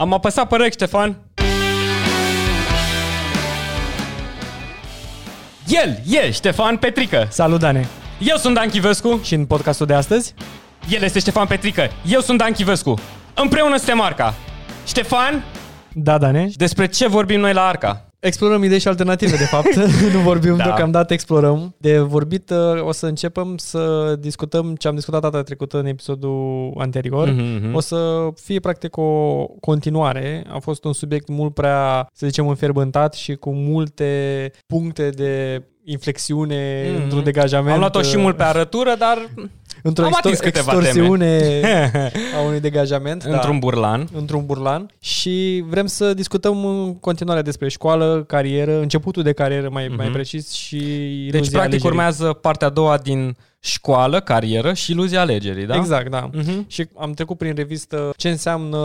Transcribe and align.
Am 0.00 0.12
apăsat 0.12 0.48
pe 0.48 0.56
rec, 0.56 0.72
Ștefan. 0.72 1.16
El, 5.66 6.00
el, 6.06 6.30
Ștefan 6.32 6.76
Petrică. 6.76 7.26
Salut, 7.30 7.60
Dane! 7.60 7.86
Eu 8.20 8.36
sunt 8.36 8.54
Dan 8.54 8.68
Chivescu. 8.68 9.20
Și 9.22 9.34
în 9.34 9.46
podcastul 9.46 9.86
de 9.86 9.94
astăzi? 9.94 10.34
El 10.88 11.02
este 11.02 11.18
Ștefan 11.18 11.46
Petrică. 11.46 11.88
Eu 12.06 12.20
sunt 12.20 12.38
Dan 12.38 12.52
Chivescu. 12.52 12.94
Împreună 13.34 13.76
suntem 13.76 14.00
Arca. 14.00 14.34
Ștefan, 14.86 15.44
Da, 15.94 16.18
Dane. 16.18 16.48
despre 16.54 16.86
ce 16.86 17.08
vorbim 17.08 17.40
noi 17.40 17.52
la 17.52 17.66
Arca? 17.66 18.09
Explorăm 18.20 18.62
idei 18.62 18.78
și 18.78 18.88
alternative, 18.88 19.36
de 19.36 19.44
fapt. 19.44 19.74
nu 20.14 20.18
vorbim 20.18 20.50
Da. 20.50 20.56
da. 20.56 20.62
deocamdată, 20.64 21.12
explorăm. 21.12 21.74
De 21.78 21.98
vorbit, 21.98 22.50
uh, 22.50 22.82
o 22.86 22.92
să 22.92 23.06
începem 23.06 23.54
să 23.56 24.14
discutăm 24.18 24.74
ce 24.74 24.88
am 24.88 24.94
discutat 24.94 25.20
data 25.20 25.42
trecută 25.42 25.78
în 25.78 25.86
episodul 25.86 26.72
anterior. 26.78 27.28
Mhm, 27.30 27.42
mhm. 27.66 27.74
O 27.74 27.80
să 27.80 28.28
fie 28.42 28.60
practic 28.60 28.96
o 28.96 29.44
continuare. 29.60 30.44
A 30.52 30.58
fost 30.58 30.84
un 30.84 30.92
subiect 30.92 31.28
mult 31.28 31.54
prea, 31.54 32.08
să 32.12 32.26
zicem, 32.26 32.48
înferbântat 32.48 33.14
și 33.14 33.34
cu 33.34 33.50
multe 33.54 34.50
puncte 34.66 35.08
de 35.08 35.62
inflexiune 35.84 36.86
Mhm. 36.92 37.02
într-un 37.02 37.22
degajament. 37.24 37.72
Am 37.72 37.78
luat-o 37.78 38.02
și 38.02 38.16
mult 38.18 38.36
pe 38.36 38.42
arătură, 38.42 38.94
dar 38.98 39.18
într-o 39.82 40.04
am 40.04 40.12
atins 40.16 40.38
extor- 40.40 40.52
câteva 40.52 40.72
extorsiune 40.72 41.60
a 42.36 42.46
unui 42.46 42.60
degajament. 42.60 43.24
da. 43.24 43.34
într-un 43.34 43.58
burlan. 43.58 44.08
într-un 44.12 44.46
burlan 44.46 44.90
și 45.00 45.64
vrem 45.68 45.86
să 45.86 46.14
discutăm 46.14 46.64
în 46.64 46.98
continuare 46.98 47.42
despre 47.42 47.68
școală, 47.68 48.24
carieră, 48.26 48.80
începutul 48.80 49.22
de 49.22 49.32
carieră 49.32 49.68
mai, 49.70 49.86
mm-hmm. 49.86 49.96
mai 49.96 50.08
precis 50.08 50.50
și 50.50 50.76
iluzia 50.76 51.30
Deci, 51.30 51.50
practic, 51.50 51.58
alegerii. 51.60 51.86
urmează 51.88 52.32
partea 52.32 52.66
a 52.66 52.70
doua 52.70 52.98
din 52.98 53.36
școală, 53.60 54.20
carieră 54.20 54.72
și 54.72 54.90
iluzia 54.90 55.20
alegerii, 55.20 55.66
da? 55.66 55.74
Exact, 55.74 56.10
da. 56.10 56.30
Mhm. 56.32 56.64
Și 56.68 56.88
am 56.96 57.12
trecut 57.12 57.38
prin 57.38 57.54
revistă 57.54 58.10
ce 58.16 58.28
înseamnă 58.28 58.78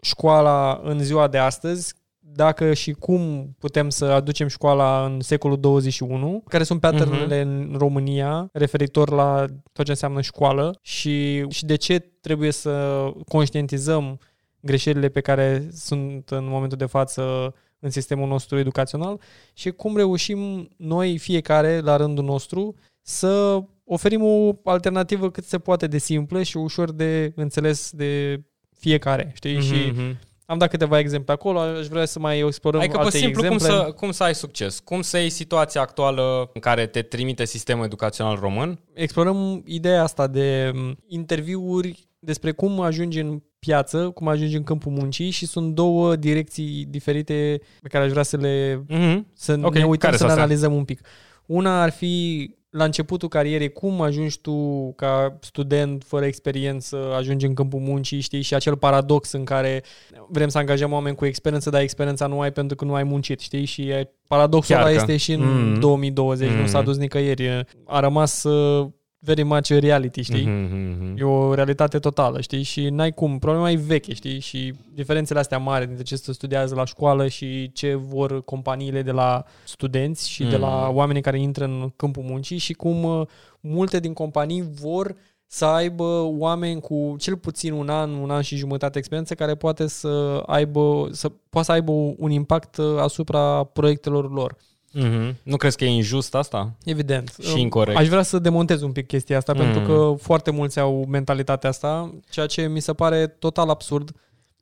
școala 0.00 0.80
în 0.84 1.02
ziua 1.02 1.28
de 1.28 1.38
astăzi, 1.38 1.94
dacă 2.38 2.74
și 2.74 2.92
cum 2.92 3.54
putem 3.58 3.88
să 3.90 4.04
aducem 4.04 4.48
școala 4.48 5.04
în 5.04 5.20
secolul 5.20 5.60
21, 5.60 6.42
care 6.48 6.64
sunt 6.64 6.80
patternele 6.80 7.44
Mhm. 7.44 7.52
în 7.72 7.74
România 7.78 8.48
referitor 8.52 9.10
la 9.10 9.44
tot 9.72 9.84
ce 9.84 9.90
înseamnă 9.90 10.20
școală 10.20 10.78
și, 10.82 11.44
și 11.48 11.64
de 11.64 11.76
ce 11.76 11.98
trebuie 11.98 12.50
să 12.50 13.04
conștientizăm 13.28 14.18
greșelile 14.60 15.08
pe 15.08 15.20
care 15.20 15.68
sunt 15.72 16.30
în 16.30 16.48
momentul 16.48 16.78
de 16.78 16.86
față 16.86 17.54
în 17.80 17.90
sistemul 17.90 18.28
nostru 18.28 18.58
educațional 18.58 19.20
și 19.52 19.70
cum 19.70 19.96
reușim 19.96 20.68
noi, 20.76 21.18
fiecare, 21.18 21.80
la 21.80 21.96
rândul 21.96 22.24
nostru, 22.24 22.74
să 23.02 23.60
oferim 23.84 24.22
o 24.22 24.52
alternativă 24.64 25.30
cât 25.30 25.44
se 25.44 25.58
poate 25.58 25.86
de 25.86 25.98
simplă 25.98 26.42
și 26.42 26.56
ușor 26.56 26.92
de 26.92 27.32
înțeles 27.34 27.90
de 27.92 28.40
fiecare, 28.78 29.30
știi? 29.34 29.54
Mhm, 29.56 29.62
Și 29.64 29.92
mhm. 29.94 30.18
Am 30.50 30.58
dat 30.58 30.70
câteva 30.70 30.98
exemple 30.98 31.32
acolo, 31.32 31.58
aș 31.58 31.86
vrea 31.86 32.04
să 32.04 32.18
mai 32.18 32.38
explorăm 32.38 32.80
Adică, 32.80 32.96
pe 32.96 33.02
alte 33.02 33.16
simplu, 33.16 33.42
cum 33.42 33.52
exemple. 33.52 33.76
să, 33.76 33.92
cum 33.92 34.10
să 34.10 34.22
ai 34.22 34.34
succes? 34.34 34.80
Cum 34.80 35.02
să 35.02 35.18
iei 35.18 35.30
situația 35.30 35.80
actuală 35.80 36.50
în 36.54 36.60
care 36.60 36.86
te 36.86 37.02
trimite 37.02 37.44
sistemul 37.44 37.84
educațional 37.84 38.36
român? 38.40 38.78
Explorăm 38.92 39.62
ideea 39.66 40.02
asta 40.02 40.26
de 40.26 40.70
m, 40.74 40.96
interviuri 41.06 42.08
despre 42.18 42.52
cum 42.52 42.80
ajungi 42.80 43.20
în 43.20 43.42
piață, 43.58 44.10
cum 44.10 44.28
ajungi 44.28 44.56
în 44.56 44.62
câmpul 44.62 44.92
muncii 44.92 45.30
și 45.30 45.46
sunt 45.46 45.74
două 45.74 46.16
direcții 46.16 46.86
diferite 46.88 47.60
pe 47.82 47.88
care 47.88 48.04
aș 48.04 48.10
vrea 48.10 48.22
să 48.22 48.36
le 48.36 48.84
Mm-hmm. 48.90 49.18
să 49.34 49.58
Ok, 49.62 49.74
ne 49.74 49.84
uităm 49.84 49.96
care 49.98 50.12
să 50.12 50.16
sunt 50.16 50.18
le 50.18 50.24
astea? 50.30 50.42
analizăm 50.42 50.74
un 50.74 50.84
pic. 50.84 51.00
Una 51.46 51.82
ar 51.82 51.90
fi 51.90 52.54
la 52.70 52.84
începutul 52.84 53.28
carierei, 53.28 53.72
cum 53.72 54.00
ajungi 54.00 54.40
tu 54.40 54.92
ca 54.96 55.38
student 55.40 56.02
fără 56.06 56.24
experiență, 56.24 57.14
ajungi 57.16 57.46
în 57.46 57.54
câmpul 57.54 57.80
muncii, 57.80 58.20
știi, 58.20 58.42
și 58.42 58.54
acel 58.54 58.76
paradox 58.76 59.32
în 59.32 59.44
care 59.44 59.82
vrem 60.28 60.48
să 60.48 60.58
angajăm 60.58 60.92
oameni 60.92 61.16
cu 61.16 61.24
experiență, 61.26 61.70
dar 61.70 61.80
experiența 61.80 62.26
nu 62.26 62.40
ai 62.40 62.52
pentru 62.52 62.76
că 62.76 62.84
nu 62.84 62.94
ai 62.94 63.02
muncit, 63.02 63.40
știi, 63.40 63.64
și 63.64 63.82
e, 63.82 64.10
paradoxul 64.26 64.74
Chiar 64.74 64.84
ăla 64.84 64.94
că. 64.94 65.00
este 65.00 65.16
și 65.16 65.32
în 65.32 65.70
Mm. 65.72 65.80
2020, 65.80 66.50
nu 66.50 66.60
Mm. 66.60 66.66
s-a 66.66 66.82
dus 66.82 66.96
nicăieri, 66.96 67.64
a 67.86 68.00
rămas 68.00 68.42
uh, 68.42 68.88
very 69.18 69.42
much 69.42 69.70
a 69.70 69.78
reality, 69.78 70.22
știi? 70.22 70.46
Mm-hmm. 70.46 71.18
E 71.18 71.24
o 71.24 71.54
realitate 71.54 71.98
totală, 71.98 72.40
știi? 72.40 72.62
Și 72.62 72.88
n-ai 72.88 73.12
cum. 73.12 73.38
Problema 73.38 73.70
e 73.70 73.76
veche, 73.76 74.14
știi? 74.14 74.40
Și 74.40 74.74
diferențele 74.94 75.38
astea 75.38 75.58
mari 75.58 75.86
dintre 75.86 76.04
ce 76.04 76.16
se 76.16 76.32
studiază 76.32 76.74
la 76.74 76.84
școală 76.84 77.28
și 77.28 77.72
ce 77.72 77.94
vor 77.94 78.44
companiile 78.44 79.02
de 79.02 79.10
la 79.10 79.44
studenți 79.64 80.30
și 80.30 80.42
mm. 80.42 80.50
de 80.50 80.56
la 80.56 80.88
oamenii 80.88 81.22
care 81.22 81.40
intră 81.40 81.64
în 81.64 81.92
câmpul 81.96 82.22
muncii 82.22 82.58
și 82.58 82.72
cum 82.72 83.02
uh, 83.02 83.26
multe 83.60 84.00
din 84.00 84.12
companii 84.12 84.64
vor 84.80 85.16
să 85.46 85.64
aibă 85.64 86.22
oameni 86.22 86.80
cu 86.80 87.16
cel 87.18 87.36
puțin 87.36 87.72
un 87.72 87.88
an, 87.88 88.10
un 88.10 88.30
an 88.30 88.42
și 88.42 88.56
jumătate 88.56 88.98
experiență 88.98 89.34
care 89.34 89.54
poate 89.54 89.86
să 89.86 90.42
aibă, 90.46 91.08
să 91.10 91.28
poată 91.28 91.66
să 91.66 91.72
aibă 91.72 91.92
un 92.16 92.30
impact 92.30 92.76
uh, 92.76 92.98
asupra 92.98 93.64
proiectelor 93.64 94.32
lor. 94.32 94.56
Mm-hmm. 94.94 95.34
Nu 95.42 95.56
crezi 95.56 95.76
că 95.76 95.84
e 95.84 95.88
injust 95.88 96.34
asta? 96.34 96.72
Evident. 96.84 97.34
Și 97.42 97.60
incorect. 97.60 97.98
Aș 97.98 98.08
vrea 98.08 98.22
să 98.22 98.38
demontez 98.38 98.82
un 98.82 98.92
pic 98.92 99.06
chestia 99.06 99.36
asta, 99.36 99.52
Mm. 99.52 99.60
mm. 99.60 99.72
pentru 99.72 99.94
că 99.94 100.22
foarte 100.22 100.50
mulți 100.50 100.78
au 100.78 101.04
mentalitatea 101.08 101.68
asta, 101.70 102.14
ceea 102.30 102.46
ce 102.46 102.66
mi 102.66 102.80
se 102.80 102.92
pare 102.92 103.26
total 103.26 103.68
absurd. 103.68 104.10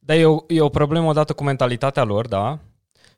Dar 0.00 0.16
e 0.16 0.24
o, 0.24 0.36
e 0.48 0.60
o 0.60 0.68
problemă 0.68 1.08
odată 1.08 1.32
cu 1.32 1.44
mentalitatea 1.44 2.04
lor, 2.04 2.28
da? 2.28 2.58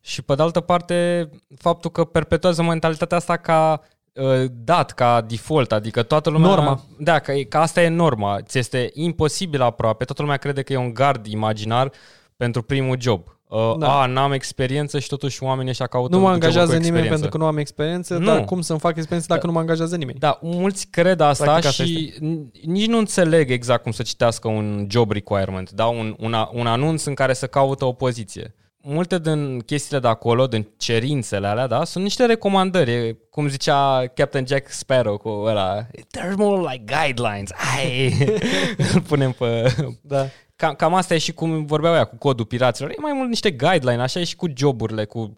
Și 0.01 0.23
pe 0.23 0.35
de 0.35 0.43
altă 0.43 0.61
parte, 0.61 1.29
faptul 1.59 1.91
că 1.91 2.05
perpetuează 2.05 2.63
mentalitatea 2.63 3.17
asta 3.17 3.37
ca 3.37 3.81
uh, 4.13 4.45
dat, 4.53 4.93
ca 4.93 5.21
default, 5.21 5.73
adică 5.73 6.03
toată 6.03 6.31
lumea... 6.31 6.49
Norma. 6.49 6.81
Da, 6.99 7.19
că, 7.19 7.33
e- 7.33 7.43
că 7.45 7.59
asta 7.59 7.83
e 7.83 7.89
norma. 7.89 8.41
Ți 8.43 8.59
este 8.59 8.91
imposibil 8.95 9.63
aproape. 9.63 10.05
Toată 10.05 10.23
lumea 10.23 10.37
crede 10.37 10.63
că 10.63 10.73
e 10.73 10.77
un 10.77 10.95
gard 10.95 11.27
imaginar 11.27 11.93
pentru 12.37 12.63
primul 12.63 12.97
job. 13.01 13.38
Uh, 13.49 13.75
Da. 13.79 14.01
A, 14.01 14.07
n-am 14.07 14.33
experiență 14.33 14.99
și 14.99 15.09
totuși 15.09 15.43
oamenii 15.43 15.71
ăștia 15.71 15.87
caută 15.87 16.15
Nu 16.17 16.21
mă 16.23 16.27
joburi 16.27 16.41
cu 16.41 16.45
angajează 16.47 16.73
nimeni 16.73 16.87
experiență. 16.87 17.13
pentru 17.21 17.39
că 17.39 17.45
nu 17.45 17.51
am 17.51 17.59
experiență, 17.59 18.17
Nu. 18.19 18.25
dar 18.27 18.45
cum 18.45 18.61
să-mi 18.61 18.79
fac 18.79 18.97
experiență 18.97 19.27
dacă 19.35 19.47
nu 19.47 19.53
mă 19.53 19.59
angajează 19.59 19.97
nimeni? 19.97 20.19
Da, 20.19 20.39
mulți 20.43 20.87
cred 20.91 21.21
asta 21.21 21.45
Practic 21.45 21.65
asta 21.69 21.85
și 21.85 22.15
n- 22.17 22.63
nici 22.65 22.87
nu 22.87 22.99
înțeleg 22.99 23.51
exact 23.51 23.83
cum 23.83 23.93
să 23.93 24.03
citească 24.03 24.49
un 24.49 24.87
job 24.91 25.11
requirement, 25.13 25.71
da? 25.71 25.87
un, 25.87 26.15
un, 26.19 26.35
a- 26.35 26.51
un 26.53 26.67
anunț 26.67 27.05
în 27.05 27.15
care 27.15 27.33
să 27.33 27.47
caută 27.47 27.85
o 27.85 27.93
poziție. 27.93 28.55
Multe 28.83 29.19
din 29.19 29.59
chestiile 29.61 30.01
de 30.01 30.09
acolo, 30.09 30.47
din 30.47 30.69
cerințele 30.79 31.47
alea, 31.47 31.67
da, 31.67 31.85
sunt 31.85 32.05
niște 32.05 32.25
recomandări. 32.27 32.91
E 32.93 33.17
Cum 33.31 33.49
zicea 33.49 34.07
Captain 34.15 34.47
Jack 34.47 34.71
Sparrow 34.71 35.17
cu 35.17 35.29
ăla, 35.29 35.87
there's 35.87 36.35
more 36.37 36.61
like 36.73 36.85
guidelines. 36.97 37.51
Ai, 37.77 38.13
îl 38.95 39.01
punem 39.01 39.33
pe... 39.33 39.75
Da. 40.03 40.27
Cam, 40.63 40.75
cam 40.75 40.95
asta 40.95 41.15
e 41.15 41.19
și 41.19 41.33
cum 41.33 41.65
vorbeau 41.67 41.95
ea 41.95 42.05
cu 42.05 42.17
codul 42.17 42.45
piraților. 42.45 42.91
E 42.91 42.95
mai 42.99 43.13
mult 43.13 43.29
niște 43.29 43.51
guideline, 43.51 44.03
așa 44.03 44.21
e 44.21 44.25
și 44.25 44.37
cu 44.37 44.47
joburile, 44.57 45.05
cu 45.05 45.35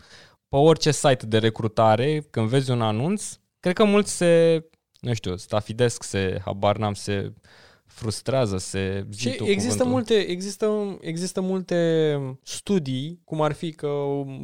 pe 0.49 0.57
orice 0.57 0.91
site 0.91 1.27
de 1.27 1.39
recrutare, 1.39 2.27
când 2.31 2.49
vezi 2.49 2.71
un 2.71 2.83
anunț, 2.83 3.39
cred 3.61 3.75
că 3.75 3.85
mulți 3.85 4.17
se, 4.17 4.65
nu 5.01 5.15
știu, 5.15 5.37
stafidesc, 5.37 6.03
se, 6.03 6.41
habar 6.45 6.77
n-am, 6.77 6.95
se 6.95 7.33
frustrează, 7.87 8.57
se 8.59 9.07
zi 9.11 9.21
Și 9.21 9.37
tu 9.37 9.45
există 9.45 9.83
cuvântul. 9.83 9.93
multe, 10.15 10.15
există, 10.31 10.99
există 11.01 11.41
multe 11.41 12.19
studii, 12.43 13.21
cum 13.25 13.41
ar 13.43 13.53
fi 13.53 13.73
că 13.73 13.89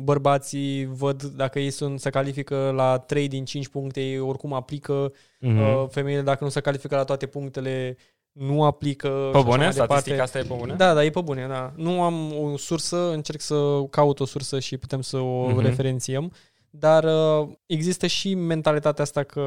bărbații 0.03 0.85
văd 0.87 1.23
dacă 1.23 1.59
ei 1.59 1.71
sunt, 1.71 2.01
se 2.01 2.11
califică 2.11 2.73
la 2.75 2.99
3 2.99 3.29
din 3.29 3.45
5 3.45 3.69
puncte, 3.69 4.01
ei 4.01 4.19
oricum 4.19 4.53
aplică, 4.53 5.13
Mhm. 5.41 5.59
uh, 5.61 5.85
femeile 5.89 6.23
dacă 6.23 6.45
nu 6.45 6.51
se 6.51 6.61
califică 6.61 6.97
la 6.97 7.05
toate 7.05 7.27
punctele, 7.27 7.97
nu 8.39 8.65
aplică. 8.65 9.07
și 9.09 9.31
Pe 9.33 9.37
așa 9.39 9.47
bune? 9.47 9.57
mai 9.57 9.69
departe. 9.71 9.93
Statistica 9.93 10.23
asta 10.23 10.39
e 10.39 10.43
pe 10.43 10.55
bune? 10.59 10.75
Da, 10.75 10.95
da, 10.95 11.05
e 11.05 11.11
pe 11.11 11.21
bune, 11.21 11.47
da. 11.49 11.73
Nu 11.77 12.03
am 12.03 12.33
o 12.43 12.57
sursă, 12.57 13.11
încerc 13.13 13.41
să 13.41 13.83
caut 13.91 14.21
o 14.21 14.25
sursă 14.25 14.59
și 14.61 14.77
putem 14.77 15.01
să 15.01 15.17
o 15.17 15.47
Mhm. 15.47 15.59
uh-huh. 15.61 15.63
referențiem. 15.65 16.33
Dar 16.71 17.05
uh, 17.05 17.49
există 17.67 18.07
și 18.07 18.35
mentalitatea 18.35 19.05
asta 19.05 19.23
că 19.23 19.45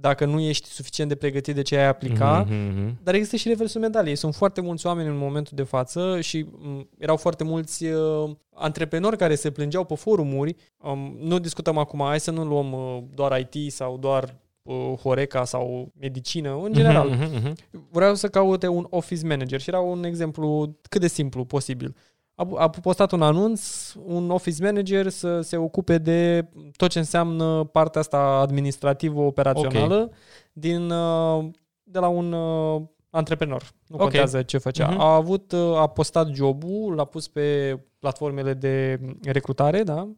dacă 0.00 0.24
nu 0.24 0.40
ești 0.40 0.68
suficient 0.68 1.08
de 1.10 1.16
pregătit 1.16 1.54
de 1.54 1.62
ce 1.62 1.76
ai 1.76 1.86
aplica, 1.86 2.46
Mhm, 2.48 2.54
mhm. 2.54 2.98
dar 3.02 3.14
există 3.14 3.36
și 3.36 3.48
reversul 3.48 3.80
medaliei. 3.80 4.16
Sunt 4.16 4.34
foarte 4.34 4.60
mulți 4.60 4.86
oameni 4.86 5.08
în 5.08 5.16
momentul 5.16 5.52
de 5.56 5.62
față 5.62 6.20
și 6.20 6.46
m, 6.58 6.88
erau 6.98 7.16
foarte 7.16 7.44
mulți 7.44 7.84
uh, 7.84 8.30
antreprenori 8.54 9.16
care 9.16 9.34
se 9.34 9.50
plângeau 9.50 9.84
pe 9.84 9.94
forumuri. 9.94 10.56
Um, 10.78 11.16
nu 11.20 11.38
discutăm 11.38 11.78
acum, 11.78 12.00
hai 12.00 12.20
să 12.20 12.30
nu 12.30 12.44
luăm 12.44 12.72
uh, 12.72 12.98
doar 13.14 13.48
IT 13.52 13.72
sau 13.72 13.96
doar 13.98 14.34
uh, 14.70 14.98
Horeca 14.98 15.44
sau 15.44 15.92
medicină, 16.00 16.60
în 16.62 16.72
general. 16.72 17.08
Mhm, 17.08 17.22
mhm, 17.22 17.34
mhm. 17.34 17.54
Vreau 17.90 18.14
să 18.14 18.28
caute 18.28 18.66
un 18.66 18.86
office 18.90 19.26
manager 19.26 19.60
și 19.60 19.68
era 19.68 19.80
un 19.80 20.04
exemplu 20.04 20.76
cât 20.88 21.00
de 21.00 21.08
simplu 21.08 21.44
posibil. 21.44 21.96
A, 22.34 22.48
a 22.56 22.70
postat 22.70 23.12
un 23.12 23.22
anunț, 23.22 23.92
un 24.04 24.30
office 24.30 24.64
manager 24.64 25.08
să 25.08 25.40
se 25.40 25.56
ocupe 25.56 25.98
de 25.98 26.48
tot 26.76 26.90
ce 26.90 26.98
înseamnă 26.98 27.64
partea 27.64 28.00
asta 28.00 28.18
administrativă 28.18 29.20
operațională 29.20 29.94
okay. 29.94 30.16
din, 30.52 30.90
uh, 30.90 31.44
de 31.82 31.98
la 31.98 32.08
un 32.08 32.32
uh, 32.32 32.82
antreprenor. 33.10 33.62
Nu 33.86 33.96
Ok. 33.96 34.02
contează 34.02 34.42
ce 34.42 34.58
făcea. 34.58 34.88
Mhm. 34.88 35.00
A 35.00 35.14
avut, 35.14 35.52
uh, 35.52 35.76
a 35.76 35.86
postat 35.86 36.28
jobul, 36.34 36.94
l-a 36.94 37.04
pus 37.04 37.28
pe 37.28 37.78
platformele 37.98 38.54
de 38.54 39.00
recrutare, 39.22 39.82
da? 39.82 40.08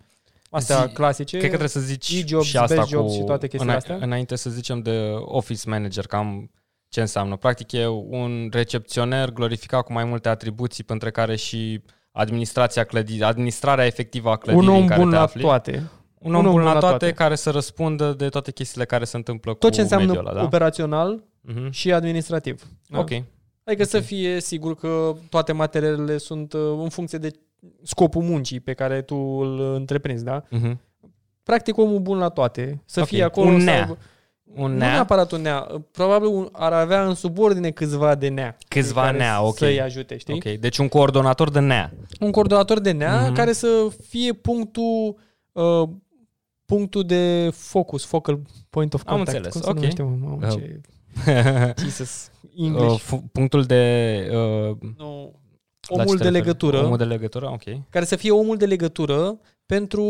Astea 0.54 0.84
Zi- 0.86 0.92
clasice. 0.92 1.30
Cred 1.38 1.50
că 1.50 1.56
trebuie 1.56 1.68
să 1.68 1.80
zici 1.80 2.10
E-jobs, 2.22 2.44
și 2.46 2.56
asta 2.56 2.74
best 2.74 2.86
cu, 2.86 2.92
jobs 2.94 3.12
și 3.12 3.22
toate 3.22 3.46
chestiile 3.48 3.72
îna- 3.74 3.76
astea. 3.76 3.98
Înainte 4.00 4.36
să 4.36 4.50
zicem 4.50 4.80
de 4.80 5.12
office 5.18 5.68
manager, 5.68 6.06
cam 6.06 6.50
ce 6.88 7.00
înseamnă. 7.00 7.36
Practic 7.36 7.72
e 7.72 7.86
un 7.88 8.48
recepționer 8.52 9.30
glorificat 9.32 9.84
cu 9.84 9.92
mai 9.92 10.04
multe 10.04 10.28
atribuții, 10.28 10.84
între 10.86 11.10
care 11.10 11.36
și 11.36 11.82
administrația 12.12 12.84
clădirii, 12.84 13.22
administrarea 13.22 13.86
efectivă 13.86 14.30
a 14.30 14.36
clădirii 14.36 14.68
Un 14.68 14.74
om 14.74 14.80
în 14.80 14.86
care 14.86 15.00
bun 15.00 15.10
te 15.10 15.16
la 15.16 15.22
afli. 15.22 15.42
toate. 15.42 15.90
Un 16.18 16.34
om 16.34 16.44
bun 16.44 16.62
la 16.62 16.78
toate, 16.78 17.12
care 17.12 17.34
să 17.34 17.50
răspundă 17.50 18.12
de 18.12 18.28
toate 18.28 18.52
chestiile 18.52 18.84
care 18.84 19.04
se 19.04 19.16
întâmplă 19.16 19.52
Tot 19.54 19.60
cu 19.70 19.74
ce 19.76 19.80
înseamnă 19.80 20.06
mediul 20.06 20.26
ăla, 20.26 20.36
da? 20.36 20.42
operațional 20.44 21.24
Mhm. 21.40 21.70
și 21.70 21.92
administrativ. 21.92 22.62
Da? 22.86 22.98
Ok. 22.98 23.10
Adică 23.64 23.84
să 23.84 24.00
fie 24.00 24.40
sigur 24.40 24.74
că 24.74 25.12
toate 25.30 25.52
materialele 25.52 26.18
sunt 26.18 26.52
uh, 26.52 26.60
în 26.82 26.88
funcție 26.88 27.18
de 27.18 27.30
scopul 27.82 28.22
muncii 28.22 28.60
pe 28.60 28.72
care 28.72 29.02
tu 29.02 29.14
îl 29.16 29.60
întreprinzi, 29.74 30.24
da? 30.24 30.42
Mhm. 30.50 30.80
Practic 31.42 31.76
omul 31.78 31.98
bun 31.98 32.18
la 32.18 32.28
toate. 32.28 32.82
Să 32.84 33.00
Ok. 33.00 33.06
fie 33.06 33.22
acolo 33.22 33.48
Un 33.50 33.58
să 33.58 33.64
nea. 33.64 33.80
aibă- 33.80 33.98
Un 34.54 34.70
Nu 34.72 34.76
nea, 34.78 34.90
neapărat 34.92 35.32
un 35.32 35.40
nea. 35.40 35.66
Probabil 35.90 36.28
un, 36.28 36.48
ar 36.52 36.72
avea 36.72 37.06
în 37.06 37.14
subordine 37.14 37.70
câțiva 37.70 38.14
de 38.14 38.28
nea. 38.28 38.56
câțiva 38.68 39.02
care 39.02 39.16
nea, 39.18 39.42
ok. 39.42 39.56
Să-i 39.56 39.80
ajute, 39.80 40.16
știi? 40.16 40.34
Ok, 40.34 40.42
deci 40.60 40.78
un 40.78 40.88
coordonator 40.88 41.50
de 41.50 41.58
nea. 41.60 41.92
Un 42.20 42.30
coordonator 42.30 42.80
de 42.80 42.90
nea 42.92 43.20
Mhm. 43.24 43.32
care 43.34 43.52
să 43.52 43.88
fie 44.08 44.32
punctul 44.32 45.16
uh, 45.52 45.88
punctul 46.64 47.02
de 47.02 47.50
focus, 47.52 48.04
focal 48.04 48.40
point 48.70 48.94
of 48.94 49.02
Am 49.06 49.16
contact. 49.16 49.36
înțeles, 49.36 49.52
Cum 49.52 49.62
se 49.62 49.68
ok. 49.68 49.74
numește, 49.76 50.02
mă? 50.02 50.16
Mamă, 50.20 50.46
Uh, 50.46 50.52
ce... 50.52 50.80
Jesus. 51.82 52.30
English. 52.56 52.92
Uh, 52.92 52.98
fu- 52.98 53.28
punctul 53.32 53.62
de... 53.64 54.14
Uh, 54.30 54.76
nu. 54.96 55.14
la 55.14 55.26
ce 55.32 55.41
Omul 55.88 56.06
te 56.06 56.16
de 56.16 56.22
referi? 56.22 56.32
legătură, 56.44 56.84
Omul 56.84 56.96
de 56.96 57.04
legătură, 57.04 57.50
ok. 57.52 57.62
care 57.90 58.04
să 58.04 58.16
fie 58.16 58.30
omul 58.30 58.56
de 58.56 58.66
legătură 58.66 59.38
pentru 59.66 60.04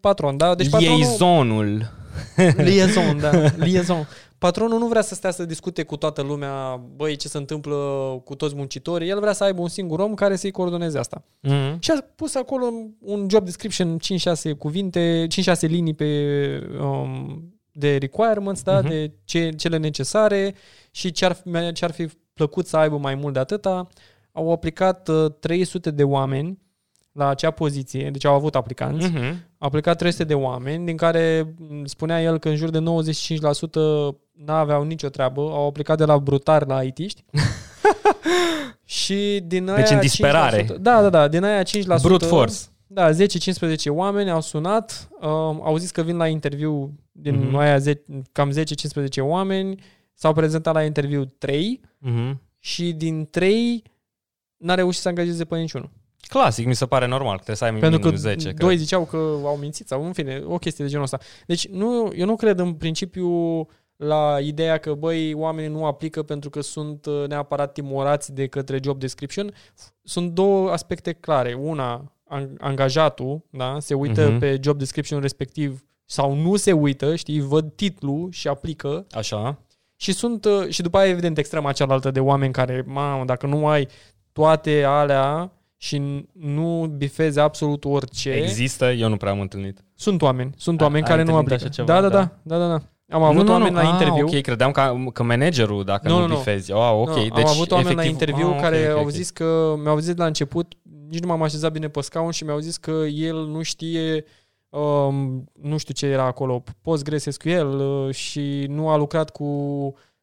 patron, 0.00 0.36
da? 0.36 0.54
Deci 0.54 0.68
patronul... 0.68 0.98
Liaisonul. 0.98 1.90
Liaison, 2.56 3.18
da. 3.20 3.30
Liaison. 3.66 4.08
Patronul 4.38 4.78
nu 4.78 4.86
vrea 4.86 5.02
să 5.02 5.14
stea 5.14 5.30
să 5.30 5.44
discute 5.44 5.82
cu 5.82 5.96
toată 5.96 6.22
lumea, 6.22 6.80
băi, 6.96 7.16
ce 7.16 7.28
se 7.28 7.38
întâmplă 7.38 7.76
cu 8.24 8.34
toți 8.34 8.54
muncitorii. 8.54 9.08
El 9.08 9.20
vrea 9.20 9.32
să 9.32 9.44
aibă 9.44 9.60
un 9.60 9.68
singur 9.68 9.98
om 9.98 10.14
care 10.14 10.36
să-i 10.36 10.50
coordoneze 10.50 10.98
asta. 10.98 11.22
Mhm. 11.40 11.76
Și 11.78 11.90
a 11.90 12.04
pus 12.14 12.34
acolo 12.34 12.66
un 13.00 13.26
job 13.30 13.44
description, 13.44 13.98
5-6 13.98 14.52
cuvinte, 14.58 15.26
5-6 15.28 15.60
linii 15.60 15.94
pe, 15.94 16.06
um, 16.80 17.42
de 17.72 17.96
requirements, 17.96 18.62
da? 18.62 18.78
Mhm. 18.78 18.88
de 18.88 19.12
ce, 19.24 19.50
cele 19.56 19.76
necesare 19.76 20.54
și 20.90 21.10
ce 21.12 21.24
ar, 21.24 21.32
fi- 21.32 21.72
ce 21.72 21.84
ar 21.84 21.90
fi 21.92 22.08
plăcut 22.34 22.66
să 22.66 22.76
aibă 22.76 22.98
mai 22.98 23.14
mult 23.14 23.32
de 23.32 23.38
atâta. 23.38 23.88
Au 24.32 24.52
aplicat 24.52 25.08
uh, 25.08 25.32
300 25.40 25.90
de 25.90 26.04
oameni 26.04 26.58
la 27.12 27.28
acea 27.28 27.50
poziție, 27.50 28.10
deci 28.10 28.24
au 28.24 28.34
avut 28.34 28.54
aplicanți. 28.54 29.06
Mhm. 29.06 29.22
Au 29.58 29.66
aplicat 29.68 29.96
300 29.98 30.24
de 30.24 30.34
oameni, 30.34 30.84
din 30.84 30.96
care 30.96 31.54
m, 31.58 31.84
spunea 31.84 32.22
el 32.22 32.38
că 32.38 32.48
în 32.48 32.56
jur 32.56 32.70
de 32.70 32.78
95% 32.78 34.16
n-aveau 34.44 34.82
nicio 34.84 35.08
treabă, 35.08 35.40
au 35.40 35.66
aplicat 35.66 35.98
de 35.98 36.04
la 36.04 36.18
brutari 36.18 36.66
la 36.68 36.82
IT-ști. 36.82 37.24
și 38.84 39.40
din 39.46 39.68
aia 39.68 39.76
Deci 39.76 39.90
în 39.90 40.00
disperare. 40.00 40.64
5%, 40.64 40.66
da, 40.66 41.02
da, 41.02 41.08
da, 41.10 41.28
din 41.28 41.44
aia 41.44 41.62
5%. 41.62 41.66
Brute 42.02 42.24
force. 42.24 42.56
Da, 42.86 43.10
10-15 43.12 43.14
oameni 43.88 44.30
au 44.30 44.40
sunat, 44.40 45.08
uh, 45.20 45.26
au 45.62 45.76
zis 45.76 45.90
că 45.90 46.02
vin 46.02 46.16
la 46.16 46.26
interviu 46.28 46.92
din 47.12 47.34
Mhm. 47.34 47.48
mm-hmm. 47.50 47.58
aia 47.60 47.78
10, 47.78 48.02
cam 48.32 48.50
10-15 48.50 49.20
oameni, 49.20 49.80
s-au 50.14 50.32
prezentat 50.32 50.74
la 50.74 50.84
interviu 50.84 51.24
3 51.24 51.80
Mhm. 51.98 52.40
și 52.58 52.92
din 52.92 53.26
3 53.30 53.82
n-a 54.58 54.74
reușit 54.74 55.00
să 55.02 55.08
angajeze 55.08 55.44
pe 55.44 55.58
niciunul. 55.58 55.90
Clasic, 56.28 56.66
mi 56.66 56.74
se 56.74 56.86
pare 56.86 57.06
normal 57.06 57.36
că 57.36 57.42
trebuie 57.42 57.56
să 57.56 57.64
ai 57.64 57.70
Pentru 57.80 57.98
că 57.98 58.04
minim 58.04 58.20
10. 58.20 58.52
doi 58.52 58.66
cred. 58.68 58.78
ziceau 58.78 59.04
că 59.04 59.16
au 59.44 59.56
mințit 59.60 59.86
sau 59.88 60.04
în 60.06 60.12
fine, 60.12 60.42
o 60.46 60.58
chestie 60.58 60.84
de 60.84 60.90
genul 60.90 61.04
ăsta. 61.04 61.18
Deci 61.46 61.68
nu, 61.68 62.10
eu 62.14 62.26
nu 62.26 62.36
cred 62.36 62.58
în 62.58 62.72
principiu 62.74 63.28
la 63.96 64.36
ideea 64.40 64.78
că, 64.78 64.94
băi, 64.94 65.34
oamenii 65.34 65.70
nu 65.70 65.84
aplică 65.86 66.22
pentru 66.22 66.50
că 66.50 66.60
sunt 66.60 67.06
uh, 67.06 67.24
neapărat 67.28 67.72
timorați 67.72 68.32
de 68.34 68.46
către 68.46 68.78
job 68.82 68.98
description. 68.98 69.52
Sunt 70.02 70.30
două 70.32 70.70
aspecte 70.70 71.12
clare. 71.12 71.54
Una, 71.54 72.12
an- 72.24 72.56
angajatul 72.58 73.44
da, 73.50 73.76
se 73.80 73.94
uită 73.94 74.28
Mhm. 74.28 74.38
pe 74.38 74.58
job 74.62 74.78
description 74.78 75.20
respectiv 75.20 75.84
sau 76.04 76.34
nu 76.34 76.56
se 76.56 76.72
uită, 76.72 77.16
știi, 77.16 77.40
văd 77.40 77.72
titlul 77.74 78.28
și 78.30 78.48
aplică 78.48 79.06
Așa. 79.10 79.58
și 79.96 80.12
sunt 80.12 80.44
uh, 80.44 80.68
și 80.68 80.82
după 80.82 80.98
aia 80.98 81.08
evident 81.10 81.38
extrema 81.38 81.72
cealaltă 81.72 82.10
de 82.10 82.20
oameni 82.20 82.52
care, 82.52 82.84
mamă, 82.86 83.24
dacă 83.24 83.46
nu 83.46 83.66
ai 83.66 83.88
toate 84.32 84.82
alea 84.86 85.52
și 85.76 86.26
nu 86.32 86.86
bifezi 86.96 87.38
absolut 87.38 87.84
orice, 87.84 88.30
Există, 88.30 88.90
eu 88.92 89.08
nu 89.08 89.16
prea 89.16 89.32
am 89.32 89.40
întâlnit. 89.40 89.84
sunt 89.94 90.22
oameni, 90.22 90.50
sunt 90.56 90.80
A- 90.80 90.84
oameni 90.84 91.02
ai 91.04 91.08
care 91.10 91.22
nu 91.22 91.36
întâlnit 91.36 91.52
aplică. 91.62 91.64
așa 91.80 91.84
ceva? 91.84 92.00
da, 92.00 92.08
da, 92.08 92.16
Da. 92.16 92.30
da, 92.42 92.58
da, 92.58 92.66
da, 92.66 92.72
da. 92.78 92.82
Am 93.16 93.22
avut 93.22 93.44
nu, 93.46 93.52
oameni 93.52 93.70
nu, 93.74 93.80
la 93.80 93.86
ah, 93.86 93.98
interviu. 94.00 94.24
ok, 94.26 94.40
credeam 94.40 94.70
că, 94.70 94.94
că 95.12 95.22
managerul, 95.22 95.84
dacă 95.84 96.08
Nu, 96.08 96.14
nu, 96.14 96.20
nu, 96.20 96.26
nu. 96.26 96.34
bifezi. 96.34 96.72
Oh, 96.72 96.90
ok, 97.00 97.08
Nu, 97.08 97.14
deci 97.22 97.44
am 97.44 97.46
avut 97.48 97.70
oameni 97.70 97.94
la 97.94 98.02
efectiv- 98.02 98.20
interviu 98.20 98.46
ah, 98.48 98.54
ok, 98.54 98.60
care 98.60 98.86
ok, 98.90 98.96
au 98.96 99.02
ok. 99.02 99.10
zis 99.10 99.30
că 99.30 99.74
mi-au 99.82 99.98
zis 99.98 100.16
la 100.16 100.26
început, 100.26 100.72
nici 101.08 101.20
nu 101.20 101.26
m-am 101.26 101.42
așezat 101.42 101.72
bine 101.72 101.88
pe 101.88 102.00
scaun 102.00 102.30
și 102.30 102.44
mi-au 102.44 102.58
zis 102.58 102.76
că 102.76 102.90
el 103.14 103.36
nu 103.46 103.62
știe 103.62 104.24
um, 104.68 105.44
nu 105.62 105.76
știu 105.76 105.94
ce 105.94 106.06
era 106.06 106.24
acolo, 106.24 106.62
PostgreSQL 106.82 107.66
uh, 107.80 108.14
și 108.14 108.66
nu 108.68 108.88
a 108.88 108.96
lucrat 108.96 109.30
cu 109.30 109.44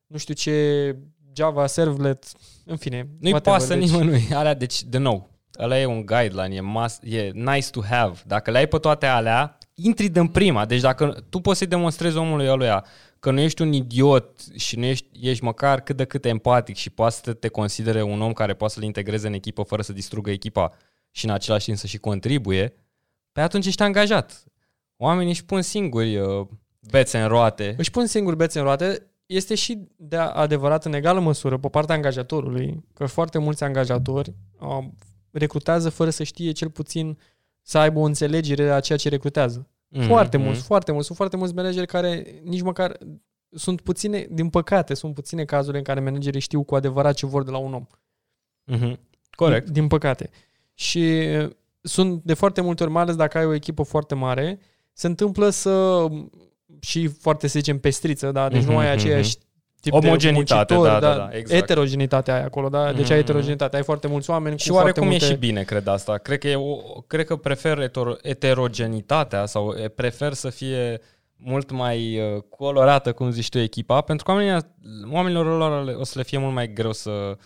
nu 0.07 0.17
știu 0.17 0.33
ce 0.33 0.95
Java 1.35 1.67
Servlet, 1.67 2.25
în 2.65 2.77
fine. 2.77 3.07
Nu-i 3.19 3.31
whatever. 3.31 3.59
pasă 3.59 3.73
Deci- 3.75 3.89
nimănui. 3.89 4.27
Alea, 4.33 4.53
deci, 4.53 4.83
de 4.83 4.97
nou, 4.97 5.29
ăla 5.59 5.79
e 5.79 5.85
un 5.85 6.05
guideline, 6.05 6.55
e, 6.55 6.61
must, 6.61 7.03
e 7.03 7.31
nice 7.33 7.69
to 7.69 7.81
have. 7.81 8.19
Dacă 8.25 8.51
le 8.51 8.57
ai 8.57 8.67
pe 8.67 8.77
toate 8.77 9.05
alea, 9.05 9.57
intri 9.73 10.07
din 10.07 10.27
prima. 10.27 10.65
Deci 10.65 10.81
dacă 10.81 11.25
tu 11.29 11.39
poți 11.39 11.57
să-i 11.57 11.67
demonstrezi 11.67 12.17
omului 12.17 12.47
ăluia 12.47 12.85
că 13.19 13.31
nu 13.31 13.39
ești 13.39 13.61
un 13.61 13.73
idiot 13.73 14.39
și 14.55 14.77
nu 14.77 14.85
ești, 14.85 15.07
ești 15.21 15.43
măcar 15.43 15.81
cât 15.81 15.95
de 15.95 16.05
cât 16.05 16.25
empatic 16.25 16.75
și 16.75 16.89
poate 16.89 17.15
să 17.23 17.33
te 17.33 17.47
considere 17.47 18.01
un 18.01 18.21
om 18.21 18.33
care 18.33 18.53
poate 18.53 18.73
să-l 18.73 18.83
integreze 18.83 19.27
în 19.27 19.33
echipă 19.33 19.61
fără 19.63 19.81
să 19.81 19.93
distrugă 19.93 20.31
echipa 20.31 20.71
și 21.11 21.25
în 21.25 21.31
același 21.31 21.65
timp 21.65 21.77
să 21.77 21.87
și 21.87 21.97
contribuie, 21.97 22.73
pe 23.31 23.41
atunci 23.41 23.65
ești 23.65 23.81
angajat. 23.81 24.43
Oamenii 24.97 25.31
își 25.31 25.45
pun 25.45 25.61
singuri 25.61 26.17
uh, 26.17 26.47
bețe 26.89 27.19
în 27.19 27.27
roate. 27.27 27.75
își 27.77 27.91
pun 27.91 28.05
singur 28.05 28.35
bețe 28.35 28.59
în 28.59 28.65
roate, 28.65 29.07
este 29.25 29.55
și 29.55 29.87
de 29.95 30.17
adevărat 30.17 30.85
în 30.85 30.93
egală 30.93 31.19
măsură 31.19 31.57
pe 31.57 31.69
partea 31.69 31.95
angajatorului, 31.95 32.83
că 32.93 33.05
foarte 33.05 33.37
mulți 33.37 33.63
angajatori 33.63 34.33
uh, 34.59 34.85
recrutează 35.31 35.89
fără 35.89 36.09
să 36.09 36.23
știe 36.23 36.51
cel 36.51 36.69
puțin 36.69 37.17
să 37.61 37.77
aibă 37.77 37.99
o 37.99 38.03
înțelegere 38.03 38.71
a 38.71 38.79
ceea 38.79 38.97
ce 38.97 39.09
recrutează. 39.09 39.69
Mhm, 39.87 40.07
Foarte 40.07 40.37
mhm. 40.37 40.45
mulți, 40.45 40.61
foarte 40.61 40.91
mulți. 40.91 41.05
Sunt 41.05 41.17
foarte 41.17 41.37
mulți 41.37 41.53
manageri 41.53 41.87
care 41.87 42.41
nici 42.43 42.61
măcar 42.61 42.97
sunt 43.49 43.81
puține, 43.81 44.27
din 44.29 44.49
păcate, 44.49 44.93
sunt 44.93 45.13
puține 45.13 45.45
cazuri 45.45 45.77
în 45.77 45.83
care 45.83 45.99
managerii 45.99 46.39
știu 46.39 46.63
cu 46.63 46.75
adevărat 46.75 47.15
ce 47.15 47.25
vor 47.25 47.43
de 47.43 47.51
la 47.51 47.57
un 47.57 47.73
om. 47.73 47.85
Mhm. 48.63 48.99
Corect. 49.29 49.63
Din, 49.63 49.73
din 49.73 49.87
păcate. 49.87 50.29
Și 50.73 50.99
uh, 51.41 51.49
sunt 51.81 52.23
de 52.23 52.33
foarte 52.33 52.61
multe 52.61 52.83
ori, 52.83 52.91
mai 52.91 53.01
ales 53.01 53.15
dacă 53.15 53.37
ai 53.37 53.45
o 53.45 53.53
echipă 53.53 53.83
foarte 53.83 54.15
mare, 54.15 54.59
se 54.93 55.07
întâmplă 55.07 55.49
să 55.49 56.05
și 56.81 57.07
foarte, 57.07 57.47
să 57.47 57.59
zicem, 57.59 57.79
pestriță, 57.79 58.31
da? 58.31 58.49
Deci 58.49 58.61
Mhm, 58.61 58.71
nu 58.71 58.77
ai 58.77 58.85
mhm. 58.85 58.95
aceeași 58.97 59.35
tip 59.81 59.93
Omogenitate, 59.93 60.73
de 60.73 60.79
muncitori, 60.79 61.01
da, 61.01 61.09
da, 61.09 61.15
da, 61.15 61.29
exact. 61.37 61.61
Eterogenitatea 61.61 62.33
aia 62.35 62.43
acolo, 62.45 62.69
da? 62.69 62.85
Deci 62.85 63.03
Mhm, 63.03 63.11
ai 63.11 63.17
mhm. 63.19 63.27
eterogenitate. 63.29 63.75
Ai 63.75 63.83
foarte 63.83 64.07
mulți 64.07 64.29
oameni 64.29 64.57
Și 64.59 64.67
cu 64.67 64.73
foarte 64.73 64.89
oarecum 64.99 65.09
multe... 65.11 65.25
e 65.25 65.27
și 65.35 65.39
bine, 65.39 65.63
cred 65.63 65.87
asta. 65.87 66.17
Cred 66.17 66.37
că, 66.39 66.47
e 66.47 66.55
o, 66.55 66.75
cred 67.07 67.25
că 67.25 67.35
prefer 67.35 67.77
eter- 67.89 68.17
eterogenitatea 68.21 69.45
sau 69.45 69.73
e- 69.83 69.87
prefer 69.87 70.33
să 70.33 70.49
fie 70.49 70.99
mult 71.37 71.71
mai 71.71 72.19
uh, 72.19 72.41
colorată, 72.49 73.11
cum 73.13 73.31
zici 73.31 73.49
tu, 73.49 73.57
echipa, 73.57 74.01
pentru 74.01 74.25
că 74.25 74.31
oamenii, 74.31 74.57
oamenilor 75.11 75.57
lor 75.57 75.83
le- 75.83 75.91
o 75.91 76.03
să 76.03 76.13
le 76.15 76.23
fie 76.23 76.37
mult 76.37 76.53
mai 76.53 76.73
greu 76.73 76.91
să, 76.91 77.37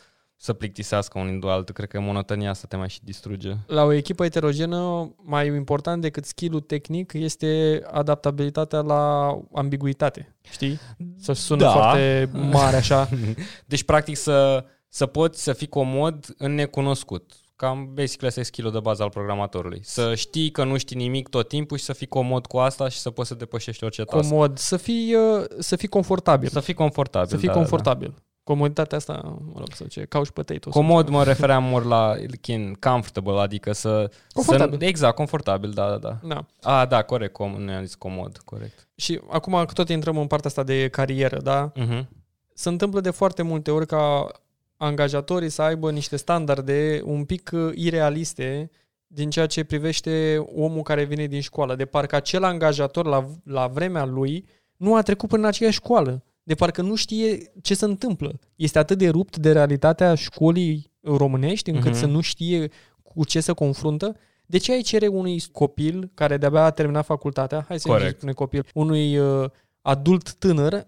să 0.42 0.54
plictisească 0.54 1.20
unul 1.20 1.40
de 1.40 1.50
altul. 1.50 1.74
Cred 1.74 1.90
că 1.90 2.00
monotonia 2.00 2.50
asta 2.50 2.68
te 2.68 2.76
mai 2.76 2.90
și 2.90 3.00
distruge. 3.04 3.54
La 3.68 3.84
o 3.84 3.92
echipă 3.92 4.24
heterogenă, 4.24 5.12
mai 5.24 5.48
important 5.48 6.02
decât 6.02 6.26
skill-ul 6.26 6.62
tehnic 6.62 7.14
este 7.14 7.82
adaptabilitatea 7.92 8.80
la 8.80 9.34
ambiguitate. 9.54 10.36
Știi? 10.52 10.80
Să 11.18 11.34
sună 11.34 11.62
Da. 11.62 11.72
foarte 11.72 12.30
mare 12.52 12.76
așa. 12.76 13.10
Deci, 13.66 13.84
practic, 13.84 14.18
să, 14.18 14.66
să 14.90 15.06
poți 15.06 15.44
să 15.44 15.54
fii 15.54 15.68
comod 15.68 16.26
în 16.38 16.54
necunoscut. 16.54 17.32
Cam 17.56 17.90
basically 17.94 18.28
asta 18.28 18.40
e 18.40 18.44
skill 18.44 18.72
de 18.72 18.80
bază 18.80 19.04
al 19.04 19.10
programatorului. 19.10 19.80
Să 19.84 20.16
știi 20.16 20.52
că 20.52 20.64
nu 20.64 20.78
știi 20.78 20.96
nimic 20.96 21.30
tot 21.30 21.48
timpul 21.48 21.78
și 21.78 21.84
să 21.84 21.94
fii 21.94 22.08
comod 22.08 22.46
cu 22.46 22.58
asta 22.58 22.90
și 22.90 22.98
să 22.98 23.10
poți 23.10 23.28
să 23.28 23.36
depășești 23.36 23.84
orice 23.84 24.04
task. 24.04 24.30
Comod. 24.30 24.58
Să 24.58 24.78
fii, 24.78 25.16
uh, 25.16 25.44
să 25.60 25.76
fii 25.76 25.88
confortabil. 25.88 26.50
Să 26.50 26.60
fii 26.60 26.74
confortabil. 26.74 27.30
Să 27.30 27.38
fii 27.38 27.48
da, 27.48 27.54
confortabil. 27.54 28.14
Comoditatea 28.50 28.98
asta, 28.98 29.22
mă 29.24 29.54
rog, 29.56 29.68
să 29.74 29.84
ce, 29.84 30.06
couch 30.06 30.30
potato. 30.30 30.72
sau 30.72 30.82
Comod 30.82 31.06
ceva. 31.06 31.18
mă 31.18 31.24
refeream 31.24 31.64
mult 31.64 31.86
la 31.86 32.16
kin, 32.42 32.74
comfortable, 32.80 33.40
adică 33.40 33.72
să... 33.72 34.12
Confortabil. 34.34 34.80
Să, 34.80 34.86
exact, 34.86 35.16
confortabil, 35.16 35.72
da, 35.72 35.90
da, 35.90 35.98
da. 35.98 36.20
Da. 36.24 36.46
A, 36.62 36.86
da, 36.86 37.02
corect, 37.02 37.34
com, 37.34 37.52
nu 37.52 37.72
am 37.72 37.84
zis 37.84 37.96
comod, 37.96 38.38
corect. 38.46 38.88
Și 38.96 39.22
acum 39.30 39.54
că 39.54 39.74
tot 39.74 39.90
intrăm 39.90 40.18
în 40.18 40.28
partea 40.28 40.50
asta 40.50 40.64
de 40.64 40.88
carieră, 40.88 41.38
da? 41.42 41.72
Uh-huh. 41.72 42.06
Se 42.54 42.70
întâmplă 42.70 43.00
de 43.02 43.10
foarte 43.10 43.42
multe 43.42 43.72
ori 43.72 43.86
ca 43.86 44.32
angajatorii 44.78 45.50
să 45.50 45.62
aibă 45.62 45.92
niște 45.92 46.16
standarde 46.16 47.02
un 47.04 47.26
pic 47.26 47.50
uh, 47.54 47.72
irealiste 47.76 48.72
din 49.08 49.30
ceea 49.30 49.46
ce 49.46 49.64
privește 49.64 50.46
omul 50.56 50.82
care 50.82 51.04
vine 51.04 51.26
din 51.26 51.42
școală. 51.42 51.76
De 51.76 51.86
parcă 51.86 52.16
acel 52.16 52.44
angajator 52.44 53.06
la, 53.06 53.26
la 53.44 53.68
vremea 53.68 54.06
lui 54.06 54.46
nu 54.76 54.96
a 54.96 55.02
trecut 55.02 55.30
prin 55.30 55.44
aceeași 55.44 55.78
școală. 55.78 56.24
De 56.50 56.56
parcă 56.56 56.82
nu 56.82 56.96
știe 56.96 57.52
ce 57.62 57.74
se 57.76 57.86
întâmplă. 57.86 58.40
Este 58.56 58.80
atât 58.80 58.98
de 58.98 59.10
rupt 59.10 59.38
de 59.38 59.52
realitatea 59.52 60.16
școlii 60.16 60.92
românești 61.02 61.70
încât 61.70 61.90
Mhm. 61.92 62.00
să 62.00 62.06
nu 62.06 62.22
știe 62.22 62.70
cu 63.04 63.26
ce 63.26 63.40
se 63.40 63.52
confruntă, 63.52 64.16
de 64.46 64.58
ce 64.58 64.72
ai 64.72 64.82
cere 64.82 65.08
unui 65.08 65.44
copil 65.52 66.12
care 66.14 66.38
de-abia 66.38 66.64
a 66.64 66.70
terminat 66.70 67.06
facultatea, 67.06 67.66
hai 67.68 67.80
să 67.80 67.88
Corect. 67.88 68.18
spune 68.18 68.32
copil, 68.32 68.66
unui 68.74 69.18
uh, 69.18 69.50
adult 69.82 70.34
tânăr, 70.34 70.88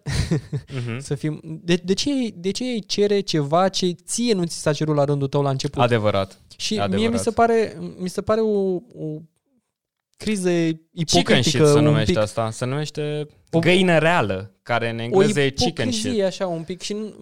Mhm. 0.75 0.99
să 1.07 1.15
fim... 1.15 1.39
De, 1.63 1.75
de, 1.83 1.93
ce, 1.93 2.09
de 2.35 2.51
ce 2.51 2.63
îi 2.63 2.83
cere 2.85 3.19
ceva 3.19 3.69
ce 3.69 3.91
ție 4.05 4.33
nu 4.33 4.43
ți 4.45 4.61
s-a 4.61 4.73
cerut 4.73 4.95
la 4.95 5.03
rândul 5.03 5.27
tău 5.27 5.41
la 5.41 5.49
început? 5.49 5.81
Adevărat. 5.81 6.41
Și 6.57 6.73
Adevărat. 6.73 6.99
mie 6.99 7.09
mi 7.09 7.17
se 7.17 7.31
pare, 7.31 7.77
mi 7.97 8.09
se 8.09 8.21
pare 8.21 8.41
o, 8.41 8.75
o 8.75 9.21
criză 10.21 10.49
Chicken 10.49 11.41
shit 11.41 11.53
ipocritică 11.53 11.65
se 11.65 11.77
un 11.77 11.83
numește 11.83 12.11
pic. 12.11 12.21
asta. 12.21 12.49
Se 12.51 12.65
numește 12.65 13.27
O- 13.51 13.59
găină 13.59 13.97
reală, 13.97 14.55
care 14.63 14.89
în 14.89 14.97
O 14.99 15.01
engleză 15.01 15.39
e 15.41 15.49
chicken 15.49 15.85
shit. 15.91 15.99
ipocrizie 16.01 16.23
așa 16.25 16.47
un 16.47 16.63
pic 16.63 16.81
și 16.81 16.93
nu, 16.93 17.13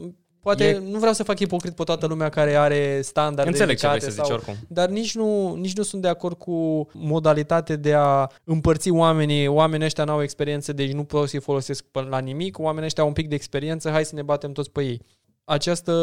poate 0.41 0.63
E- 0.68 0.79
nu 0.91 0.98
vreau 0.98 1.13
să 1.13 1.24
fac 1.24 1.39
ipocrit 1.39 1.75
pe 1.75 1.84
toată 1.84 2.06
lumea 2.08 2.29
care 2.29 2.56
are 2.56 3.01
standarde 3.01 3.51
Înțeleg 3.51 3.77
ce 3.77 3.88
vrei 3.88 3.98
ridicate 4.00 4.15
să 4.15 4.22
zici 4.22 4.25
sau, 4.25 4.36
oricum. 4.36 4.56
dar 4.68 4.89
nici 4.89 5.15
nu, 5.15 5.56
nici 5.56 5.75
nu 5.75 5.84
sunt 5.84 6.01
de 6.01 6.08
acord 6.08 6.38
cu 6.38 6.88
modalitate 6.94 7.75
de 7.75 7.94
a 7.94 8.27
împărți 8.44 8.89
oamenii. 8.89 9.48
Oamenii 9.48 9.86
ăștia 9.86 10.03
n-au 10.03 10.22
experiență, 10.22 10.74
deci 10.74 10.91
nu 10.91 11.03
pot 11.03 11.29
să-i 11.29 11.39
folosesc 11.41 11.84
până 11.91 12.08
la 12.10 12.20
nimic. 12.20 12.60
Oamenii 12.60 12.86
ăștia 12.86 13.03
au 13.03 13.10
un 13.10 13.15
pic 13.15 13.27
de 13.27 13.36
experiență, 13.36 13.89
hai 13.89 14.06
să 14.06 14.15
ne 14.15 14.22
batem 14.22 14.51
toți 14.51 14.72
pe 14.72 14.82
ei. 14.84 15.01
Această 15.44 15.94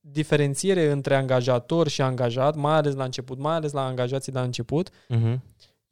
diferențiere 0.00 0.90
între 0.90 1.14
angajator 1.14 1.88
și 1.88 2.00
angajat, 2.02 2.54
mai 2.56 2.74
ales 2.74 2.94
la 2.94 3.04
început, 3.04 3.38
mai 3.38 3.54
ales 3.54 3.72
la 3.72 3.84
angajații 3.84 4.32
la 4.32 4.42
început, 4.42 4.88
Mhm. 5.08 5.42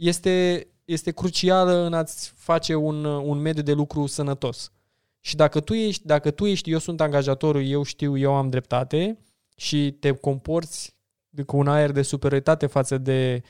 Este, 0.07 0.67
este 0.85 1.11
crucială 1.11 1.73
în 1.87 1.93
a-ți 1.95 2.33
face 2.37 2.75
un, 2.75 3.05
un 3.05 3.39
mediu 3.39 3.63
de 3.63 3.73
lucru 3.73 4.07
sănătos. 4.07 4.73
Și 5.21 5.37
dacă 5.37 5.61
tu 5.61 5.75
ești, 5.75 6.07
dacă 6.07 6.31
tu 6.31 6.47
ești, 6.47 6.71
eu 6.71 6.79
sunt 6.79 7.01
angajatorul, 7.01 7.67
eu 7.67 7.83
știu, 7.83 8.19
eu 8.19 8.35
am 8.35 8.51
dreptate 8.51 9.19
și 9.57 9.91
te 10.01 10.11
comporți 10.11 10.95
de- 11.29 11.43
cu 11.43 11.57
un 11.57 11.69
aer 11.69 11.91
de 11.91 12.03
superioritate 12.03 12.67
față 12.67 12.99
de 12.99 13.43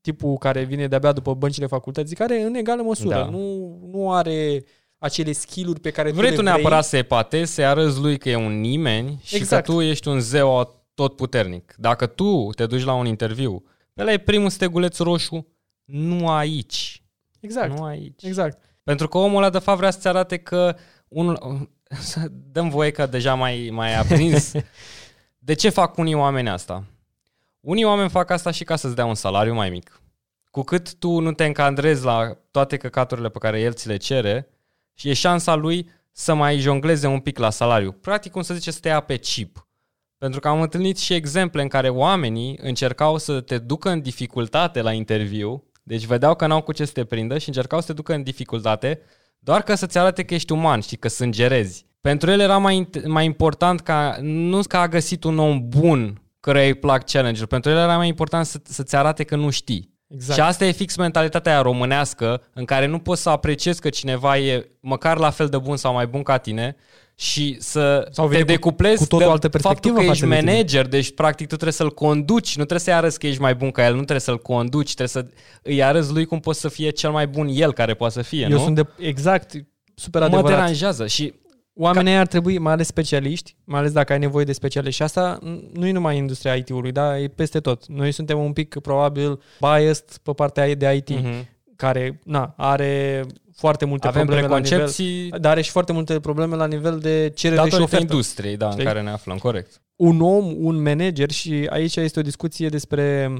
tipul 0.00 0.36
care 0.36 0.62
vine 0.64 0.86
de-abia 0.86 1.12
după 1.12 1.34
băncile 1.34 1.66
facultății, 1.66 2.16
care 2.16 2.40
în 2.42 2.54
egală 2.54 2.82
măsură 2.82 3.14
Da. 3.14 3.24
nu, 3.24 3.78
nu 3.92 4.12
are 4.12 4.64
acele 4.98 5.32
skill-uri 5.32 5.80
pe 5.80 5.90
care 5.90 6.10
Vrei 6.12 6.30
tu 6.30 6.36
tu 6.36 6.42
le 6.42 6.50
neapărat 6.50 6.84
să 6.84 6.96
epatezi, 6.96 7.52
să-i 7.54 7.64
arăți 7.66 8.00
lui 8.00 8.18
că 8.18 8.28
e 8.28 8.36
un 8.36 8.60
nimeni 8.60 9.20
și 9.22 9.36
Exact. 9.36 9.66
că 9.66 9.72
tu 9.72 9.80
ești 9.80 10.08
un 10.08 10.20
zeu 10.20 10.82
tot 10.94 11.16
puternic. 11.16 11.74
Dacă 11.78 12.06
tu 12.06 12.50
te 12.56 12.66
duci 12.66 12.84
la 12.84 12.94
un 12.94 13.06
interviu, 13.06 13.64
ăla 13.98 14.12
e 14.12 14.18
primul 14.18 14.50
steguleț 14.50 14.98
roșu, 14.98 15.46
nu 15.84 16.28
aici. 16.28 17.02
Exact, 17.40 17.76
Nu 17.76 17.84
aici. 17.84 18.22
exact. 18.22 18.62
Pentru 18.82 19.08
că 19.08 19.18
omul 19.18 19.36
ăla 19.36 19.50
de 19.50 19.58
fapt 19.58 19.78
vrea 19.78 19.90
să-ți 19.90 20.08
arate 20.08 20.36
că 20.36 20.76
unul... 21.08 21.38
Să 21.98 22.26
dăm 22.30 22.68
voie 22.68 22.90
că 22.90 23.06
deja 23.06 23.34
mai, 23.34 23.68
mai 23.72 23.94
aprins. 23.96 24.52
De 25.38 25.54
ce 25.54 25.68
fac 25.68 25.96
unii 25.96 26.14
oameni 26.14 26.48
asta? 26.48 26.84
Unii 27.60 27.84
oameni 27.84 28.10
fac 28.10 28.30
asta 28.30 28.50
și 28.50 28.64
ca 28.64 28.76
să-ți 28.76 28.94
dea 28.94 29.04
un 29.04 29.14
salariu 29.14 29.54
mai 29.54 29.70
mic. 29.70 30.00
Cu 30.50 30.62
cât 30.62 30.94
tu 30.94 31.18
nu 31.18 31.32
te 31.32 31.44
încadrezi 31.44 32.04
la 32.04 32.36
toate 32.50 32.76
căcaturile 32.76 33.28
pe 33.28 33.38
care 33.38 33.60
el 33.60 33.72
ți 33.72 33.88
le 33.88 33.96
cere, 33.96 34.48
și 34.94 35.08
e 35.08 35.12
șansa 35.12 35.54
lui 35.54 35.90
să 36.12 36.34
mai 36.34 36.58
jongleze 36.58 37.06
un 37.06 37.20
pic 37.20 37.38
la 37.38 37.50
salariu. 37.50 37.92
Practic, 37.92 38.32
cum 38.32 38.42
să 38.42 38.54
zice, 38.54 38.70
să 38.70 38.78
te 38.80 38.88
ia 38.88 39.00
pe 39.00 39.16
chip. 39.16 39.66
Pentru 40.18 40.40
că 40.40 40.48
am 40.48 40.60
întâlnit 40.60 40.98
și 40.98 41.14
exemple 41.14 41.62
în 41.62 41.68
care 41.68 41.88
oamenii 41.88 42.58
încercau 42.62 43.18
să 43.18 43.40
te 43.40 43.58
ducă 43.58 43.90
în 43.90 44.00
dificultate 44.00 44.80
la 44.80 44.92
interviu, 44.92 45.64
deci 45.86 46.04
vedeau 46.04 46.34
că 46.34 46.46
n-au 46.46 46.62
cu 46.62 46.72
ce 46.72 46.84
să 46.84 46.92
te 46.92 47.04
prindă 47.04 47.38
și 47.38 47.48
încercau 47.48 47.80
să 47.80 47.86
te 47.86 47.92
ducă 47.92 48.14
în 48.14 48.22
dificultate 48.22 49.00
doar 49.38 49.62
ca 49.62 49.74
să-ți 49.74 49.98
arate 49.98 50.22
că 50.22 50.34
ești 50.34 50.52
uman 50.52 50.80
și 50.80 50.96
că 50.96 51.08
sângerezi. 51.08 51.86
Pentru 52.00 52.30
el 52.30 52.40
era 52.40 52.58
mai, 52.58 52.86
int- 52.86 53.06
mai 53.06 53.24
important 53.24 53.80
ca, 53.80 54.16
nu 54.20 54.60
că 54.68 54.76
a 54.76 54.88
găsit 54.88 55.24
un 55.24 55.38
om 55.38 55.68
bun 55.68 56.22
căruia 56.40 56.64
îi 56.64 56.74
plac 56.74 57.10
challenge 57.10 57.46
pentru 57.46 57.70
el 57.70 57.76
era 57.76 57.96
mai 57.96 58.08
important 58.08 58.46
să, 58.46 58.60
să-ți 58.64 58.96
arate 58.96 59.24
că 59.24 59.36
nu 59.36 59.50
știi. 59.50 59.92
Exact. 60.08 60.38
Și 60.38 60.44
asta 60.46 60.64
e 60.64 60.70
fix 60.70 60.96
mentalitatea 60.96 61.52
aia 61.52 61.62
românească 61.62 62.42
în 62.52 62.64
care 62.64 62.86
nu 62.86 62.98
poți 62.98 63.22
să 63.22 63.28
apreciezi 63.28 63.80
că 63.80 63.88
cineva 63.88 64.38
e 64.38 64.70
măcar 64.80 65.18
la 65.18 65.30
fel 65.30 65.48
de 65.48 65.58
bun 65.58 65.76
sau 65.76 65.92
mai 65.92 66.06
bun 66.06 66.22
ca 66.22 66.38
tine 66.38 66.76
și 67.16 67.56
să 67.60 68.08
Sau 68.10 68.24
te 68.24 68.30
vine 68.30 68.44
cu- 68.44 68.50
decuplezi 68.50 68.98
cu 69.02 69.06
tot 69.06 69.20
o 69.20 69.24
de 69.24 69.30
altă 69.30 69.48
perspectivă 69.48 69.94
faptul 69.94 70.04
că 70.04 70.10
ești 70.10 70.22
față 70.22 70.34
de 70.34 70.40
tine. 70.40 70.50
manager, 70.52 70.86
deci 70.86 71.14
practic 71.14 71.46
tu 71.46 71.52
trebuie 71.54 71.72
să-l 71.72 71.90
conduci, 71.94 72.48
nu 72.48 72.54
trebuie 72.64 72.78
să-i 72.78 72.92
arăți 72.92 73.18
că 73.18 73.26
ești 73.26 73.40
mai 73.40 73.54
bun 73.54 73.70
ca 73.70 73.82
el, 73.84 73.90
nu 73.90 73.96
trebuie 73.96 74.20
să-l 74.20 74.38
conduci, 74.38 74.94
trebuie 74.94 75.08
să 75.08 75.26
îi 75.62 75.82
arăți 75.82 76.12
lui 76.12 76.24
cum 76.24 76.40
poți 76.40 76.60
să 76.60 76.68
fie 76.68 76.90
cel 76.90 77.10
mai 77.10 77.26
bun 77.26 77.48
el 77.52 77.72
care 77.72 77.94
poate 77.94 78.14
să 78.14 78.22
fie, 78.22 78.42
Eu 78.42 78.48
nu? 78.48 78.58
sunt 78.58 78.74
de... 78.74 78.86
Exact, 78.98 79.52
super 79.94 80.20
mă 80.20 80.26
adevărat. 80.26 80.56
deranjează 80.56 81.06
și 81.06 81.34
Oamenii 81.76 82.12
Ca... 82.12 82.18
ar 82.20 82.26
trebui, 82.26 82.58
mai 82.58 82.72
ales 82.72 82.86
specialiști, 82.86 83.56
mai 83.64 83.78
ales 83.80 83.92
dacă 83.92 84.12
ai 84.12 84.18
nevoie 84.18 84.44
de 84.44 84.52
specialiști. 84.52 84.96
Și 84.96 85.02
asta 85.02 85.38
nu 85.72 85.86
e 85.86 85.92
numai 85.92 86.16
industria 86.16 86.54
IT-ului, 86.54 86.92
da, 86.92 87.18
e 87.18 87.28
peste 87.28 87.60
tot. 87.60 87.86
Noi 87.86 88.12
suntem 88.12 88.38
un 88.38 88.52
pic, 88.52 88.78
probabil, 88.82 89.40
biased 89.60 90.04
pe 90.22 90.32
partea 90.32 90.74
de 90.74 90.94
IT, 90.94 91.10
mm-hmm. 91.10 91.22
Mhm. 91.22 91.48
care, 91.76 92.20
na, 92.24 92.54
are 92.56 93.24
foarte 93.54 93.84
multe 93.84 94.06
avem 94.06 94.26
probleme 94.26 94.48
la 94.48 94.58
nivel... 94.58 94.70
preconcepții 94.78 95.30
Dar 95.30 95.50
are 95.50 95.60
și 95.62 95.70
foarte 95.70 95.92
multe 95.92 96.20
probleme 96.20 96.56
la 96.56 96.66
nivel 96.66 96.98
de 96.98 97.32
cerere 97.34 97.60
și 97.60 97.64
datorită 97.70 97.82
ofertă. 97.82 98.12
industriei 98.12 98.56
da, 98.56 98.66
în 98.66 98.72
Știi? 98.72 98.84
care 98.84 99.02
ne 99.02 99.10
aflăm, 99.10 99.36
corect. 99.38 99.82
Un 99.96 100.20
om, 100.20 100.54
un 100.58 100.82
manager 100.82 101.30
și 101.30 101.66
aici 101.70 101.96
este 101.96 102.18
o 102.18 102.22
discuție 102.22 102.68
despre 102.68 103.32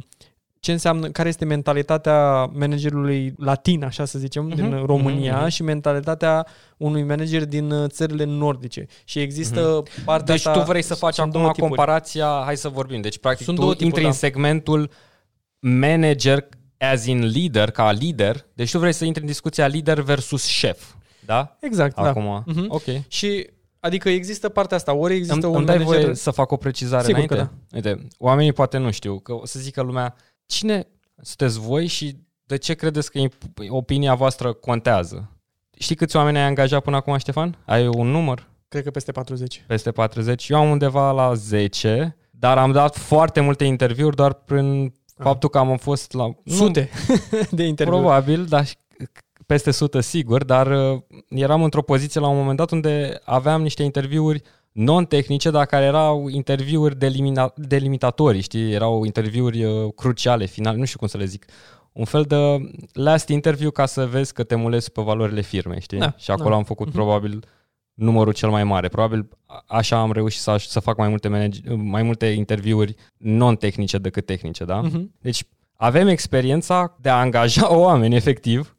ce 0.61 0.73
înseamnă, 0.73 1.09
care 1.09 1.29
este 1.29 1.45
mentalitatea 1.45 2.45
managerului 2.45 3.35
latin, 3.39 3.85
așa 3.85 4.05
să 4.05 4.19
zicem, 4.19 4.45
Mhm, 4.45 4.55
din 4.55 4.83
România 4.87 5.33
mhm, 5.33 5.41
mhm. 5.41 5.51
și 5.51 5.63
mentalitatea 5.63 6.47
unui 6.77 7.03
manager 7.03 7.45
din 7.45 7.71
uh, 7.71 7.91
țările 7.91 8.25
nordice. 8.25 8.87
Și 9.05 9.19
există 9.19 9.83
partea 10.05 10.35
Deci 10.35 10.47
asta... 10.47 10.61
tu 10.61 10.67
vrei 10.71 10.83
să 10.83 10.95
faci 10.95 11.15
sunt 11.15 11.27
acum 11.29 11.41
două 11.41 11.53
tipuri. 11.53 11.69
comparația, 11.75 12.43
hai 12.45 12.57
să 12.57 12.69
vorbim. 12.69 13.01
Deci 13.01 13.19
practic 13.19 13.45
Sunt 13.45 13.57
tu 13.57 13.63
două 13.63 13.75
tipuri, 13.75 13.89
intri 13.91 14.03
da. 14.03 14.09
în 14.09 14.15
segmentul 14.15 14.91
manager 15.59 16.49
as 16.85 17.07
in 17.07 17.27
leader, 17.27 17.71
ca 17.71 17.91
lider. 17.93 18.47
Deci 18.55 18.71
tu 18.71 18.79
vrei 18.79 18.93
să 18.93 19.05
intri 19.05 19.21
în 19.23 19.27
discuția 19.29 19.67
lider 19.67 20.01
versus 20.01 20.45
șef. 20.47 20.93
Da? 21.27 21.57
Exact, 21.61 21.99
Acum. 21.99 22.23
da. 22.47 22.53
Mhm. 22.53 22.67
Ok. 22.69 22.83
Și 23.09 23.47
adică 23.81 24.09
există 24.09 24.49
partea 24.49 24.77
asta, 24.77 24.93
ori 24.93 25.15
există 25.15 25.35
Îmi, 25.35 25.45
un 25.45 25.57
îmi 25.57 25.67
dai 25.67 25.79
manager... 25.79 26.03
voie 26.03 26.15
să 26.15 26.31
fac 26.31 26.51
o 26.51 26.57
precizare 26.57 27.05
Sigur 27.05 27.25
că 27.25 27.35
înainte? 27.35 27.55
Uite, 27.75 28.09
oamenii 28.19 28.53
poate 28.53 28.79
nu 28.79 28.91
știu, 28.91 29.19
că 29.19 29.33
o 29.33 29.47
să 29.47 29.59
zică 29.59 29.83
lumea, 29.83 30.15
cine 30.47 30.87
sunteți 31.23 31.59
voi 31.59 31.87
și 31.87 32.17
de 32.45 32.57
ce 32.57 32.75
credeți 32.75 33.11
că 33.11 33.19
imp- 33.19 33.69
opinia 33.69 34.15
voastră 34.15 34.53
contează? 34.53 35.31
Știi 35.79 35.95
câți 35.97 36.17
oameni 36.17 36.37
ai 36.39 36.45
angajat 36.45 36.83
până 36.83 36.97
acum, 36.97 37.17
Ștefan? 37.17 37.59
Ai 37.67 37.87
un 37.87 38.07
număr? 38.11 38.49
Cred 38.69 38.83
că 38.83 38.91
peste 38.91 39.13
40. 39.13 39.65
Peste 39.67 39.91
40. 39.93 40.49
Eu 40.49 40.57
am 40.59 40.71
undeva 40.71 41.11
la 41.11 41.35
10, 41.35 42.17
dar 42.31 42.59
am 42.59 42.73
dat 42.73 42.97
foarte 42.97 43.41
multe 43.41 43.65
interviuri 43.65 44.17
doar 44.17 44.33
prin 44.33 44.95
faptul 45.17 45.49
că 45.49 45.59
am 45.59 45.77
fost 45.77 46.13
la... 46.13 46.23
nu- 46.27 46.37
Sute 46.45 46.91
de 47.51 47.63
interviuri. 47.65 48.01
Probabil, 48.03 48.45
dar 48.45 48.67
și- 48.67 48.77
peste 49.47 49.69
100 49.69 50.01
sigur, 50.01 50.45
dar 50.45 50.67
uh, 50.93 51.01
eram 51.29 51.63
într-o 51.63 51.83
poziție 51.83 52.21
la 52.21 52.29
un 52.29 52.37
moment 52.37 52.57
dat 52.57 52.71
unde 52.71 53.21
aveam 53.25 53.63
niște 53.63 53.83
interviuri 53.83 54.43
non-tehnice, 54.73 55.51
dar 55.51 55.67
care 55.67 55.85
erau 55.85 56.29
interviuri 56.29 56.97
delimina- 56.97 57.53
delimitatorii, 57.57 58.41
știi? 58.41 58.73
Erau 58.73 59.05
interviuri 59.05 59.65
uh, 59.65 59.93
cruciale, 59.97 60.45
finale, 60.47 60.77
nu 60.79 60.85
știu 60.85 60.99
cum 60.99 61.09
să 61.09 61.17
le 61.17 61.25
zic. 61.25 61.45
Un 61.93 62.05
fel 62.05 62.23
de 62.23 62.37
last 62.93 63.29
interview 63.29 63.71
ca 63.71 63.87
să 63.87 64.07
vezi 64.07 64.33
că 64.33 64.43
te 64.43 64.55
mulezi 64.55 64.93
pe 64.93 65.03
valorile 65.03 65.41
firmei, 65.41 65.81
știi? 65.81 65.99
Da, 65.99 66.15
și 66.17 66.31
acolo 66.31 66.49
da. 66.49 66.55
am 66.55 66.65
făcut 66.65 66.91
probabil 66.91 67.45
numărul 67.95 68.33
cel 68.33 68.51
mai 68.51 68.65
mare. 68.65 68.89
Probabil 68.89 69.29
a- 69.47 69.65
așa 69.67 69.99
am 70.01 70.13
reușit 70.13 70.41
să, 70.41 70.51
aș- 70.51 70.65
să 70.67 70.81
fac 70.81 70.97
mai 70.97 71.09
multe, 71.09 71.29
manage- 71.29 71.75
mai 71.75 72.03
multe 72.03 72.27
interviuri 72.27 72.95
non-tehnice 73.17 73.99
decât 73.99 74.27
tehnice, 74.27 74.65
da? 74.65 74.81
Mhm. 74.81 75.13
Deci 75.21 75.45
avem 75.77 76.07
experiența 76.09 76.97
de 77.01 77.09
a 77.09 77.19
angaja 77.19 77.73
oameni, 77.87 78.15
efectiv. 78.17 78.77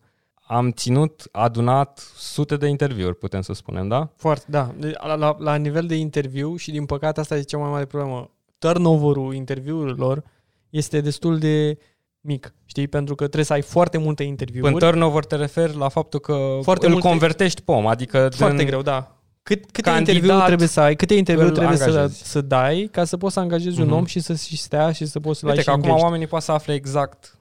Am 0.48 0.72
ținut, 0.72 1.24
adunat 1.32 2.00
sute 2.16 2.58
de 2.58 2.68
interviuri, 2.68 3.16
putem 3.18 3.42
să 3.42 3.54
spunem, 3.54 3.88
da? 3.88 4.10
Foarte, 4.16 4.46
da. 4.48 4.74
De- 4.78 4.94
La, 5.08 5.16
la, 5.16 5.36
la 5.40 5.56
nivel 5.56 5.86
de 5.86 5.96
interviu 5.96 6.56
și 6.56 6.72
din 6.72 6.86
păcate 6.86 7.20
asta 7.20 7.38
e 7.38 7.42
cea 7.42 7.58
mai 7.58 7.70
mare 7.70 7.86
problemă. 7.86 8.30
Turnover-ul 8.58 9.34
interviurilor 9.34 10.24
este 10.70 11.02
destul 11.02 11.38
de 11.38 11.78
mic, 12.26 12.54
știi? 12.66 12.88
Pentru 12.88 13.16
că 13.16 13.24
trebuie 13.24 13.46
să 13.46 13.54
ai 13.54 13.62
foarte 13.62 13.98
multe 13.98 14.24
interviuri. 14.24 14.74
În 14.74 14.80
turnover 14.80 15.26
te 15.26 15.36
referi 15.36 15.78
la 15.78 15.90
faptul 15.90 16.20
că 16.20 16.32
Foarte 16.34 16.62
Foarte 16.64 16.86
îl 16.86 16.92
multe- 16.92 17.08
convertești 17.08 17.62
pe 17.62 17.72
om, 17.72 17.88
adică 17.88 18.30
Foarte 18.36 18.58
din, 18.58 18.66
greu, 18.66 18.82
da. 18.82 19.10
Cât, 19.44 19.66
câte 19.72 19.82
Candidat 19.90 20.16
interviuri 20.16 20.46
trebuie 20.46 20.68
să 20.68 20.80
ai, 20.80 20.96
câte 20.96 21.14
interviuri 21.14 21.50
îl 21.50 21.56
trebuie 21.56 21.78
să, 21.78 21.84
angajezi. 21.84 22.30
să 22.30 22.42
dai 22.42 22.90
ca 22.92 23.04
să 23.04 23.18
poți 23.18 23.34
să 23.34 23.40
angajezi 23.40 23.80
un 23.82 23.86
Mhm. 23.88 23.96
om 23.96 24.06
și 24.06 24.20
să 24.20 24.34
și 24.34 24.58
stea 24.58 24.92
și 24.92 25.06
să 25.06 25.20
poți 25.20 25.40
să-l 25.40 25.50
ai 25.50 25.56
Uite 25.56 25.64
și 25.64 25.68
că 25.70 25.72
acum 25.72 25.84
engaged. 25.84 26.04
oamenii 26.06 26.28
pot 26.28 26.42
să 26.42 26.52
afle 26.52 26.74
exact 26.74 27.35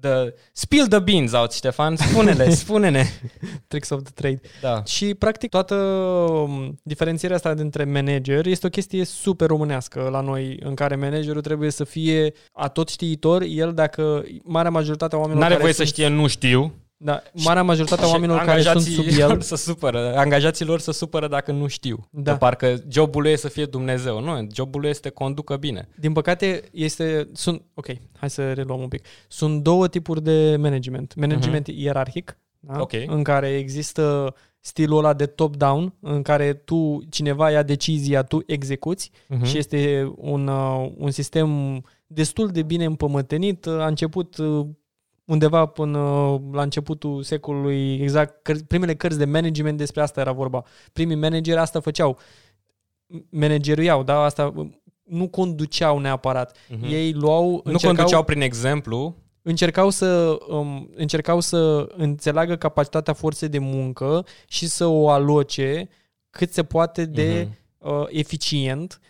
the... 0.00 0.34
Spill 0.52 0.86
the 0.86 0.98
beans 0.98 1.32
out, 1.32 1.52
Ștefan, 1.52 1.96
spune-le, 1.96 2.50
spune-ne. 2.64 3.04
Tricks 3.68 3.90
of 3.90 4.02
the 4.02 4.12
trade. 4.14 4.40
Da. 4.60 4.82
Și, 4.84 5.14
practic, 5.14 5.50
toată 5.50 5.74
um, 5.74 6.80
diferențierea 6.82 7.36
asta 7.36 7.54
dintre 7.54 7.84
manager 7.84 8.46
este 8.46 8.66
o 8.66 8.70
chestie 8.70 9.04
super 9.04 9.48
românească 9.48 10.08
la 10.12 10.20
noi, 10.20 10.56
în 10.62 10.74
care 10.74 10.96
managerul 10.96 11.42
trebuie 11.42 11.70
să 11.70 11.84
fie 11.84 12.32
atot 12.52 12.88
știitor. 12.88 13.42
El, 13.42 13.74
dacă 13.74 14.24
marea 14.42 14.70
majoritatea 14.70 15.18
oamenilor 15.18 15.42
N-are 15.42 15.54
care 15.54 15.62
voie 15.62 15.74
să 15.74 15.82
sunt, 15.82 15.94
știe 15.94 16.08
nu 16.08 16.26
știu. 16.26 16.74
Da, 17.02 17.22
marea 17.32 17.62
majoritate 17.62 18.02
a 18.02 18.04
Și 18.04 18.10
oamenilor 18.10 18.38
care 18.38 18.62
sunt 18.62 18.66
angajații 18.76 18.94
sub 18.94 19.20
el... 19.20 19.28
lor 19.28 19.42
să 19.52 19.56
supără. 19.56 20.14
Angajații 20.16 20.64
lor 20.64 20.80
să 20.80 20.92
supără 20.92 21.28
dacă 21.28 21.52
nu 21.52 21.66
știu. 21.66 22.08
Da. 22.10 22.32
Că 22.32 22.38
parcă 22.38 22.82
jobul 22.88 23.22
lui 23.22 23.30
e 23.30 23.36
să 23.36 23.48
fie 23.48 23.64
Dumnezeu. 23.64 24.20
Nu, 24.20 24.46
jobul 24.52 24.80
lui 24.80 24.88
este 24.90 25.02
să 25.02 25.08
te 25.08 25.14
conducă 25.14 25.56
bine. 25.56 25.88
Din 25.94 26.12
păcate, 26.12 26.62
este, 26.72 27.28
sunt, 27.32 27.62
ok, 27.74 27.86
hai 28.16 28.30
să 28.30 28.52
reluăm 28.52 28.80
un 28.80 28.88
pic. 28.88 29.06
Sunt 29.28 29.62
două 29.62 29.88
tipuri 29.88 30.22
de 30.22 30.56
management. 30.58 31.14
Management 31.14 31.70
uh-huh. 31.70 31.76
ierarhic, 31.76 32.38
da? 32.58 32.80
Ok. 32.80 32.92
în 33.06 33.22
care 33.22 33.48
există 33.48 34.34
stilul 34.60 34.98
ăla 34.98 35.12
de 35.12 35.26
top-down, 35.26 35.94
în 36.00 36.22
care 36.22 36.52
tu, 36.52 37.00
cineva 37.10 37.50
ia 37.50 37.62
decizia, 37.62 38.22
tu 38.22 38.42
execuți 38.46 39.10
Uh-huh. 39.10 39.42
și 39.42 39.58
este 39.58 40.12
un, 40.16 40.46
uh, 40.46 40.90
un 40.96 41.10
sistem 41.10 41.82
destul 42.06 42.48
de 42.48 42.62
bine 42.62 42.84
împământenit. 42.84 43.66
A 43.66 43.86
început 43.86 44.36
uh, 44.36 44.66
undeva 45.30 45.66
până 45.66 45.98
la 46.52 46.62
începutul 46.62 47.22
secolului, 47.22 47.94
exact, 47.94 48.50
căr- 48.50 48.66
primele 48.68 48.94
cărți 48.94 49.18
de 49.18 49.24
management 49.24 49.78
despre 49.78 50.00
asta 50.02 50.20
era 50.20 50.32
vorba. 50.32 50.64
Primii 50.92 51.16
manageri 51.16 51.58
asta 51.58 51.80
făceau. 51.80 52.18
Manageriau, 53.30 54.02
da, 54.02 54.22
asta 54.24 54.54
nu 55.04 55.28
conduceau 55.28 55.98
neapărat. 55.98 56.56
Mhm. 56.68 56.84
Ei 56.84 57.12
luau, 57.12 57.50
Nu 57.50 57.60
încercau, 57.64 57.94
conduceau 57.94 58.22
prin 58.24 58.40
exemplu. 58.40 59.14
încercau 59.42 59.90
să 59.90 60.38
um, 60.48 60.90
încercau 60.94 61.40
să 61.40 61.86
înțeleagă 61.96 62.56
capacitatea 62.56 63.12
forței 63.12 63.48
de 63.48 63.58
muncă 63.58 64.26
și 64.48 64.66
să 64.68 64.86
o 64.86 65.08
aloce 65.10 65.88
cât 66.30 66.52
se 66.52 66.62
poate 66.64 67.04
de 67.04 67.48
Mhm. 67.78 67.90
uh, 68.00 68.06
eficient, 68.08 69.00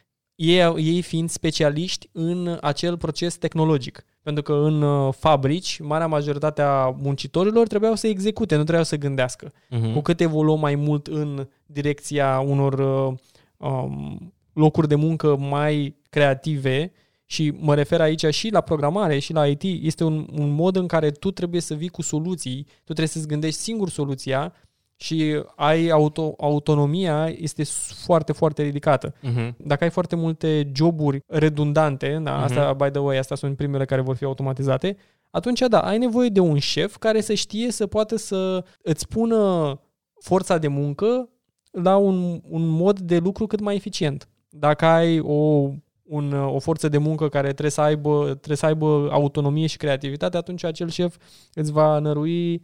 ei, 0.40 0.74
ei 0.76 1.02
fiind 1.02 1.30
specialiști 1.30 2.08
în 2.12 2.58
acel 2.60 2.96
proces 2.96 3.36
tehnologic. 3.36 4.04
Pentru 4.22 4.42
că 4.42 4.52
în 4.52 4.82
uh, 4.82 5.14
fabrici, 5.18 5.80
marea 5.80 6.06
majoritate 6.06 6.62
a 6.62 6.88
muncitorilor 6.88 7.66
trebuiau 7.66 7.94
să 7.94 8.06
execute, 8.06 8.54
nu 8.54 8.60
trebuiau 8.60 8.84
să 8.84 8.96
gândească. 8.96 9.52
Mhm. 9.68 9.92
Cu 9.92 10.00
cât 10.00 10.20
evoluăm 10.20 10.60
mai 10.60 10.74
mult 10.74 11.06
în 11.06 11.48
direcția 11.66 12.40
unor 12.40 12.72
uh, 12.72 13.18
um, 13.56 14.32
locuri 14.52 14.88
de 14.88 14.94
muncă 14.94 15.36
mai 15.36 15.96
creative, 16.10 16.92
și 17.24 17.52
mă 17.58 17.74
refer 17.74 18.00
aici 18.00 18.26
și 18.26 18.48
la 18.48 18.60
programare 18.60 19.18
și 19.18 19.32
la 19.32 19.46
IT, 19.46 19.62
este 19.62 20.04
un, 20.04 20.28
un 20.32 20.50
mod 20.50 20.76
în 20.76 20.86
care 20.86 21.10
tu 21.10 21.30
trebuie 21.30 21.60
să 21.60 21.74
vii 21.74 21.88
cu 21.88 22.02
soluții, 22.02 22.62
tu 22.64 22.82
trebuie 22.84 23.06
să-ți 23.06 23.26
gândești 23.26 23.60
singur 23.60 23.88
soluția 23.88 24.52
și 25.00 25.42
ai 25.56 25.88
auto, 25.88 26.34
autonomia 26.38 27.28
este 27.38 27.64
foarte, 28.04 28.32
foarte 28.32 28.62
ridicată. 28.62 29.14
Mhm. 29.22 29.54
Dacă 29.58 29.84
ai 29.84 29.90
foarte 29.90 30.16
multe 30.16 30.70
joburi 30.74 31.22
redundante, 31.26 32.20
da, 32.22 32.34
Mhm. 32.34 32.42
asta, 32.42 32.72
by 32.72 32.90
the 32.90 33.00
way, 33.00 33.18
astea 33.18 33.36
sunt 33.36 33.56
primele 33.56 33.84
care 33.84 34.00
vor 34.00 34.16
fi 34.16 34.24
automatizate, 34.24 34.96
atunci, 35.30 35.60
da, 35.68 35.80
ai 35.80 35.98
nevoie 35.98 36.28
de 36.28 36.40
un 36.40 36.58
șef 36.58 36.96
care 36.96 37.20
să 37.20 37.34
știe 37.34 37.70
să 37.70 37.86
poată 37.86 38.16
să 38.16 38.64
îți 38.82 39.08
pună 39.08 39.80
forța 40.20 40.58
de 40.58 40.68
muncă 40.68 41.28
la 41.70 41.96
un, 41.96 42.40
un 42.48 42.66
mod 42.68 42.98
de 42.98 43.18
lucru 43.18 43.46
cât 43.46 43.60
mai 43.60 43.74
eficient. 43.74 44.28
Dacă 44.48 44.84
ai 44.84 45.20
o, 45.20 45.68
un, 46.02 46.32
o 46.32 46.58
forță 46.58 46.88
de 46.88 46.98
muncă 46.98 47.28
care 47.28 47.46
trebuie 47.48 47.70
să, 47.70 47.80
aibă, 47.80 48.24
trebuie 48.24 48.56
să 48.56 48.66
aibă 48.66 49.08
autonomie 49.10 49.66
și 49.66 49.76
creativitate, 49.76 50.36
atunci 50.36 50.64
acel 50.64 50.88
șef 50.88 51.16
îți 51.54 51.72
va 51.72 51.98
nărui 51.98 52.62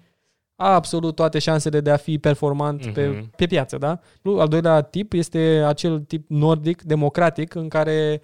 absolut 0.57 1.15
toate 1.15 1.39
șansele 1.39 1.81
de 1.81 1.91
a 1.91 1.97
fi 1.97 2.19
performant 2.19 2.85
Mhm. 2.85 2.93
pe, 2.93 3.29
pe 3.37 3.47
piață. 3.47 3.79
Da? 3.79 4.01
Nu, 4.23 4.39
Al 4.41 4.49
doilea 4.49 4.81
tip 4.81 5.13
este 5.13 5.39
acel 5.67 6.01
tip 6.01 6.25
nordic, 6.31 6.83
democratic, 6.83 7.55
în 7.55 7.69
care 7.69 8.21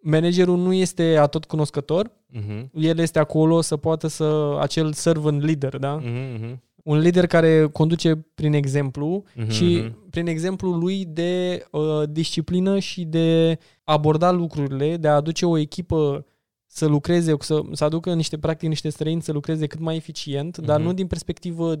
managerul 0.00 0.56
nu 0.58 0.72
este 0.72 1.16
atot 1.16 1.44
cunoscător, 1.44 2.10
Mhm. 2.30 2.70
el 2.74 2.98
este 2.98 3.18
acolo 3.18 3.60
să 3.60 3.76
poată 3.76 4.06
să, 4.06 4.56
acel 4.60 4.92
servant 4.92 5.42
leader, 5.42 5.76
da? 5.78 5.94
Mhm, 5.94 6.34
mhm. 6.34 6.62
Un 6.84 6.98
lider 6.98 7.26
care 7.26 7.68
conduce 7.72 8.26
prin 8.34 8.52
exemplu 8.52 9.24
Mhm, 9.34 9.48
și 9.50 9.80
mhm. 9.84 10.10
prin 10.10 10.26
exemplu 10.26 10.70
lui 10.72 11.04
de 11.04 11.64
uh, 11.70 12.02
disciplină 12.10 12.78
și 12.78 13.04
de 13.04 13.58
a 13.84 13.92
aborda 13.92 14.30
lucrurile, 14.30 14.96
de 14.96 15.08
a 15.08 15.14
aduce 15.14 15.46
o 15.46 15.58
echipă 15.58 16.26
să 16.70 16.86
lucreze, 16.86 17.34
să, 17.40 17.60
să 17.72 17.84
aducă 17.84 18.14
niște, 18.14 18.38
practic, 18.38 18.68
niște 18.68 18.88
străini 18.88 19.22
să 19.22 19.32
lucreze 19.32 19.66
cât 19.66 19.80
mai 19.80 19.96
eficient, 19.96 20.58
dar 20.58 20.78
Mhm. 20.78 20.86
nu 20.86 20.92
din 20.92 21.06
perspectivă 21.06 21.74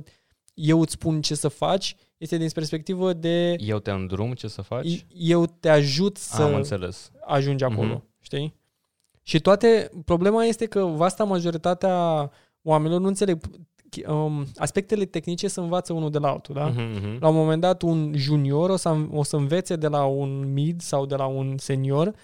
eu 0.54 0.80
îți 0.80 0.92
spun 0.92 1.20
ce 1.20 1.34
să 1.34 1.48
faci, 1.48 1.96
este 2.16 2.36
din 2.36 2.48
perspectivă 2.54 3.12
de 3.12 3.52
Eu 3.58 3.78
te 3.78 3.90
îndrum 3.90 4.32
ce 4.32 4.48
să 4.48 4.62
faci? 4.62 5.06
eu 5.14 5.46
te 5.60 5.68
ajut 5.68 6.16
să 6.16 6.42
Am 6.42 6.54
înțeles. 6.54 7.10
ajungi 7.26 7.64
acolo, 7.64 7.92
Mhm. 7.92 8.04
știi? 8.20 8.54
Și 9.22 9.40
toate, 9.40 9.90
problema 10.04 10.44
este 10.44 10.66
că 10.66 10.80
vasta 10.84 11.24
majoritatea 11.24 12.30
oamenilor 12.62 13.00
nu 13.00 13.06
înțeleg 13.06 13.38
um, 14.08 14.46
aspectele 14.56 15.04
tehnice 15.04 15.48
se 15.48 15.60
învață 15.60 15.92
unul 15.92 16.10
de 16.10 16.18
la 16.18 16.28
altul, 16.28 16.54
da? 16.54 16.66
Mhm, 16.66 16.80
mhm. 16.80 17.16
La 17.20 17.28
un 17.28 17.34
moment 17.34 17.60
dat 17.60 17.82
un 17.82 18.12
junior 18.16 18.70
o 18.70 18.76
să, 18.76 18.96
o 19.10 19.22
să 19.22 19.36
învețe 19.36 19.76
de 19.76 19.86
la 19.88 20.04
un 20.04 20.52
mid 20.52 20.80
sau 20.80 21.06
de 21.06 21.14
la 21.14 21.26
un 21.26 21.54
senior 21.58 22.14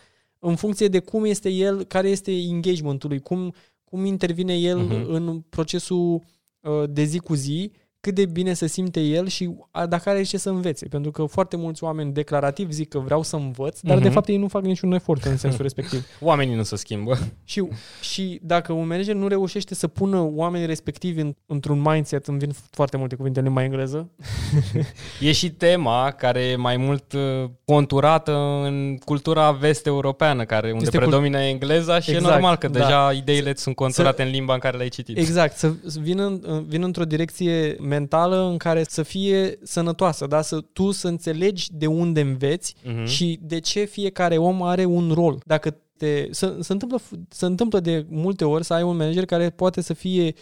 în 0.49 0.57
funcție 0.57 0.89
de 0.89 0.99
cum 0.99 1.25
este 1.25 1.49
el, 1.51 1.85
care 1.85 2.09
este 2.09 2.33
engagementul 2.33 3.09
lui, 3.09 3.21
cum, 3.21 3.55
cum 3.85 4.05
intervine 4.05 4.55
el 4.59 4.79
Mhm. 4.79 5.13
în 5.13 5.41
procesul 5.49 6.23
uh, 6.61 6.85
de 6.91 7.05
zi 7.05 7.19
cu 7.19 7.35
zi, 7.35 7.73
cât 8.05 8.15
de 8.15 8.27
bine 8.27 8.53
se 8.53 8.67
simte 8.67 9.01
el 9.01 9.27
și 9.29 9.51
a- 9.71 9.87
dacă 9.87 10.09
are 10.09 10.23
ce 10.23 10.39
să 10.39 10.49
învețe. 10.49 10.87
Pentru 10.89 11.11
că 11.11 11.25
foarte 11.25 11.57
mulți 11.57 11.85
oameni 11.85 12.13
declarativ 12.13 12.71
zic 12.71 12.89
că 12.89 12.99
vreau 12.99 13.23
să 13.23 13.37
învăț, 13.37 13.81
dar 13.81 13.97
de 13.99 14.05
Mhm. 14.05 14.13
fapt 14.13 14.29
ei 14.29 14.37
nu 14.37 14.49
fac 14.49 14.63
niciun 14.63 14.93
efort 14.93 15.25
în 15.25 15.37
sensul 15.37 15.63
respectiv. 15.69 16.07
Oamenii 16.21 16.55
nu 16.55 16.63
se 16.63 16.77
schimbă. 16.77 17.19
Și, 17.45 17.69
și 18.01 18.41
dacă 18.43 18.73
un 18.73 18.87
manager 18.87 19.15
nu 19.15 19.29
reușește 19.29 19.75
să 19.75 19.87
pună 19.87 20.31
oamenii 20.35 20.67
respectivi 20.67 21.21
în, 21.21 21.35
într-un 21.47 21.81
mindset, 21.81 22.27
îmi 22.27 22.39
vin 22.39 22.53
foarte 22.71 22.97
multe 22.97 23.15
cuvinte 23.15 23.39
în 23.39 23.45
limba 23.45 23.63
engleză, 23.63 24.11
E 25.21 25.33
și 25.33 25.51
tema 25.51 26.11
care 26.11 26.41
e 26.41 26.57
mai 26.57 26.77
mult 26.77 27.13
uh, 27.13 27.51
conturată 27.65 28.33
în 28.65 28.97
cultura 29.05 29.51
vest-europeană, 29.51 30.45
care 30.45 30.67
unde 30.73 30.85
Este 30.85 30.97
cult- 30.99 31.09
predomină 31.11 31.39
engleza 31.39 32.01
și 32.01 32.11
Exact, 32.11 32.29
e 32.29 32.33
normal 32.33 32.57
că 32.57 32.69
da. 32.69 32.79
deja 32.79 33.13
ideile 33.13 33.51
îți 33.51 33.63
sunt 33.63 33.75
conturate 33.75 34.23
în 34.23 34.31
limba 34.31 34.53
în 34.55 34.59
care 34.61 34.77
le-ai 34.77 34.89
citit. 34.89 35.19
Exact, 35.19 35.57
să 35.57 35.73
să 35.87 35.99
vină, 36.03 36.41
vină 36.67 36.85
într-o 36.85 37.05
direcție 37.05 37.77
mentală 37.95 38.49
în 38.51 38.57
care 38.57 38.83
să 38.89 39.03
fie 39.03 39.59
sănătoasă, 39.63 40.27
da? 40.27 40.43
să 40.43 40.61
tu 40.61 40.91
să 40.91 41.09
înțelegi 41.09 41.69
de 41.73 41.87
unde 41.87 42.21
înveți 42.21 42.75
Mhm. 42.85 43.05
și 43.05 43.39
de 43.43 43.59
ce 43.59 43.85
fiecare 43.85 44.37
om 44.37 44.63
are 44.63 44.85
un 44.85 45.11
rol. 45.13 45.39
Dacă 45.47 45.77
te, 45.97 46.27
să, 46.31 46.57
se, 46.61 46.73
întâmplă, 46.73 47.01
se 47.29 47.47
întâmplă 47.47 47.81
de 47.81 48.07
multe 48.09 48.45
ori 48.45 48.65
să 48.65 48.75
ai 48.75 48.83
un 48.83 48.97
manager 48.97 49.25
care 49.25 49.51
poate 49.51 49.81
să 49.81 49.93
fie 49.93 50.35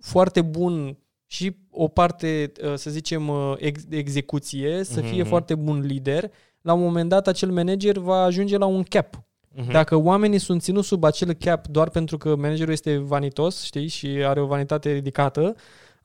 foarte 0.00 0.42
bun 0.42 0.96
și 1.26 1.56
o 1.70 1.88
parte, 1.88 2.52
uh, 2.64 2.74
să 2.74 2.90
zicem, 2.90 3.28
uh, 3.28 3.54
ex, 3.58 3.84
de 3.84 3.96
execuție, 3.96 4.84
să 4.84 5.00
fie 5.00 5.20
Mhm. 5.20 5.28
foarte 5.28 5.54
bun 5.54 5.80
lider, 5.80 6.30
la 6.60 6.72
un 6.72 6.82
moment 6.82 7.08
dat 7.08 7.26
acel 7.26 7.50
manager 7.50 7.98
va 7.98 8.22
ajunge 8.22 8.56
la 8.56 8.66
un 8.66 8.82
cap. 8.82 9.20
Mhm. 9.54 9.70
Dacă 9.72 9.96
oamenii 9.96 10.38
sunt 10.38 10.62
ținuți 10.62 10.86
sub 10.88 11.04
acel 11.04 11.32
cap 11.32 11.66
doar 11.66 11.88
pentru 11.88 12.18
că 12.18 12.36
managerul 12.36 12.72
este 12.72 12.96
vanitos, 12.96 13.62
știi, 13.64 13.88
și 13.88 14.06
are 14.06 14.40
o 14.40 14.46
vanitate 14.46 14.92
ridicată, 14.92 15.54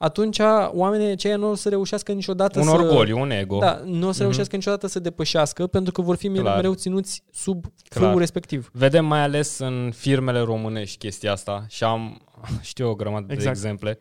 atunci 0.02 0.40
oamenii 0.68 1.12
aceia 1.12 1.36
nu 1.36 1.50
o 1.50 1.56
să 1.56 1.70
reușească 1.70 2.12
niciodată 2.12 2.60
un 2.60 2.66
să... 2.66 2.72
orgoliu, 2.72 3.20
un 3.20 3.32
ego. 3.32 3.58
Da, 3.58 3.82
nu 3.86 4.08
o 4.08 4.12
să 4.12 4.16
Mhm. 4.18 4.22
reușească 4.22 4.56
niciodată 4.56 4.88
să 4.88 5.00
depășească 5.00 5.68
pentru 5.68 5.92
că 5.92 6.02
vor 6.02 6.16
fi 6.16 6.30
Clar. 6.30 6.56
mereu 6.56 6.74
ținuți 6.74 7.24
sub 7.32 7.66
Clar. 7.90 8.04
frâul 8.04 8.20
respectiv. 8.20 8.70
Vedem 8.74 9.06
mai 9.06 9.22
ales 9.22 9.58
în 9.60 9.92
firmele 9.96 10.40
românești 10.40 10.98
chestia 10.98 11.32
asta 11.32 11.66
și 11.70 11.84
am, 11.84 12.22
știu 12.62 12.90
o 12.90 12.96
grămadă 12.96 13.26
de 13.26 13.34
Exact. 13.34 13.56
exemple, 13.56 14.00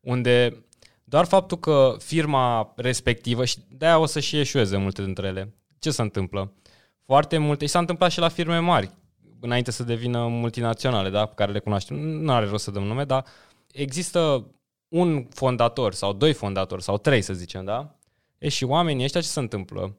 unde 0.00 0.64
doar 1.04 1.24
faptul 1.24 1.58
că 1.58 1.94
firma 1.98 2.72
respectivă, 2.76 3.44
și 3.44 3.56
de-aia 3.68 3.98
o 3.98 4.06
să 4.06 4.20
și 4.20 4.36
ieșueze 4.36 4.76
multe 4.76 5.02
dintre 5.04 5.26
ele, 5.26 5.54
ce 5.78 5.90
se 5.90 6.02
întâmplă? 6.02 6.52
Foarte 7.04 7.38
multe, 7.38 7.64
și 7.64 7.70
s-a 7.70 7.78
întâmplat 7.78 8.10
și 8.10 8.18
la 8.18 8.28
firme 8.28 8.58
mari, 8.58 8.90
înainte 9.40 9.70
să 9.70 9.82
devină 9.82 10.26
multinaționale, 10.26 11.10
da, 11.10 11.24
pe 11.26 11.32
care 11.36 11.52
le 11.52 11.58
cunoaștem, 11.58 11.96
nu 11.98 12.32
are 12.32 12.46
rost 12.46 12.64
să 12.64 12.70
dăm 12.70 12.82
nume, 12.82 13.04
dar 13.04 13.24
există 13.72 14.46
un 14.90 15.26
fondator 15.30 15.94
sau 15.94 16.12
doi 16.12 16.32
fondatori 16.32 16.82
sau 16.82 16.98
trei, 16.98 17.22
să 17.22 17.32
zicem, 17.32 17.64
da? 17.64 17.94
E 18.38 18.48
și 18.48 18.64
oamenii 18.64 19.04
ăștia 19.04 19.20
ce 19.20 19.26
se 19.26 19.40
întâmplă? 19.40 19.96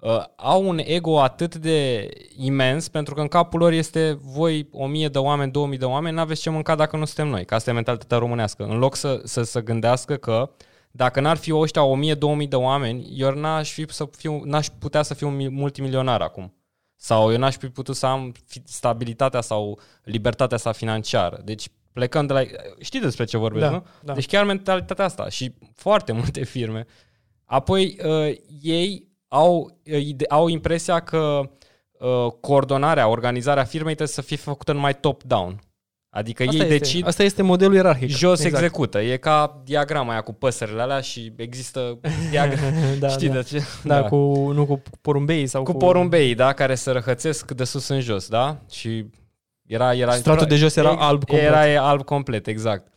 Uh, 0.00 0.24
au 0.36 0.68
un 0.68 0.80
ego 0.84 1.20
atât 1.20 1.54
de 1.54 2.08
imens 2.36 2.88
pentru 2.88 3.14
că 3.14 3.20
în 3.20 3.28
capul 3.28 3.60
lor 3.60 3.72
este 3.72 4.18
voi 4.22 4.68
o 4.72 4.86
mie 4.86 5.08
de 5.08 5.18
oameni, 5.18 5.52
două 5.52 5.66
mii 5.66 5.78
de 5.78 5.84
oameni, 5.84 6.16
n-aveți 6.16 6.40
ce 6.40 6.50
mânca 6.50 6.74
dacă 6.74 6.96
nu 6.96 7.04
suntem 7.04 7.28
noi, 7.28 7.44
că 7.44 7.54
asta 7.54 7.70
e 7.70 7.72
mentalitatea 7.72 8.18
românească. 8.18 8.64
În 8.64 8.78
loc 8.78 8.94
să, 8.94 9.20
să, 9.24 9.42
să 9.42 9.60
gândească 9.60 10.16
că 10.16 10.50
dacă 10.90 11.20
n-ar 11.20 11.36
fi 11.36 11.54
ăștia 11.54 11.82
o 11.82 11.94
mie, 11.94 12.14
două 12.14 12.34
mii 12.34 12.46
de 12.46 12.56
oameni, 12.56 13.08
eu 13.16 13.34
n-aș, 13.34 13.72
fi 13.72 13.86
să 13.88 14.08
fiu, 14.16 14.42
n-aș 14.44 14.66
putea 14.78 15.02
să 15.02 15.14
fiu 15.14 15.28
mi- 15.28 15.48
multimilionar 15.48 16.20
acum. 16.20 16.54
Sau 16.96 17.32
eu 17.32 17.38
n-aș 17.38 17.56
fi 17.56 17.68
putut 17.68 17.96
să 17.96 18.06
am 18.06 18.34
fi- 18.46 18.62
stabilitatea 18.64 19.40
sau 19.40 19.78
libertatea 20.04 20.56
sa 20.56 20.72
financiară. 20.72 21.40
Deci 21.44 21.68
plecând 21.92 22.28
de 22.28 22.32
la... 22.34 22.40
Știi 22.80 23.00
despre 23.00 23.24
ce 23.24 23.36
vorbesc, 23.36 23.64
Da, 23.64 23.70
nu? 23.70 23.84
da. 24.02 24.12
Deci 24.12 24.26
chiar 24.26 24.44
mentalitatea 24.44 25.04
asta 25.04 25.28
și 25.28 25.54
foarte 25.74 26.12
multe 26.20 26.44
firme. 26.44 26.86
Apoi 27.44 27.96
uh, 28.04 28.34
ei 28.62 29.08
au, 29.28 29.80
uh, 29.92 30.00
ide- 30.04 30.26
au 30.28 30.48
impresia 30.48 31.00
că 31.00 31.40
uh, 31.92 32.32
coordonarea, 32.40 33.08
organizarea 33.08 33.64
firmei 33.64 33.94
trebuie 33.94 34.14
să 34.14 34.22
fie 34.22 34.36
făcută 34.36 34.72
numai 34.72 34.94
top-down. 35.00 35.60
Adică 36.14 36.42
Asta 36.42 36.54
ei 36.54 36.60
este, 36.60 36.72
decid, 36.78 37.06
Asta 37.06 37.22
este 37.22 37.42
modelul 37.42 37.74
ierarhic. 37.74 38.08
jos 38.08 38.44
execută. 38.44 39.00
E 39.02 39.16
ca 39.16 39.62
diagrama 39.64 40.10
aia 40.12 40.20
cu 40.20 40.32
păsările 40.32 40.80
alea 40.80 41.00
și 41.00 41.32
există 41.36 41.98
diagrama. 42.30 42.70
da, 42.98 43.08
Știi 43.16 43.28
da. 43.28 43.34
de 43.34 43.42
ce? 43.42 43.62
Da, 43.84 44.02
cu, 44.02 44.16
nu 44.54 44.66
cu 44.66 44.82
porumbeii 45.00 45.46
sau 45.46 45.62
cu 45.62 45.72
cu... 45.72 45.78
porumbei, 45.78 46.34
da, 46.34 46.52
care 46.52 46.74
se 46.74 46.90
răhățesc 46.90 47.50
de 47.50 47.64
sus 47.64 47.88
în 47.88 48.00
jos, 48.00 48.28
da? 48.28 48.58
Și 48.70 49.06
era... 49.66 49.94
era 49.94 50.12
Stratul 50.12 50.46
de 50.46 50.56
jos 50.56 50.76
era 50.76 50.96
alb 50.96 51.24
complet. 51.24 51.42
Era 51.42 51.68
e 51.68 51.78
alb 51.78 52.02
complet, 52.02 52.46
exact. 52.46 52.92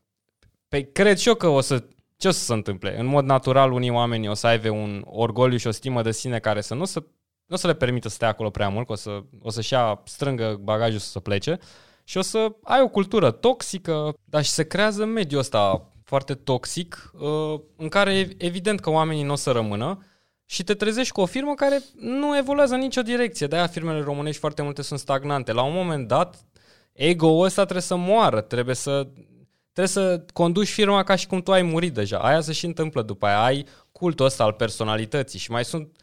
Pe, 0.67 0.82
cred 0.82 1.17
și 1.17 1.28
eu 1.28 1.36
că 1.36 1.47
o 1.47 1.62
să... 1.62 1.84
Ce 2.17 2.28
o 2.28 2.32
să 2.32 2.43
se 2.43 2.54
întâmple? 2.54 2.99
În 2.99 3.06
mod 3.06 3.25
natural, 3.25 3.71
unii 3.71 3.89
oameni 3.89 4.28
o 4.28 4.34
să 4.34 4.47
aibă 4.47 4.69
un 4.69 5.01
orgoliu 5.06 5.58
și 5.58 5.67
o 5.67 5.71
stimă 5.71 6.01
de 6.01 6.12
sine 6.12 6.39
care 6.39 6.62
să 6.62 6.73
nu, 6.73 6.86
să, 6.86 6.99
nu 7.45 7.56
o 7.56 7.56
să 7.56 7.67
le 7.67 7.73
permită 7.73 8.08
să 8.08 8.15
stea 8.15 8.28
acolo 8.28 8.49
prea 8.49 8.69
mult, 8.69 8.86
că 8.86 8.91
o 8.91 8.95
să, 8.95 9.23
o 9.41 9.49
să-și 9.49 9.73
ia, 9.73 10.01
strângă 10.06 10.60
bagajul 10.63 10.99
să 10.99 11.19
plece 11.19 11.60
și 12.04 12.17
o 12.17 12.21
să 12.21 12.47
ai 12.63 12.82
o 12.82 12.88
cultură 12.88 13.32
toxică, 13.32 14.13
dar 14.23 14.43
și 14.43 14.49
se 14.49 14.67
creează 14.67 15.06
mediul 15.06 15.39
ăsta 15.39 15.89
foarte 16.04 16.34
toxic, 16.34 17.12
uh, 17.13 17.60
în 17.75 17.88
care 17.88 18.28
evident 18.38 18.80
că 18.80 18.89
oamenii 18.89 19.23
nu 19.23 19.32
o 19.32 19.36
să 19.36 19.51
rămână 19.51 20.06
și 20.45 20.63
te 20.63 20.73
trezești 20.73 21.13
cu 21.13 21.21
o 21.21 21.25
firmă 21.25 21.54
care 21.54 21.80
nu 21.95 22.38
evoluează 22.38 22.73
în 22.73 22.80
nicio 22.80 23.01
direcție. 23.01 23.47
De-aia 23.47 23.67
firmele 23.67 24.01
românești 24.01 24.39
foarte 24.39 24.62
multe 24.62 24.82
sunt 24.82 24.99
stagnante. 24.99 25.51
La 25.51 25.63
un 25.63 25.73
moment 25.73 26.08
dat, 26.08 26.45
ego-ul 26.95 27.45
ăsta 27.45 27.62
trebuie 27.62 27.81
să 27.81 27.95
moară, 27.95 28.41
trebuie 28.41 28.75
să, 28.75 29.08
trebuie 29.73 29.88
să 29.88 30.25
conduci 30.34 30.71
firma 30.71 31.03
ca 31.03 31.15
și 31.15 31.27
cum 31.27 31.41
tu 31.41 31.51
ai 31.51 31.62
murit 31.62 31.93
deja. 31.93 32.17
Aia 32.17 32.41
se 32.41 32.51
și 32.51 32.65
întâmplă 32.65 33.01
după 33.01 33.25
aia. 33.25 33.43
Ai 33.43 33.65
cultul 33.91 34.25
ăsta 34.25 34.43
al 34.43 34.53
personalității 34.53 35.39
și 35.39 35.51
mai 35.51 35.65
sunt, 35.65 35.95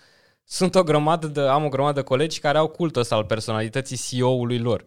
sunt 0.45 0.75
o 0.75 0.83
grămadă 0.83 1.27
de, 1.27 1.41
am 1.41 1.65
o 1.65 1.69
grămadă 1.69 2.01
de 2.01 2.07
colegi 2.07 2.41
care 2.41 2.59
au 2.59 2.69
cultul 2.69 3.01
ăsta 3.01 3.15
al 3.15 3.25
personalității 3.25 3.97
CEO-ului 3.97 4.59
lor. 4.59 4.85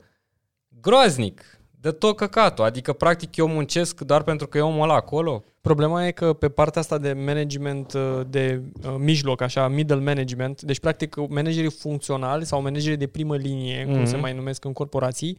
Groaznic, 0.82 1.60
de 1.86 1.92
tot 1.92 2.16
căcatul. 2.16 2.64
Adică, 2.64 2.94
practic, 2.94 3.36
eu 3.36 3.48
muncesc 3.48 4.02
doar 4.02 4.24
pentru 4.24 4.48
că 4.48 4.58
e 4.58 4.62
omul 4.62 4.82
ăla 4.82 4.94
acolo. 4.94 5.44
Problema 5.62 6.08
e 6.08 6.12
că 6.12 6.34
pe 6.34 6.50
partea 6.50 6.82
asta 6.82 6.98
de 6.98 7.14
management 7.14 7.94
uh, 7.94 8.22
de 8.30 8.62
uh, 8.84 8.96
mijloc, 8.98 9.42
așa, 9.42 9.68
middle 9.68 10.00
management, 10.00 10.62
deci 10.62 10.80
practic 10.80 11.16
managerii 11.30 11.72
funcționali 11.72 12.46
sau 12.46 12.62
managerii 12.62 12.98
de 12.98 13.08
primă 13.08 13.36
linie, 13.36 13.82
mm-hmm. 13.82 13.86
cum 13.86 14.00
Mhm. 14.00 14.06
se 14.06 14.16
mai 14.16 14.34
numesc 14.34 14.66
în 14.66 14.74
corporații, 14.74 15.38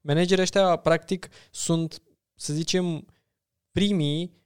managerii 0.00 0.42
ăștia 0.42 0.76
practic 0.76 1.28
sunt, 1.50 2.02
să 2.34 2.52
zicem, 2.52 3.06
primii 3.72 4.36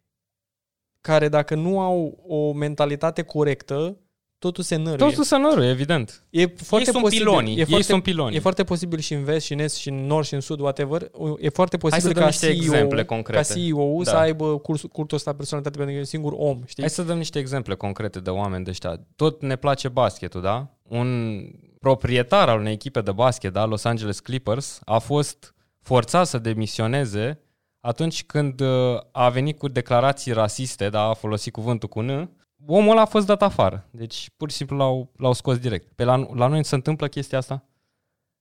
care 1.01 1.29
dacă 1.29 1.55
nu 1.55 1.81
au 1.81 2.25
o 2.27 2.53
mentalitate 2.53 3.23
corectă, 3.23 3.97
totul 4.39 4.65
se 4.65 4.77
năruie. 4.77 5.09
Totul 5.09 5.25
să 5.25 5.37
năruie, 5.37 5.69
evident. 5.69 6.27
E 6.31 6.47
foarte 6.47 6.91
sunt 6.91 7.03
posibil, 7.03 7.27
pilonii, 7.27 7.55
E 7.55 7.59
ei 7.59 7.65
foarte, 7.65 7.85
sunt 7.85 8.03
pilonii. 8.03 8.37
E 8.37 8.41
foarte 8.41 8.65
posibil 8.65 8.99
și 8.99 9.15
în 9.15 9.25
vest, 9.25 9.45
și 9.47 9.53
în 9.53 9.59
est, 9.59 9.77
și 9.77 9.89
în 9.89 10.07
nord, 10.07 10.27
și 10.27 10.35
în 10.35 10.41
sud, 10.41 10.61
whatever. 10.61 11.11
E 11.39 11.49
foarte 11.49 11.77
Hai 11.81 11.91
posibil 11.91 12.09
să 12.09 12.13
dăm 12.13 12.23
ca 12.23 12.27
niște 12.29 12.47
CEO, 12.47 12.57
exemple 12.57 13.05
concrete. 13.05 13.43
ca 13.49 13.55
CEO 13.55 14.03
Da. 14.03 14.11
să 14.11 14.17
aibă 14.17 14.59
curs, 14.59 14.81
cultul 14.93 15.17
ăsta 15.17 15.31
de 15.31 15.37
personalitate 15.37 15.77
pentru 15.77 15.95
că 15.95 15.99
e 15.99 16.03
un 16.05 16.09
singur 16.09 16.33
om, 16.37 16.61
știi? 16.67 16.83
Hai 16.83 16.91
să 16.91 17.03
dăm 17.03 17.17
niște 17.17 17.39
exemple 17.39 17.75
concrete 17.75 18.21
de 18.21 18.31
oameni 18.31 18.65
de 18.65 18.71
ăștia. 18.71 19.01
Tot 19.17 19.43
ne 19.43 19.57
place 19.57 19.89
basketul, 19.89 20.41
da? 20.41 20.79
Un 20.83 21.41
proprietar 21.83 22.49
al 22.49 22.59
unei 22.59 22.73
echipe 22.73 23.01
de 23.01 23.13
basket, 23.13 23.53
da, 23.53 23.65
Los 23.65 23.85
Angeles 23.85 24.21
Clippers, 24.21 24.81
a 24.85 24.99
fost 24.99 25.55
forțat 25.81 26.27
să 26.27 26.39
demisioneze 26.39 27.41
atunci 27.81 28.25
când 28.25 28.61
uh, 28.61 29.01
a 29.13 29.29
venit 29.29 29.59
cu 29.59 29.69
declarații 29.69 30.33
rasiste, 30.33 30.89
da, 30.89 31.01
a 31.03 31.15
folosit 31.15 31.53
cuvântul 31.53 31.89
cu 31.89 32.01
N, 32.01 32.31
omul 32.67 32.91
ăla 32.91 33.01
a 33.01 33.07
fost 33.07 33.27
dat 33.27 33.43
afară. 33.43 33.89
Deci 33.91 34.31
pur 34.37 34.51
și 34.51 34.57
simplu 34.57 34.77
l-au, 34.77 35.13
l-au 35.17 35.33
scos 35.33 35.59
direct. 35.59 35.93
Pe 35.95 36.05
la, 36.05 36.27
la 36.35 36.47
noi 36.47 36.65
se 36.65 36.75
întâmplă 36.75 37.09
chestia 37.09 37.39
asta? 37.39 37.65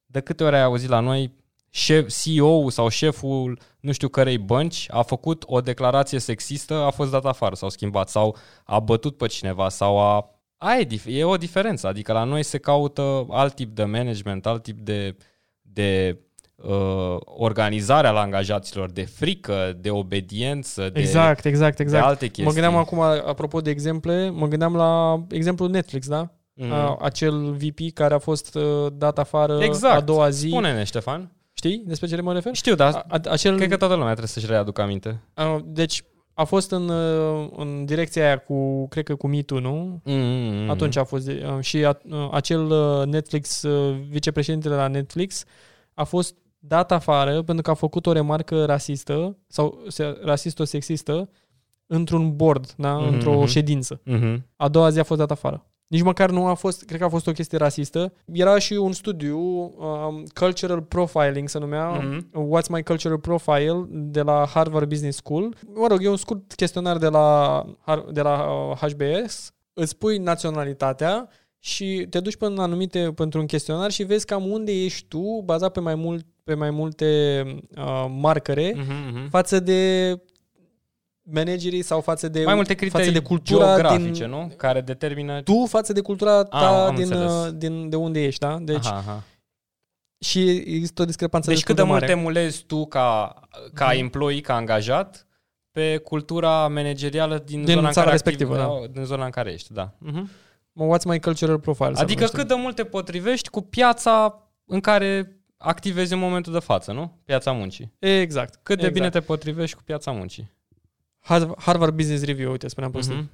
De 0.05 0.19
câte 0.19 0.43
ori 0.43 0.55
ai 0.55 0.63
auzit 0.63 0.89
la 0.89 0.99
noi 0.99 1.33
șef, 1.69 2.21
CEO 2.23 2.69
sau 2.69 2.87
șeful 2.87 3.59
nu 3.79 3.91
știu 3.91 4.07
cărei 4.07 4.37
bănci 4.37 4.85
a 4.89 5.01
făcut 5.01 5.43
o 5.47 5.61
declarație 5.61 6.19
sexistă, 6.19 6.73
a 6.73 6.89
fost 6.89 7.11
dat 7.11 7.25
afară 7.25 7.55
sau 7.55 7.69
schimbat 7.69 8.09
sau 8.09 8.37
a 8.63 8.79
bătut 8.79 9.17
pe 9.17 9.27
cineva 9.27 9.69
sau 9.69 9.99
a... 9.99 10.29
Aia 10.63 10.79
e, 10.79 10.83
dif- 10.85 11.05
e 11.07 11.23
o 11.23 11.37
diferență, 11.37 11.87
adică 11.87 12.13
la 12.13 12.23
noi 12.23 12.43
se 12.43 12.57
caută 12.57 13.25
alt 13.29 13.53
tip 13.53 13.75
de 13.75 13.83
management, 13.83 14.45
alt 14.45 14.63
tip 14.63 14.79
de, 14.79 15.15
de 15.61 16.17
uh, 16.55 17.15
organizare 17.25 18.07
al 18.07 18.15
angajaților, 18.15 18.91
de 18.91 19.01
frică, 19.03 19.77
de 19.79 19.89
obediență, 19.89 20.89
de, 20.93 20.99
Exact, 20.99 21.45
exact, 21.45 21.77
de 21.77 21.83
exact. 21.83 22.05
alte 22.05 22.25
chestii. 22.25 22.43
Mă 22.43 22.51
gândeam 22.51 22.75
acum, 22.75 22.99
apropo 22.99 23.61
de 23.61 23.69
exemple, 23.69 24.29
mă 24.29 24.47
gândeam 24.47 24.75
la 24.75 25.23
exemplul 25.29 25.69
Netflix, 25.69 26.07
da? 26.07 26.31
Mhm. 26.53 26.71
A, 26.71 26.97
acel 27.01 27.51
VP 27.51 27.79
care 27.93 28.13
a 28.13 28.17
fost 28.19 28.55
uh, 28.55 28.87
dat 28.93 29.19
afară 29.19 29.63
Exact. 29.63 29.95
a 29.95 30.01
doua 30.01 30.29
zi. 30.29 30.47
Spune-ne, 30.47 30.83
Ștefan. 30.83 31.31
Știi 31.53 31.83
despre 31.85 32.07
ce 32.07 32.21
mă 32.21 32.33
refer? 32.33 32.55
Știu, 32.55 32.75
dar 32.75 32.93
A, 32.93 33.05
a, 33.09 33.19
acel, 33.29 33.55
cred 33.55 33.69
că 33.69 33.77
toată 33.77 33.93
lumea 33.93 34.07
trebuie 34.09 34.27
să-și 34.27 34.45
readucă 34.45 34.81
aminte. 34.81 35.21
a, 35.33 35.61
deci 35.65 36.03
a 36.33 36.43
fost 36.43 36.71
în, 36.71 36.89
uh, 36.89 37.49
în 37.55 37.85
direcția 37.85 38.25
aia 38.25 38.37
cu, 38.37 38.87
cred 38.87 39.03
că 39.03 39.15
cu 39.15 39.27
Me 39.27 39.41
Too, 39.41 39.59
nu? 39.59 40.01
Mm-hmm. 40.05 40.67
Atunci 40.69 40.95
a 40.95 41.03
fost. 41.03 41.27
uh, 41.27 41.57
Și 41.59 41.85
a, 41.85 41.97
uh, 42.09 42.29
acel 42.31 42.71
uh, 42.71 43.05
Netflix, 43.05 43.61
uh, 43.61 43.95
vicepreședintele 44.09 44.75
la 44.75 44.87
Netflix, 44.87 45.43
a 45.93 46.03
fost 46.03 46.35
dat 46.59 46.91
afară 46.91 47.41
pentru 47.41 47.63
că 47.63 47.71
a 47.71 47.73
făcut 47.73 48.05
o 48.05 48.11
remarcă 48.11 48.65
rasistă 48.65 49.37
sau 49.47 49.81
se- 49.87 50.19
rasisto-sexistă 50.23 51.29
într-un 51.87 52.35
board, 52.35 52.73
da? 52.77 52.97
Mhm, 52.97 53.13
într-o 53.13 53.37
mhm. 53.37 53.45
ședință. 53.47 54.01
Mm-hmm. 54.05 54.41
A 54.55 54.67
doua 54.67 54.89
zi 54.89 54.99
a 54.99 55.03
fost 55.03 55.19
dat 55.19 55.31
afară. 55.31 55.65
Nici 55.91 56.01
măcar 56.01 56.29
nu 56.29 56.45
a 56.47 56.53
fost, 56.53 56.83
cred 56.85 56.99
că 56.99 57.05
a 57.05 57.09
fost 57.09 57.27
o 57.27 57.31
chestie 57.31 57.57
rasistă. 57.57 58.13
Era 58.31 58.59
și 58.59 58.73
un 58.73 58.91
studiu, 58.91 59.37
um, 59.39 60.23
Cultural 60.39 60.81
Profiling 60.81 61.49
se 61.49 61.59
numea, 61.59 61.89
Mhm. 61.89 62.27
What's 62.31 62.67
My 62.69 62.83
Cultural 62.83 63.17
Profile, 63.17 63.85
de 63.89 64.21
la 64.21 64.45
Harvard 64.53 64.89
Business 64.89 65.17
School. 65.17 65.55
Mă 65.73 65.87
rog, 65.87 66.03
e 66.03 66.09
un 66.09 66.15
scurt 66.17 66.53
chestionar 66.53 66.97
de 66.97 67.07
la, 67.07 67.63
Har- 67.87 68.05
de 68.11 68.21
la 68.21 68.45
uh, 68.51 68.77
HBS. 68.77 69.51
Îți 69.73 69.97
pui 69.97 70.17
naționalitatea 70.17 71.29
și 71.59 72.05
te 72.09 72.19
duci 72.19 72.35
până 72.35 72.51
în 72.53 72.59
anumite, 72.59 73.11
pentru 73.15 73.39
un 73.39 73.45
chestionar 73.45 73.91
și 73.91 74.03
vezi 74.03 74.25
cam 74.25 74.45
unde 74.51 74.71
ești 74.71 75.07
tu, 75.07 75.41
bazat 75.45 75.71
pe 75.71 75.79
mai, 75.79 75.95
mult, 75.95 76.25
pe 76.43 76.53
mai 76.53 76.69
multe 76.71 77.07
uh, 77.77 78.05
marcare, 78.19 78.73
Mm-hmm. 78.75 79.29
față 79.29 79.59
de 79.59 80.11
managerii 81.23 81.81
sau 81.81 82.01
față 82.01 82.27
de, 82.27 82.43
Mai 82.43 82.55
multe 82.55 82.73
criterii 82.73 83.05
față 83.05 83.19
de 83.19 83.25
cultura 83.25 83.65
geografice, 83.65 84.11
din, 84.23 84.29
nu? 84.29 84.51
Care 84.57 84.81
determină... 84.81 85.41
tu 85.41 85.65
față 85.65 85.93
de 85.93 86.01
cultura 86.01 86.43
ta 86.43 86.57
Ah, 86.57 86.87
am 86.89 86.95
din, 86.95 87.03
înțeles. 87.03 87.31
uh, 87.31 87.49
din, 87.55 87.89
de 87.89 87.95
unde 87.95 88.23
ești, 88.23 88.39
da? 88.39 88.57
Deci, 88.61 88.85
aha, 88.85 88.95
aha. 88.97 89.23
și 90.19 90.49
există 90.49 91.01
o 91.01 91.05
discrepanță 91.05 91.49
Deci 91.49 91.57
destul 91.57 91.75
cât 91.75 91.83
de 91.85 91.89
mult 91.91 92.01
mare. 92.01 92.13
te 92.13 92.19
mulezi 92.21 92.63
tu 92.63 92.85
ca, 92.85 93.33
ca 93.73 93.85
Mhm. 93.85 93.97
employee, 93.97 94.41
ca 94.41 94.55
angajat, 94.55 95.25
pe 95.71 95.97
cultura 95.97 96.67
managerială 96.67 97.37
din, 97.45 97.63
Din 97.65 97.73
zona 97.73 97.87
în 97.87 97.93
țara 97.93 98.05
care 98.05 98.11
respectivă, 98.17 98.59
activ, 98.61 98.91
din 98.91 99.03
zona 99.03 99.25
în 99.25 99.31
care 99.31 99.51
ești, 99.51 99.73
da. 99.73 99.93
Mhm. 99.97 100.29
Mă, 100.73 100.97
What's 100.97 101.03
my 101.05 101.19
cultural 101.19 101.59
profile? 101.59 101.93
se 101.93 102.01
Adică 102.01 102.13
numește. 102.19 102.37
cât 102.37 102.47
de 102.47 102.53
mult 102.53 102.75
te 102.75 102.83
potrivești 102.83 103.49
cu 103.49 103.61
piața 103.61 104.47
în 104.65 104.79
care 104.79 105.37
activezi 105.57 106.13
în 106.13 106.19
momentul 106.19 106.53
de 106.53 106.59
față, 106.59 106.91
nu? 106.91 107.19
Piața 107.25 107.51
muncii. 107.51 107.93
Exact. 107.99 108.53
Cât 108.55 108.65
de 108.65 108.73
exact. 108.73 108.93
bine 108.93 109.09
te 109.09 109.19
potrivești 109.19 109.75
cu 109.75 109.83
piața 109.83 110.11
muncii. 110.11 110.51
Har- 111.21 111.55
Harvard 111.57 111.95
Business 111.95 112.23
Review, 112.23 112.51
uite, 112.51 112.67
spuneam 112.67 112.91
prostii. 112.91 113.15
Mhm. 113.15 113.29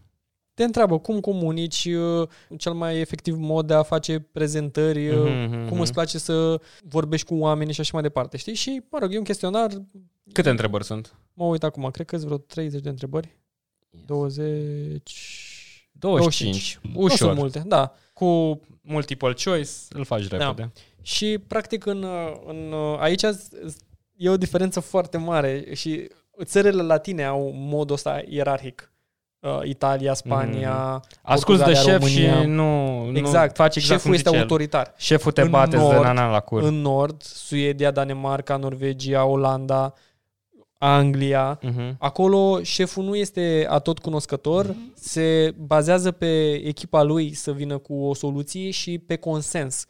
Te 0.54 0.64
întreabă 0.64 1.00
cum 1.00 1.20
comunici, 1.20 1.86
uh, 1.86 2.28
cel 2.58 2.74
mai 2.74 3.00
efectiv 3.00 3.36
mod 3.38 3.68
de 3.68 3.74
a 3.74 3.84
face 3.84 4.20
prezentări, 4.20 5.10
uh, 5.10 5.30
Mhm, 5.30 5.56
mhm, 5.56 5.68
cum 5.70 5.80
îți 5.80 5.94
place 5.94 6.18
să 6.18 6.62
vorbești 6.84 7.28
cu 7.28 7.36
oamenii 7.36 7.74
și 7.74 7.80
așa 7.80 7.90
mai 7.94 8.02
departe, 8.02 8.38
știi? 8.38 8.54
Și, 8.54 8.82
mă 8.92 8.98
rog, 9.00 9.14
e 9.14 9.18
un 9.18 9.24
chestionar, 9.24 9.70
Câte 10.34 10.50
întrebări 10.50 10.84
sunt? 10.84 11.16
mă 11.34 11.46
uit 11.46 11.64
acum, 11.64 11.90
cred 11.92 12.06
că 12.06 12.16
sunt 12.16 12.28
vreo 12.28 12.38
30 12.40 12.82
de 12.82 12.90
întrebări. 12.90 13.38
20... 14.06 15.90
25. 15.92 16.80
Nu 16.82 16.90
sunt 17.08 17.12
Ușor. 17.12 17.34
multe, 17.34 17.64
da. 17.66 17.94
Cu 18.14 18.60
multiple 18.82 19.34
choice 19.44 19.70
îl 19.90 20.04
faci 20.06 20.28
Da. 20.28 20.38
repede. 20.38 20.72
Și, 21.02 21.38
practic, 21.48 21.86
în, 21.86 22.06
în, 22.48 22.74
aici 23.00 23.22
e 24.16 24.30
o 24.30 24.38
diferență 24.38 24.80
foarte 24.80 25.18
mare 25.18 25.66
și 25.74 26.08
țările 26.44 26.82
latine 26.82 27.24
au 27.26 27.52
modul 27.56 27.96
ăsta 27.96 28.22
ierarhic. 28.28 28.92
Uh, 29.40 29.60
Italia, 29.64 30.14
Spania, 30.14 31.02
Asculți 31.22 31.64
de 31.64 31.72
Portugalia, 31.72 32.00
șef 32.00 32.00
România. 32.02 32.42
și 32.42 32.48
nu, 32.48 33.12
Exact. 33.14 33.48
nu 33.58 33.64
faci 33.64 33.76
exact 33.76 33.86
Șeful 33.86 34.00
cum 34.02 34.14
este 34.14 34.24
zice 34.30 34.36
el. 34.36 34.42
autoritar. 34.42 34.94
Șeful 34.98 35.32
te 35.32 35.42
În 35.42 35.50
bate 35.50 35.70
de 35.70 35.78
nord, 35.82 36.02
nana 36.04 36.32
la 36.32 36.40
cur. 36.40 36.62
În 36.64 36.74
nord, 36.82 37.22
Suedia, 37.22 37.92
Danemarca, 37.92 38.56
Norvegia, 38.58 39.26
Olanda, 39.26 39.94
Anglia. 40.78 41.60
Mhm. 41.62 41.96
Acolo 42.00 42.62
șeful 42.64 43.04
nu 43.04 43.16
este 43.16 43.66
atot 43.70 44.00
cunoscător, 44.00 44.76
se 44.96 45.54
bazează 45.58 46.12
pe 46.12 46.54
echipa 46.54 47.04
lui 47.04 47.34
să 47.34 47.52
vină 47.52 47.78
cu 47.78 47.94
o 48.04 48.14
soluție 48.14 48.70
și 48.70 48.98
pe 48.98 49.16
consens. 49.16 49.86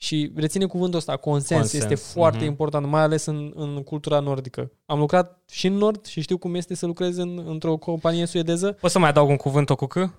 Și 0.00 0.32
reține 0.34 0.66
cuvântul 0.66 0.98
ăsta, 0.98 1.16
consens, 1.16 1.60
Consens, 1.60 1.82
este 1.82 1.94
foarte 1.94 2.38
mhm. 2.38 2.46
important, 2.46 2.86
mai 2.86 3.00
ales 3.02 3.24
în, 3.24 3.52
în 3.54 3.82
cultura 3.82 4.20
nordică. 4.20 4.70
Am 4.86 4.98
lucrat 4.98 5.42
și 5.50 5.66
în 5.66 5.72
nord 5.74 6.04
și 6.06 6.20
știu 6.20 6.38
cum 6.38 6.54
este 6.54 6.74
să 6.74 6.86
lucrez 6.86 7.16
în, 7.16 7.44
într-o 7.46 7.76
companie 7.76 8.26
suedeză 8.26 8.72
Poți 8.72 8.92
să 8.92 8.98
mai 8.98 9.08
adaug 9.08 9.28
un 9.28 9.36
cuvânt 9.36 9.70
cu 9.70 9.86
C? 9.86 10.12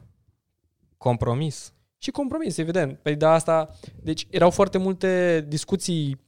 Compromis. 0.97 1.73
și 1.97 2.11
compromis, 2.11 2.57
evident. 2.57 2.97
Păi 3.01 3.15
de 3.15 3.25
asta, 3.25 3.75
deci 4.03 4.27
erau 4.29 4.49
foarte 4.49 4.77
multe 4.77 5.45
discuții 5.47 6.19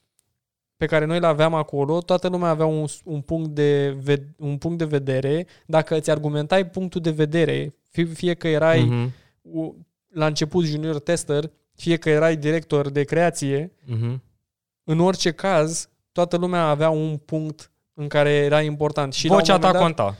pe 0.77 0.85
care 0.85 1.05
noi 1.05 1.19
le 1.19 1.25
aveam 1.25 1.53
acolo, 1.53 1.99
toată 2.01 2.27
lumea 2.27 2.49
avea 2.49 2.65
un, 2.65 2.85
un, 3.03 3.21
punct, 3.21 3.49
de, 3.49 3.97
ved- 4.03 4.35
un 4.37 4.57
punct 4.57 4.77
de 4.77 4.85
vedere. 4.85 5.47
Dacă 5.65 5.97
îți 5.97 6.11
argumentai 6.11 6.69
punctul 6.69 7.01
de 7.01 7.11
vedere, 7.11 7.75
fie, 7.89 8.03
fie 8.05 8.33
că 8.33 8.47
erai 8.47 8.83
Mhm. 8.83 9.11
u- 9.41 9.75
la 10.07 10.25
început 10.25 10.65
junior 10.65 10.99
tester, 10.99 11.51
fie 11.81 11.97
că 11.97 12.09
erai 12.09 12.35
director 12.35 12.89
de 12.89 13.03
creație, 13.03 13.71
Mhm. 13.85 14.23
în 14.83 14.99
orice 14.99 15.31
caz, 15.31 15.89
toată 16.11 16.37
lumea 16.37 16.63
avea 16.63 16.89
un 16.89 17.17
punct 17.17 17.71
în 17.93 18.07
care 18.07 18.29
era 18.29 18.61
important. 18.61 19.13
Și 19.13 19.27
la 19.27 19.35
Vocea 19.35 19.53
un 19.55 19.59
ta 19.61 19.71
moment 19.71 19.95
dat, 19.95 20.05
conta. 20.05 20.17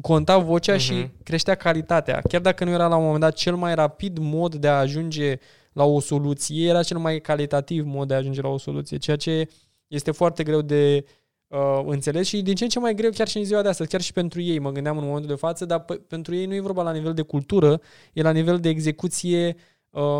conta 0.00 0.38
vocea 0.38 0.72
Mhm. 0.72 0.80
și 0.82 1.08
creștea 1.22 1.54
calitatea. 1.54 2.20
Chiar 2.28 2.40
dacă 2.40 2.64
nu 2.64 2.70
era 2.70 2.86
la 2.86 2.96
un 2.96 3.02
moment 3.04 3.20
dat 3.20 3.34
cel 3.34 3.54
mai 3.56 3.74
rapid 3.74 4.18
mod 4.18 4.54
de 4.54 4.68
a 4.68 4.78
ajunge 4.78 5.36
la 5.72 5.84
o 5.84 6.00
soluție, 6.00 6.68
era 6.68 6.82
cel 6.82 6.98
mai 6.98 7.20
calitativ 7.20 7.84
mod 7.86 8.08
de 8.08 8.14
a 8.14 8.16
ajunge 8.16 8.40
la 8.40 8.48
o 8.48 8.58
soluție, 8.58 8.96
ceea 8.96 9.16
ce 9.16 9.48
este 9.86 10.10
foarte 10.10 10.42
greu 10.42 10.60
de 10.62 11.04
uh, 11.46 11.82
înțeles 11.86 12.26
și 12.26 12.42
din 12.42 12.54
ce 12.54 12.64
în 12.64 12.70
ce 12.70 12.78
mai 12.78 12.94
greu 12.94 13.10
chiar 13.10 13.28
și 13.28 13.38
în 13.38 13.44
ziua 13.44 13.62
de 13.62 13.68
astăzi, 13.68 13.88
chiar 13.90 14.00
și 14.00 14.12
pentru 14.12 14.40
ei, 14.40 14.58
mă 14.58 14.70
gândeam 14.72 14.98
în 14.98 15.04
momentul 15.04 15.28
de 15.28 15.34
față, 15.34 15.64
dar 15.64 15.80
pe, 15.80 15.94
pentru 15.94 16.34
ei 16.34 16.46
nu 16.46 16.54
e 16.54 16.60
vorba 16.60 16.82
la 16.82 16.92
nivel 16.92 17.14
de 17.14 17.22
cultură, 17.22 17.80
e 18.12 18.22
la 18.22 18.30
nivel 18.30 18.58
de 18.60 18.68
execuție 18.68 19.46
uh, 19.56 19.62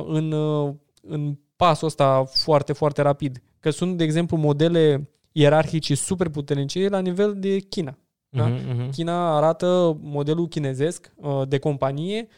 în, 0.06 0.32
uh, 0.32 0.74
în 1.02 1.36
pasul 1.56 1.86
ăsta 1.86 2.24
foarte, 2.24 2.72
foarte 2.72 3.02
rapid. 3.02 3.42
Că 3.60 3.70
sunt, 3.70 3.96
de 3.96 4.04
exemplu, 4.04 4.36
modele 4.36 5.10
ierarhice 5.32 5.94
super 5.94 6.28
puternice 6.28 6.88
la 6.88 6.98
nivel 6.98 7.34
de 7.38 7.58
China. 7.58 7.98
Da? 8.28 8.46
Mhm, 8.46 8.68
mhm. 8.76 8.90
China 8.90 9.36
arată 9.36 9.98
modelul 10.02 10.48
chinezesc 10.48 11.12
uh, 11.16 11.42
de 11.48 11.58
companie, 11.58 12.28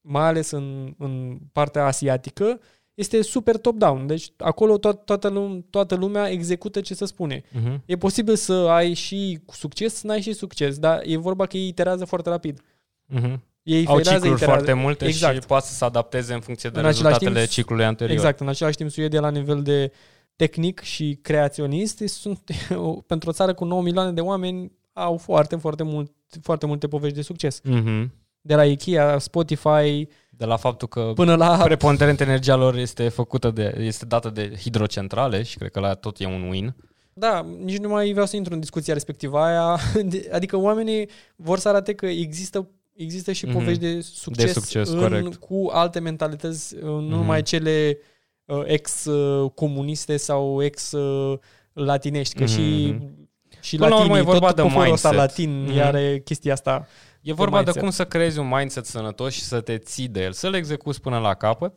mai 0.00 0.26
ales 0.26 0.50
în, 0.50 0.94
în 0.98 1.38
partea 1.52 1.84
asiatică, 1.86 2.60
este 2.94 3.22
super 3.22 3.56
top-down. 3.56 4.06
Deci 4.06 4.32
acolo 4.36 4.78
to- 4.78 5.04
toată, 5.04 5.30
lum- 5.30 5.64
toată 5.70 5.94
lumea 5.94 6.28
execută 6.30 6.80
ce 6.80 6.94
se 6.94 7.04
spune. 7.04 7.42
Mhm. 7.52 7.82
E 7.86 7.96
posibil 7.96 8.36
să 8.36 8.52
ai 8.52 8.94
și 8.94 9.40
succes, 9.46 9.94
să 9.94 10.06
n-ai 10.06 10.20
și 10.20 10.32
succes, 10.32 10.78
dar 10.78 11.02
e 11.04 11.16
vorba 11.16 11.46
că 11.46 11.56
ei 11.56 11.68
iterează 11.68 12.04
foarte 12.04 12.28
rapid. 12.28 12.60
Mhm. 13.06 13.42
Ei 13.62 13.86
Au 13.86 13.94
failează, 13.94 14.10
cicluri 14.18 14.34
iterează. 14.34 14.44
foarte 14.44 14.72
multe 14.82 15.04
exact. 15.06 15.40
și 15.40 15.46
poate 15.46 15.66
să 15.66 15.74
se 15.74 15.84
adapteze 15.84 16.34
în 16.34 16.40
funcție 16.40 16.70
de 16.70 16.78
În 16.78 16.84
același 16.84 17.02
rezultatele 17.04 17.38
timp, 17.40 17.52
ciclului 17.52 17.84
anterior. 17.84 18.16
Exact, 18.16 18.40
în 18.40 18.48
același 18.48 18.76
timp 18.76 18.90
Suedia 18.90 19.20
la 19.20 19.30
nivel 19.30 19.62
de 19.62 19.92
tehnic 20.36 20.80
și 20.80 21.18
creaționist 21.22 21.98
sunt 22.06 22.40
pentru 23.06 23.28
o 23.30 23.32
țară 23.32 23.54
cu 23.54 23.64
9 23.64 23.82
milioane 23.82 24.12
de 24.12 24.20
oameni 24.20 24.72
au 24.92 25.16
foarte, 25.16 25.56
foarte, 25.56 25.82
mult, 25.82 26.10
foarte 26.42 26.66
multe 26.66 26.88
povești 26.88 27.16
de 27.16 27.22
succes. 27.22 27.60
Mhm. 27.64 28.12
De 28.40 28.54
la 28.54 28.64
Ikea, 28.66 29.18
Spotify, 29.18 30.08
De 30.30 30.44
la 30.44 30.56
faptul 30.56 30.88
că 30.88 31.12
până 31.14 31.34
la 31.34 31.56
preponderent 31.64 32.20
energia 32.20 32.56
lor 32.56 32.76
este 32.76 33.08
făcută 33.08 33.50
de, 33.50 33.74
este 33.78 34.04
dată 34.04 34.30
de 34.30 34.52
hidrocentrale 34.60 35.42
și 35.42 35.56
cred 35.58 35.70
că 35.70 35.80
la 35.80 35.94
tot 35.94 36.20
e 36.20 36.26
un 36.26 36.48
win. 36.50 36.74
Da, 37.12 37.46
nici 37.64 37.78
nu 37.78 37.88
mai 37.88 38.10
vreau 38.10 38.26
să 38.26 38.36
intru 38.36 38.54
în 38.54 38.60
discuția 38.60 38.92
respectivă 38.94 39.38
aia. 39.38 39.78
De- 40.04 40.30
Adică 40.32 40.56
oamenii 40.56 41.08
vor 41.36 41.58
să 41.58 41.68
arate 41.68 41.92
că 41.94 42.06
există 42.06 42.68
există 42.94 43.32
și 43.32 43.44
Mhm. 43.46 43.54
povești 43.54 43.80
de 43.80 44.00
succes, 44.00 44.44
De 44.44 44.60
succes, 44.60 44.88
în, 44.88 44.98
corect. 44.98 45.34
cu 45.36 45.68
alte 45.72 45.98
mentalități, 46.00 46.74
uh, 46.74 46.82
nu 46.82 46.98
Mhm. 47.00 47.08
numai 47.08 47.42
cele 47.42 47.98
uh, 48.44 48.62
ex-comuniste 48.66 50.16
sau 50.16 50.62
ex-latinești, 50.62 52.34
că 52.34 52.42
Mhm, 52.42 52.52
și, 52.52 52.92
mhm. 52.92 53.28
și 53.60 53.76
Până 53.76 53.88
la 53.88 53.94
urmă 53.94 54.06
latinii, 54.06 54.30
e 54.30 54.32
vorba 54.32 54.46
tot 54.46 54.56
de 54.56 54.62
poporul 54.62 54.92
ăsta 54.92 55.08
mindset. 55.10 55.28
latin 55.28 55.62
Mhm. 55.62 55.78
are 55.78 56.20
chestia 56.24 56.52
asta. 56.52 56.86
E 57.20 57.32
vorba 57.32 57.56
de, 57.56 57.62
mindset. 57.62 57.82
cum 57.82 57.90
să 57.90 58.04
creezi 58.04 58.38
un 58.38 58.48
mindset 58.48 58.86
sănătos 58.86 59.32
și 59.32 59.42
să 59.42 59.60
te 59.60 59.78
ții 59.78 60.08
de 60.08 60.22
el, 60.22 60.32
să-l 60.32 60.54
execuți 60.54 61.00
până 61.00 61.18
la 61.18 61.34
capăt 61.34 61.76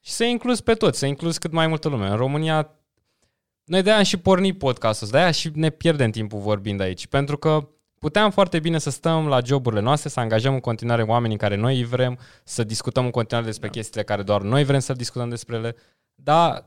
și 0.00 0.10
să 0.10 0.24
incluzi 0.24 0.62
pe 0.62 0.74
toți, 0.74 0.98
să 0.98 1.06
incluzi 1.06 1.38
cât 1.38 1.52
mai 1.52 1.66
multă 1.66 1.88
lume. 1.88 2.06
În 2.08 2.16
România, 2.16 2.72
noi 3.64 3.82
de-aia 3.82 3.98
am 3.98 4.04
și 4.04 4.16
pornit 4.16 4.58
podcastul 4.58 5.06
ăsta, 5.06 5.16
de-aia 5.18 5.32
și 5.32 5.50
ne 5.54 5.70
pierdem 5.70 6.10
timpul 6.10 6.38
vorbind 6.40 6.80
aici, 6.80 7.06
pentru 7.06 7.38
că 7.38 7.68
puteam 7.98 8.30
foarte 8.30 8.58
bine 8.58 8.78
să 8.78 8.90
stăm 8.90 9.26
la 9.26 9.40
joburile 9.44 9.80
noastre, 9.80 10.08
să 10.08 10.20
angajăm 10.20 10.54
în 10.54 10.60
continuare 10.60 11.02
oamenii 11.02 11.36
care 11.36 11.56
noi 11.56 11.76
îi 11.76 11.84
vrem, 11.84 12.18
să 12.44 12.64
discutăm 12.64 13.04
în 13.04 13.10
continuare 13.10 13.46
despre 13.46 13.66
da. 13.66 13.72
chestiile 13.72 14.02
care 14.02 14.22
doar 14.22 14.42
noi 14.42 14.64
vrem 14.64 14.80
să 14.80 14.92
discutăm 14.92 15.28
despre 15.28 15.56
ele, 15.56 15.76
dar 16.14 16.66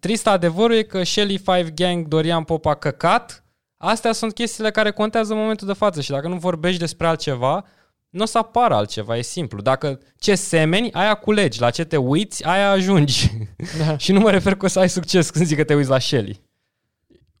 trist 0.00 0.26
adevărul 0.26 0.76
e 0.76 0.82
că 0.82 1.02
Shelly 1.02 1.38
Five 1.38 1.70
Gang, 1.74 2.06
Dorian 2.06 2.44
Popa, 2.44 2.74
căcat, 2.74 3.44
astea 3.76 4.12
sunt 4.12 4.34
chestiile 4.34 4.70
care 4.70 4.90
contează 4.90 5.32
în 5.32 5.38
momentul 5.38 5.66
de 5.66 5.72
față 5.72 6.00
și 6.00 6.10
dacă 6.10 6.28
nu 6.28 6.36
vorbești 6.36 6.78
despre 6.78 7.06
altceva, 7.06 7.64
nu 8.08 8.22
o 8.22 8.26
să 8.26 8.38
apară 8.38 8.74
altceva, 8.74 9.16
e 9.16 9.22
simplu. 9.22 9.60
Dacă 9.60 9.98
ce 10.18 10.34
semeni, 10.34 10.92
aia 10.92 11.14
culegi, 11.14 11.60
la 11.60 11.70
ce 11.70 11.84
te 11.84 11.96
uiți, 11.96 12.44
aia 12.44 12.70
ajungi. 12.70 13.30
Da. 13.78 13.96
și 14.02 14.12
nu 14.12 14.20
mă 14.20 14.30
refer 14.30 14.54
că 14.54 14.64
o 14.64 14.68
să 14.68 14.78
ai 14.78 14.88
succes 14.88 15.30
când 15.30 15.46
zic 15.46 15.56
că 15.56 15.64
te 15.64 15.74
uiți 15.74 15.88
la 15.88 15.98
Shelly. 15.98 16.40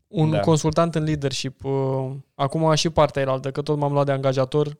Un 0.08 0.30
Da. 0.30 0.40
consultant 0.40 0.94
în 0.94 1.04
leadership, 1.04 1.64
uh, 1.64 2.10
acum 2.34 2.74
și 2.74 2.88
partea 2.90 3.22
elaltă, 3.22 3.50
că 3.50 3.62
tot 3.62 3.78
m-am 3.78 3.92
luat 3.92 4.06
de 4.06 4.12
angajator, 4.12 4.76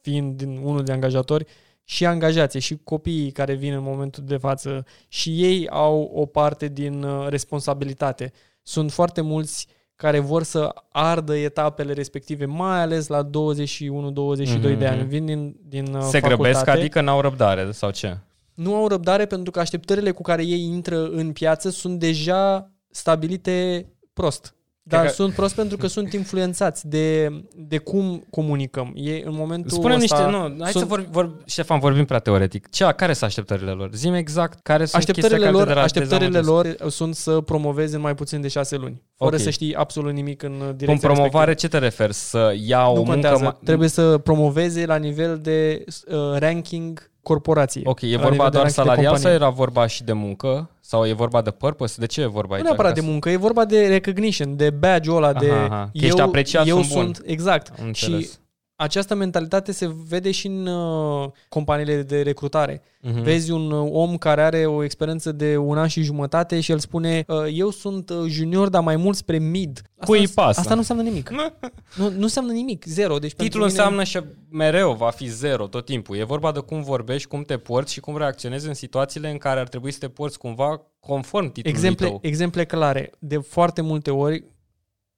fiind 0.00 0.36
din 0.36 0.60
unul 0.62 0.84
de 0.84 0.92
angajatori, 0.92 1.44
și 1.84 2.06
angajații 2.06 2.60
și 2.60 2.78
copiii 2.84 3.30
care 3.30 3.54
vin 3.54 3.72
în 3.72 3.82
momentul 3.82 4.22
de 4.26 4.36
față 4.36 4.84
și 5.08 5.42
ei 5.44 5.68
au 5.68 6.10
o 6.14 6.26
parte 6.26 6.68
din 6.68 7.02
uh, 7.02 7.26
responsabilitate. 7.28 8.32
Sunt 8.62 8.92
foarte 8.92 9.20
mulți 9.20 9.66
care 9.96 10.18
vor 10.18 10.42
să 10.42 10.74
ardă 10.88 11.36
etapele 11.36 11.92
respective, 11.92 12.44
mai 12.44 12.80
ales 12.80 13.06
la 13.06 13.22
21-22 13.22 14.76
de 14.76 14.84
Mhm. 14.84 14.92
ani. 14.92 15.04
Vin 15.08 15.24
din, 15.26 15.56
din 15.68 15.84
uh, 15.84 16.00
Se 16.02 16.18
facultate. 16.18 16.28
grăbesc, 16.28 16.66
adică 16.66 17.00
n-au 17.00 17.20
răbdare 17.20 17.70
sau 17.70 17.90
ce? 17.90 18.16
nu 18.54 18.74
au 18.74 18.88
răbdare 18.88 19.26
pentru 19.26 19.50
că 19.50 19.60
așteptările 19.60 20.10
cu 20.10 20.22
care 20.22 20.44
ei 20.44 20.62
intră 20.62 21.06
în 21.08 21.32
piață 21.32 21.70
sunt 21.70 21.98
deja 21.98 22.70
stabilite 22.90 23.86
prost. 24.12 24.54
Dar 24.84 25.00
Cred 25.00 25.10
că- 25.12 25.22
sunt 25.22 25.34
prost 25.34 25.54
pentru 25.54 25.76
că 25.76 25.86
sunt 25.86 26.12
influențați 26.12 26.88
de, 26.88 27.28
de 27.56 27.78
cum 27.78 28.26
comunicăm. 28.30 28.92
E 28.94 29.22
în 29.24 29.34
momentul 29.34 29.70
Spune 29.70 29.94
ăsta 29.94 30.16
niște, 30.16 30.30
nu, 30.36 30.38
hai 30.62 30.70
sunt, 30.70 30.82
să 30.82 30.88
vorbim, 30.88 31.08
vor, 31.10 31.36
Ștefan, 31.46 31.78
vorbim 31.78 32.04
prea 32.04 32.18
teoretic. 32.18 32.70
Ce, 32.70 32.84
care 32.96 33.12
sunt 33.12 33.28
așteptările 33.30 33.70
lor? 33.70 33.90
Zim 33.94 34.14
exact 34.14 34.58
care 34.62 34.84
sunt 34.84 34.94
Așteptările 35.00 35.38
chestiile 35.38 35.58
lor, 35.58 35.66
care 35.66 35.78
te 35.78 35.84
așteptările 35.84 36.28
dezamăgesc. 36.38 36.80
lor 36.80 36.90
sunt 36.90 37.14
să 37.14 37.40
promoveze 37.40 37.94
în 37.96 38.00
mai 38.02 38.14
puțin 38.14 38.40
de 38.40 38.48
șase 38.48 38.76
luni. 38.76 39.02
Fără 39.16 39.34
Ok. 39.34 39.40
să 39.40 39.50
știi 39.50 39.74
absolut 39.74 40.12
nimic 40.12 40.42
în 40.42 40.52
direcția 40.76 41.08
Cu 41.08 41.14
promovare 41.14 41.50
respectivă. 41.52 41.54
ce 41.54 41.68
te 41.68 41.78
referi? 41.78 42.14
Să 42.14 42.52
ia 42.66 42.82
o 42.86 42.88
Nu 42.88 42.94
muncă... 42.94 43.10
contează. 43.10 43.52
ma- 43.60 43.64
Trebuie 43.64 43.88
să 43.88 44.18
promoveze 44.18 44.86
la 44.86 44.96
nivel 44.96 45.38
de 45.42 45.84
uh, 46.06 46.16
ranking 46.38 47.10
corporație. 47.22 47.82
Ok, 47.84 48.00
e 48.00 48.06
La 48.14 48.20
vorba 48.20 48.30
nivel 48.30 48.50
de 48.50 48.56
doar 48.56 48.64
ranking 48.64 48.66
de 48.66 48.82
salarial 48.90 49.04
sau 49.04 49.12
companie. 49.14 49.36
era 49.36 49.48
vorba 49.48 49.86
și 49.86 50.04
de 50.04 50.12
muncă? 50.12 50.70
Sau 50.80 51.06
e 51.06 51.12
vorba 51.12 51.42
de 51.42 51.50
purpose? 51.50 51.94
De 51.98 52.06
ce 52.06 52.20
e 52.20 52.26
vorba 52.26 52.48
Nu 52.48 52.54
aici? 52.54 52.62
neapărat 52.64 52.92
Ca 52.92 52.98
de 52.98 53.04
să- 53.04 53.10
muncă, 53.10 53.30
e 53.30 53.36
vorba 53.36 53.64
de 53.64 53.86
recognition, 53.86 54.56
de 54.56 54.70
badge-ul 54.70 55.16
ăla, 55.16 55.32
de 55.32 55.50
Aha, 55.50 55.64
aha. 55.64 55.90
Că 55.98 56.04
ești 56.06 56.20
apreciat, 56.20 56.66
eu 56.66 56.82
sunt 56.82 56.92
bun. 56.92 57.02
sunt, 57.02 57.22
exact. 57.26 57.68
Am 57.68 57.92
Și 57.92 58.04
înțeles. 58.04 58.40
Această 58.82 59.14
mentalitate 59.14 59.72
se 59.72 59.94
vede 60.08 60.30
și 60.30 60.46
în 60.46 60.66
uh, 60.66 61.30
companiile 61.48 62.02
de 62.02 62.22
recrutare. 62.22 62.82
Mhm. 63.00 63.22
Vezi 63.22 63.50
un 63.50 63.70
uh, 63.70 63.88
om 63.92 64.16
care 64.16 64.42
are 64.42 64.66
o 64.66 64.82
experiență 64.84 65.32
de 65.32 65.56
un 65.56 65.78
an 65.78 65.86
și 65.88 66.02
jumătate 66.02 66.60
și 66.60 66.70
el 66.72 66.78
spune 66.78 67.24
uh, 67.26 67.36
eu 67.52 67.70
sunt 67.70 68.10
uh, 68.10 68.24
junior, 68.26 68.68
dar 68.68 68.82
mai 68.82 68.96
mult 68.96 69.16
spre 69.16 69.38
mid. 69.38 69.82
Asta 69.84 70.06
Cui 70.06 70.18
nu- 70.18 70.24
îi 70.24 70.32
pasă? 70.34 70.60
Asta 70.60 70.72
nu 70.72 70.78
înseamnă 70.78 71.02
nimic. 71.04 71.30
nu, 71.98 72.08
nu 72.08 72.22
înseamnă 72.22 72.52
nimic, 72.52 72.84
zero. 72.84 73.18
Deci 73.18 73.34
pentru 73.34 73.44
Titlul 73.44 73.66
mine- 73.66 73.76
înseamnă 73.78 74.04
și 74.04 74.20
mereu 74.50 74.92
va 74.94 75.10
fi 75.10 75.26
zero 75.28 75.66
tot 75.66 75.84
timpul. 75.84 76.16
E 76.16 76.24
vorba 76.24 76.52
de 76.52 76.58
cum 76.60 76.82
vorbești, 76.82 77.28
cum 77.28 77.42
te 77.42 77.56
porți 77.56 77.92
și 77.92 78.00
cum 78.00 78.16
reacționezi 78.16 78.66
în 78.68 78.74
situațiile 78.74 79.30
în 79.30 79.38
care 79.38 79.60
ar 79.60 79.68
trebui 79.68 79.90
să 79.90 79.98
te 79.98 80.08
porți 80.08 80.38
cumva 80.38 80.80
conform 81.00 81.46
titlului 81.52 81.70
exemple, 81.78 82.06
tău. 82.06 82.18
exemple 82.22 82.64
clare. 82.64 83.10
De 83.18 83.36
foarte 83.38 83.80
multe 83.80 84.10
ori, 84.10 84.44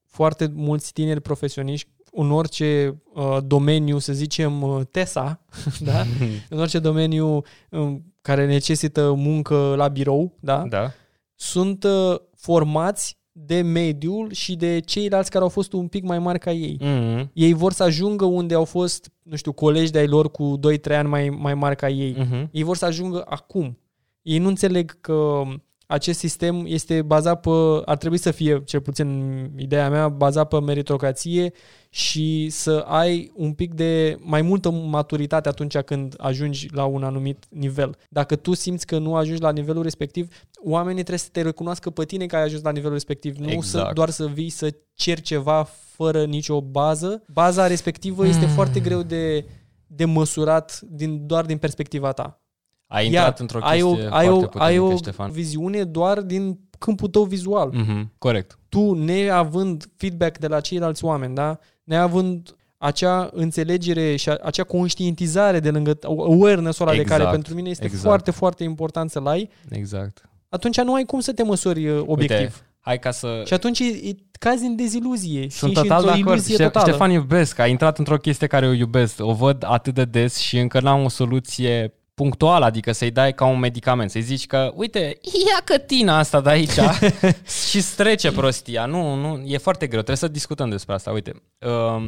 foarte 0.07 0.51
mulți 0.55 0.93
tineri 0.93 1.21
profesioniști 1.21 1.89
în 2.15 2.31
orice 2.31 3.03
uh, 3.15 3.39
domeniu, 3.47 3.99
să 3.99 4.13
zicem 4.13 4.63
uh, 4.63 4.81
TESA, 4.91 5.41
da? 5.91 6.03
în 6.51 6.59
orice 6.59 6.79
domeniu 6.79 7.43
um, 7.71 8.15
care 8.21 8.47
necesită 8.47 9.13
muncă 9.17 9.75
la 9.77 9.89
birou, 9.89 10.37
da? 10.41 10.65
Da. 10.69 10.91
sunt 11.35 11.85
uh, 11.85 12.17
formați 12.37 13.19
de 13.37 13.61
mediul 13.61 14.33
și 14.33 14.57
de 14.57 14.79
ceilalți 14.79 15.31
care 15.31 15.43
au 15.45 15.51
fost 15.51 15.73
un 15.73 15.89
pic 15.89 16.05
mai 16.05 16.19
mari 16.19 16.39
ca 16.39 16.53
ei. 16.53 16.77
Mhm. 16.81 17.31
Ei 17.33 17.53
vor 17.53 17.73
să 17.73 17.83
ajungă 17.83 18.25
unde 18.25 18.55
au 18.55 18.65
fost, 18.65 19.13
nu 19.23 19.37
știu, 19.37 19.53
colegi 19.53 19.91
de-ai 19.91 20.07
lor 20.07 20.31
cu 20.31 20.59
2-3 20.91 20.97
ani 20.97 21.09
mai, 21.09 21.29
mai 21.29 21.55
mari 21.55 21.77
ca 21.77 21.89
ei. 21.89 22.15
Mhm. 22.19 22.49
Ei 22.53 22.63
vor 22.63 22.77
să 22.77 22.85
ajungă 22.85 23.25
acum. 23.29 23.79
Ei 24.23 24.39
nu 24.39 24.49
înțeleg 24.49 25.01
că 25.01 25.43
acest 25.87 26.19
sistem 26.19 26.65
este 26.67 27.03
bazat 27.03 27.41
pe, 27.41 27.51
ar 27.85 27.97
trebui 27.97 28.19
să 28.19 28.31
fie, 28.31 28.63
cel 28.65 28.81
puțin 28.81 29.07
în 29.09 29.59
ideea 29.59 29.91
mea, 29.91 30.09
bazat 30.09 30.49
pe 30.49 30.61
meritocrație 30.61 31.53
și 31.91 32.49
să 32.51 32.85
ai 32.87 33.33
un 33.35 33.53
pic 33.53 33.75
de 33.75 34.17
mai 34.21 34.43
multă 34.43 34.71
maturitate 34.71 35.49
atunci 35.49 35.79
când 35.79 36.15
ajungi 36.19 36.69
la 36.73 36.85
un 36.85 37.03
anumit 37.03 37.45
nivel. 37.51 37.97
Dacă 38.09 38.37
tu 38.37 38.55
simți 38.55 38.87
că 38.87 38.99
nu 38.99 39.17
ajungi 39.17 39.41
la 39.43 39.53
nivelul 39.53 39.83
respectiv, 39.83 40.29
oamenii 40.65 41.01
trebuie 41.03 41.19
să 41.19 41.29
te 41.33 41.43
recunoască 41.43 41.91
pe 41.91 42.05
tine 42.05 42.27
că 42.27 42.37
ai 42.37 42.43
ajuns 42.43 42.63
la 42.63 42.71
nivelul 42.71 42.93
respectiv, 42.93 43.37
nu 43.37 43.49
să, 43.49 43.53
Exact. 43.53 43.95
doar 43.95 44.11
să 44.11 44.27
vii 44.27 44.51
să 44.51 44.75
ceri 44.95 45.21
ceva 45.21 45.67
fără 45.95 46.25
nicio 46.25 46.61
bază. 46.61 47.23
Baza 47.33 47.67
respectivă 47.67 48.27
este 48.27 48.45
Hmm. 48.45 48.55
foarte 48.55 48.81
greu 48.81 49.03
de, 49.03 49.45
de 49.87 50.05
măsurat 50.05 50.81
din, 50.83 51.27
doar 51.27 51.45
din 51.45 51.59
perspectiva 51.59 52.13
ta 52.13 52.44
Ai 52.87 53.07
intrat 53.07 53.25
Iar 53.25 53.35
într-o 53.39 53.59
ai 53.63 53.81
chestie 53.81 54.09
o, 54.09 54.15
ai 54.15 54.27
foarte 54.27 54.29
o, 54.29 54.35
puternică, 54.35 54.63
ai 54.63 54.79
o 54.79 54.97
Ștefan. 54.97 55.31
viziune 55.31 55.85
doar 55.85 56.21
din 56.21 56.59
câmpul 56.79 57.09
tău 57.09 57.25
vizual. 57.25 57.73
Mm-hmm. 57.73 58.09
Corect. 58.19 58.59
Tu, 58.69 58.95
neavând 58.95 59.85
feedback 59.97 60.39
de 60.39 60.47
la 60.47 60.61
ceilalți 60.61 61.05
oameni, 61.05 61.35
da? 61.35 61.59
neavând 61.85 62.57
acea 62.79 63.31
înțelegere 63.33 64.17
și 64.17 64.29
acea 64.31 64.65
conștientizare 64.65 65.61
de 65.61 65.71
lângă 65.71 65.99
awareness-ul 66.03 66.87
ăla 66.89 66.97
Exact, 66.97 67.11
de 67.19 67.25
care 67.25 67.31
pentru 67.37 67.55
mine 67.55 67.69
este 67.71 67.85
exact. 67.85 68.03
foarte, 68.05 68.31
foarte 68.31 68.65
important 68.65 69.11
să-l 69.11 69.27
ai, 69.27 69.51
Exact. 69.69 70.29
atunci 70.49 70.81
nu 70.81 70.95
ai 70.95 71.05
cum 71.05 71.21
să 71.21 71.33
te 71.33 71.43
măsori 71.43 71.89
uh, 71.89 72.03
obiectiv. 72.07 72.39
Uite, 72.39 72.55
hai 72.81 72.99
ca 72.99 73.11
să... 73.11 73.43
Și 73.47 73.53
atunci 73.55 73.79
e, 73.79 73.85
e, 73.85 74.15
cazi 74.39 74.65
în 74.65 74.77
deziluzie 74.77 75.47
Sunt 75.51 75.71
și, 75.71 75.77
și 75.77 75.83
total 75.83 76.03
de 76.03 76.09
într-o 76.09 76.11
acord. 76.23 76.37
iluzie 76.37 76.55
Ște- 76.55 76.63
totală. 76.65 76.87
Ștefan 76.89 77.11
iubesc, 77.11 77.59
a 77.59 77.67
intrat 77.67 77.99
într-o 77.99 78.17
chestie 78.17 78.47
care 78.47 78.67
o 78.67 78.73
iubesc. 78.73 79.15
O 79.19 79.33
văd 79.35 79.65
atât 79.67 79.95
de 79.95 80.05
des 80.05 80.37
și 80.37 80.59
încă 80.59 80.81
n-am 80.81 81.05
o 81.05 81.09
soluție 81.09 81.95
punctuală, 82.15 82.65
adică 82.65 82.93
să-i 82.93 83.11
dai 83.11 83.35
ca 83.35 83.45
un 83.45 83.59
medicament, 83.59 84.11
să-i 84.11 84.23
zici 84.23 84.47
că, 84.47 84.73
uite, 84.75 85.19
ia 85.23 85.61
cătina 85.65 86.19
asta 86.19 86.41
de 86.41 86.51
aici 86.51 86.79
și 87.69 87.81
strece 87.81 88.33
prostia. 88.33 88.87
Nu, 88.87 89.15
nu, 89.15 89.43
e 89.47 89.59
foarte 89.59 89.87
greu, 89.87 90.03
trebuie 90.03 90.17
să 90.17 90.29
discutăm 90.29 90.71
despre 90.71 90.95
asta. 90.95 91.11
Uite, 91.11 91.43
uh, 91.59 92.07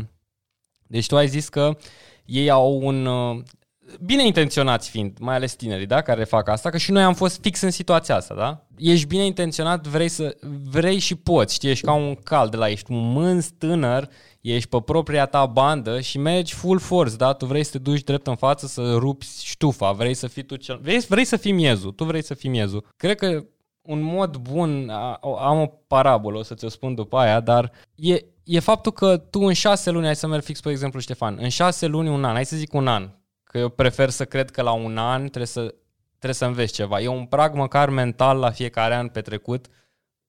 deci 0.86 1.06
tu 1.06 1.16
ai 1.16 1.28
zis 1.28 1.48
că 1.48 1.76
ei 2.24 2.50
au 2.50 2.80
un... 2.82 3.06
Uh, 3.06 3.42
bine 4.00 4.26
intenționați 4.26 4.90
fiind, 4.90 5.18
mai 5.18 5.34
ales 5.34 5.54
tinerii, 5.54 5.86
da, 5.86 6.02
care 6.02 6.24
fac 6.24 6.48
asta, 6.48 6.70
că 6.70 6.76
și 6.76 6.90
noi 6.90 7.02
am 7.02 7.14
fost 7.14 7.40
fix 7.40 7.60
în 7.60 7.70
situația 7.70 8.16
asta, 8.16 8.34
da? 8.34 8.65
Ești 8.78 9.06
bine 9.06 9.24
intenționat, 9.24 9.86
vrei 9.86 10.08
să 10.08 10.36
vrei 10.70 10.98
și 10.98 11.14
poți, 11.14 11.54
știi, 11.54 11.70
ești 11.70 11.84
ca 11.84 11.92
un 11.92 12.14
cal 12.14 12.48
de 12.48 12.56
la 12.56 12.68
ești 12.68 12.92
un 12.92 13.12
mânz 13.12 13.50
tânăr, 13.58 14.08
ești 14.40 14.68
pe 14.68 14.80
propria 14.80 15.26
ta 15.26 15.46
bandă 15.46 16.00
și 16.00 16.18
mergi 16.18 16.54
full 16.54 16.78
force, 16.78 17.16
da? 17.16 17.32
Tu 17.32 17.46
vrei 17.46 17.64
să 17.64 17.70
te 17.70 17.78
duci 17.78 18.02
drept 18.02 18.26
în 18.26 18.36
față 18.36 18.66
să 18.66 18.94
rupi 18.94 19.26
ștufa, 19.42 19.92
vrei 19.92 20.14
să 20.14 20.26
fii 20.26 20.42
tu 20.42 20.56
cel... 20.56 20.78
Vrei, 20.82 20.98
vrei 20.98 21.24
să 21.24 21.36
fii 21.36 21.52
miezul, 21.52 21.90
tu 21.92 22.04
vrei 22.04 22.22
să 22.22 22.34
fii 22.34 22.50
miezul. 22.50 22.86
Cred 22.96 23.16
că 23.18 23.44
un 23.82 24.02
mod 24.02 24.36
bun, 24.36 24.88
a- 24.90 25.20
am 25.38 25.60
o 25.60 25.66
parabolă, 25.86 26.38
o 26.38 26.42
să 26.42 26.54
ți-o 26.54 26.68
spun 26.68 26.94
după 26.94 27.16
aia, 27.16 27.40
dar 27.40 27.72
e, 27.94 28.16
e 28.44 28.58
faptul 28.60 28.92
că 28.92 29.16
tu 29.16 29.40
în 29.40 29.52
șase 29.52 29.90
luni, 29.90 30.04
hai 30.04 30.16
să 30.16 30.26
merg 30.26 30.42
fix 30.42 30.60
pe 30.60 30.70
exemplu 30.70 31.00
Ștefan, 31.00 31.38
în 31.40 31.48
șase 31.48 31.86
luni, 31.86 32.08
un 32.08 32.24
an, 32.24 32.34
hai 32.34 32.44
să 32.46 32.56
zic 32.56 32.72
un 32.72 32.86
an, 32.86 33.10
că 33.44 33.58
eu 33.58 33.68
prefer 33.68 34.10
să 34.10 34.24
cred 34.24 34.50
că 34.50 34.62
la 34.62 34.72
un 34.72 34.96
an 34.98 35.20
trebuie 35.20 35.46
să, 35.46 35.74
trebuie 36.18 36.34
să 36.34 36.44
înveți 36.44 36.72
ceva. 36.72 37.00
E 37.00 37.08
un 37.08 37.26
prag 37.26 37.54
măcar 37.54 37.88
mental 37.88 38.38
la 38.38 38.50
fiecare 38.50 38.94
an 38.94 39.08
petrecut 39.08 39.66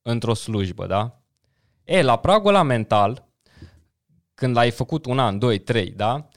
într-o 0.02 0.34
slujbă, 0.34 0.86
da? 0.86 1.22
E, 1.84 2.02
la 2.02 2.18
pragul 2.18 2.50
ăla 2.50 2.64
mental, 2.64 3.28
când 4.34 4.56
l-ai 4.56 4.72
făcut 4.72 5.06
un 5.06 5.20
an, 5.20 5.40
doi, 5.40 5.60
trei, 5.60 5.90
da? 5.90 6.28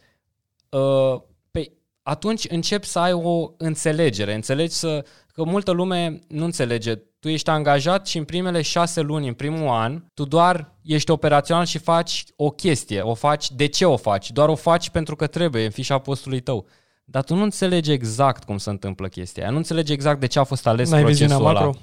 Uh, 0.69 1.21
pe, 1.51 1.73
atunci 2.03 2.47
începi 2.49 2.87
să 2.87 2.99
ai 2.99 3.13
o 3.13 3.51
înțelegere, 3.57 4.35
înțelegi 4.35 4.75
să, 4.75 5.05
că 5.33 5.45
multă 5.45 5.71
lume 5.71 6.19
nu 6.29 6.45
înțelege. 6.45 6.95
Tu 6.95 7.29
ești 7.29 7.51
angajat 7.51 8.07
și 8.07 8.19
în 8.19 8.25
primele 8.25 8.63
șase 8.63 9.01
luni, 9.01 9.29
în 9.29 9.35
primul 9.35 9.69
an, 9.69 10.05
tu 10.15 10.25
doar 10.25 10.75
ești 10.83 11.11
operațional 11.11 11.65
și 11.65 11.79
faci 11.79 12.25
o 12.37 12.51
chestie. 12.51 13.01
O 13.01 13.15
faci, 13.15 13.51
de 13.51 13.67
ce 13.67 13.85
o 13.85 13.97
faci? 13.97 14.31
Doar 14.31 14.49
o 14.49 14.55
faci 14.55 14.91
pentru 14.91 15.17
că 15.17 15.27
trebuie, 15.27 15.65
în 15.65 15.71
fișa 15.71 15.99
postului 15.99 16.41
tău. 16.41 16.67
Dar 17.11 17.23
tu 17.23 17.35
nu 17.35 17.42
înțelegi 17.42 17.90
exact 17.92 18.44
cum 18.44 18.59
se 18.59 18.70
întâmplă 18.70 19.09
chestia 19.09 19.42
aia. 19.42 19.53
Nu 19.53 19.57
înțelegi 19.57 19.92
exact 19.92 20.20
de 20.20 20.27
ce 20.27 20.38
a 20.38 20.44
fost 20.44 20.66
ales 20.66 20.90
N-ai 20.90 21.05
viziunea 21.05 21.37
procesul 21.37 21.57
ăla. 21.57 21.66
macro. 21.66 21.81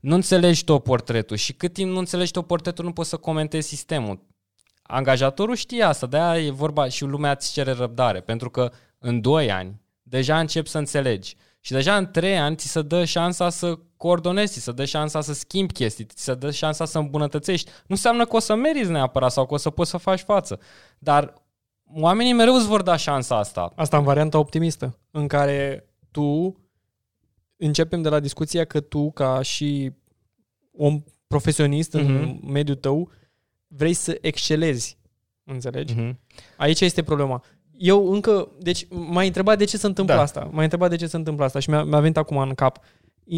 Nu 0.00 0.14
înțelegi 0.14 0.64
tot 0.64 0.82
portretul 0.82 1.36
și 1.36 1.52
cât 1.52 1.72
timp 1.72 1.90
nu 1.92 1.98
înțelegi 1.98 2.30
tot 2.30 2.46
portretul, 2.46 2.84
nu 2.84 2.92
poți 2.92 3.08
să 3.08 3.16
comentezi 3.16 3.68
sistemul. 3.68 4.26
Angajatorul 4.82 5.54
știe 5.54 5.82
asta, 5.82 6.06
de-aia 6.06 6.44
e 6.44 6.50
vorba 6.50 6.88
și 6.88 7.04
lumea 7.04 7.30
îți 7.30 7.52
cere 7.52 7.72
răbdare, 7.72 8.20
pentru 8.20 8.50
că 8.50 8.72
în 8.98 9.20
2 9.20 9.50
ani 9.50 9.80
deja 10.02 10.38
începi 10.38 10.68
să 10.68 10.78
înțelegi. 10.78 11.36
Și 11.60 11.72
deja 11.72 11.96
în 11.96 12.10
3 12.10 12.38
ani 12.38 12.56
ți 12.56 12.68
se 12.68 12.82
dă 12.82 13.04
șansa 13.04 13.50
să 13.50 13.78
coordonezi, 13.96 14.52
ți 14.52 14.62
se 14.62 14.72
dă 14.72 14.84
șansa 14.84 15.20
să 15.20 15.32
schimbi 15.32 15.72
chestii, 15.72 16.04
ți 16.04 16.22
se 16.24 16.34
dă 16.34 16.50
șansa 16.50 16.84
să 16.84 16.98
îmbunătățești. 16.98 17.70
Nu 17.70 17.84
înseamnă 17.86 18.24
că 18.24 18.36
o 18.36 18.38
să 18.38 18.54
meriți 18.54 18.90
neapărat 18.90 19.32
sau 19.32 19.46
că 19.46 19.54
o 19.54 19.56
să 19.56 19.70
poți 19.70 19.90
să 19.90 19.96
faci 19.96 20.20
față, 20.20 20.58
dar 20.98 21.39
oamenii 21.94 22.32
mereu 22.32 22.54
îți 22.54 22.66
vor 22.66 22.82
da 22.82 22.96
șansa 22.96 23.36
asta. 23.38 23.72
Asta 23.76 23.96
în 23.96 24.04
varianta 24.04 24.38
optimistă, 24.38 24.98
în 25.10 25.26
care 25.26 25.84
tu 26.10 26.56
începem 27.56 28.02
de 28.02 28.08
la 28.08 28.20
discuția 28.20 28.64
că 28.64 28.80
tu, 28.80 29.10
ca 29.10 29.42
și 29.42 29.92
om 30.72 31.02
profesionist 31.26 31.92
în 31.94 32.12
Mhm. 32.12 32.52
mediul 32.52 32.76
tău, 32.76 33.10
vrei 33.66 33.92
să 33.92 34.18
excelezi. 34.20 34.98
Înțelegi? 35.44 35.94
Mhm. 35.94 36.18
Aici 36.56 36.80
este 36.80 37.02
problema. 37.02 37.42
Eu 37.76 38.12
încă, 38.12 38.48
deci 38.58 38.86
m-ai 38.90 39.26
întrebat 39.26 39.58
de 39.58 39.64
ce 39.64 39.76
se 39.76 39.86
întâmplă 39.86 40.14
Da. 40.14 40.20
asta. 40.20 40.48
M-ai 40.52 40.62
întrebat 40.62 40.90
de 40.90 40.96
ce 40.96 41.06
se 41.06 41.16
întâmplă 41.16 41.44
asta 41.44 41.58
și 41.58 41.70
mi-a, 41.70 41.84
mi-a 41.84 42.00
venit 42.00 42.16
acum 42.16 42.36
în 42.36 42.54
cap. 42.54 42.78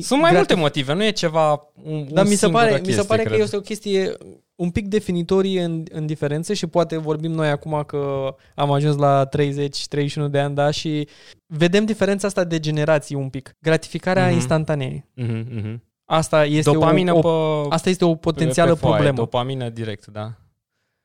Sunt 0.00 0.20
mai 0.20 0.30
Gratis- 0.30 0.36
multe 0.36 0.54
motive, 0.54 0.92
nu 0.94 1.04
e 1.04 1.10
ceva 1.10 1.50
un, 1.84 2.06
Dar 2.10 2.24
un 2.24 2.30
mi 2.30 2.36
se 2.36 2.44
singură 2.44 2.62
pare, 2.64 2.70
mi 2.72 2.76
se 2.78 2.82
chestie, 2.84 3.04
pare 3.06 3.22
că 3.22 3.28
cred. 3.28 3.40
este 3.40 3.56
o 3.56 3.60
chestie 3.60 4.12
un 4.54 4.70
pic 4.70 4.86
definitorie 4.86 5.62
în, 5.62 5.82
în 5.90 6.06
diferențe 6.06 6.54
și 6.54 6.66
poate 6.66 6.96
vorbim 6.96 7.32
noi 7.32 7.48
acum 7.48 7.82
că 7.86 8.34
am 8.54 8.70
ajuns 8.72 8.96
la 8.96 9.28
30-31 9.28 10.30
de 10.30 10.38
ani, 10.38 10.54
da, 10.54 10.70
și 10.70 11.08
vedem 11.46 11.84
diferența 11.84 12.26
asta 12.26 12.44
de 12.44 12.60
generații 12.60 13.14
un 13.16 13.28
pic. 13.28 13.56
Gratificarea 13.60 14.24
Mhm. 14.26 14.34
instantanee. 14.34 15.08
Mhm, 15.14 15.46
mhm. 15.54 15.82
Asta 16.04 16.44
este 16.44 16.70
Dopamină 16.70 17.12
o, 17.14 17.18
o, 17.28 17.62
pe, 17.62 17.74
asta 17.74 17.88
este 17.90 18.04
o 18.04 18.14
potențială 18.14 18.72
pe 18.72 18.78
foaie, 18.78 18.94
problemă. 18.94 19.16
Dopamină 19.16 19.68
direct, 19.68 20.06
da. 20.06 20.32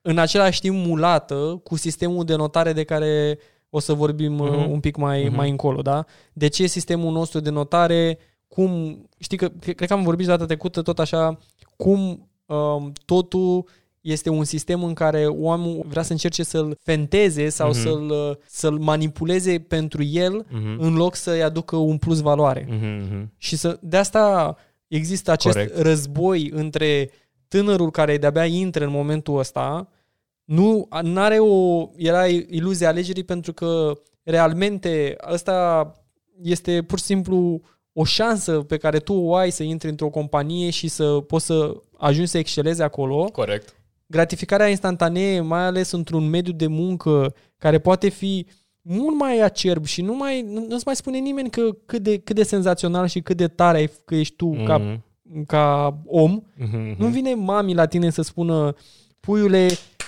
În 0.02 0.18
același 0.18 0.60
timp 0.60 0.86
mulată 0.86 1.62
cu 1.64 1.76
sistemul 1.76 2.26
de 2.26 2.36
notare 2.36 2.74
de 2.74 2.84
care 2.84 3.40
o 3.70 3.80
să 3.80 3.94
vorbim 3.94 4.34
Mhm. 4.34 4.42
uh, 4.60 4.66
un 4.70 4.80
pic 4.80 4.96
mai, 4.96 5.24
Mhm. 5.24 5.36
mai 5.36 5.50
încolo, 5.50 5.82
da? 5.82 6.06
De 6.34 6.48
ce 6.48 6.66
sistemul 6.68 7.12
nostru 7.12 7.40
de 7.40 7.50
notare, 7.50 8.18
cum, 8.48 9.02
știi 9.18 9.38
că, 9.38 9.48
cred 9.60 9.88
că 9.88 9.94
am 9.94 10.04
vorbit 10.04 10.26
și 10.26 10.32
data 10.32 10.46
trecută 10.46 10.82
tot 10.82 11.00
așa, 11.00 11.38
cum 11.76 12.30
um, 12.46 12.92
totul 13.06 13.68
este 14.02 14.30
un 14.30 14.44
sistem 14.44 14.84
în 14.84 14.94
care 14.94 15.26
oamenul 15.26 15.86
vrea 15.88 16.04
să 16.04 16.12
încerce 16.12 16.44
să-l 16.44 16.78
fenteze 16.84 17.50
sau 17.50 17.70
Mhm. 17.70 17.78
să-l, 17.80 18.10
uh, 18.10 18.36
să-l 18.46 18.78
manipuleze 18.78 19.60
pentru 19.60 20.04
el 20.04 20.46
Mhm. 20.50 20.76
în 20.80 20.96
loc 20.96 21.16
să-i 21.16 21.44
aducă 21.44 21.76
un 21.76 21.98
plus 21.98 22.20
valoare. 22.20 22.68
Mhm, 22.70 22.86
mhm. 22.86 23.34
Și 23.38 23.56
să, 23.56 23.78
de 23.82 23.98
asta 23.98 24.56
există 24.88 25.32
acest 25.32 25.56
Corect. 25.56 25.78
război 25.78 26.50
între 26.54 27.10
tânărul 27.48 27.92
care 27.92 28.18
de-abia 28.18 28.46
intră 28.46 28.84
în 28.86 28.92
momentul 28.92 29.38
ăsta, 29.40 29.90
nu 30.46 30.88
are 31.16 31.38
o 31.40 31.88
era 31.96 32.28
iluzia 32.28 32.88
alegerii 32.88 33.24
pentru 33.24 33.54
că 33.54 33.92
realmente 34.24 35.16
ăsta 35.32 35.92
este 36.42 36.82
pur 36.84 36.98
și 36.98 37.04
simplu 37.04 37.62
o 38.00 38.04
șansă 38.04 38.52
pe 38.52 38.78
care 38.78 39.00
tu 39.00 39.14
o 39.14 39.36
ai 39.36 39.52
să 39.52 39.64
intri 39.64 39.90
într-o 39.90 40.10
companie 40.10 40.70
și 40.70 40.88
să 40.88 41.04
poți 41.04 41.46
să 41.46 41.74
ajungi 41.98 42.30
să 42.30 42.38
excelezi 42.38 42.82
acolo. 42.82 43.24
Corect. 43.24 43.76
Gratificarea 44.06 44.68
instantanee, 44.68 45.42
mai 45.42 45.66
ales 45.66 45.92
într-un 45.92 46.30
mediu 46.30 46.54
de 46.54 46.68
muncă 46.68 47.34
care 47.58 47.80
poate 47.80 48.10
fi 48.10 48.46
mult 48.82 49.18
mai 49.18 49.40
acerb 49.40 49.86
și 49.86 50.02
nu 50.02 50.16
mai, 50.16 50.42
nu, 50.42 50.66
nu-ți 50.70 50.84
mai 50.86 50.96
spune 50.96 51.18
nimeni 51.18 51.50
că 51.50 51.62
cât 51.86 52.02
de, 52.02 52.18
cât 52.18 52.36
de 52.36 52.44
senzațional 52.44 53.08
și 53.08 53.22
cât 53.22 53.38
de 53.38 53.48
tare 53.48 53.78
ai, 53.78 53.90
că 54.06 54.16
ești 54.16 54.36
tu 54.36 54.50
ca, 54.66 54.78
Mhm, 54.78 55.46
ca 55.46 55.98
om. 56.06 56.42
mhm, 56.58 56.78
Nu 56.98 57.06
mhm. 57.06 57.12
vine 57.12 57.34
mami 57.34 57.74
la 57.74 57.86
tine 57.86 58.10
să 58.10 58.22
spună 58.22 58.76
puiule, 59.20 59.68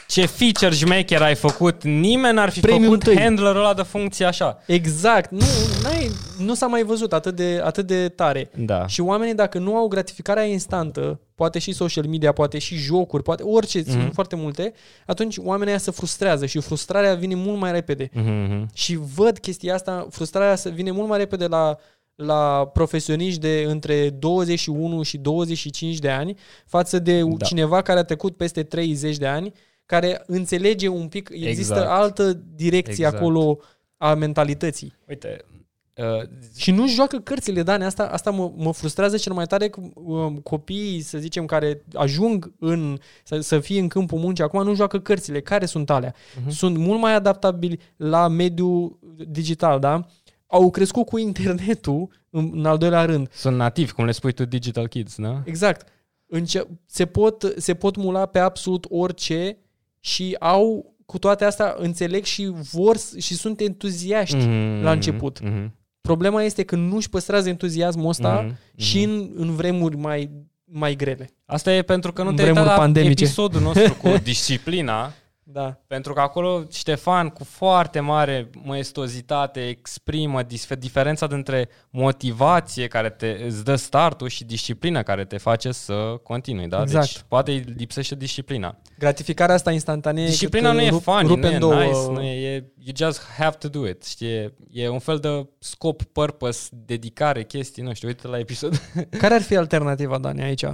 Ce 0.10 0.26
feature 0.26 0.76
șmecher 0.76 1.22
ai 1.22 1.36
făcut? 1.36 1.84
Nimeni 1.84 2.34
n-ar 2.34 2.50
fi 2.50 2.60
Premiul 2.60 2.84
făcut 2.84 3.04
tăi. 3.04 3.20
handlerul 3.20 3.60
ăla 3.60 3.74
de 3.74 3.82
funcție 3.82 4.26
așa. 4.26 4.58
exact, 4.66 5.32
nu, 5.32 5.46
n-ai, 5.84 6.10
nu 6.40 6.54
s-a 6.54 6.68
mai 6.68 6.84
văzut 6.84 7.14
atât 7.14 7.36
de, 7.36 7.62
atât 7.64 7.88
de 7.88 8.10
tare. 8.10 8.50
Da. 8.56 8.88
Și 8.88 9.02
oamenii 9.02 9.34
dacă 9.36 9.58
nu 9.58 9.76
au 9.76 9.88
gratificarea 9.88 10.44
instantă, 10.44 11.20
poate 11.36 11.60
și 11.60 11.72
social 11.72 12.06
media, 12.06 12.32
poate 12.32 12.58
și 12.58 12.76
jocuri, 12.76 13.24
poate 13.24 13.44
orice, 13.44 13.82
mm-hmm. 13.82 13.90
sunt 13.90 14.14
foarte 14.14 14.36
multe, 14.36 14.74
atunci 15.06 15.38
oamenii 15.38 15.70
aia 15.70 15.80
se 15.82 15.92
frustrează 15.92 16.46
și 16.46 16.60
frustrarea 16.60 17.14
vine 17.14 17.36
mult 17.36 17.60
mai 17.60 17.72
repede. 17.72 18.10
Mhm, 18.14 18.30
mhm. 18.32 18.70
Și 18.74 19.00
văd 19.16 19.38
chestia 19.38 19.74
asta, 19.74 20.08
frustrarea 20.12 20.56
să 20.56 20.70
vine 20.70 20.92
mult 20.92 21.08
mai 21.08 21.18
repede 21.18 21.48
la, 21.48 21.78
la 22.16 22.70
profesioniști 22.74 23.40
de 23.40 23.64
între 23.68 24.10
21 24.10 25.02
și 25.04 25.18
25 25.18 25.98
de 25.98 26.10
ani 26.10 26.38
față 26.66 27.00
de 27.00 27.22
Da. 27.24 27.46
cineva 27.46 27.82
care 27.82 28.00
a 28.00 28.04
trecut 28.04 28.38
peste 28.38 28.64
30 28.64 29.18
de 29.18 29.28
ani, 29.28 29.54
care 29.90 30.24
înțelege 30.28 30.88
un 30.88 31.08
pic, 31.08 31.30
există 31.34 31.74
Exact. 31.74 31.90
altă 31.92 32.34
direcție 32.56 33.06
Exact. 33.06 33.16
acolo 33.16 33.60
a 33.98 34.14
mentalității. 34.14 34.94
Uite, 35.08 35.46
uh, 35.96 36.30
Și 36.58 36.72
nu 36.72 36.88
joacă 36.88 37.18
cărțile, 37.18 37.64
Dani, 37.64 37.84
asta, 37.84 38.04
asta 38.08 38.32
mă, 38.32 38.52
mă 38.56 38.74
frustrează 38.74 39.18
cel 39.18 39.34
mai 39.34 39.46
tare 39.46 39.70
că 39.70 39.82
um, 39.94 40.36
copiii, 40.38 41.02
să 41.02 41.18
zicem, 41.18 41.46
care 41.46 41.84
ajung 41.94 42.54
în, 42.60 42.98
să, 43.24 43.40
să 43.40 43.60
fie 43.60 43.80
în 43.80 43.88
câmpul 43.88 44.20
muncii 44.20 44.44
acum, 44.44 44.64
nu 44.64 44.76
joacă 44.76 45.00
cărțile. 45.00 45.42
Care 45.42 45.66
sunt 45.66 45.90
alea? 45.90 46.14
Mhm. 46.42 46.50
Sunt 46.50 46.78
mult 46.78 47.00
mai 47.00 47.14
adaptabili 47.14 47.80
la 47.96 48.28
mediul 48.28 49.00
digital, 49.28 49.80
da? 49.80 50.06
Au 50.48 50.70
crescut 50.72 51.06
cu 51.06 51.18
internetul, 51.18 52.10
în, 52.30 52.50
în 52.54 52.66
al 52.66 52.78
doilea 52.78 53.06
rând. 53.06 53.30
sunt 53.34 53.56
nativi, 53.56 53.92
cum 53.92 54.06
le 54.06 54.12
spui 54.12 54.32
tu, 54.34 54.46
digital 54.46 54.88
kids, 54.88 55.16
da? 55.18 55.42
Exact. 55.46 55.88
Înce- 56.28 56.68
se, 56.86 57.06
pot, 57.06 57.54
se 57.58 57.74
pot 57.74 57.96
mula 57.96 58.26
pe 58.26 58.40
absolut 58.40 58.86
orice 58.90 59.58
și 60.00 60.36
au, 60.40 60.96
cu 61.06 61.18
toate 61.20 61.46
astea, 61.46 61.76
înțeleg 61.78 62.24
și 62.24 62.52
vor 62.74 62.98
s- 62.98 63.16
și 63.18 63.34
sunt 63.36 63.60
entuziaști. 63.60 64.36
Mhm, 64.36 64.82
la 64.84 64.92
început. 64.92 65.40
mhm, 65.44 65.74
Problema 66.02 66.44
este 66.44 66.64
că 66.64 66.76
nu 66.76 66.96
își 66.96 67.10
păstrează 67.10 67.50
entuziasmul 67.50 68.08
ăsta 68.08 68.42
mhm, 68.42 68.58
și 68.76 69.04
în, 69.04 69.32
în 69.36 69.56
vremuri 69.56 69.98
mai 69.98 70.30
mai 70.72 70.96
grele. 70.96 71.30
Asta 71.46 71.74
e 71.74 71.82
pentru 71.82 72.14
că 72.14 72.24
nu 72.24 72.30
În 72.30 72.36
te-ai 72.36 72.48
uitat 72.48 72.64
vremuri 72.64 72.80
la 72.80 72.86
pandemice. 72.86 73.24
episodul 73.24 73.62
nostru 73.62 73.94
cu 73.94 74.10
disciplina, 74.24 75.14
Da. 75.52 75.80
pentru 75.88 76.14
că 76.14 76.20
acolo 76.20 76.64
Ștefan 76.72 77.30
cu 77.30 77.44
foarte 77.44 78.00
mare 78.00 78.50
maestozitate 78.64 79.68
exprimă 79.68 80.44
dis- 80.44 80.68
diferența 80.80 81.28
dintre 81.28 81.70
motivație 81.90 82.88
care 82.88 83.10
te 83.10 83.42
îți 83.46 83.64
dă 83.64 83.76
startul 83.76 84.28
și 84.28 84.44
disciplina 84.44 85.04
care 85.04 85.26
te 85.26 85.38
face 85.38 85.72
să 85.72 85.94
continui, 86.24 86.68
da? 86.68 86.82
Exact. 86.82 87.06
Deci 87.06 87.24
poate 87.28 87.52
îi 87.52 87.60
lipsește 87.78 88.16
disciplina. 88.16 88.78
Gratificarea 89.00 89.56
asta 89.56 89.72
instantanee 89.72 90.26
Disciplina 90.26 90.72
cred 90.72 90.82
nu 90.84 90.90
că 90.90 90.96
e 90.96 90.98
rup- 90.98 91.04
funny, 91.04 91.28
rupe 91.28 91.42
nu 91.42 91.52
e 91.52 91.54
în 91.54 91.60
două- 91.60 91.84
nice, 91.84 92.12
nu 92.12 92.22
e, 92.22 92.54
e, 92.56 92.72
you 92.78 92.94
just 92.96 93.22
have 93.38 93.56
to 93.60 93.68
do 93.68 93.88
it, 93.88 94.04
știi? 94.06 94.54
E 94.72 94.90
un 94.90 95.00
fel 95.00 95.18
de 95.18 95.48
scop, 95.60 96.04
purpose, 96.04 96.70
dedicare, 96.72 97.44
chestii, 97.44 97.84
nu 97.84 97.94
știu, 97.94 98.08
uite 98.08 98.28
la 98.28 98.40
episod. 98.40 98.82
Care 99.20 99.34
ar 99.34 99.42
fi 99.42 99.56
alternativa, 99.56 100.18
Dani, 100.18 100.42
aici? 100.42 100.66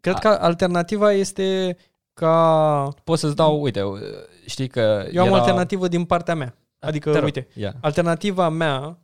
Cred 0.00 0.18
că 0.18 0.28
alternativa 0.28 1.12
este 1.12 1.76
ca... 2.14 2.88
Pot 3.04 3.18
să-ți 3.18 3.36
dau, 3.36 3.62
uite, 3.62 3.82
știi 4.46 4.68
că 4.68 5.06
Eu 5.12 5.20
am 5.20 5.26
era... 5.26 5.36
o 5.36 5.38
alternativă 5.38 5.88
din 5.88 6.04
partea 6.04 6.34
mea. 6.34 6.56
Adică, 6.78 7.10
Te 7.10 7.16
rog, 7.16 7.24
uite, 7.24 7.48
ia. 7.54 7.74
alternativa 7.80 8.48
mea 8.48 8.98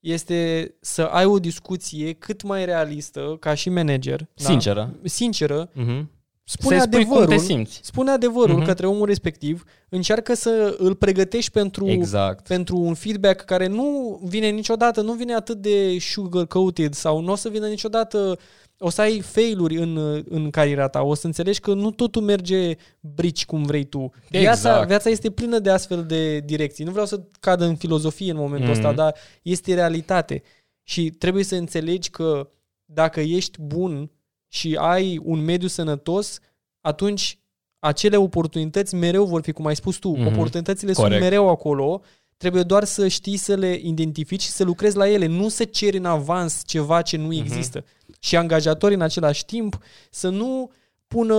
este 0.00 0.74
să 0.80 1.02
ai 1.02 1.24
o 1.24 1.38
discuție 1.38 2.12
cât 2.12 2.42
mai 2.42 2.64
realistă 2.64 3.36
ca 3.40 3.54
și 3.54 3.68
manager. 3.70 4.28
Sinceră. 4.34 4.80
Da? 5.02 5.08
Sinceră. 5.08 5.70
Mhm. 5.72 6.10
Spune 6.44 6.78
Să-i 6.78 6.86
spui 6.92 7.04
cum 7.04 7.16
adevărul. 7.16 7.36
te 7.38 7.44
simți. 7.44 7.80
Spune 7.82 8.10
adevărul 8.10 8.56
Mhm. 8.56 8.64
către 8.64 8.86
omul 8.86 9.06
respectiv. 9.06 9.64
Încearcă 9.88 10.34
să 10.34 10.74
îl 10.78 10.94
pregătești 10.94 11.50
pentru, 11.50 11.88
Exact. 11.88 12.46
pentru 12.46 12.76
un 12.76 12.94
feedback 12.94 13.44
care 13.44 13.66
nu 13.66 14.18
vine 14.24 14.48
niciodată, 14.48 15.00
nu 15.00 15.12
vine 15.12 15.34
atât 15.34 15.56
de 15.58 15.96
sugar-coated 16.00 16.92
sau 16.94 17.20
nu 17.20 17.32
o 17.32 17.34
să 17.34 17.48
vină 17.48 17.66
niciodată 17.66 18.38
o 18.78 18.88
să 18.90 19.00
ai 19.00 19.20
failuri 19.20 19.76
în, 19.76 20.22
în 20.28 20.50
cariera 20.50 20.88
ta, 20.88 21.02
o 21.02 21.14
să 21.14 21.26
înțelegi 21.26 21.60
că 21.60 21.74
nu 21.74 21.90
totul 21.90 22.22
merge 22.22 22.74
brici 23.00 23.44
cum 23.44 23.62
vrei 23.62 23.84
tu. 23.84 24.10
Viața, 24.30 24.50
Exact. 24.70 24.86
viața 24.88 25.10
este 25.10 25.30
plină 25.30 25.58
de 25.58 25.70
astfel 25.70 26.04
de 26.04 26.38
direcții. 26.40 26.84
Nu 26.84 26.90
vreau 26.90 27.06
să 27.06 27.20
cad 27.40 27.60
în 27.60 27.76
filozofie 27.76 28.30
în 28.30 28.36
momentul 28.36 28.68
Mhm. 28.68 28.78
ăsta, 28.78 28.92
dar 28.92 29.14
este 29.42 29.74
realitate. 29.74 30.42
Și 30.82 31.10
trebuie 31.10 31.44
să 31.44 31.54
înțelegi 31.54 32.10
că 32.10 32.50
dacă 32.84 33.20
ești 33.20 33.60
bun 33.60 34.10
și 34.48 34.76
ai 34.80 35.20
un 35.22 35.44
mediu 35.44 35.68
sănătos, 35.68 36.38
atunci 36.80 37.38
acele 37.78 38.16
oportunități 38.16 38.94
mereu 38.94 39.24
vor 39.24 39.42
fi, 39.42 39.52
cum 39.52 39.66
ai 39.66 39.76
spus 39.76 39.96
tu, 39.96 40.08
Mhm. 40.08 40.26
oportunitățile 40.26 40.92
Corect. 40.92 41.12
sunt 41.12 41.24
mereu 41.24 41.48
acolo, 41.48 42.00
trebuie 42.36 42.62
doar 42.62 42.84
să 42.84 43.08
știi 43.08 43.36
să 43.36 43.54
le 43.54 43.80
identifici 43.82 44.42
și 44.42 44.48
să 44.50 44.64
lucrezi 44.64 44.96
la 44.96 45.08
ele, 45.08 45.26
nu 45.26 45.48
să 45.48 45.64
ceri 45.64 45.96
în 45.96 46.04
avans 46.04 46.62
ceva 46.66 47.02
ce 47.02 47.16
nu 47.16 47.26
Mhm. 47.26 47.32
există. 47.40 47.84
Și 48.22 48.36
angajatorii 48.36 48.96
în 48.96 49.02
același 49.02 49.44
timp 49.44 49.78
să 50.10 50.28
nu 50.28 50.70
pună 51.06 51.34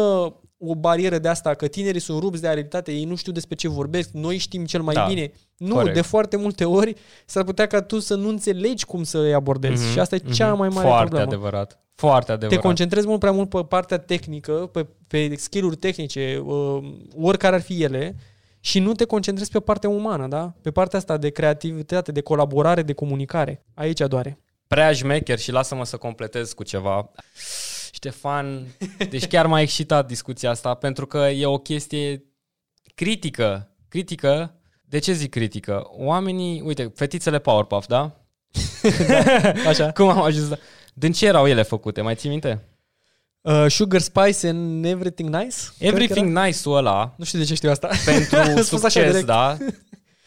o 0.57 0.75
barieră 0.75 1.17
de 1.17 1.27
asta, 1.27 1.53
că 1.53 1.67
tinerii 1.67 1.99
sunt 1.99 2.19
rupți 2.21 2.41
de 2.41 2.47
realitate, 2.47 2.91
ei 2.91 3.03
nu 3.03 3.15
știu 3.15 3.31
despre 3.31 3.55
ce 3.55 3.67
vorbesc, 3.67 4.09
noi 4.11 4.38
știm 4.38 4.65
cel 4.65 4.81
mai 4.81 4.93
Da, 4.93 5.05
bine. 5.05 5.31
Nu, 5.57 5.73
corect. 5.73 5.93
de 5.95 6.01
foarte 6.01 6.38
multe 6.38 6.65
ori 6.65 6.95
s-ar 7.25 7.43
putea 7.43 7.67
ca 7.67 7.81
tu 7.81 7.99
să 7.99 8.15
nu 8.15 8.29
înțelegi 8.29 8.86
cum 8.86 9.03
să 9.03 9.17
îi 9.17 9.34
abordezi. 9.34 9.84
Mhm, 9.84 9.91
Și 9.91 9.99
asta 9.99 10.15
e 10.15 10.19
cea 10.19 10.49
mhm. 10.49 10.57
mai 10.57 10.67
mare 10.69 10.88
Foarte 10.88 11.09
problemă. 11.09 11.31
adevărat. 11.31 11.79
Foarte 11.95 12.31
adevărat. 12.31 12.61
Te 12.61 12.67
concentrezi 12.67 13.07
mult 13.07 13.19
prea 13.19 13.31
mult 13.31 13.49
pe 13.49 13.63
partea 13.63 13.97
tehnică, 13.97 14.51
pe, 14.51 14.88
pe 15.07 15.36
skill-uri 15.36 15.75
tehnice, 15.75 16.41
uh, 16.45 16.77
oricare 17.15 17.55
ar 17.55 17.61
fi 17.61 17.84
ele, 17.84 18.15
și 18.59 18.79
nu 18.79 18.91
te 18.93 19.05
concentrezi 19.05 19.51
pe 19.51 19.59
partea 19.59 19.89
umană, 19.89 20.27
da? 20.27 20.53
Pe 20.61 20.71
partea 20.71 20.99
asta 20.99 21.17
de 21.17 21.29
creativitate, 21.29 22.11
de 22.11 22.21
colaborare, 22.21 22.81
de 22.81 22.93
comunicare. 22.93 23.65
Aici 23.73 23.99
doare. 23.99 24.39
Prea 24.74 24.93
șmecher 24.93 25.39
și 25.39 25.51
lasă-mă 25.51 25.86
să 25.86 25.97
completez 25.97 26.53
cu 26.53 26.63
ceva. 26.63 27.11
Ștefan, 27.91 28.67
deci 29.09 29.28
chiar 29.28 29.45
m-a 29.47 29.61
excitat 29.61 30.07
discuția 30.07 30.49
asta 30.49 30.74
pentru 30.74 31.05
că 31.07 31.17
e 31.17 31.45
o 31.45 31.57
chestie 31.57 32.24
critică. 32.95 33.76
Critică. 33.89 34.55
De 34.82 34.99
ce 34.99 35.11
zic 35.13 35.30
critică? 35.30 35.84
Oamenii, 35.89 36.61
uite, 36.61 36.91
fetițele 36.95 37.39
Powerpuff, 37.39 37.88
da? 37.88 38.26
Așa. 39.67 39.91
Cum 39.91 40.09
am 40.09 40.21
ajuns? 40.21 40.49
la- 40.49 40.57
Din 40.93 41.11
ce 41.11 41.26
erau 41.26 41.47
ele 41.47 41.61
făcute? 41.61 42.01
Mai 42.01 42.15
ții 42.15 42.30
minte? 42.30 42.61
Uh, 43.41 43.65
sugar 43.69 44.01
Spice 44.01 44.47
and 44.47 44.86
Everything 44.86 45.30
Nice? 45.36 45.55
Cred 45.78 45.78
că 45.78 45.86
Everything 45.86 46.30
era. 46.32 46.45
Nice-ul 46.45 46.76
ăla 46.78 47.13
Nu 47.17 47.24
știu 47.24 47.39
de 47.39 47.45
ce 47.45 47.53
știu 47.53 47.69
asta. 47.69 47.89
pentru 48.05 48.36
Spus 48.63 48.84
așa 48.84 48.89
succes, 48.89 49.09
direct. 49.09 49.26
da? 49.26 49.57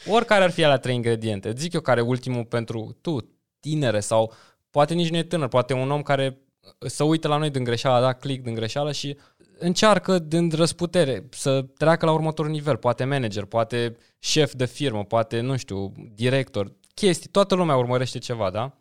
Oricare 0.09 0.45
ar 0.45 0.51
fi 0.51 0.65
alea 0.65 0.77
trei 0.79 0.95
ingrediente. 0.95 1.53
Zic 1.57 1.73
eu 1.73 1.81
care 1.81 2.01
e 2.01 2.03
ultimul 2.03 2.45
pentru 2.45 2.97
tu, 3.01 3.36
tinere 3.61 4.01
sau 4.01 4.33
poate 4.71 4.95
nici 4.95 5.11
nu 5.11 5.17
e 5.17 5.23
tânăr, 5.23 5.49
poate 5.49 5.73
un 5.73 5.91
om 5.91 6.03
care 6.03 6.41
să 6.87 7.05
uită 7.05 7.29
la 7.29 7.37
noi 7.37 7.51
din 7.51 7.65
greșeală, 7.65 8.05
da, 8.05 8.13
click 8.13 8.45
din 8.45 8.55
greșeală 8.55 8.93
și 8.93 9.17
încearcă 9.59 10.19
din 10.19 10.51
răsputere 10.51 11.29
să 11.31 11.63
treacă 11.63 12.07
la 12.07 12.13
următorul 12.13 12.51
nivel, 12.51 12.77
poate 12.77 13.05
manager, 13.05 13.45
poate 13.45 13.97
șef 14.19 14.55
de 14.55 14.65
firmă, 14.65 15.05
poate, 15.05 15.41
nu 15.41 15.57
știu, 15.57 15.93
director, 16.15 16.73
chestii, 16.95 17.31
toată 17.31 17.55
lumea 17.55 17.77
urmărește 17.77 18.19
ceva, 18.19 18.51
da? 18.51 18.79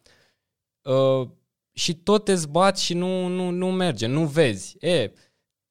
Uh, 0.94 1.28
și 1.74 1.96
tot 1.96 2.24
te 2.24 2.36
zbați 2.36 2.84
și 2.84 2.94
nu, 2.94 3.28
nu, 3.28 3.50
nu 3.50 3.72
merge, 3.72 4.06
nu 4.06 4.26
vezi. 4.26 4.78
E, 4.80 5.12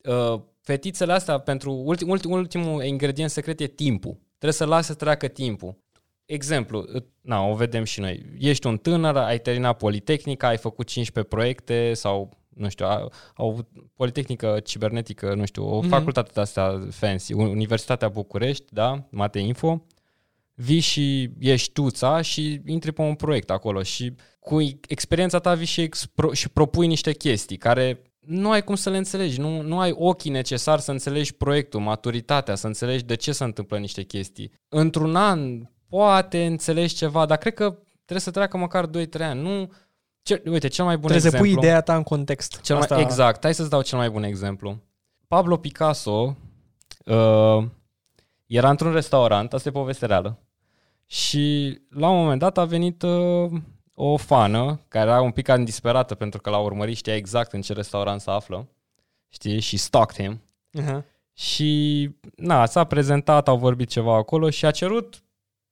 uh, 0.08 0.40
fetițele 0.60 1.12
astea, 1.12 1.38
pentru 1.38 1.72
ultim, 1.72 2.08
ultim, 2.08 2.30
ultimul 2.30 2.84
ingredient 2.84 3.30
secret 3.30 3.60
e 3.60 3.66
timpul. 3.66 4.18
Trebuie 4.28 4.52
să 4.52 4.64
lasi 4.64 4.86
să 4.86 4.94
treacă 4.94 5.28
timpul. 5.28 5.83
Exemplu, 6.26 6.84
na, 7.20 7.40
o 7.46 7.54
vedem 7.54 7.84
și 7.84 8.00
noi. 8.00 8.24
Ești 8.38 8.66
un 8.66 8.76
tânăr, 8.76 9.16
ai 9.16 9.38
terminat 9.40 9.76
Politehnica, 9.76 10.48
ai 10.48 10.56
făcut 10.56 10.86
15 10.86 11.34
proiecte 11.34 11.92
sau, 11.94 12.38
nu 12.48 12.68
știu, 12.68 12.86
au 13.34 13.50
avut 13.50 13.68
Politehnică 13.94 14.60
Cibernetică, 14.64 15.34
nu 15.34 15.44
știu, 15.44 15.64
o 15.68 15.78
Mhm. 15.80 15.88
facultate 15.88 16.30
de 16.34 16.40
astea 16.40 16.86
fancy, 16.90 17.32
Universitatea 17.32 18.08
București, 18.08 18.64
da, 18.68 19.06
Mate 19.10 19.38
Info, 19.38 19.86
vii 20.54 20.80
și 20.80 21.30
ești 21.38 21.72
tuța 21.72 22.20
și 22.20 22.60
intri 22.66 22.92
pe 22.92 23.00
un 23.02 23.14
proiect 23.14 23.50
acolo 23.50 23.82
și 23.82 24.14
cu 24.40 24.60
experiența 24.88 25.38
ta 25.38 25.54
vii 25.54 25.66
și, 25.66 25.88
expro- 25.88 26.32
și 26.32 26.48
propui 26.48 26.86
niște 26.86 27.12
chestii 27.12 27.56
care 27.56 28.02
nu 28.20 28.50
ai 28.50 28.64
cum 28.64 28.74
să 28.74 28.90
le 28.90 28.96
înțelegi, 28.96 29.40
nu, 29.40 29.60
nu 29.62 29.78
ai 29.78 29.90
ochii 29.94 30.30
necesari 30.30 30.80
să 30.82 30.90
înțelegi 30.90 31.34
proiectul, 31.34 31.80
maturitatea, 31.80 32.54
să 32.54 32.66
înțelegi 32.66 33.04
de 33.04 33.14
ce 33.14 33.32
se 33.32 33.44
întâmplă 33.44 33.78
niște 33.78 34.02
chestii. 34.02 34.52
Într-un 34.68 35.16
an 35.16 35.60
poate 35.88 36.44
înțelegi 36.44 36.94
ceva, 36.94 37.26
dar 37.26 37.36
cred 37.36 37.54
că 37.54 37.70
trebuie 37.94 38.20
să 38.20 38.30
treacă 38.30 38.56
măcar 38.56 38.86
2-3 38.86 38.90
ani. 39.18 39.40
Nu, 39.40 39.72
ce, 40.22 40.42
uite, 40.46 40.68
cel 40.68 40.84
mai 40.84 40.96
bun 40.96 41.10
Trebuie 41.10 41.26
exemplu... 41.26 41.48
să 41.48 41.54
pui 41.54 41.62
ideea 41.62 41.80
ta 41.80 41.96
în 41.96 42.02
context. 42.02 42.60
Cel 42.60 42.76
Asta- 42.76 42.94
mai, 42.94 43.04
exact, 43.04 43.42
hai 43.42 43.54
să-ți 43.54 43.70
dau 43.70 43.82
cel 43.82 43.98
mai 43.98 44.10
bun 44.10 44.22
exemplu. 44.22 44.78
Pablo 45.28 45.56
Picasso 45.56 46.36
uh, 47.04 47.64
era 48.46 48.70
într-un 48.70 48.92
restaurant, 48.92 49.52
asta 49.52 49.68
e 49.68 49.72
poveste 49.72 50.06
reală, 50.06 50.38
și 51.06 51.78
la 51.88 52.08
un 52.08 52.16
moment 52.16 52.40
dat 52.40 52.58
a 52.58 52.64
venit 52.64 53.02
uh, 53.02 53.50
o 53.94 54.16
fană 54.16 54.80
care 54.88 55.10
era 55.10 55.20
un 55.20 55.30
pic 55.30 55.44
cam 55.44 55.64
disperată 55.64 56.14
pentru 56.14 56.40
că 56.40 56.50
l-a 56.50 56.58
urmărit, 56.58 56.96
știa 56.96 57.14
exact 57.14 57.52
în 57.52 57.60
ce 57.60 57.72
restaurant 57.72 58.20
se 58.20 58.30
află, 58.30 58.68
știi, 59.28 59.60
și 59.60 59.76
stalked 59.76 60.24
him. 60.24 60.42
Aha. 60.78 61.04
Și, 61.32 62.10
na, 62.36 62.66
s-a 62.66 62.84
prezentat, 62.84 63.48
au 63.48 63.56
vorbit 63.56 63.88
ceva 63.88 64.14
acolo 64.14 64.50
și 64.50 64.66
a 64.66 64.70
cerut 64.70 65.23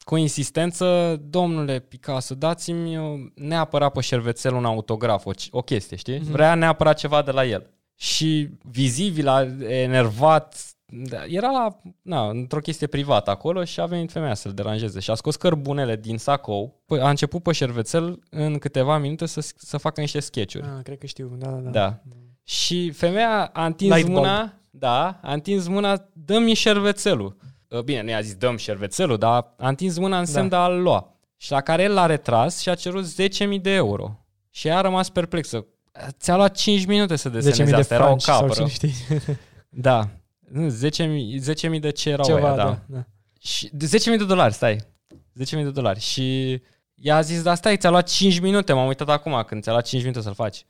cu 0.04 0.16
insistență, 0.16 1.16
domnule 1.28 1.78
Picasso, 1.78 2.34
dați-mi 2.34 2.96
uh, 2.96 3.04
neapărat 3.34 3.92
pe 3.92 4.00
șervețel 4.00 4.54
un 4.54 4.64
autograf, 4.64 5.26
o, 5.26 5.30
o 5.50 5.62
chestie, 5.62 5.96
știi? 5.96 6.18
Mhm. 6.18 6.30
Vrea 6.30 6.54
neapărat 6.54 6.98
ceva 6.98 7.22
de 7.22 7.30
la 7.30 7.44
el. 7.44 7.70
Și 7.96 8.48
vizibil, 8.62 9.28
a 9.28 9.46
enervat, 9.68 10.56
da, 10.86 11.24
era 11.26 11.50
la, 11.50 11.80
na, 12.02 12.28
într-o 12.28 12.58
chestie 12.60 12.86
privată 12.86 13.30
acolo 13.30 13.64
și 13.64 13.80
a 13.80 13.86
venit 13.86 14.12
femeia 14.12 14.34
să-l 14.34 14.52
deranjeze 14.52 15.00
și 15.00 15.10
a 15.10 15.14
scos 15.14 15.36
cărbunele 15.36 15.96
din 15.96 16.18
sacou, 16.18 16.82
Păi 16.86 17.00
a 17.00 17.08
început 17.08 17.42
pe 17.42 17.52
șervețel 17.52 18.18
în 18.30 18.58
câteva 18.58 18.98
minute 18.98 19.26
să, 19.26 19.52
să 19.56 19.76
facă 19.76 20.00
niște 20.00 20.20
sketch-uri. 20.20 20.66
Ah, 20.76 20.82
cred 20.82 20.98
că 20.98 21.06
știu. 21.06 21.36
Da, 21.38 21.48
da, 21.50 21.56
da. 21.56 21.70
Da. 21.70 21.98
Și 22.44 22.90
femeia 22.90 23.50
a 23.52 23.66
întins 23.66 23.94
Light 23.94 24.06
bulb. 24.06 24.18
mâna, 24.18 24.54
da, 24.70 25.18
a 25.22 25.32
întins 25.32 25.66
mâna, 25.66 26.08
dă-mi 26.12 26.54
șervețelul. 26.54 27.36
Uh, 27.72 27.80
Bine, 27.80 28.02
nu 28.02 28.08
i-a 28.10 28.20
zis 28.20 28.34
dăm 28.34 28.56
șervețelul, 28.56 29.18
dar 29.18 29.54
a 29.58 29.68
întins 29.68 29.98
mâna 29.98 30.18
în 30.18 30.24
semn 30.24 30.48
Da. 30.48 30.56
de 30.56 30.62
a-l 30.62 30.82
lua. 30.82 31.16
Și 31.36 31.50
la 31.50 31.60
care 31.60 31.82
el 31.82 31.92
l-a 31.92 32.06
retras 32.06 32.60
și 32.60 32.68
a 32.68 32.74
cerut 32.74 33.04
10.000 33.04 33.60
de 33.60 33.70
euro. 33.70 34.18
Și 34.50 34.68
ea 34.68 34.78
a 34.78 34.80
rămas 34.80 35.08
perplexă. 35.08 35.66
Ți-a 36.10 36.36
luat 36.36 36.56
5 36.56 36.84
minute 36.86 37.16
să 37.16 37.28
10.000 37.28 37.32
deseneze 37.32 37.64
de 37.70 37.76
asta, 37.76 37.94
era 37.94 38.02
o 38.02 38.06
franci 38.06 38.22
sau 38.22 38.40
capră. 38.40 38.54
cine 38.54 38.68
știi. 38.68 38.94
Da. 39.68 40.08
Nu, 40.50 40.68
10.000 40.70 41.74
10.000 41.74 41.80
de 41.80 41.90
ce 41.90 42.10
erau 42.10 42.26
Ceva, 42.26 42.46
aia, 42.46 42.56
da. 42.56 42.64
da. 42.64 42.78
da. 42.86 43.04
Și 43.40 43.70
de 43.72 43.86
10.000 43.86 44.18
de 44.18 44.24
dolari, 44.24 44.54
stai. 44.54 44.76
10.000 45.44 45.50
de 45.50 45.70
dolari. 45.70 46.00
Și 46.00 46.60
i-a 46.94 47.20
zis, 47.20 47.42
da 47.42 47.54
stai, 47.54 47.76
ți-a 47.76 47.90
luat 47.90 48.08
5 48.08 48.40
minute, 48.40 48.72
m-am 48.72 48.86
uitat 48.86 49.08
acum 49.08 49.42
când 49.46 49.62
ți-a 49.62 49.72
luat 49.72 49.86
5 49.86 50.02
minute 50.02 50.20
să-l 50.20 50.34
faci. 50.34 50.66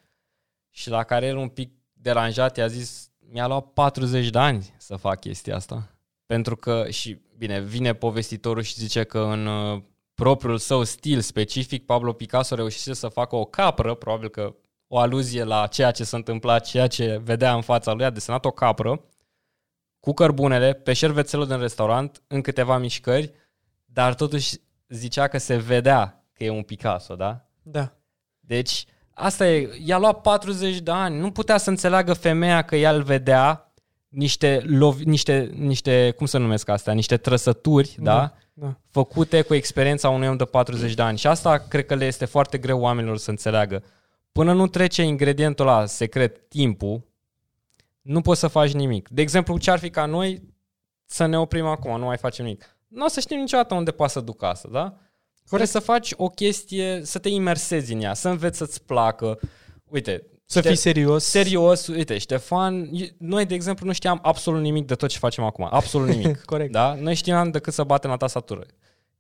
Și 0.71 0.91
la 0.91 1.03
care 1.03 1.27
el 1.27 1.37
un 1.37 1.49
pic 1.49 1.73
deranjat 1.93 2.57
i-a 2.57 2.67
zis, 2.67 3.11
mi-a 3.31 3.47
luat 3.47 3.65
40 3.65 4.31
de 4.31 4.39
ani 4.39 4.75
să 4.79 4.97
fac 4.97 5.21
chestia 5.21 5.57
asta. 5.57 5.92
Pentru 6.33 6.57
că, 6.57 6.87
și 6.91 7.21
bine, 7.37 7.61
vine 7.61 7.95
povestitorul 7.95 8.63
și 8.63 8.75
zice 8.75 9.05
că 9.05 9.19
în 9.19 9.47
uh, 9.47 9.83
propriul 10.15 10.59
său 10.59 10.83
stil 10.83 11.21
specific, 11.21 11.87
Pablo 11.87 12.13
Picasso 12.13 12.55
reușise 12.55 12.93
să 12.93 13.09
facă 13.09 13.37
o 13.37 13.45
capră, 13.45 13.95
probabil 13.95 14.29
că 14.29 14.55
o 14.87 14.99
aluzie 14.99 15.45
la 15.45 15.67
ceea 15.67 15.91
ce 15.91 16.05
s-a 16.05 16.17
întâmplat, 16.17 16.65
ceea 16.65 16.87
ce 16.87 17.21
vedea 17.25 17.55
în 17.55 17.61
fața 17.61 17.93
lui, 17.93 18.05
a 18.05 18.11
desenat 18.11 18.45
o 18.45 18.51
capră 18.51 19.05
cu 20.01 20.13
cărbunele 20.13 20.73
pe 20.73 20.93
șervețelul 20.93 21.47
din 21.47 21.59
restaurant 21.59 22.23
în 22.27 22.41
câteva 22.41 22.79
mișcări, 22.79 23.33
dar 23.85 24.15
totuși 24.15 24.55
zicea 24.89 25.29
că 25.29 25.39
se 25.39 25.57
vedea 25.57 26.25
că 26.33 26.45
e 26.45 26.51
un 26.51 26.63
Picasso, 26.63 27.15
da? 27.15 27.49
Da. 27.63 27.93
Deci, 28.41 28.85
asta 29.15 29.49
e, 29.49 29.71
i-a 29.85 29.99
luat 29.99 30.21
40 30.21 30.81
de 30.81 30.91
ani, 30.91 31.19
nu 31.19 31.31
putea 31.31 31.57
să 31.57 31.71
înțeleagă 31.71 32.13
femeia 32.13 32.63
că 32.63 32.77
ea 32.77 32.95
îl 32.95 33.03
vedea 33.03 33.72
niște, 34.13 34.63
lovi, 34.67 35.05
niște, 35.05 35.51
niște, 35.55 36.11
cum 36.17 36.27
să 36.27 36.39
numesc 36.39 36.69
astea, 36.69 36.93
niște 36.93 37.17
trăsături, 37.17 37.97
da? 37.99 38.15
da? 38.15 38.35
Da. 38.55 38.77
făcute 38.91 39.43
cu 39.43 39.55
experiența 39.55 40.09
unui 40.09 40.29
om 40.29 40.37
de 40.37 40.45
40 40.45 40.95
de 40.95 41.03
ani. 41.03 41.19
Și 41.19 41.27
asta 41.27 41.59
cred 41.59 41.87
că 41.87 41.95
le 41.95 42.05
este 42.05 42.25
foarte 42.25 42.59
greu 42.59 42.81
oamenilor 42.81 43.19
să 43.19 43.31
înțeleagă. 43.31 43.83
Până 44.33 44.53
nu 44.53 44.67
trece 44.67 45.03
ingredientul 45.03 45.67
la 45.67 45.87
secret, 45.87 46.49
timpul, 46.49 47.03
nu 48.03 48.21
poți 48.21 48.41
să 48.41 48.49
faci 48.49 48.73
nimic. 48.73 49.09
De 49.09 49.21
exemplu, 49.21 49.59
ce 49.59 49.71
ar 49.71 49.79
fi 49.79 49.91
ca 49.91 50.07
noi 50.07 50.43
să 51.07 51.27
ne 51.27 51.39
oprim 51.39 51.67
acum, 51.67 51.99
nu 51.99 52.05
mai 52.05 52.17
facem 52.17 52.45
nimic. 52.45 52.77
Nu 52.89 53.05
o 53.05 53.09
să 53.09 53.21
știm 53.21 53.39
niciodată 53.39 53.75
unde 53.75 53.91
poate 53.91 54.13
să 54.13 54.21
ducă 54.21 54.47
asta, 54.47 54.69
da? 54.73 54.97
Corect. 55.49 55.71
să 55.71 55.79
faci 55.79 56.13
o 56.17 56.29
chestie, 56.29 57.01
să 57.05 57.19
te 57.19 57.29
imersezi 57.29 57.93
în 57.93 58.01
ea, 58.01 58.15
să 58.15 58.29
înveți 58.29 58.59
să-ți 58.59 58.85
placă. 58.85 59.39
Uite, 59.85 60.27
Să 60.53 60.59
Ște- 60.59 60.69
fii 60.69 60.77
serios. 60.77 61.25
serios, 61.25 61.87
uite, 61.87 62.19
Ștefan, 62.19 62.91
noi, 63.19 63.47
de 63.47 63.55
exemplu, 63.55 63.87
nu 63.87 63.93
știam 63.93 64.19
absolut 64.23 64.61
nimic 64.61 64.87
de 64.87 64.95
tot 64.95 65.09
ce 65.09 65.19
facem 65.19 65.45
acum. 65.45 65.69
Absolut 65.71 66.09
nimic. 66.17 66.45
Corect. 66.45 66.73
Da? 66.73 66.95
Noi 66.95 67.15
știam 67.15 67.51
decât 67.51 67.73
să 67.73 67.83
batem 67.85 68.11
la 68.11 68.17
tastatură. 68.17 68.63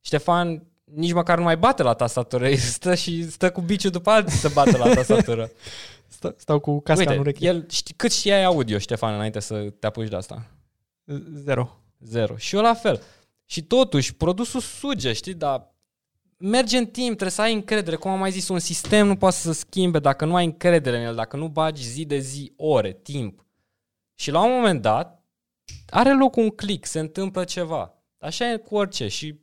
Ștefan 0.00 0.66
nici 0.84 1.12
măcar 1.12 1.36
nu 1.38 1.42
mai 1.44 1.56
bate 1.56 1.82
la 1.82 1.94
tastatură, 1.94 2.48
El 2.48 2.56
stă 2.56 2.94
și 2.94 3.30
stă 3.30 3.50
cu 3.50 3.60
biciul 3.60 3.90
după 3.90 4.10
alții 4.10 4.38
să 4.38 4.48
bată 4.54 4.76
la 4.76 4.94
tastatură. 4.94 5.50
Sta- 6.16 6.34
Stau 6.36 6.58
cu 6.60 6.80
casca 6.80 7.02
în 7.02 7.08
Uite, 7.08 7.20
ureche. 7.20 7.46
el, 7.46 7.66
știi, 7.70 7.94
cât 7.96 8.12
știai 8.12 8.44
audio, 8.44 8.78
Ștefan, 8.78 9.14
înainte 9.14 9.40
să 9.40 9.54
te 9.78 9.86
apuci 9.86 10.08
de 10.08 10.16
asta? 10.16 10.46
Zero. 11.44 11.76
Zero. 12.00 12.36
Și 12.36 12.56
eu 12.56 12.62
la 12.62 12.74
fel. 12.74 13.02
Și 13.46 13.62
totuși, 13.62 14.14
produsul 14.14 14.60
suge, 14.60 15.12
știi, 15.12 15.34
dar 15.34 15.71
merge 16.44 16.76
în 16.78 16.86
timp, 16.86 17.06
trebuie 17.06 17.30
să 17.30 17.40
ai 17.42 17.52
încredere. 17.52 17.96
Cum 17.96 18.10
am 18.10 18.18
mai 18.18 18.30
zis, 18.30 18.48
un 18.48 18.58
sistem 18.58 19.06
nu 19.06 19.16
poate 19.16 19.36
să 19.36 19.52
se 19.52 19.58
schimbe 19.58 19.98
dacă 19.98 20.24
nu 20.24 20.34
ai 20.34 20.44
încredere 20.44 20.98
în 20.98 21.04
el, 21.04 21.14
dacă 21.14 21.36
nu 21.36 21.48
bagi 21.48 21.82
zi 21.82 22.04
de 22.04 22.18
zi, 22.18 22.52
ore, 22.56 22.92
timp. 23.02 23.46
Și 24.14 24.30
la 24.30 24.44
un 24.44 24.50
moment 24.52 24.82
dat, 24.82 25.24
are 25.90 26.14
loc 26.16 26.36
un 26.36 26.48
click, 26.50 26.86
se 26.86 26.98
întâmplă 26.98 27.44
ceva. 27.44 27.94
Așa 28.18 28.52
e 28.52 28.56
cu 28.56 28.74
orice 28.76 29.08
și 29.08 29.40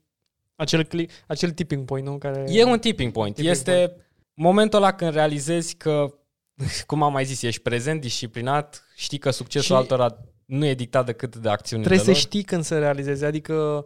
Acel, 0.55 0.83
cli- 0.87 1.09
acel 1.27 1.51
tipping 1.51 1.85
point, 1.85 2.05
nu? 2.07 2.17
Care... 2.17 2.43
E 2.47 2.63
un 2.63 2.79
tipping 2.79 3.11
point. 3.11 3.35
Tipping 3.35 3.53
este 3.55 3.95
momentul 4.33 4.79
ăla 4.81 4.93
când 4.93 5.13
realizezi 5.13 5.75
că, 5.75 6.13
cum 6.87 7.03
am 7.03 7.11
mai 7.11 7.25
zis, 7.25 7.41
ești 7.41 7.61
prezent, 7.61 8.01
disciplinat, 8.01 8.83
știi 8.95 9.17
că 9.17 9.29
succesul 9.29 9.65
Și- 9.75 9.81
altora 9.81 10.17
nu 10.45 10.65
e 10.65 10.73
dictat 10.73 11.05
decât 11.05 11.35
de 11.35 11.49
acțiunile 11.49 11.87
Trebuie 11.87 12.15
să 12.15 12.21
lor. 12.21 12.25
știi 12.29 12.43
când 12.43 12.63
să 12.63 12.79
realizezi, 12.79 13.23
adică 13.25 13.85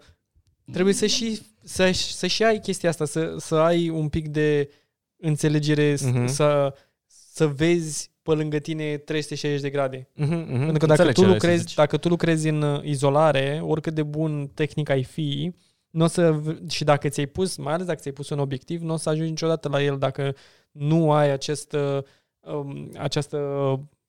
trebuie 0.71 0.93
să 0.93 1.05
și, 1.05 1.39
să, 1.63 1.91
să 1.93 2.27
și 2.27 2.43
ai 2.43 2.59
chestia 2.59 2.89
asta, 2.89 3.05
să, 3.05 3.35
să 3.37 3.55
ai 3.55 3.89
un 3.89 4.09
pic 4.09 4.27
de 4.27 4.69
înțelegere, 5.17 5.95
Mhm. 6.01 6.23
uh-huh. 6.23 6.27
să, 6.27 6.73
să 7.05 7.47
vezi 7.47 8.11
pe 8.21 8.31
lângă 8.31 8.59
tine 8.59 8.97
360 8.97 9.61
de 9.61 9.69
grade. 9.69 10.07
Mhm, 10.13 10.33
mhm. 10.33 10.47
Pentru 10.63 10.77
că 10.77 10.85
dacă 10.85 11.01
Înțeleg 11.03 11.13
tu, 11.13 11.21
ce 11.21 11.25
vrei 11.25 11.39
să 11.39 11.45
lucrezi, 11.45 11.61
zici. 11.61 11.73
dacă 11.73 11.97
tu 11.97 12.07
lucrezi 12.09 12.47
în 12.47 12.61
uh, 12.61 12.83
izolare, 12.83 13.59
oricât 13.63 13.93
de 13.93 14.03
bun 14.03 14.47
tehnic 14.53 14.89
ai 14.89 15.03
fi, 15.03 15.53
nu 15.89 16.03
o 16.03 16.07
să, 16.07 16.31
v- 16.31 16.69
și 16.69 16.83
dacă 16.83 17.09
ți-ai 17.09 17.25
pus, 17.25 17.55
mai 17.57 17.73
ales 17.73 17.85
dacă 17.85 17.99
ți-ai 17.99 18.13
pus 18.13 18.29
un 18.29 18.39
obiectiv, 18.39 18.81
nu 18.81 18.93
o 18.93 18.97
să 18.97 19.09
ajungi 19.09 19.29
niciodată 19.29 19.67
la 19.69 19.83
el 19.83 19.97
dacă 19.97 20.35
nu 20.71 21.11
ai 21.11 21.31
acest, 21.31 21.73
uh, 21.73 21.97
um, 22.39 22.91
această, 22.97 23.37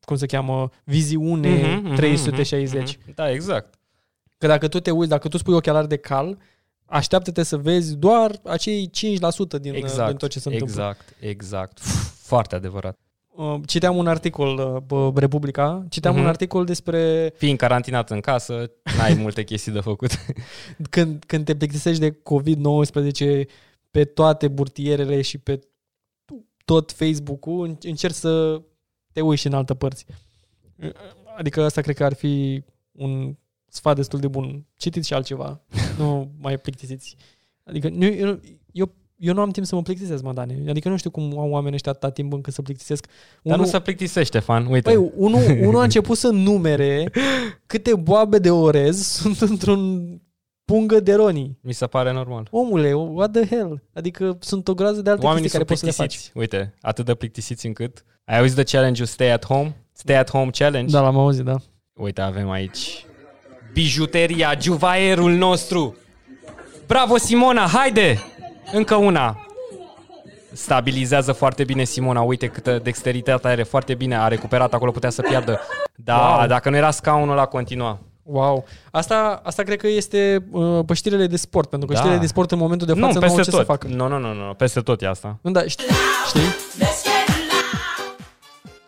cum 0.00 0.16
se 0.16 0.26
cheamă, 0.26 0.70
viziune 0.84 1.62
Mhm, 1.76 1.86
mhm, 1.86 1.94
360. 1.94 2.96
mhm. 3.04 3.14
Da, 3.14 3.30
exact. 3.30 3.74
Că 4.44 4.50
dacă 4.50 4.68
tu 4.68 4.80
te 4.80 4.90
uiți, 4.90 5.08
dacă 5.10 5.28
tu 5.28 5.36
spui 5.38 5.54
ochelari 5.54 5.88
de 5.88 5.96
cal, 5.96 6.38
așteaptă-te 6.84 7.42
să 7.42 7.56
vezi 7.56 7.96
doar 7.96 8.30
acei 8.44 8.90
5% 8.90 9.58
din, 9.60 9.74
Exact, 9.74 9.76
exact, 9.76 10.08
din 10.08 10.16
tot 10.16 10.30
ce 10.30 10.38
se 10.38 10.48
întâmplă. 10.48 10.74
exact, 10.82 11.14
exact. 11.20 11.78
Foarte 12.22 12.54
adevărat. 12.54 12.98
Uh, 13.28 13.60
Citeam 13.66 13.96
un 13.96 14.06
articol 14.06 14.82
uh, 14.90 15.10
pe 15.14 15.20
Republica, 15.20 15.84
citeam 15.88 16.14
Mhm. 16.14 16.22
un 16.22 16.28
articol 16.28 16.64
despre 16.64 17.32
Fiind 17.36 17.58
carantinat 17.58 18.10
în 18.10 18.20
casă, 18.20 18.70
n-ai 18.96 19.14
multe 19.14 19.44
chestii 19.44 19.72
de 19.72 19.80
făcut. 19.80 20.10
când, 20.90 21.24
când 21.26 21.44
te 21.44 21.56
plictisești 21.56 22.00
de 22.00 22.10
COVID-19 22.22 23.46
pe 23.90 24.04
toate 24.04 24.48
burtierele 24.48 25.22
și 25.22 25.38
pe 25.38 25.60
tot 26.64 26.92
Facebook-ul, 26.92 27.66
în- 27.66 27.76
încerci 27.82 28.14
să 28.14 28.60
te 29.12 29.20
uiți 29.20 29.40
și 29.40 29.46
în 29.46 29.54
altă 29.54 29.74
părți. 29.74 30.06
Adică 31.36 31.62
asta 31.62 31.80
cred 31.80 31.96
că 31.96 32.04
ar 32.04 32.14
fi 32.14 32.64
un 32.92 33.36
sfat 33.74 33.96
destul 33.96 34.18
de 34.20 34.28
bun. 34.28 34.66
Citiți 34.76 35.06
și 35.06 35.14
altceva. 35.14 35.60
nu 35.98 36.30
mai 36.40 36.58
plictisiți. 36.58 37.16
Adică 37.64 37.88
nu, 37.88 38.04
eu, 38.04 38.40
eu, 38.72 38.94
eu 39.16 39.34
nu 39.34 39.40
am 39.40 39.50
timp 39.50 39.66
să 39.66 39.74
mă 39.74 39.82
plictisesc, 39.82 40.22
mă, 40.22 40.32
Dani. 40.32 40.68
Adică 40.68 40.88
nu 40.88 40.96
știu 40.96 41.10
cum 41.10 41.38
au 41.38 41.50
oamenii 41.50 41.74
ăștia 41.74 41.92
atâta 41.92 42.10
timp 42.10 42.32
încât 42.32 42.52
să 42.52 42.62
plictisesc. 42.62 43.06
Dar 43.42 43.58
nu 43.58 43.64
se 43.64 43.80
plictisește, 43.80 44.38
fan. 44.38 44.66
Uite. 44.66 44.92
Păi, 44.92 45.10
unul, 45.16 45.42
unul 45.68 45.80
a 45.80 45.82
început 45.82 46.16
să 46.16 46.28
numere 46.28 47.10
câte 47.66 47.94
boabe 47.94 48.38
de 48.38 48.50
orez 48.50 49.06
sunt 49.20 49.40
într-un 49.40 50.08
pungă 50.64 51.00
de 51.00 51.14
ronii. 51.14 51.58
Mi 51.60 51.72
se 51.72 51.86
pare 51.86 52.12
normal. 52.12 52.48
Omule, 52.50 52.92
what 52.92 53.30
the 53.30 53.46
hell? 53.56 53.82
Adică 53.92 54.36
sunt 54.40 54.68
o 54.68 54.74
groază 54.74 55.02
de 55.02 55.10
alte 55.10 55.24
Oamenii 55.24 55.48
chestii 55.48 55.64
care 55.64 55.76
sunt 55.76 55.90
poți 55.90 55.96
să 55.96 56.02
le 56.02 56.08
faci. 56.08 56.16
plictisiți. 56.16 56.38
Uite, 56.38 56.74
atât 56.80 57.04
de 57.04 57.14
plictisiți 57.14 57.66
încât... 57.66 58.04
Ai 58.24 58.38
auzit 58.38 58.56
de 58.56 58.62
challenge-ul 58.62 59.06
Stay 59.06 59.32
at 59.32 59.44
Home? 59.44 59.76
Stay 59.92 60.16
at 60.16 60.30
Home 60.30 60.50
Challenge? 60.50 60.92
Da, 60.92 61.00
l-am 61.00 61.18
auzit, 61.18 61.44
da. 61.44 61.56
Uite, 61.92 62.20
avem 62.20 62.50
aici 62.50 63.06
bijuteria, 63.74 64.54
juvaierul 64.60 65.32
nostru. 65.32 65.96
Bravo, 66.86 67.16
Simona, 67.16 67.66
haide! 67.66 68.22
Încă 68.72 68.94
una. 68.94 69.46
Stabilizează 70.52 71.32
foarte 71.32 71.64
bine 71.64 71.84
Simona. 71.84 72.20
Uite 72.20 72.46
câtă 72.46 72.80
dexteritate 72.82 73.48
are 73.48 73.62
foarte 73.62 73.94
bine. 73.94 74.16
A 74.16 74.28
recuperat 74.28 74.74
acolo, 74.74 74.90
putea 74.90 75.10
să 75.10 75.22
piardă. 75.22 75.60
Da, 75.94 76.34
Wow. 76.38 76.46
dacă 76.46 76.70
nu 76.70 76.76
era 76.76 76.90
scaunul 76.90 77.34
la 77.34 77.44
continua. 77.46 77.98
Wow. 78.22 78.64
Asta, 78.90 79.40
asta 79.44 79.62
cred 79.62 79.78
că 79.80 79.86
este 79.88 80.44
uh, 80.50 80.80
pe 80.86 80.94
știrile 80.94 81.26
de 81.26 81.36
sport, 81.36 81.68
pentru 81.68 81.88
că 81.88 81.94
Da. 81.94 81.98
știrile 82.00 82.20
de 82.20 82.26
sport 82.26 82.50
în 82.50 82.58
momentul 82.58 82.86
de 82.86 82.92
față 82.92 83.06
nu, 83.06 83.12
nu, 83.12 83.20
peste 83.20 83.36
au 83.38 83.44
ce 83.44 83.50
tot. 83.50 83.58
să 83.58 83.64
facă. 83.66 83.86
Nu, 83.86 84.08
nu, 84.08 84.18
nu, 84.18 84.32
nu, 84.32 84.54
peste 84.54 84.80
tot 84.80 85.02
e 85.02 85.08
asta. 85.08 85.38
Nu, 85.42 85.50
da, 85.50 85.62
știi? 85.66 85.86
știi? 86.26 86.42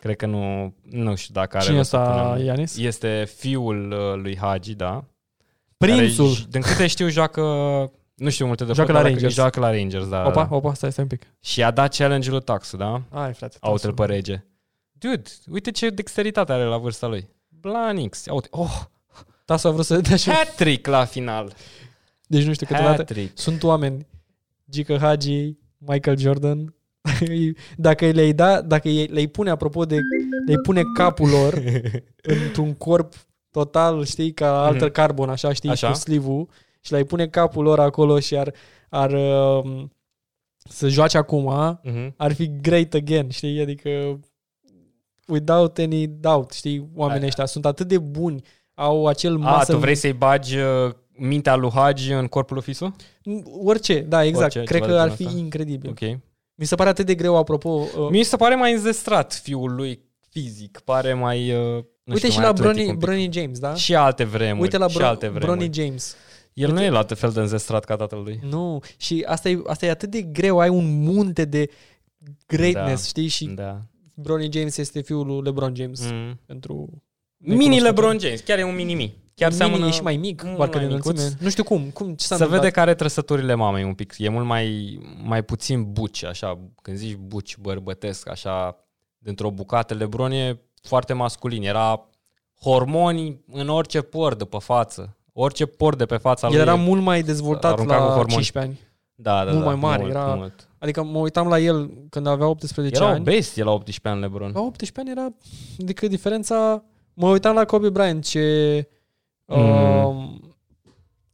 Cred 0.06 0.18
că 0.18 0.26
nu, 0.26 0.74
nu 0.82 1.14
știu 1.14 1.34
dacă 1.34 1.56
are 1.56 1.66
Cine 1.66 1.76
rost 1.76 1.88
să 1.88 1.96
ăsta, 1.96 2.28
punem. 2.30 2.44
Ianis? 2.44 2.76
Este 2.76 3.28
fiul 3.36 3.90
uh, 3.90 4.22
lui 4.22 4.36
Hagi, 4.38 4.74
da. 4.74 5.04
Prințul. 5.76 6.32
Care, 6.32 6.46
din 6.50 6.60
câte 6.60 6.86
știu, 6.86 7.08
joacă... 7.08 7.40
Nu 8.14 8.30
știu 8.30 8.46
multe 8.46 8.64
de 8.64 8.72
Joacă 8.72 8.92
fotbal, 8.92 9.02
la 9.02 9.08
dacă- 9.08 9.14
Rangers. 9.20 9.34
Joacă 9.34 9.60
la 9.60 9.70
Rangers, 9.70 10.08
da. 10.08 10.26
Opa, 10.26 10.44
da. 10.50 10.54
opa, 10.56 10.74
stai, 10.74 10.92
stai 10.92 11.04
un 11.04 11.16
pic. 11.16 11.26
Și 11.40 11.62
a 11.62 11.70
dat 11.70 11.96
challenge-ul 11.96 12.34
lui 12.34 12.42
Taxu, 12.42 12.76
da? 12.76 13.02
Ai, 13.10 13.32
frate. 13.32 13.56
Aută-l 13.60 13.92
pe 13.92 14.04
rege. 14.04 14.44
Dude, 14.92 15.22
uite 15.50 15.70
ce 15.70 15.90
dexteritate 15.90 16.52
are 16.52 16.64
la 16.64 16.76
vârsta 16.76 17.06
lui. 17.06 17.28
Blanix. 17.48 18.24
Ia 18.24 18.32
Uite. 18.34 18.48
Oh, 18.50 18.80
Tasu 19.44 19.68
a 19.68 19.70
vrut 19.70 19.84
să 19.84 19.96
dea 20.00 20.16
și... 20.16 20.30
hat-trick 20.30 20.86
la 20.86 21.04
final. 21.04 21.52
Deci 22.26 22.44
nu 22.44 22.52
știu, 22.52 22.66
câteodată 22.66 22.96
Hat-trick. 22.96 23.38
sunt 23.38 23.62
oameni, 23.62 24.06
Gică 24.70 24.98
Hagi, 24.98 25.54
Michael 25.78 26.18
Jordan, 26.18 26.74
dacă 27.76 28.06
le-ai 28.10 28.32
da, 28.32 28.60
dacă 28.62 28.88
ei- 28.88 29.06
le-ai 29.06 29.26
pune, 29.26 29.50
apropo 29.50 29.84
de, 29.84 29.94
le-ai 30.46 30.58
pune 30.62 30.82
capul 30.94 31.28
lor 31.28 31.62
într-un 32.44 32.74
corp 32.74 33.14
total, 33.50 34.04
știi, 34.04 34.32
ca 34.32 34.64
alter 34.64 34.82
Mhm. 34.82 34.92
carbon, 34.92 35.28
așa, 35.28 35.52
știi, 35.52 35.70
Așa. 35.70 35.88
cu 35.88 35.94
slivul 35.94 36.48
și 36.80 36.90
le-ai 36.90 37.04
pune 37.04 37.26
capul 37.26 37.64
lor 37.64 37.80
acolo 37.80 38.18
și 38.18 38.36
ar, 38.36 38.52
ar 38.88 39.12
um, 39.12 39.92
să 40.68 40.88
joace 40.88 41.16
acum, 41.18 41.78
Mhm. 41.82 42.14
ar 42.16 42.32
fi 42.32 42.50
great 42.60 42.94
again, 42.94 43.28
știi, 43.30 43.60
adică 43.60 43.90
without 45.28 45.78
any 45.78 46.06
doubt, 46.06 46.50
știi, 46.52 46.88
oamenii 46.94 47.22
Ai- 47.22 47.28
ăștia 47.28 47.44
sunt 47.46 47.66
atât 47.66 47.88
de 47.88 47.98
buni, 47.98 48.42
au 48.74 49.06
acel 49.06 49.34
A, 49.34 49.38
masă 49.38 49.72
tu 49.72 49.78
vrei 49.78 49.94
să-i 49.94 50.12
bagi 50.12 50.56
uh, 50.56 50.92
mintea 51.18 51.56
lui 51.56 51.70
Hagi 51.70 52.12
în 52.12 52.26
corpul 52.26 52.54
lui 52.54 52.64
Fisu? 52.64 52.96
Orice, 53.64 54.00
da, 54.00 54.24
exact. 54.24 54.44
Orice, 54.56 54.62
Cred 54.62 54.80
ceva 54.80 54.86
că 54.86 54.92
de 54.92 54.98
ar 54.98 55.04
genul 55.04 55.16
fi 55.16 55.26
ăsta. 55.26 55.38
incredibil. 55.38 55.90
Ok. 55.90 56.18
Mi 56.58 56.66
se 56.66 56.74
pare 56.74 56.88
atât 56.88 57.06
de 57.06 57.14
greu, 57.14 57.36
apropo. 57.36 57.68
Uh, 57.68 58.08
Mi 58.10 58.22
se 58.22 58.36
pare 58.36 58.54
mai 58.54 58.72
înzestrat 58.72 59.34
fiul 59.34 59.74
lui 59.74 60.00
fizic. 60.30 60.80
Pare 60.84 61.14
mai... 61.14 61.50
Uh, 61.52 61.58
nu 62.04 62.14
uite 62.14 62.16
știu, 62.16 62.28
și 62.28 62.36
mai 62.36 62.44
la 62.44 62.50
atletic 62.50 62.72
Bronny, 62.74 62.88
un 62.90 62.96
pic. 62.96 63.04
Bronny 63.04 63.28
James, 63.32 63.58
da? 63.58 63.74
Și 63.74 63.94
alte 63.94 64.24
vremuri. 64.24 64.60
Uite 64.62 64.76
la 64.78 64.88
și 64.88 64.96
Bro- 64.96 65.06
alte 65.06 65.28
vremuri. 65.28 65.44
Bronny 65.44 65.70
James. 65.72 66.16
El 66.52 66.72
nu 66.72 66.82
e 66.82 66.88
la 66.88 67.02
fel 67.08 67.30
de 67.30 67.40
înzestrat 67.40 67.84
ca 67.84 67.96
tatăl 67.96 68.22
lui. 68.22 68.40
Nu, 68.42 68.80
și 68.96 69.24
asta 69.26 69.48
e, 69.48 69.60
asta 69.66 69.86
e 69.86 69.90
atât 69.90 70.10
de 70.10 70.22
greu, 70.22 70.58
ai 70.58 70.68
un 70.68 71.02
munte 71.02 71.44
de 71.44 71.68
greatness, 72.46 73.02
Da. 73.02 73.06
știi? 73.08 73.26
Și 73.28 73.44
Da. 73.46 73.82
Bronny 74.14 74.48
James 74.52 74.76
este 74.76 75.00
fiul 75.00 75.26
lui 75.26 75.40
LeBron 75.42 75.74
James 75.74 76.00
Mm. 76.12 76.40
pentru 76.46 77.02
Mini 77.38 77.56
necunoscători. 77.58 77.82
LeBron 77.82 78.18
James, 78.18 78.40
chiar 78.40 78.58
e 78.58 78.64
un 78.64 78.74
mini-mi. 78.74 79.24
Chiar 79.40 79.50
Mini 79.50 79.60
seamănă 79.62 79.86
e 79.86 79.90
și 79.90 80.02
mai 80.02 80.16
mic, 80.16 80.42
mult 80.42 80.56
parcă 80.56 80.78
de 80.78 80.84
mai 80.84 80.94
micuț. 80.94 81.18
înălțime. 81.18 81.38
Nu 81.42 81.48
știu 81.50 81.64
cum, 81.64 81.90
cum 81.90 82.14
ce 82.14 82.26
s-a 82.26 82.36
Se 82.36 82.44
vede 82.44 82.44
întâmplat? 82.44 82.72
că 82.72 82.80
are 82.80 82.94
trăsăturile 82.94 83.54
mamei 83.54 83.84
un 83.84 83.94
pic. 83.94 84.14
E 84.18 84.28
mult 84.28 84.46
mai, 84.46 84.98
mai 85.24 85.42
puțin 85.42 85.92
buci, 85.92 86.24
așa. 86.24 86.58
Când 86.82 86.96
zici 86.96 87.14
buci 87.16 87.56
bărbătesc, 87.56 88.28
așa, 88.28 88.76
dintr-o 89.18 89.50
bucată. 89.50 89.94
Lebron 89.94 90.30
e 90.30 90.60
foarte 90.82 91.12
masculin. 91.12 91.62
Era 91.62 92.08
hormoni 92.60 93.40
în 93.52 93.68
orice 93.68 94.00
por 94.00 94.34
de 94.34 94.44
pe 94.44 94.56
față. 94.60 95.16
Orice 95.32 95.66
por 95.66 95.96
de 95.96 96.06
pe 96.06 96.16
fața 96.16 96.46
El 96.46 96.52
lui. 96.52 96.62
era 96.62 96.74
mult 96.74 97.02
mai 97.02 97.22
dezvoltat 97.22 97.72
arunca 97.72 97.94
cu 97.96 98.00
la 98.02 98.06
hormoni. 98.14 98.28
15 98.42 98.58
ani. 98.58 98.80
da, 99.14 99.44
da, 99.44 99.50
mult 99.50 99.64
da, 99.64 99.70
mai 99.70 99.74
mare, 99.80 100.02
Mult, 100.02 100.14
era- 100.14 100.34
mult. 100.34 100.68
Adică 100.78 101.02
mă 101.02 101.18
uitam 101.18 101.48
la 101.48 101.58
el 101.58 101.90
când 102.10 102.26
avea 102.26 102.46
18 102.46 102.96
Era 102.96 103.04
o 103.04 103.08
ani. 103.08 103.24
bestie 103.24 103.62
la 103.62 103.70
18 103.70 104.08
ani 104.08 104.20
Lebron. 104.20 104.50
La 104.54 104.60
18 104.60 105.00
ani 105.00 105.10
era... 105.10 105.28
Adică 105.80 106.06
diferența... 106.06 106.84
Mă 107.14 107.28
uitam 107.28 107.54
la 107.54 107.64
Kobe 107.64 107.88
Bryant 107.90 108.24
ce... 108.24 108.88
Mm. 109.46 109.56
Um, 109.58 110.40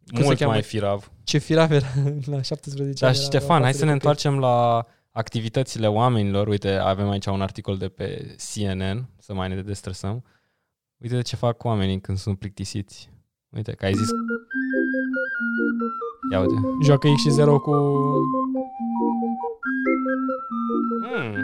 cum 0.07 0.21
se 0.21 0.23
Mult 0.25 0.39
cheamă? 0.39 0.53
mai 0.53 0.63
firav. 0.63 1.11
ce 1.25 1.39
firav 1.39 1.71
era 1.71 1.87
la 2.35 2.43
17 2.43 2.99
Dar 3.01 3.09
ani. 3.09 3.19
și 3.19 3.23
era 3.25 3.31
Ștefan, 3.31 3.59
la 3.59 3.63
hai 3.65 3.73
față 3.73 3.79
să 3.79 3.85
de 3.85 3.91
ne 3.91 3.93
copii. 3.99 4.09
întoarcem 4.09 4.39
la 4.39 4.87
activitățile 5.11 5.87
oamenilor. 5.87 6.47
Uite, 6.47 6.71
avem 6.71 7.09
aici 7.09 7.27
un 7.27 7.43
articol 7.43 7.77
de 7.77 7.89
pe 7.89 8.37
CNN, 8.55 9.09
să 9.19 9.35
mai 9.35 9.49
ne 9.49 9.63
destresăm. 9.63 10.25
Uite 10.99 11.15
de 11.15 11.23
ce 11.23 11.37
fac 11.37 11.65
oamenii 11.65 12.01
când 12.01 12.19
sunt 12.19 12.39
plictisiți. 12.39 13.11
Uite, 13.49 13.73
că 13.73 13.85
ai 13.85 13.95
zis... 13.95 14.09
Ia 16.33 16.41
uite. 16.41 16.55
Joacă 16.85 17.09
X 17.15 17.21
și 17.21 17.31
0 17.31 17.59
cu... 17.61 17.71
Hmm. 21.03 21.35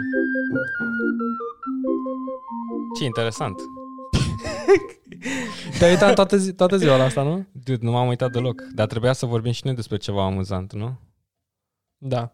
Ce 2.97 3.03
interesant. 3.05 3.55
Te-ai 5.79 5.91
uitat 5.91 6.15
toată, 6.15 6.37
zi, 6.37 6.53
toată 6.53 6.77
ziua 6.77 6.97
la 6.97 7.03
asta, 7.03 7.23
nu? 7.23 7.45
Dude, 7.51 7.85
nu 7.85 7.91
m-am 7.91 8.07
uitat 8.07 8.31
deloc. 8.31 8.61
Dar 8.73 8.87
trebuia 8.87 9.13
să 9.13 9.25
vorbim 9.25 9.51
și 9.51 9.61
noi 9.63 9.75
despre 9.75 9.97
ceva 9.97 10.25
amuzant, 10.25 10.73
nu? 10.73 10.99
Da. 11.97 12.33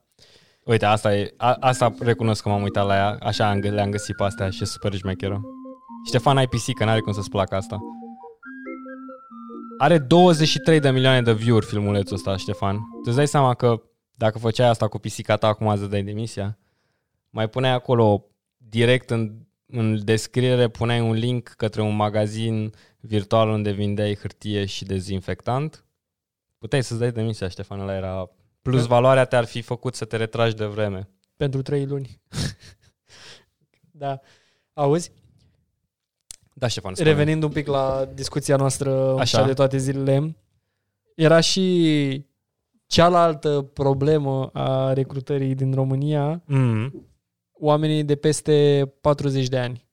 Uite, 0.64 0.86
asta 0.86 1.16
e, 1.16 1.34
a, 1.38 1.58
asta 1.60 1.94
recunosc 2.00 2.44
că 2.44 2.50
m-am 2.50 2.62
uitat 2.62 2.86
la 2.86 2.96
ea, 2.96 3.18
așa 3.22 3.50
am, 3.50 3.60
gă- 3.60 3.72
le-am 3.72 3.90
găsit 3.90 4.16
pe 4.16 4.24
astea 4.24 4.50
și 4.50 4.62
e 4.64 4.66
super 4.66 4.94
șmecheră. 4.94 5.42
Ștefan 6.08 6.38
ai 6.38 6.48
pisică, 6.48 6.86
n-are 6.86 7.00
cum 7.00 7.14
să-ți 7.14 7.30
placă 7.30 7.56
asta. 7.56 7.80
Are 9.78 9.98
23 9.98 10.80
de 10.80 10.90
milioane 10.90 11.22
de 11.22 11.34
view-uri 11.34 11.66
filmulețul 11.66 12.16
ăsta, 12.16 12.38
Ștefan. 12.38 12.76
Tu 12.76 13.02
îți 13.04 13.16
dai 13.16 13.28
seama 13.28 13.54
că 13.54 13.82
dacă 14.14 14.40
făceai 14.40 14.70
asta 14.70 14.88
cu 14.88 14.98
pisica 14.98 15.36
ta, 15.36 15.48
acum 15.48 15.68
azi 15.68 15.90
dai 15.90 16.04
demisia? 16.04 16.58
Mai 17.30 17.50
puneai 17.50 17.74
acolo, 17.74 18.26
direct 18.58 19.10
în, 19.10 19.45
în 19.76 20.06
descriere, 20.06 20.68
puneai 20.68 21.00
un 21.02 21.14
link 21.14 21.48
către 21.48 21.82
un 21.82 21.96
magazin 21.96 22.74
virtual 23.00 23.50
unde 23.50 23.72
vindeai 23.72 24.16
hârtie 24.16 24.66
și 24.66 24.86
dezinfectant. 24.86 25.86
Puteai 26.58 26.84
să-ți 26.84 27.00
dai 27.00 27.12
demisia, 27.12 27.48
Ștefan, 27.48 27.80
ăla 27.80 27.96
era... 27.96 28.30
Plus 28.62 28.86
valoarea 28.86 29.26
te-ar 29.26 29.46
fi 29.46 29.62
făcut 29.62 29.96
să 29.96 30.06
te 30.06 30.16
retragi 30.18 30.56
de 30.56 30.66
vreme. 30.66 31.10
Pentru 31.36 31.62
3 31.62 31.86
luni. 31.86 32.22
da. 33.92 34.20
Auzi? 34.74 35.12
Da, 36.54 36.68
Ștefan, 36.68 36.94
spune. 36.94 37.10
Revenind 37.10 37.44
un 37.44 37.50
pic 37.50 37.68
la 37.68 38.10
discuția 38.14 38.56
noastră 38.56 39.12
Așa. 39.12 39.38
Așa. 39.38 39.46
de 39.46 39.54
toate 39.54 39.78
zilele, 39.78 40.36
era 41.16 41.40
și 41.40 42.26
cealaltă 42.86 43.62
problemă 43.74 44.50
a 44.54 44.94
recrutării 44.94 45.56
din 45.56 45.74
România, 45.74 46.42
Mm. 46.46 47.08
Oamenii 47.66 48.04
de 48.04 48.16
peste 48.16 48.86
40 49.02 49.48
de 49.48 49.58
ani. 49.58 49.84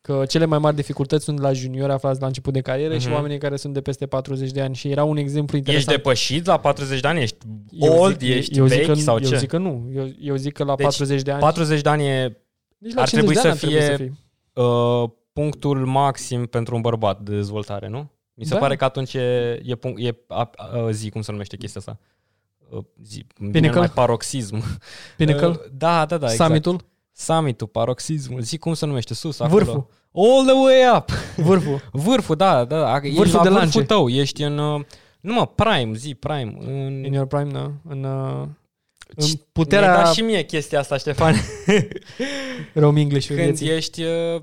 Că 0.00 0.22
cele 0.28 0.44
mai 0.44 0.58
mari 0.58 0.76
dificultăți 0.76 1.24
sunt 1.24 1.38
la 1.40 1.52
juniori 1.52 1.92
aflați 1.92 2.20
la 2.20 2.26
început 2.26 2.52
de 2.52 2.60
carieră 2.60 2.98
și 2.98 3.06
Mhm. 3.06 3.14
oamenii 3.14 3.38
care 3.38 3.56
sunt 3.56 3.74
de 3.74 3.80
peste 3.80 4.06
40 4.06 4.50
de 4.50 4.60
ani. 4.60 4.74
Și 4.74 4.90
era 4.90 5.04
un 5.04 5.16
exemplu 5.16 5.56
Ești 5.56 5.68
interesant. 5.70 5.96
depășit 5.96 6.46
la 6.46 6.56
40 6.58 7.00
de 7.00 7.08
ani? 7.08 7.22
Ești 7.22 7.36
Eu 7.70 7.92
old? 7.98 8.16
zic- 8.18 8.28
ești 8.36 8.58
eu 8.58 8.64
vechi 8.66 8.78
zic 8.78 8.86
că, 8.86 8.94
sau 8.94 9.18
eu 9.22 9.28
ce? 9.28 9.36
zic 9.38 9.48
că 9.48 9.58
nu. 9.58 9.88
Eu, 9.94 10.08
eu 10.20 10.36
zic 10.36 10.52
că 10.52 10.64
la 10.64 10.74
Deci, 10.74 10.84
40 10.86 11.22
de 11.22 11.30
ani... 11.30 11.40
40 11.40 11.80
de 11.80 11.88
ani 11.88 12.06
e 12.06 12.36
Deci 12.78 12.92
la 12.94 13.00
ar 13.00 13.08
50 13.08 13.10
trebui 13.10 13.34
de 13.34 13.40
să 13.40 13.46
ani 13.46 13.54
ar 13.54 13.56
trebui 13.56 13.76
fie- 13.76 13.86
să 13.90 13.96
fii. 14.02 14.62
uh, 14.64 15.10
punctul 15.32 15.86
maxim 15.86 16.46
pentru 16.46 16.74
un 16.74 16.80
bărbat 16.80 17.20
de 17.20 17.34
dezvoltare, 17.34 17.88
nu? 17.88 18.10
Mi 18.34 18.44
se 18.44 18.52
Da. 18.54 18.58
pare 18.60 18.76
că 18.76 18.84
atunci 18.84 19.14
e, 19.14 19.60
e, 19.64 19.74
punct, 19.74 20.00
e 20.02 20.14
a, 20.28 20.50
a, 20.56 20.90
zi, 20.90 21.10
cum 21.10 21.20
se 21.22 21.30
numește 21.30 21.56
chestia 21.56 21.80
asta? 21.80 21.98
Uh, 22.72 22.84
zi, 23.04 23.26
îmi 23.38 23.50
vine 23.50 23.50
Pinnacle? 23.50 23.78
mai 23.78 23.88
paroxism. 23.88 24.62
Pinnacle? 25.16 25.46
Uh, 25.46 25.56
da, 25.72 26.06
da, 26.06 26.18
da, 26.18 26.30
exact. 26.30 26.44
Summitul? 26.48 26.84
Summitul, 27.12 27.66
paroxismul. 27.66 28.40
Zi 28.40 28.58
cum 28.58 28.74
se 28.74 28.86
numește, 28.86 29.14
sus, 29.14 29.40
acolo. 29.40 29.56
Vârful. 29.64 29.86
All 30.14 30.44
the 30.44 30.54
way 30.54 30.96
up. 30.96 31.10
Vârful. 31.36 31.88
Vârful, 32.04 32.36
da, 32.36 32.64
da. 32.64 32.80
da. 32.80 32.96
Ești 33.02 33.16
Vârful 33.16 33.36
la 33.36 33.42
de 33.42 33.48
vârful 33.48 33.70
lance. 33.70 33.82
tău, 33.82 34.08
ești 34.08 34.42
în... 34.42 34.58
uh, 34.58 34.84
Nu 35.20 35.32
mă, 35.32 35.46
prime, 35.46 35.94
zi, 35.94 36.14
prime. 36.14 36.56
În, 36.58 37.04
In 37.04 37.12
your 37.12 37.26
prime, 37.26 37.50
da. 37.50 37.72
În, 37.88 38.04
uh, 38.04 38.46
în 39.14 39.24
Mi-ai 39.24 39.46
puterea... 39.52 40.02
dat 40.02 40.12
și 40.14 40.20
mie 40.20 40.42
chestia 40.44 40.78
asta, 40.78 40.96
Ștefan. 40.96 41.34
Rom 42.74 42.96
English 42.96 43.26
Când 43.26 43.58
ești 43.60 44.02
uh, 44.02 44.42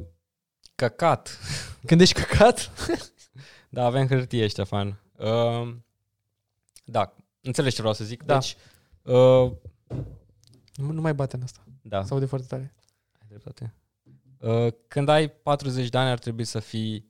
căcat. 0.76 1.40
Când 1.86 2.02
ești 2.02 2.14
căcat? 2.22 2.72
Da, 3.70 3.86
avem 3.86 4.08
hârtie, 4.08 4.48
Ștefan. 4.48 5.00
Uh, 5.18 5.74
da, 6.86 7.16
înțelegi 7.42 7.76
ce 7.76 7.82
vreau 7.82 7.96
să 7.96 8.04
zic. 8.04 8.24
Da. 8.24 8.34
Deci, 8.34 8.56
uh, 9.02 9.52
Nu, 10.76 10.92
nu 10.92 11.02
mai 11.02 11.14
bate 11.14 11.36
în 11.36 11.42
asta. 11.44 11.64
da, 11.82 12.04
Sau 12.04 12.20
de 12.20 12.26
foarte 12.26 12.48
tare. 12.48 12.74
ai 13.22 13.28
dreptate. 13.28 13.74
Uh, 14.40 14.68
când 14.88 15.10
ai 15.10 15.30
40 15.30 15.90
de 15.90 15.98
ani 15.98 16.10
ar 16.10 16.20
trebui 16.20 16.44
să 16.44 16.60
fii 16.60 17.08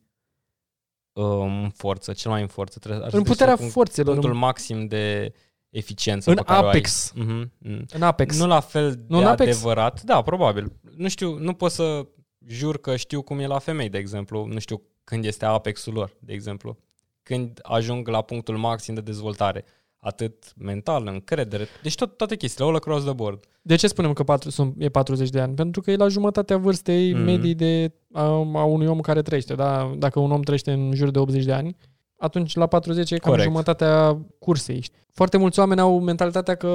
uh, 1.12 1.24
în 1.40 1.70
forță, 1.74 2.12
cel 2.12 2.30
mai 2.30 2.40
în 2.40 2.46
forță. 2.48 2.78
Trebuie, 2.78 3.00
ar 3.04 3.04
În 3.04 3.10
trebui 3.10 3.26
să 3.26 3.32
puterea 3.32 3.54
fii 3.56 3.62
punct- 3.64 3.74
forțelor. 3.76 4.10
punctul 4.12 4.32
În, 4.32 4.38
maxim 4.38 4.86
de 4.86 5.34
eficiență 5.70 6.30
în 6.30 6.36
pe 6.36 6.42
care 6.42 6.58
o 6.58 6.62
ai. 6.62 6.68
Apex. 6.68 7.12
Mhm, 7.14 7.52
mhm. 7.58 7.86
În 7.92 8.02
Apex. 8.02 8.38
Nu 8.38 8.46
la 8.46 8.60
fel 8.60 8.88
Nu 9.08 9.16
de 9.18 9.22
în 9.24 9.30
Apex? 9.30 9.50
adevărat. 9.56 10.02
Da, 10.02 10.22
probabil. 10.22 10.72
Nu 10.96 11.08
știu, 11.08 11.38
nu 11.38 11.54
pot 11.54 11.70
să 11.70 12.06
jur 12.46 12.78
că 12.80 12.96
știu 12.96 13.22
cum 13.22 13.38
e 13.38 13.46
la 13.46 13.58
femei, 13.58 13.88
de 13.88 13.98
exemplu. 13.98 14.44
Nu 14.46 14.58
știu 14.58 14.82
când 15.04 15.24
este 15.24 15.44
apexul 15.44 15.92
lor, 15.92 16.16
de 16.20 16.32
exemplu. 16.32 16.78
Când 17.22 17.58
ajung 17.62 18.08
la 18.08 18.22
punctul 18.22 18.56
maxim 18.56 18.94
de 18.94 19.00
dezvoltare. 19.00 19.64
Atât 20.00 20.52
mental, 20.56 21.06
încredere. 21.12 21.66
Deci 21.82 21.94
tot, 21.94 22.16
toate 22.16 22.36
chestiile, 22.36 22.66
all 22.66 22.76
across 22.76 23.04
the 23.04 23.12
board. 23.12 23.44
De 23.62 23.74
ce 23.76 23.86
spunem 23.86 24.12
că 24.12 24.22
patru, 24.22 24.50
sunt, 24.50 24.74
e 24.78 24.88
40 24.88 25.28
de 25.30 25.40
ani? 25.40 25.54
Pentru 25.54 25.80
că 25.80 25.90
e 25.90 25.96
la 25.96 26.08
jumătatea 26.08 26.56
vârstei 26.56 27.12
Mhm. 27.14 27.22
medii 27.22 27.54
de, 27.54 27.92
a, 28.12 28.22
a 28.54 28.64
unui 28.64 28.86
om 28.86 29.00
care 29.00 29.22
trăiește. 29.22 29.54
Da? 29.54 29.92
Dacă 29.98 30.18
un 30.20 30.30
om 30.32 30.40
trăiește 30.42 30.72
în 30.72 30.92
jur 30.94 31.10
de 31.10 31.18
80 31.18 31.44
de 31.44 31.52
ani, 31.52 31.76
atunci 32.16 32.54
la 32.54 32.66
40 32.66 33.10
e 33.10 33.16
cam 33.16 33.30
Corect. 33.30 33.48
jumătatea 33.48 34.18
cursei. 34.38 34.84
Foarte 35.12 35.36
mulți 35.36 35.58
oameni 35.58 35.80
au 35.80 36.00
mentalitatea 36.00 36.54
că 36.54 36.68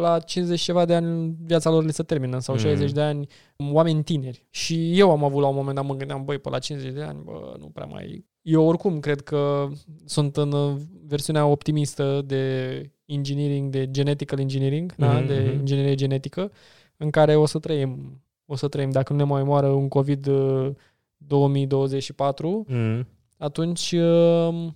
la 0.00 0.18
50 0.18 0.58
și 0.58 0.64
ceva 0.64 0.84
de 0.84 0.94
ani 0.94 1.36
viața 1.44 1.70
lor 1.70 1.84
le 1.84 1.90
se 1.90 2.02
termină 2.02 2.38
sau 2.38 2.54
Mhm. 2.54 2.64
60 2.64 2.92
de 2.92 3.00
ani, 3.00 3.26
oameni 3.72 4.02
tineri. 4.02 4.46
Și 4.50 4.98
eu 4.98 5.10
am 5.10 5.24
avut 5.24 5.40
la 5.42 5.48
un 5.48 5.54
moment 5.54 5.74
dat, 5.76 5.84
mă 5.86 5.94
gândeam, 5.94 6.24
băi, 6.24 6.38
pe 6.38 6.48
la 6.50 6.58
50 6.58 6.92
de 6.92 7.02
ani, 7.02 7.18
bă, 7.24 7.54
nu 7.58 7.66
prea 7.66 7.86
mai... 7.86 8.24
Eu 8.42 8.66
oricum 8.66 9.00
cred 9.00 9.20
că 9.20 9.68
sunt 10.04 10.36
în 10.36 10.52
uh, 10.52 10.74
versiunea 11.08 11.46
optimistă 11.46 12.22
de 12.24 12.80
engineering, 13.04 13.70
de 13.70 13.90
genetical 13.90 14.38
engineering, 14.38 14.94
da? 14.96 15.12
Mhm, 15.12 15.26
de 15.26 15.44
mhm. 15.46 15.58
inginerie 15.58 15.94
genetică, 15.94 16.52
în 16.96 17.10
care 17.10 17.36
o 17.36 17.46
să 17.46 17.58
trăim, 17.58 18.22
o 18.46 18.56
să 18.56 18.68
trăim, 18.68 18.90
dacă 18.90 19.12
nu 19.12 19.18
ne 19.18 19.24
mai 19.24 19.42
moară 19.42 19.66
un 19.66 19.88
COVID 19.88 20.26
uh, 20.26 20.70
2024, 21.16 22.64
Mm. 22.68 23.06
atunci 23.38 23.92
uh, 23.92 24.66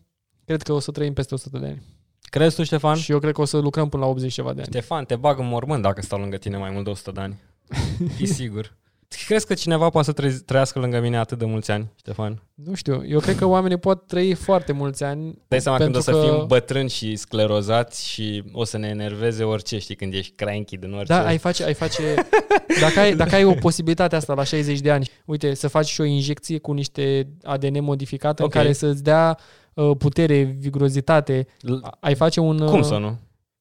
cred 0.45 0.63
că 0.63 0.73
o 0.73 0.79
să 0.79 0.91
trăim 0.91 1.13
peste 1.13 1.35
100 1.35 1.59
de 1.59 1.67
ani. 1.67 1.83
Crezi 2.21 2.57
tu, 2.57 2.63
Ștefan? 2.63 2.95
Și 2.97 3.13
eu 3.13 3.19
cred 3.19 3.35
că 3.35 3.41
o 3.41 3.45
să 3.45 3.59
lucrăm 3.59 3.89
până 3.89 4.03
la 4.03 4.09
80 4.09 4.33
ceva 4.33 4.53
de 4.53 4.61
ani. 4.61 4.69
Ștefan, 4.71 5.05
te 5.05 5.17
bag 5.17 5.39
în 5.39 5.49
mormânt 5.49 5.83
dacă 5.83 6.01
stau 6.03 6.19
lângă 6.19 6.37
tine 6.37 6.57
mai 6.57 6.71
mult 6.71 6.85
de 6.85 6.91
100 6.91 7.11
de 7.11 7.21
ani. 7.21 7.41
E 8.21 8.25
sigur. 8.25 8.79
Crezi 9.27 9.47
că 9.47 9.55
cineva 9.55 9.89
poate 9.89 10.13
să 10.13 10.23
trăi- 10.23 10.45
trăiască 10.45 10.79
lângă 10.79 11.01
mine 11.01 11.17
atât 11.19 11.39
de 11.39 11.45
mulți 11.45 11.71
ani, 11.71 11.91
Ștefan? 11.97 12.43
Nu 12.55 12.75
știu, 12.75 13.03
eu 13.07 13.19
cred 13.21 13.37
că 13.37 13.45
oamenii 13.47 13.77
pot 13.77 14.07
trăi 14.07 14.35
foarte 14.35 14.73
mulți 14.73 15.05
ani. 15.05 15.39
Dai 15.49 15.61
seama 15.61 15.79
când 15.79 15.89
o 15.97 15.99
pentru 15.99 16.13
să 16.13 16.21
că- 16.29 16.35
fim 16.37 16.47
bătrâni 16.47 16.89
și 16.89 17.17
sclerozați 17.17 18.09
și 18.09 18.45
o 18.53 18.65
să 18.65 18.79
ne 18.79 18.89
enerveze 18.89 19.45
orice, 19.45 19.79
știi, 19.79 19.95
când 19.95 20.13
ești 20.15 20.33
cranky 20.37 20.77
din 20.77 20.93
orice. 20.93 21.13
Da, 21.13 21.27
ai 21.27 21.39
face, 21.39 21.65
ai 21.65 21.75
face 21.75 22.03
dacă, 22.81 23.01
ai, 23.01 23.17
dacă 23.17 23.35
ai 23.35 23.45
o 23.45 23.53
posibilitate 23.55 24.17
asta 24.17 24.35
la 24.35 24.45
60 24.45 24.81
de 24.81 24.91
ani, 24.91 25.09
uite, 25.25 25.55
să 25.55 25.69
faci 25.69 25.87
și 25.87 26.01
o 26.01 26.05
injecție 26.05 26.59
cu 26.59 26.73
niște 26.73 27.29
ADN 27.43 27.83
modificat 27.85 28.41
Ok. 28.41 28.55
în 28.55 28.61
care 28.61 28.73
să-ți 28.73 29.03
dea 29.03 29.39
uh, 29.75 29.91
putere, 29.99 30.43
vigurozitate, 30.43 31.47
L- 31.61 31.75
ai 32.01 32.15
face 32.15 32.41
un... 32.41 32.57
Cum 32.67 32.79
uh, 32.79 32.85
să 32.85 32.97
nu? 32.97 33.09
Ți-ai 33.09 33.17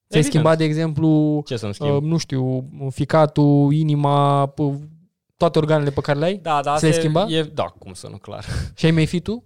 Evident. 0.08 0.24
schimbat, 0.24 0.58
de 0.58 0.64
exemplu, 0.64 1.42
Ce 1.46 1.56
să-mi 1.56 1.74
schimb? 1.74 1.94
uh, 1.94 2.02
nu 2.02 2.16
știu, 2.16 2.68
ficatul, 2.90 3.72
inima, 3.72 4.48
p- 4.48 4.98
toate 5.40 5.58
organele 5.58 5.90
pe 5.90 6.00
care 6.00 6.18
le 6.18 6.24
ai 6.24 6.36
da, 6.36 6.54
da, 6.54 6.60
ți-ai 6.60 6.74
asta 6.74 6.86
e- 6.86 6.92
schimba? 6.92 7.26
E, 7.28 7.42
da, 7.42 7.64
cum 7.64 7.92
să 7.92 8.08
nu, 8.08 8.16
clar. 8.16 8.44
și 8.74 8.84
ai 8.84 8.90
mai 8.90 9.06
fi 9.06 9.20
tu? 9.20 9.44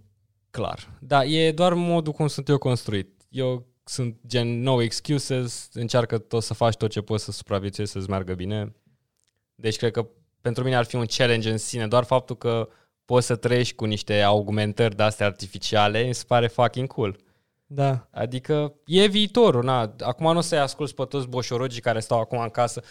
Clar. 0.50 0.88
Da, 1.00 1.24
e 1.24 1.52
doar 1.52 1.74
modul 1.74 2.12
cum 2.12 2.26
sunt 2.26 2.48
eu 2.48 2.58
construit. 2.58 3.22
Eu 3.28 3.66
sunt 3.84 4.16
gen 4.26 4.62
no 4.62 4.82
excuses, 4.82 5.68
încearcă 5.72 6.18
tot 6.18 6.42
să 6.42 6.54
faci 6.54 6.74
tot 6.74 6.90
ce 6.90 7.00
poți 7.00 7.24
să 7.24 7.32
supraviețuiești, 7.32 7.94
să-ți 7.94 8.10
meargă 8.10 8.34
bine. 8.34 8.74
Deci 9.54 9.76
cred 9.76 9.90
că 9.90 10.06
pentru 10.40 10.64
mine 10.64 10.76
ar 10.76 10.84
fi 10.84 10.96
un 10.96 11.04
challenge 11.06 11.50
în 11.50 11.58
sine, 11.58 11.86
doar 11.86 12.04
faptul 12.04 12.36
că 12.36 12.68
poți 13.04 13.26
să 13.26 13.36
trăiești 13.36 13.74
cu 13.74 13.84
niște 13.84 14.20
augmentări 14.20 14.96
de-astea 14.96 15.26
artificiale, 15.26 16.02
mi 16.02 16.14
se 16.14 16.24
pare 16.26 16.46
fucking 16.46 16.88
cool. 16.88 17.16
Da. 17.66 18.08
Adică 18.10 18.74
e 18.86 19.06
viitorul, 19.06 19.64
na. 19.64 19.94
Acum 20.00 20.32
nu 20.32 20.38
o 20.38 20.40
să-i 20.40 20.58
ascult 20.58 20.92
pe 20.92 21.04
toți 21.04 21.28
boșorogii 21.28 21.80
care 21.80 22.00
stau 22.00 22.20
acum 22.20 22.38
în 22.38 22.48
casă. 22.50 22.82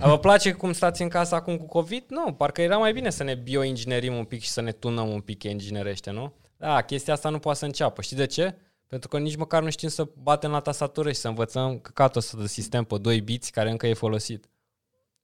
Vă 0.00 0.18
place 0.18 0.52
cum 0.52 0.72
stați 0.72 1.02
în 1.02 1.08
casă 1.08 1.34
acum 1.34 1.56
cu 1.56 1.66
COVID? 1.66 2.04
Nu, 2.08 2.32
parcă 2.32 2.62
era 2.62 2.76
mai 2.76 2.92
bine 2.92 3.10
să 3.10 3.22
ne 3.22 3.34
bioinginerim 3.34 4.14
un 4.14 4.24
pic 4.24 4.42
și 4.42 4.48
să 4.48 4.60
ne 4.60 4.72
tunăm 4.72 5.08
un 5.08 5.20
pic 5.20 5.42
inginerește, 5.42 6.10
nu? 6.10 6.32
Da, 6.56 6.82
chestia 6.82 7.12
asta 7.12 7.28
nu 7.28 7.38
poate 7.38 7.58
să 7.58 7.64
înceapă. 7.64 8.02
Știi 8.02 8.16
de 8.16 8.26
ce? 8.26 8.56
Pentru 8.86 9.08
că 9.08 9.18
nici 9.18 9.36
măcar 9.36 9.62
nu 9.62 9.70
știm 9.70 9.88
să 9.88 10.08
batem 10.22 10.50
la 10.50 10.60
tastatură 10.60 11.12
și 11.12 11.18
să 11.18 11.28
învățăm 11.28 11.78
căcatul 11.78 12.20
ăsta 12.20 12.36
de 12.40 12.46
sistem 12.46 12.84
pe 12.84 12.98
2 12.98 13.20
biți 13.20 13.50
care 13.50 13.70
încă 13.70 13.86
e 13.86 13.94
folosit. 13.94 14.48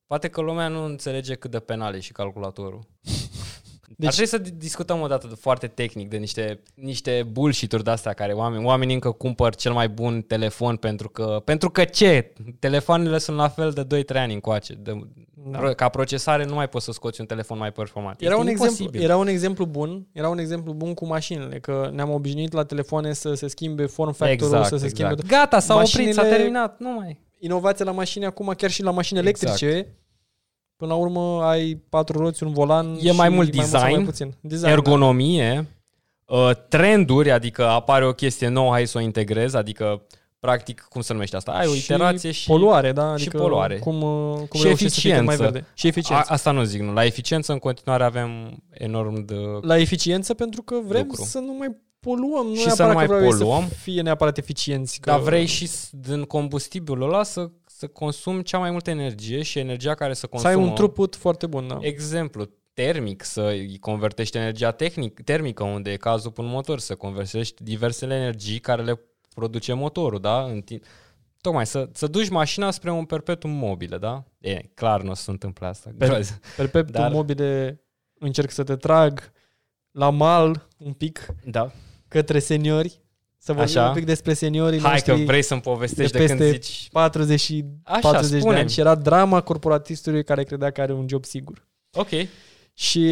Poate 0.06 0.28
că 0.28 0.40
lumea 0.40 0.68
nu 0.68 0.84
înțelege 0.84 1.34
cât 1.34 1.50
de 1.50 1.60
penal 1.60 1.94
e 1.94 2.00
și 2.00 2.12
calculatorul. 2.12 2.88
Deci... 3.96 4.08
Ar 4.08 4.14
trebui 4.14 4.30
să 4.30 4.54
discutăm 4.56 5.00
o 5.00 5.06
dată 5.06 5.26
foarte 5.26 5.66
tehnic 5.66 6.08
de 6.08 6.16
niște, 6.16 6.60
niște 6.74 7.28
bullshit-uri 7.30 7.84
de-astea 7.84 8.12
care 8.12 8.32
oameni, 8.32 8.64
oamenii 8.64 8.94
încă 8.94 9.10
cumpăr 9.10 9.54
cel 9.54 9.72
mai 9.72 9.88
bun 9.88 10.22
telefon 10.22 10.76
pentru 10.76 11.08
că, 11.08 11.42
pentru 11.44 11.70
că 11.70 11.84
ce? 11.84 12.32
Telefoanele 12.58 13.18
sunt 13.18 13.36
la 13.36 13.48
fel 13.48 13.70
de 13.70 14.04
2-3 14.04 14.16
ani 14.16 14.34
încoace. 14.34 14.74
De, 14.74 15.00
da. 15.50 15.74
Ca 15.74 15.88
procesare 15.88 16.44
nu 16.44 16.54
mai 16.54 16.68
poți 16.68 16.84
să 16.84 16.92
scoți 16.92 17.20
un 17.20 17.26
telefon 17.26 17.58
mai 17.58 17.72
performant. 17.72 18.20
Era 18.20 18.36
un, 18.36 18.46
exemplu, 18.46 19.00
era 19.00 19.16
un 19.16 19.26
exemplu 19.26 19.64
bun, 19.66 20.06
era 20.12 20.28
un 20.28 20.38
exemplu 20.38 20.72
bun 20.72 20.94
cu 20.94 21.06
mașinile, 21.06 21.58
că 21.58 21.90
ne-am 21.92 22.10
obișnuit 22.10 22.52
la 22.52 22.64
telefoane 22.64 23.12
să 23.12 23.34
se 23.34 23.48
schimbe 23.48 23.86
form 23.86 24.12
factor 24.12 24.46
exact, 24.46 24.66
să 24.66 24.76
se 24.76 24.86
exact. 24.86 25.18
schimbe. 25.18 25.34
Gata, 25.36 25.58
s-a 25.58 25.74
mașinile, 25.74 26.10
oprit, 26.10 26.24
s-a 26.24 26.36
terminat, 26.36 26.78
nu 26.78 26.90
mai. 26.90 27.20
Inovația 27.38 27.84
la 27.84 27.90
mașini 27.90 28.24
acum, 28.24 28.52
chiar 28.56 28.70
și 28.70 28.82
la 28.82 28.90
mașini 28.90 29.18
exact. 29.18 29.44
electrice, 29.44 29.94
Până 30.82 30.94
la 30.94 31.00
urmă 31.00 31.42
ai 31.42 31.82
patru 31.88 32.18
roți, 32.18 32.42
un 32.42 32.52
volan 32.52 32.98
E 33.00 33.12
mai 33.12 33.28
mult 33.28 33.50
design, 33.50 33.76
mai 33.76 33.92
mai 33.92 34.04
puțin. 34.04 34.34
design 34.40 34.70
ergonomie, 34.70 35.66
da. 36.26 36.52
trenduri, 36.52 37.30
adică 37.30 37.66
apare 37.66 38.06
o 38.06 38.12
chestie 38.12 38.48
nouă, 38.48 38.70
hai 38.70 38.86
să 38.86 38.98
o 38.98 39.00
integrez, 39.00 39.54
adică 39.54 40.02
practic, 40.40 40.86
cum 40.88 41.00
se 41.00 41.12
numește 41.12 41.36
asta? 41.36 41.52
Ai 41.52 41.66
o 41.66 41.74
iterație 41.74 42.30
și... 42.30 42.46
poluare, 42.46 42.92
da? 42.92 43.10
Adică 43.10 43.36
și 43.36 43.42
poluare. 43.42 43.78
Cum, 43.78 44.02
uh, 44.02 44.38
cum 44.48 44.60
și 44.60 44.68
eficiență. 44.68 45.22
mai 45.22 45.36
verde. 45.36 45.66
Și 45.74 45.86
eficiență. 45.86 46.24
A, 46.28 46.32
asta 46.32 46.50
nu 46.50 46.62
zic, 46.62 46.80
nu. 46.80 46.92
La 46.92 47.04
eficiență 47.04 47.52
în 47.52 47.58
continuare 47.58 48.04
avem 48.04 48.62
enorm 48.70 49.24
de 49.24 49.34
La 49.60 49.78
eficiență 49.78 50.34
pentru 50.34 50.62
că 50.62 50.76
vrem 50.86 51.06
lucru. 51.06 51.24
să 51.24 51.38
nu 51.38 51.52
mai 51.58 51.76
poluăm. 52.00 52.46
Nu 52.46 52.54
și 52.54 52.70
să 52.70 52.86
nu 52.86 52.92
mai 52.92 53.06
poluăm. 53.06 53.66
Să 53.68 53.74
fie 53.74 54.02
neapărat 54.02 54.38
eficienți. 54.38 55.00
Că... 55.00 55.10
Dar 55.10 55.20
vrei 55.20 55.46
și 55.46 55.70
din 55.90 56.22
combustibilul 56.22 57.02
ăla 57.08 57.22
să 57.22 57.50
să 57.82 57.88
consumi 57.88 58.42
cea 58.42 58.58
mai 58.58 58.70
multă 58.70 58.90
energie 58.90 59.42
și 59.42 59.58
energia 59.58 59.94
care 59.94 60.14
să 60.14 60.26
consumă... 60.26 60.52
Să 60.52 60.58
ai 60.58 60.64
un 60.64 60.74
throughput 60.74 61.16
foarte 61.16 61.46
bun, 61.46 61.68
da. 61.68 61.78
Exemplu, 61.80 62.48
termic, 62.72 63.22
să 63.24 63.42
îi 63.42 63.78
convertești 63.78 64.36
energia 64.36 64.70
tehnic, 64.70 65.20
termică, 65.20 65.64
unde 65.64 65.90
e 65.90 65.96
cazul 65.96 66.30
pe 66.30 66.40
un 66.40 66.46
motor, 66.46 66.78
să 66.78 66.94
convertești 66.94 67.62
diversele 67.62 68.14
energii 68.14 68.58
care 68.58 68.82
le 68.82 69.00
produce 69.34 69.72
motorul, 69.72 70.20
da? 70.20 70.42
În 70.42 70.60
timp. 70.60 70.84
Tocmai, 71.40 71.66
să, 71.66 71.88
să 71.92 72.06
duci 72.06 72.28
mașina 72.28 72.70
spre 72.70 72.90
un 72.90 73.04
perpetuum 73.04 73.52
mobile, 73.52 73.98
da? 73.98 74.24
E, 74.38 74.60
clar 74.74 75.02
nu 75.02 75.10
o 75.10 75.14
să 75.14 75.22
se 75.22 75.30
întâmple 75.30 75.66
asta. 75.66 75.90
Per, 75.98 76.24
perpetuum 76.56 77.02
Dar... 77.02 77.12
mobile, 77.12 77.80
încerc 78.18 78.50
să 78.50 78.62
te 78.62 78.76
trag 78.76 79.32
la 79.90 80.10
mal 80.10 80.68
un 80.78 80.92
pic 80.92 81.26
da. 81.44 81.72
către 82.08 82.38
seniori 82.38 83.01
să 83.44 83.52
vorbim 83.52 83.78
Așa. 83.78 83.88
un 83.88 83.94
pic 83.94 84.04
despre 84.04 84.32
seniorii 84.32 84.80
Hai 84.80 84.90
noștri. 84.90 85.16
că 85.16 85.24
vrei 85.24 85.42
să-mi 85.42 85.60
povestești 85.60 86.12
de, 86.12 86.18
de 86.18 86.26
când 86.26 86.42
zici... 86.42 86.88
40, 86.92 87.40
și 87.40 87.64
Așa, 87.82 87.98
40 88.00 88.42
de 88.42 88.48
ani 88.48 88.70
și 88.70 88.80
era 88.80 88.94
drama 88.94 89.40
corporatistului 89.40 90.24
care 90.24 90.44
credea 90.44 90.70
că 90.70 90.80
are 90.80 90.92
un 90.92 91.06
job 91.08 91.24
sigur. 91.24 91.66
Ok. 91.92 92.08
Și 92.74 93.06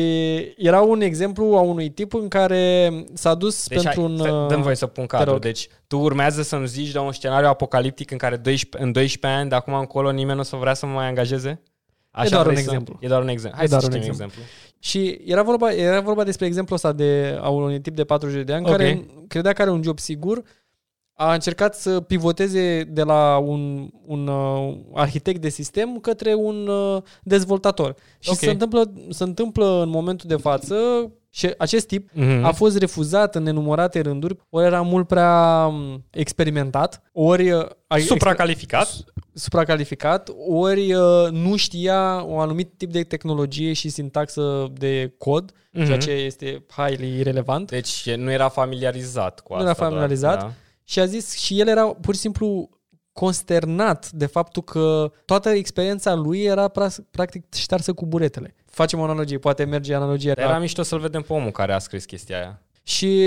era 0.57 0.81
un 0.81 1.01
exemplu 1.01 1.45
a 1.45 1.61
unui 1.61 1.91
tip 1.91 2.15
în 2.15 2.29
care 2.29 2.93
s-a 3.15 3.35
dus 3.35 3.67
deci 3.67 3.83
pentru 3.83 4.01
hai, 4.01 4.31
un... 4.31 4.49
Dăm 4.49 4.63
voie 4.63 4.75
să 4.75 4.87
pun 4.87 5.07
cadru. 5.07 5.39
Deci 5.39 5.69
tu 5.87 5.99
urmează 5.99 6.43
să-mi 6.43 6.67
zici 6.67 6.91
de 6.91 6.99
un 6.99 7.13
scenariu 7.13 7.49
apocaliptic 7.49 8.11
în 8.11 8.19
care 8.19 8.37
12, 8.37 8.87
în 8.87 8.93
12 8.93 9.41
ani 9.41 9.49
de 9.49 9.55
acum 9.55 9.75
încolo 9.75 10.11
nimeni 10.11 10.35
nu 10.35 10.41
o 10.41 10.45
să 10.45 10.57
vrea 10.57 10.75
să 10.75 10.87
mă 10.87 10.93
mai 10.93 11.07
angajeze? 11.07 11.63
Așa 12.11 12.27
e 12.27 12.31
doar 12.31 12.47
un 12.47 12.57
exemplu. 12.57 12.99
E 13.01 13.07
doar 13.07 13.23
un 13.23 13.29
exemplu. 13.29 13.57
Hai 13.57 13.67
e 13.67 13.69
doar 13.69 13.81
să 13.81 13.89
un 13.91 13.97
exemplu. 13.97 14.25
exemplu. 14.25 14.53
Și 14.79 15.21
era 15.25 15.43
vorba, 15.43 15.73
era 15.73 16.01
vorba 16.01 16.25
despre 16.25 16.47
exemplul 16.47 16.77
ăsta 16.77 16.93
de, 16.93 17.39
a 17.41 17.49
unui 17.49 17.81
tip 17.81 17.95
de 17.95 18.05
40 18.05 18.45
de 18.45 18.53
ani 18.53 18.65
okay. 18.65 18.77
care 18.77 19.07
credea 19.29 19.53
că 19.53 19.63
are 19.63 19.71
un 19.71 19.83
job 19.83 19.99
sigur, 19.99 20.43
a 21.15 21.33
încercat 21.33 21.75
să 21.75 22.01
pivoteze 22.01 22.85
de 22.85 23.03
la 23.03 23.39
un, 23.39 23.91
un 24.07 24.27
uh, 24.27 24.77
arhitect 24.95 25.41
de 25.41 25.49
sistem 25.49 25.99
către 25.99 26.35
un 26.35 26.67
uh, 26.67 27.03
dezvoltator. 27.23 27.95
Și 28.19 28.31
okay. 28.31 28.43
se, 28.43 28.51
întâmplă, 28.51 28.93
se 29.09 29.23
întâmplă 29.23 29.83
în 29.83 29.89
momentul 29.89 30.29
de 30.29 30.37
față 30.37 30.77
și 31.33 31.55
acest 31.59 31.87
tip 31.87 32.11
mm-hmm. 32.11 32.43
a 32.43 32.53
fost 32.53 32.79
refuzat 32.79 33.35
în 33.35 33.43
nenumărate 33.43 34.01
rânduri, 34.01 34.37
ori 34.49 34.67
era 34.67 34.81
mult 34.81 35.07
prea 35.07 35.67
um, 35.69 36.05
experimentat, 36.11 37.03
ori... 37.13 37.51
Uh, 37.51 37.67
supracalificat. 38.07 39.05
Supracalificat, 39.35 40.31
ori 40.49 40.93
uh, 40.93 41.31
nu 41.31 41.57
știa 41.57 42.25
un 42.27 42.41
anumit 42.41 42.73
tip 42.77 42.93
de 42.93 43.03
tehnologie 43.03 43.73
și 43.73 43.89
sintaxă 43.89 44.73
de 44.73 45.15
cod, 45.19 45.53
mm-hmm. 45.53 45.85
ceea 45.87 45.99
ce 45.99 46.11
este 46.11 46.65
highly 46.77 47.23
relevant. 47.23 47.71
Deci 47.71 48.15
nu 48.15 48.31
era 48.31 48.49
familiarizat 48.49 49.41
cu 49.41 49.53
asta. 49.53 49.65
Nu 49.65 49.71
era 49.71 49.79
familiarizat. 49.87 50.39
Doar, 50.39 50.51
da. 50.51 50.55
Și 50.85 51.01
a 51.01 51.05
zis, 51.05 51.37
și 51.39 51.61
el 51.61 51.69
era 51.69 51.87
pur 51.87 52.15
și 52.15 52.21
simplu 52.21 52.69
consternat 53.13 54.11
de 54.11 54.27
faptul 54.27 54.63
că 54.63 55.13
toată 55.25 55.49
experiența 55.49 56.15
lui 56.15 56.43
era 56.43 56.69
practic 57.11 57.55
ștarsă 57.55 57.93
cu 57.93 58.07
buretele. 58.07 58.55
Facem 58.71 58.99
o 58.99 59.03
analogie, 59.03 59.39
poate 59.39 59.65
merge 59.65 59.95
analogia. 59.95 60.33
Era 60.37 60.59
mișto 60.59 60.83
să-l 60.83 60.99
vedem 60.99 61.23
pe 61.23 61.33
omul 61.33 61.51
care 61.51 61.73
a 61.73 61.79
scris 61.79 62.05
chestia 62.05 62.37
aia. 62.37 62.63
Și 62.83 63.23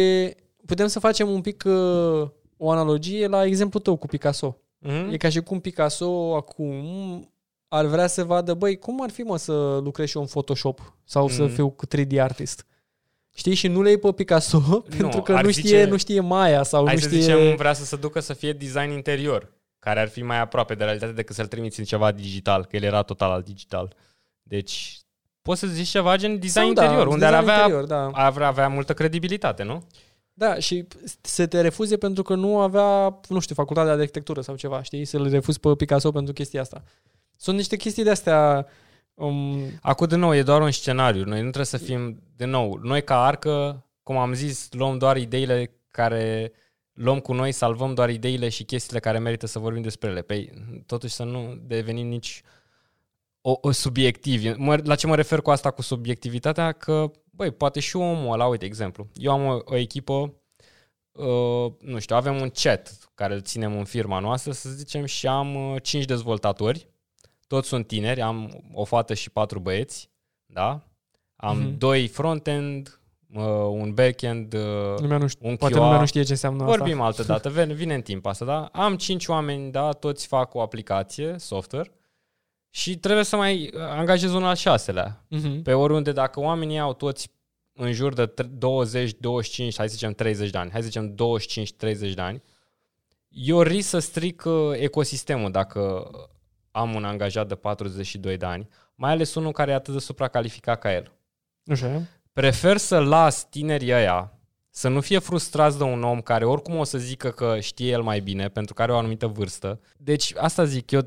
putem 0.65 0.87
să 0.87 0.99
facem 0.99 1.29
un 1.29 1.41
pic 1.41 1.63
uh, 1.65 2.29
o 2.57 2.71
analogie 2.71 3.27
la 3.27 3.45
exemplul 3.45 3.81
tău 3.81 3.95
cu 3.95 4.07
Picasso. 4.07 4.57
Mm-hmm. 4.87 5.11
E 5.11 5.17
ca 5.17 5.29
și 5.29 5.41
cum 5.41 5.59
Picasso 5.59 6.35
acum 6.35 7.33
ar 7.67 7.85
vrea 7.85 8.07
să 8.07 8.23
vadă, 8.23 8.53
băi, 8.53 8.77
cum 8.77 9.01
ar 9.01 9.09
fi 9.09 9.21
mă 9.21 9.37
să 9.37 9.79
lucrez 9.83 10.07
și 10.07 10.15
eu 10.15 10.21
în 10.21 10.27
Photoshop 10.27 10.93
sau 11.03 11.29
mm-hmm. 11.29 11.35
să 11.35 11.43
mhm. 11.43 11.53
fiu 11.53 11.69
cu 11.69 11.85
3D 11.87 12.19
artist. 12.19 12.65
Știi? 13.35 13.53
Și 13.53 13.67
nu 13.67 13.81
le 13.81 13.89
iei 13.89 13.97
pe 13.97 14.11
Picasso 14.11 14.63
nu, 14.67 14.81
pentru 14.97 15.21
că 15.21 15.41
nu 15.41 15.51
știe, 15.51 15.61
zice, 15.61 15.83
nu 15.83 15.97
știe 15.97 16.19
Maya 16.19 16.63
sau 16.63 16.85
hai 16.85 16.95
nu 16.95 17.01
să 17.01 17.07
știe... 17.07 17.21
zicem, 17.21 17.55
vrea 17.55 17.73
să 17.73 17.85
se 17.85 17.95
ducă 17.95 18.19
să 18.19 18.33
fie 18.33 18.53
design 18.53 18.91
interior, 18.91 19.53
care 19.79 19.99
ar 19.99 20.07
fi 20.07 20.21
mai 20.21 20.39
aproape 20.39 20.75
de 20.75 20.83
realitate 20.83 21.11
decât 21.11 21.35
să-l 21.35 21.47
trimiți 21.47 21.79
în 21.79 21.85
ceva 21.85 22.11
digital, 22.11 22.65
că 22.65 22.75
el 22.75 22.83
era 22.83 23.01
total 23.01 23.31
al 23.31 23.41
digital. 23.41 23.95
Deci, 24.43 25.02
poți 25.43 25.59
să 25.59 25.67
zici 25.67 25.87
ceva 25.87 26.15
gen 26.15 26.39
design 26.39 26.65
sau, 26.65 26.73
da, 26.73 26.81
interior, 26.81 27.07
da, 27.07 27.13
unde 27.13 27.25
design 27.25 27.35
ar 27.35 27.41
avea, 27.41 27.55
interior, 27.55 27.85
da. 27.85 28.07
ar 28.07 28.41
avea 28.41 28.67
multă 28.67 28.93
credibilitate, 28.93 29.63
nu? 29.63 29.83
Da, 30.33 30.55
și 30.55 30.87
să 31.21 31.47
te 31.47 31.61
refuze 31.61 31.97
pentru 31.97 32.23
că 32.23 32.35
nu 32.35 32.59
avea, 32.59 33.19
nu 33.27 33.39
știu, 33.39 33.55
facultatea 33.55 33.95
de 33.95 34.01
arhitectură 34.01 34.41
sau 34.41 34.55
ceva, 34.55 34.81
știi? 34.81 35.05
Să-l 35.05 35.29
refuzi 35.29 35.59
pe 35.59 35.75
Picasso 35.77 36.11
pentru 36.11 36.33
chestia 36.33 36.61
asta. 36.61 36.83
Sunt 37.37 37.57
niște 37.57 37.75
chestii 37.75 38.03
de-astea 38.03 38.67
Um, 39.15 39.79
Acum, 39.81 40.07
din 40.07 40.19
nou, 40.19 40.35
e 40.35 40.43
doar 40.43 40.61
un 40.61 40.71
scenariu. 40.71 41.23
Noi 41.23 41.37
nu 41.37 41.41
trebuie 41.41 41.65
să 41.65 41.77
fim, 41.77 42.21
din 42.35 42.49
nou, 42.49 42.79
noi 42.81 43.03
ca 43.03 43.25
arcă, 43.25 43.85
cum 44.03 44.17
am 44.17 44.33
zis, 44.33 44.67
luăm 44.71 44.97
doar 44.97 45.17
ideile 45.17 45.71
care 45.91 46.51
luăm 46.93 47.19
cu 47.19 47.33
noi, 47.33 47.51
salvăm 47.51 47.93
doar 47.93 48.09
ideile 48.09 48.49
și 48.49 48.63
chestiile 48.63 48.99
care 48.99 49.19
merită 49.19 49.47
să 49.47 49.59
vorbim 49.59 49.81
despre 49.81 50.09
ele. 50.09 50.21
Păi, 50.21 50.51
totuși 50.85 51.13
să 51.13 51.23
nu 51.23 51.61
devenim 51.61 52.07
nici 52.07 52.43
o, 53.45 53.57
o 53.61 53.71
subiectiv. 53.71 54.55
la 54.83 54.95
ce 54.95 55.07
mă 55.07 55.15
refer 55.15 55.41
cu 55.41 55.51
asta 55.51 55.71
cu 55.71 55.81
subiectivitatea? 55.81 56.71
Că, 56.71 57.11
băi, 57.31 57.51
poate 57.51 57.79
și 57.79 57.95
omul 57.95 58.33
ăla, 58.33 58.45
uite, 58.45 58.65
exemplu. 58.65 59.07
Eu 59.13 59.31
am 59.31 59.45
o, 59.45 59.59
o 59.65 59.75
echipă, 59.75 60.33
uh, 61.11 61.73
nu 61.79 61.99
știu, 61.99 62.15
avem 62.15 62.41
un 62.41 62.49
chat 62.49 63.09
care 63.15 63.33
îl 63.33 63.41
ținem 63.41 63.77
în 63.77 63.83
firma 63.83 64.19
noastră, 64.19 64.51
să 64.51 64.69
zicem, 64.69 65.05
și 65.05 65.27
am 65.27 65.55
uh, 65.55 65.81
5 65.81 66.05
dezvoltatori 66.05 66.91
toți 67.53 67.67
sunt 67.67 67.87
tineri, 67.87 68.21
am 68.21 68.63
o 68.73 68.83
fată 68.83 69.13
și 69.13 69.29
patru 69.29 69.59
băieți, 69.59 70.09
da? 70.45 70.81
Am 71.35 71.59
mm-hmm. 71.59 71.77
doi 71.77 72.07
front-end, 72.07 72.99
uh, 73.33 73.43
un 73.69 73.93
back-end, 73.93 74.53
uh, 74.53 74.95
lumea 74.97 75.17
nu 75.17 75.27
știe, 75.27 75.49
un 75.49 75.55
Poate 75.55 75.73
QA. 75.73 75.83
lumea 75.83 75.99
nu 75.99 76.05
știe 76.05 76.23
ce 76.23 76.31
înseamnă 76.31 76.63
Vorbim 76.63 77.01
asta. 77.01 77.05
altă 77.05 77.23
dată, 77.31 77.49
vine, 77.49 77.73
vine 77.73 77.93
în 77.93 78.01
timp 78.01 78.25
asta, 78.25 78.45
da? 78.45 78.69
Am 78.71 78.95
cinci 78.95 79.27
oameni, 79.27 79.71
da? 79.71 79.91
Toți 79.91 80.27
fac 80.27 80.53
o 80.53 80.61
aplicație, 80.61 81.35
software, 81.37 81.91
și 82.75 82.97
trebuie 82.97 83.23
să 83.23 83.35
mai 83.35 83.73
angajez 83.75 84.33
unul 84.33 84.47
al 84.47 84.55
șaselea. 84.55 85.25
Mm-hmm. 85.35 85.61
Pe 85.63 85.73
oriunde, 85.73 86.11
dacă 86.11 86.39
oamenii 86.39 86.79
au 86.79 86.93
toți 86.93 87.31
în 87.73 87.91
jur 87.91 88.13
de 88.13 88.25
20, 88.57 89.13
25, 89.19 89.77
hai 89.77 89.87
să 89.87 89.93
zicem 89.93 90.13
30 90.13 90.49
de 90.49 90.57
ani, 90.57 90.71
hai 90.71 90.81
să 90.81 90.87
zicem 90.87 91.15
25-30 91.15 92.13
de 92.13 92.21
ani, 92.21 92.43
eu 93.27 93.61
risc 93.61 93.89
să 93.89 93.99
stric 93.99 94.43
uh, 94.45 94.71
ecosistemul 94.73 95.51
dacă 95.51 96.11
am 96.71 96.95
un 96.95 97.03
angajat 97.03 97.47
de 97.47 97.55
42 97.55 98.37
de 98.37 98.45
ani, 98.45 98.67
mai 98.95 99.11
ales 99.11 99.35
unul 99.35 99.51
care 99.51 99.71
e 99.71 99.75
atât 99.75 99.93
de 99.93 99.99
supracalificat 99.99 100.79
ca 100.79 100.93
el. 100.93 101.11
Așa. 101.65 102.01
Prefer 102.33 102.77
să 102.77 102.99
las 102.99 103.49
tinerii 103.49 103.93
ăia 103.93 104.37
să 104.69 104.87
nu 104.87 105.01
fie 105.01 105.19
frustrați 105.19 105.77
de 105.77 105.83
un 105.83 106.03
om 106.03 106.21
care 106.21 106.45
oricum 106.45 106.77
o 106.77 106.83
să 106.83 106.97
zică 106.97 107.29
că 107.29 107.59
știe 107.59 107.91
el 107.91 108.01
mai 108.01 108.19
bine 108.19 108.47
pentru 108.47 108.73
că 108.73 108.81
are 108.81 108.91
o 108.91 108.97
anumită 108.97 109.27
vârstă. 109.27 109.79
Deci 109.97 110.33
asta 110.37 110.63
zic, 110.63 110.91
eu, 110.91 111.01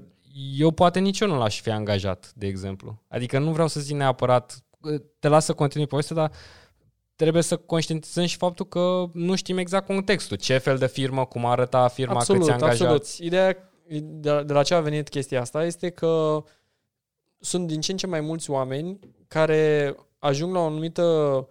eu 0.57 0.71
poate 0.71 0.99
nici 0.99 1.21
eu 1.21 1.29
nu 1.29 1.39
l-aș 1.39 1.61
fi 1.61 1.71
angajat, 1.71 2.33
de 2.35 2.47
exemplu. 2.47 3.03
Adică 3.09 3.39
nu 3.39 3.53
vreau 3.53 3.69
să 3.69 3.81
zic 3.81 3.97
neapărat, 3.97 4.65
te 5.19 5.29
las 5.29 5.45
să 5.45 5.53
continui 5.53 5.87
povestea, 5.87 6.17
dar 6.17 6.33
trebuie 7.15 7.43
să 7.43 7.57
conștientizăm 7.57 8.25
și 8.25 8.37
faptul 8.37 8.67
că 8.67 9.05
nu 9.13 9.35
știm 9.35 9.59
exact 9.59 9.87
contextul. 9.87 10.37
Ce 10.37 10.59
fel 10.59 10.79
de 10.79 10.87
firmă, 10.87 11.25
cum 11.25 11.45
arăta 11.45 11.89
firma, 11.89 12.15
absolut, 12.15 12.41
câți 12.41 12.53
angajați. 12.53 12.83
Absolut. 12.83 13.27
Ideea 13.27 13.71
de, 13.89 14.43
de 14.43 14.53
la 14.53 14.63
ce 14.63 14.75
a 14.75 14.81
venit 14.81 15.09
chestia 15.09 15.41
asta 15.41 15.65
este 15.65 15.91
că 15.91 16.45
sunt 17.39 17.67
din 17.67 17.81
ce 17.81 17.91
în 17.91 17.97
ce 17.97 18.07
mai 18.07 18.21
mulți 18.21 18.51
oameni 18.51 18.99
care 19.29 19.95
ajung 20.19 20.55
la 20.55 20.61
o 20.61 20.67
anumită, 20.67 21.49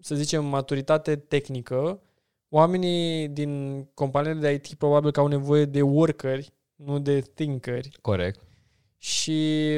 să 0.00 0.14
zicem, 0.14 0.44
maturitate 0.44 1.16
tehnică. 1.16 2.00
Oamenii 2.48 3.28
din 3.28 3.82
companiile 3.94 4.40
de 4.40 4.52
IT 4.52 4.74
probabil 4.74 5.10
că 5.10 5.20
au 5.20 5.26
nevoie 5.26 5.64
de 5.64 5.82
workeri, 5.82 6.52
nu 6.84 6.98
de 6.98 7.20
thinkeri. 7.34 7.90
Corect. 8.00 8.40
Și 8.98 9.70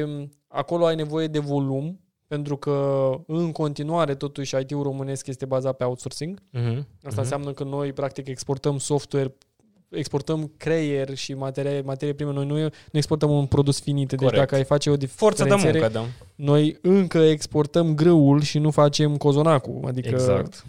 acolo 0.49 0.85
ai 0.85 0.95
nevoie 0.95 1.27
de 1.27 1.39
volum, 1.39 2.01
pentru 2.27 2.57
că 2.57 3.11
în 3.27 3.53
continuare 3.53 4.15
totuși 4.15 4.57
IT-ul 4.57 4.83
românesc 4.83 5.27
este 5.27 5.47
bazat 5.47 5.77
pe 5.77 5.85
outsourcing. 5.85 6.39
Uh-huh. 6.39 6.85
Asta 7.03 7.21
înseamnă 7.21 7.53
că 7.53 7.65
noi 7.65 7.93
practic 7.93 8.27
exportăm 8.27 8.79
software 8.79 9.35
exportăm 9.89 10.53
creier 10.57 11.15
și 11.15 11.35
materie, 11.35 11.81
materie 11.81 12.15
prime, 12.15 12.33
noi 12.33 12.47
nu, 12.47 12.55
nu 12.59 12.71
exportăm 12.93 13.31
un 13.31 13.47
produs 13.47 13.81
finit. 13.81 14.09
Deci 14.09 14.19
Corect. 14.19 14.39
dacă 14.39 14.55
ai 14.55 14.65
face 14.65 14.91
o 14.91 14.97
Forță 15.07 15.43
de 15.43 15.49
diferențiere, 15.49 15.79
muncă, 15.79 15.99
dăm. 15.99 16.07
noi 16.35 16.79
încă 16.83 17.19
exportăm 17.19 17.95
grâul 17.95 18.41
și 18.43 18.59
nu 18.59 18.71
facem 18.71 19.17
cozonacul, 19.17 19.81
adică 19.87 20.09
Exact. 20.09 20.65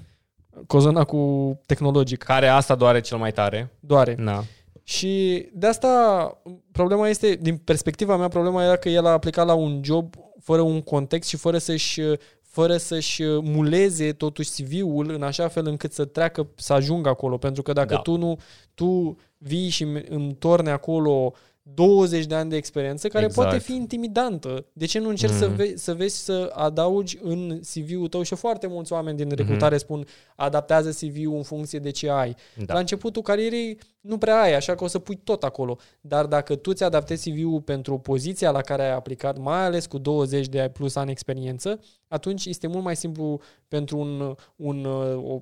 cozonacul 0.68 1.58
tehnologic. 1.66 2.24
Care 2.24 2.48
asta 2.48 2.76
doare 2.76 3.00
cel 3.00 3.18
mai 3.18 3.32
tare. 3.32 3.72
Doare. 3.80 4.16
Da. 4.16 4.44
Și 4.88 5.46
de 5.54 5.68
asta 5.68 6.42
problema 6.72 7.08
este, 7.10 7.34
din 7.42 7.58
perspectiva 7.58 8.18
mea, 8.18 8.28
problema 8.28 8.64
era 8.64 8.76
că 8.76 8.90
el 8.90 9.06
a 9.06 9.10
aplicat 9.12 9.46
la 9.46 9.54
un 9.54 9.82
job 9.84 10.14
fără 10.40 10.62
un 10.62 10.82
context 10.82 11.30
și 11.30 11.38
fără 11.38 11.58
să-și 11.58 12.02
fără 12.42 12.78
să-și 12.78 13.24
muleze 13.26 14.12
totuși 14.14 14.50
CV-ul 14.64 15.10
în 15.10 15.24
așa 15.24 15.48
fel 15.48 15.68
încât 15.68 15.94
să 15.94 16.06
treacă, 16.06 16.48
să 16.56 16.74
ajungă 16.74 17.10
acolo. 17.10 17.38
Pentru 17.38 17.62
că 17.62 17.74
dacă 17.74 17.94
Da. 17.94 18.00
tu 18.00 18.16
nu, 18.18 18.38
tu 18.74 19.16
vii 19.38 19.70
și 19.70 19.84
îmi- 19.84 20.06
îmi 20.10 20.36
torni 20.36 20.70
acolo 20.70 21.34
20 21.74 22.26
de 22.26 22.36
ani 22.36 22.50
de 22.50 22.56
experiență, 22.56 23.08
care 23.08 23.26
Exact. 23.26 23.48
poate 23.48 23.64
fi 23.64 23.76
intimidantă. 23.76 24.66
De 24.74 24.86
ce 24.86 25.00
nu 25.00 25.10
încerci 25.10 25.34
să, 25.34 25.46
Mhm. 25.48 25.56
ve- 25.56 25.74
să 25.76 25.94
vezi 25.94 26.24
să 26.24 26.52
adaugi 26.54 27.18
în 27.22 27.60
CV-ul 27.60 28.08
tău 28.08 28.22
și 28.22 28.36
foarte 28.36 28.68
mulți 28.68 28.94
oameni 28.94 29.18
Mhm. 29.18 29.28
din 29.28 29.38
recrutare 29.38 29.78
spun 29.78 30.06
adaptează 30.36 30.90
CV-ul 30.90 31.36
în 31.36 31.44
funcție 31.44 31.80
de 31.80 31.90
ce 31.90 32.10
ai. 32.10 32.36
Da. 32.66 32.74
La 32.74 32.80
începutul 32.80 33.22
carierei 33.22 33.80
nu 34.02 34.18
prea 34.18 34.42
ai, 34.42 34.54
așa 34.54 34.76
că 34.76 34.84
o 34.84 34.88
să 34.88 35.00
pui 35.00 35.16
tot 35.24 35.44
acolo. 35.44 35.78
Dar 36.02 36.26
dacă 36.26 36.56
tu 36.56 36.74
ți 36.74 36.84
adaptezi 36.84 37.30
CV-ul 37.30 37.62
pentru 37.62 37.98
poziția 37.98 38.52
la 38.52 38.62
care 38.62 38.84
ai 38.84 38.94
aplicat, 38.94 39.38
mai 39.38 39.64
ales 39.66 39.86
cu 39.86 39.98
20 39.98 40.48
de 40.48 40.70
plus 40.74 40.96
ani 40.96 41.12
experiență, 41.12 41.80
atunci 42.08 42.46
este 42.46 42.68
mult 42.68 42.84
mai 42.84 42.96
simplu 42.96 43.40
pentru 43.68 43.98
un, 43.98 44.36
un 44.56 44.86
o, 45.26 45.42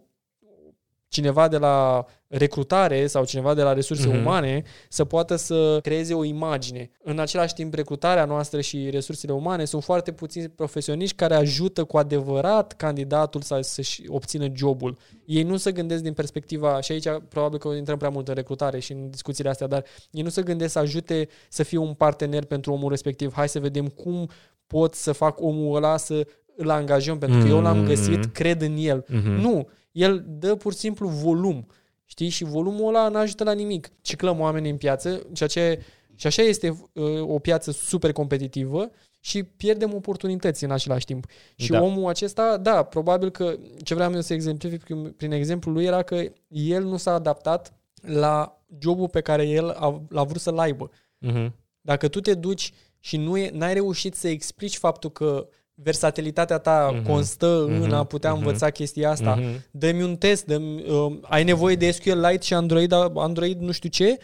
cineva 1.13 1.47
de 1.47 1.57
la 1.57 2.05
recrutare 2.27 3.07
sau 3.07 3.25
cineva 3.25 3.53
de 3.53 3.61
la 3.61 3.73
resurse 3.73 4.07
Mhm. 4.07 4.17
umane 4.17 4.63
să 4.89 5.05
poată 5.05 5.35
să 5.35 5.79
creeze 5.81 6.13
o 6.13 6.23
imagine. 6.23 6.91
În 7.03 7.19
același 7.19 7.53
timp, 7.53 7.73
recrutarea 7.73 8.25
noastră 8.25 8.61
și 8.61 8.89
resursele 8.89 9.33
umane 9.33 9.65
sunt 9.65 9.83
foarte 9.83 10.11
puțini 10.11 10.49
profesioniști 10.49 11.15
care 11.15 11.35
ajută 11.35 11.83
cu 11.83 11.97
adevărat 11.97 12.73
candidatul 12.73 13.41
să, 13.41 13.59
să-și 13.61 14.03
obțină 14.07 14.45
jobul. 14.55 14.97
Ei 15.25 15.43
nu 15.43 15.57
se 15.57 15.71
gândesc 15.71 16.03
din 16.03 16.13
perspectiva, 16.13 16.81
și 16.81 16.91
aici 16.91 17.07
probabil 17.29 17.59
că 17.59 17.67
intrăm 17.67 17.97
prea 17.97 18.09
mult 18.09 18.27
în 18.27 18.33
recrutare 18.33 18.79
și 18.79 18.91
în 18.91 19.09
discuțiile 19.09 19.49
astea, 19.49 19.67
dar 19.67 19.83
ei 20.11 20.21
nu 20.21 20.29
se 20.29 20.41
gândesc 20.41 20.71
să 20.71 20.79
ajute 20.79 21.27
să 21.49 21.63
fie 21.63 21.77
un 21.77 21.93
partener 21.93 22.45
pentru 22.45 22.73
omul 22.73 22.89
respectiv. 22.89 23.33
Hai 23.33 23.49
să 23.49 23.59
vedem 23.59 23.87
cum 23.87 24.29
pot 24.67 24.93
să 24.93 25.11
fac 25.11 25.41
omul 25.41 25.75
ăla 25.75 25.97
să 25.97 26.27
îl 26.55 26.69
angajăm, 26.69 27.17
pentru 27.17 27.39
că 27.39 27.47
eu 27.47 27.61
l-am 27.61 27.85
găsit, 27.85 28.17
Mhm. 28.17 28.31
cred 28.31 28.61
în 28.61 28.75
el. 28.77 29.05
Mhm. 29.07 29.29
Nu, 29.29 29.67
el 29.93 30.23
dă 30.27 30.55
pur 30.55 30.73
și 30.73 30.79
simplu 30.79 31.07
volum. 31.07 31.67
Știi? 32.05 32.29
Și 32.29 32.43
volumul 32.43 32.87
ăla 32.87 33.07
nu 33.07 33.17
ajută 33.17 33.43
la 33.43 33.51
nimic. 33.51 33.89
Ciclăm 34.01 34.39
oamenii 34.39 34.71
în 34.71 34.77
piață 34.77 35.27
și, 35.33 35.43
aceea, 35.43 35.77
și 36.15 36.27
așa 36.27 36.41
este 36.41 36.89
uh, 36.93 37.21
o 37.21 37.39
piață 37.39 37.71
super 37.71 38.11
competitivă 38.11 38.89
și 39.19 39.43
pierdem 39.43 39.93
oportunități 39.93 40.63
în 40.63 40.71
același 40.71 41.05
timp. 41.05 41.25
Și 41.55 41.69
Da. 41.71 41.81
omul 41.81 42.09
acesta, 42.09 42.57
da, 42.57 42.83
probabil 42.83 43.29
că 43.29 43.55
ce 43.83 43.93
vreau 43.93 44.13
eu 44.13 44.21
să 44.21 44.33
exemplific 44.33 44.83
prin, 44.83 45.11
prin 45.17 45.31
exemplul 45.31 45.73
lui 45.73 45.85
era 45.85 46.01
că 46.01 46.23
el 46.47 46.83
nu 46.83 46.97
s-a 46.97 47.13
adaptat 47.13 47.73
la 48.01 48.63
jobul 48.79 49.09
pe 49.09 49.21
care 49.21 49.47
el 49.47 49.69
a, 49.69 50.01
l-a 50.09 50.23
vrut 50.23 50.41
să-l 50.41 50.57
aibă. 50.57 50.91
Mhm. 51.17 51.55
Dacă 51.81 52.07
tu 52.07 52.19
te 52.19 52.33
duci 52.33 52.73
și 52.99 53.17
nu 53.17 53.37
e, 53.37 53.49
n-ai 53.53 53.73
reușit 53.73 54.15
să 54.15 54.27
explici 54.27 54.77
faptul 54.77 55.11
că 55.11 55.47
versatilitatea 55.83 56.57
ta 56.57 56.91
Mhm. 56.93 57.05
constă 57.09 57.63
în 57.63 57.79
Mhm. 57.79 57.93
a 57.93 58.03
putea 58.03 58.31
Mhm. 58.33 58.39
învăța 58.39 58.69
chestia 58.69 59.09
asta, 59.09 59.35
Mhm. 59.35 59.65
dă-mi 59.71 60.03
un 60.03 60.15
test, 60.15 60.45
dă 60.45 60.55
uh, 60.57 61.17
ai 61.21 61.43
nevoie 61.43 61.75
de 61.75 61.91
SQLite 61.91 62.43
și 62.43 62.53
Android, 62.53 62.91
Android 63.15 63.59
nu 63.61 63.71
știu 63.71 63.89
ce, 63.89 64.17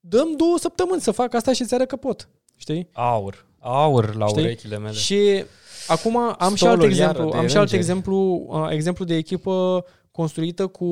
dăm 0.00 0.36
două 0.36 0.58
săptămâni 0.58 1.00
să 1.00 1.10
fac 1.10 1.34
asta 1.34 1.52
și 1.52 1.62
îți 1.62 1.74
arăt 1.74 1.88
că 1.88 1.96
pot. 1.96 2.28
Știi? 2.56 2.88
Aur. 2.92 3.46
Aur 3.58 4.14
la 4.14 4.26
Știi? 4.26 4.42
urechile 4.42 4.78
mele. 4.78 4.92
Și 4.94 5.44
acum 5.86 6.16
am 6.16 6.34
și 6.38 6.46
alt 6.48 6.56
Stolul 6.56 6.84
exemplu, 6.84 7.22
iară 7.22 7.30
de 7.32 7.36
am 7.36 7.46
și 7.46 7.54
alt 7.56 7.62
îngeri. 7.62 7.80
exemplu, 7.80 8.46
uh, 8.48 8.66
exemplu 8.70 9.04
de 9.04 9.14
echipă 9.14 9.84
construită 10.10 10.66
cu 10.66 10.84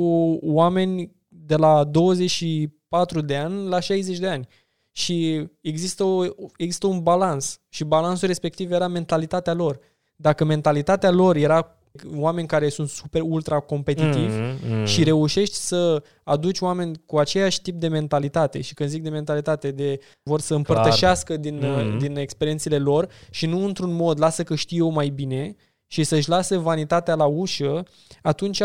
oameni 0.42 1.10
de 1.28 1.56
la 1.56 1.84
24 1.84 3.20
de 3.20 3.36
ani 3.36 3.68
la 3.68 3.80
60 3.80 4.18
de 4.18 4.26
ani. 4.28 4.46
Și 4.92 5.48
există, 5.60 6.04
o, 6.04 6.24
există 6.56 6.86
un 6.86 7.00
balans 7.02 7.58
și 7.68 7.84
balansul 7.84 8.28
respectiv 8.28 8.72
era 8.72 8.88
mentalitatea 8.88 9.52
lor. 9.52 9.78
Dacă 10.23 10.45
mentalitatea 10.45 11.11
lor 11.11 11.37
era 11.37 11.77
oameni 12.14 12.47
care 12.47 12.68
sunt 12.68 12.89
super 12.89 13.23
ultra 13.25 13.61
competitivi, 13.61 14.37
Mhm, 14.37 14.75
mhm. 14.75 14.85
și 14.85 15.03
reușești 15.05 15.55
să 15.55 16.03
aduci 16.23 16.61
oameni 16.61 17.03
cu 17.07 17.18
aceeași 17.18 17.62
tip 17.62 17.75
de 17.81 17.89
mentalitate 17.89 18.61
și 18.61 18.75
când 18.75 18.89
zic 18.89 19.03
de 19.03 19.09
mentalitate, 19.09 19.70
de 19.70 19.99
vor 20.23 20.41
să 20.41 20.55
împărtășească 20.55 21.37
din, 21.37 21.57
Mhm. 21.57 21.99
din 21.99 22.16
experiențele 22.16 22.79
lor 22.79 23.09
și 23.31 23.47
nu 23.47 23.64
într-un 23.64 23.93
mod 23.93 24.20
lasă 24.20 24.43
că 24.43 24.55
știu 24.55 24.85
eu 24.85 24.93
mai 24.93 25.09
bine 25.09 25.55
și 25.87 26.05
să-și 26.05 26.29
lase 26.29 26.57
vanitatea 26.57 27.14
la 27.14 27.25
ușă, 27.25 27.83
atunci 28.23 28.62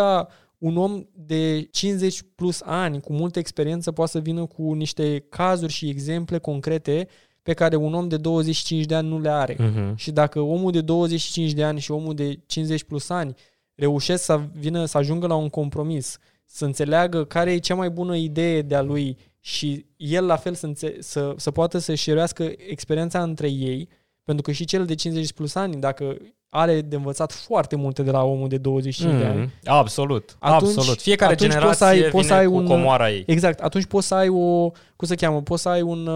un 0.57 0.77
om 0.77 1.03
de 1.13 1.67
50 1.71 2.21
plus 2.35 2.61
ani 2.65 3.01
cu 3.01 3.13
multă 3.13 3.39
experiență 3.39 3.91
poate 3.91 4.11
să 4.11 4.19
vină 4.19 4.45
cu 4.45 4.73
niște 4.73 5.25
cazuri 5.29 5.71
și 5.71 5.89
exemple 5.89 6.37
concrete 6.37 7.07
pe 7.47 7.53
care 7.53 7.75
un 7.75 7.93
om 7.93 8.07
de 8.07 8.17
25 8.17 8.85
de 8.85 8.95
ani 8.95 9.07
nu 9.07 9.19
le 9.19 9.29
are. 9.29 9.55
Mhm. 9.59 9.95
Și 9.95 10.11
dacă 10.11 10.39
omul 10.39 10.71
de 10.71 10.81
25 10.81 11.51
de 11.51 11.63
ani 11.63 11.79
și 11.79 11.91
omul 11.91 12.13
de 12.15 12.39
50 12.45 12.83
plus 12.83 13.09
ani 13.09 13.35
reușesc 13.75 14.23
să 14.23 14.39
vină 14.59 14.85
să 14.85 14.97
ajungă 14.97 15.27
la 15.27 15.35
un 15.35 15.49
compromis, 15.49 16.17
să 16.45 16.65
înțeleagă 16.65 17.23
care 17.23 17.51
e 17.51 17.57
cea 17.57 17.75
mai 17.75 17.89
bună 17.89 18.15
idee 18.15 18.61
de 18.61 18.75
a 18.75 18.81
lui 18.81 19.17
și 19.39 19.85
el 19.97 20.25
la 20.25 20.35
fel 20.35 20.53
să, 20.53 20.65
înțe- 20.65 20.95
să, 20.99 21.33
să 21.37 21.51
poată 21.51 21.77
să 21.77 21.93
șeruiască 21.95 22.51
experiența 22.69 23.21
între 23.23 23.49
ei, 23.49 23.89
pentru 24.23 24.43
că 24.43 24.51
și 24.51 24.65
cel 24.65 24.85
de 24.85 24.95
50 24.95 25.31
plus 25.33 25.55
ani, 25.55 25.75
dacă 25.75 26.17
are 26.49 26.81
de 26.81 26.95
învățat 26.95 27.31
foarte 27.31 27.75
multe 27.75 28.03
de 28.03 28.11
la 28.11 28.23
omul 28.23 28.47
de 28.47 28.57
25 28.57 29.19
de 29.19 29.25
ani, 29.25 29.39
Mhm. 29.39 29.49
Absolut. 29.65 30.35
Atunci- 30.39 30.71
absolut. 30.77 31.01
Fiecare 31.01 31.33
atunci 31.33 31.49
generație 31.51 31.67
poți 31.69 31.77
să 31.79 31.85
ai- 31.85 31.97
vine 31.97 32.09
poți 32.09 32.27
să 32.27 32.33
ai 32.33 32.45
cu 32.45 32.53
un- 32.53 32.65
comoara 32.65 33.11
ei. 33.11 33.23
Exact, 33.27 33.59
atunci 33.59 33.85
poți 33.85 34.07
să 34.07 34.15
ai 34.15 34.29
o, 34.29 34.69
cum 34.95 35.07
se 35.07 35.15
cheamă, 35.15 35.41
poți 35.41 35.61
să 35.61 35.69
ai 35.69 35.81
un, 35.81 36.07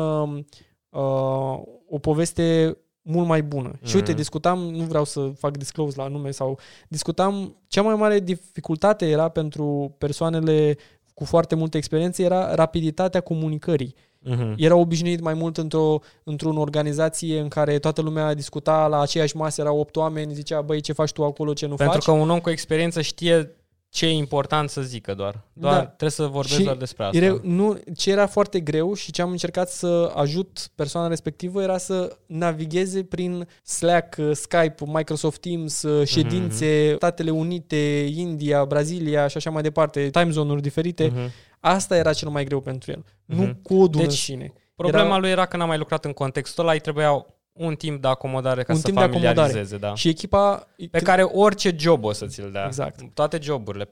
uh, 0.91 0.99
uh, 1.01 1.59
o 1.89 1.97
poveste 2.01 2.77
mult 3.01 3.27
mai 3.27 3.43
bună. 3.43 3.71
Și 3.83 3.95
uite, 3.95 4.07
Mhm. 4.09 4.17
discutam, 4.17 4.59
nu 4.59 4.83
vreau 4.83 5.03
să 5.03 5.31
fac 5.37 5.57
disclose 5.57 5.97
la 5.97 6.07
nume 6.07 6.31
sau 6.31 6.59
discutam, 6.87 7.55
cea 7.67 7.81
mai 7.81 7.95
mare 7.95 8.19
dificultate 8.19 9.09
era 9.09 9.29
pentru 9.29 9.95
persoanele 9.97 10.77
cu 11.13 11.25
foarte 11.25 11.55
multă 11.55 11.77
experiență 11.77 12.21
era 12.21 12.55
rapiditatea 12.55 13.21
comunicării. 13.21 13.95
Mhm. 14.19 14.53
Era 14.57 14.75
obișnuit 14.75 15.21
mai 15.21 15.33
mult 15.33 15.57
într-o, 15.57 15.99
într-o 16.23 16.49
organizație 16.59 17.39
în 17.39 17.47
care 17.47 17.79
toată 17.79 18.01
lumea 18.01 18.33
discuta 18.33 18.87
la 18.87 18.99
aceeași 19.01 19.35
masă, 19.37 19.61
erau 19.61 19.79
opt 19.79 19.95
oameni, 19.95 20.33
zicea, 20.33 20.61
băi, 20.61 20.81
ce 20.81 20.93
faci 20.93 21.11
tu 21.11 21.23
acolo, 21.23 21.53
ce 21.53 21.65
nu 21.67 21.75
Pentru 21.75 21.95
faci? 21.95 22.05
că 22.05 22.11
un 22.11 22.29
om 22.29 22.39
cu 22.39 22.49
experiență 22.49 23.01
știe 23.01 23.55
ce 23.93 24.05
e 24.05 24.09
important 24.09 24.69
să 24.69 24.81
zică 24.81 25.13
doar. 25.13 25.41
Doar 25.53 25.73
Da. 25.73 25.85
trebuie 25.85 26.09
să 26.09 26.25
vorbesc 26.25 26.55
Și 26.57 26.63
doar 26.63 26.75
despre 26.75 27.03
asta. 27.03 27.17
Era, 27.17 27.39
nu, 27.43 27.77
ce 27.95 28.11
era 28.11 28.27
foarte 28.27 28.59
greu 28.59 28.93
și 28.93 29.11
ce 29.11 29.21
am 29.21 29.31
încercat 29.31 29.69
să 29.69 30.11
ajut 30.15 30.67
persoana 30.75 31.07
respectivă 31.07 31.61
era 31.61 31.77
să 31.77 32.17
navigheze 32.25 33.03
prin 33.03 33.47
Slack, 33.63 34.15
uh, 34.17 34.31
Skype, 34.33 34.75
Microsoft 34.85 35.41
Teams, 35.41 35.81
uh, 35.81 36.07
ședințe, 36.07 36.85
Mhm. 36.87 36.95
Statele 36.95 37.29
Unite, 37.31 38.09
India, 38.15 38.65
Brazilia 38.65 39.27
și 39.27 39.37
așa 39.37 39.49
mai 39.49 39.61
departe, 39.61 40.09
time 40.09 40.31
zone-uri 40.31 40.61
diferite. 40.61 41.07
Mhm. 41.15 41.31
Asta 41.59 41.95
era 41.97 42.13
cel 42.13 42.29
mai 42.29 42.43
greu 42.43 42.59
pentru 42.61 42.91
el, 42.91 43.03
nu 43.25 43.41
Mhm. 43.43 43.61
codul 43.61 44.01
Deci, 44.01 44.09
în 44.09 44.15
sine. 44.15 44.53
Problema 44.75 45.05
Era- 45.07 45.17
lui 45.17 45.29
era 45.29 45.45
că 45.45 45.57
n-a 45.57 45.65
mai 45.65 45.77
lucrat 45.77 46.05
în 46.05 46.13
contextul 46.13 46.63
ăla, 46.63 46.73
îi 46.73 46.79
trebuia 46.79 47.25
un 47.53 47.75
timp 47.75 48.01
de 48.01 48.07
acomodare 48.07 48.63
ca 48.63 48.73
Un 48.73 48.79
să 48.79 48.85
timp 48.85 48.97
de 48.97 49.03
acomodare. 49.03 49.35
familiarizeze. 49.35 49.77
Da. 49.77 49.95
Și 49.95 50.07
echipa... 50.07 50.67
Pe 50.91 50.99
care 50.99 51.23
orice 51.23 51.75
job 51.79 52.03
o 52.03 52.11
să 52.11 52.25
ți-l 52.25 52.49
dea. 52.51 52.65
Exact. 52.65 52.99
Toate 53.13 53.39
joburile. 53.41 53.89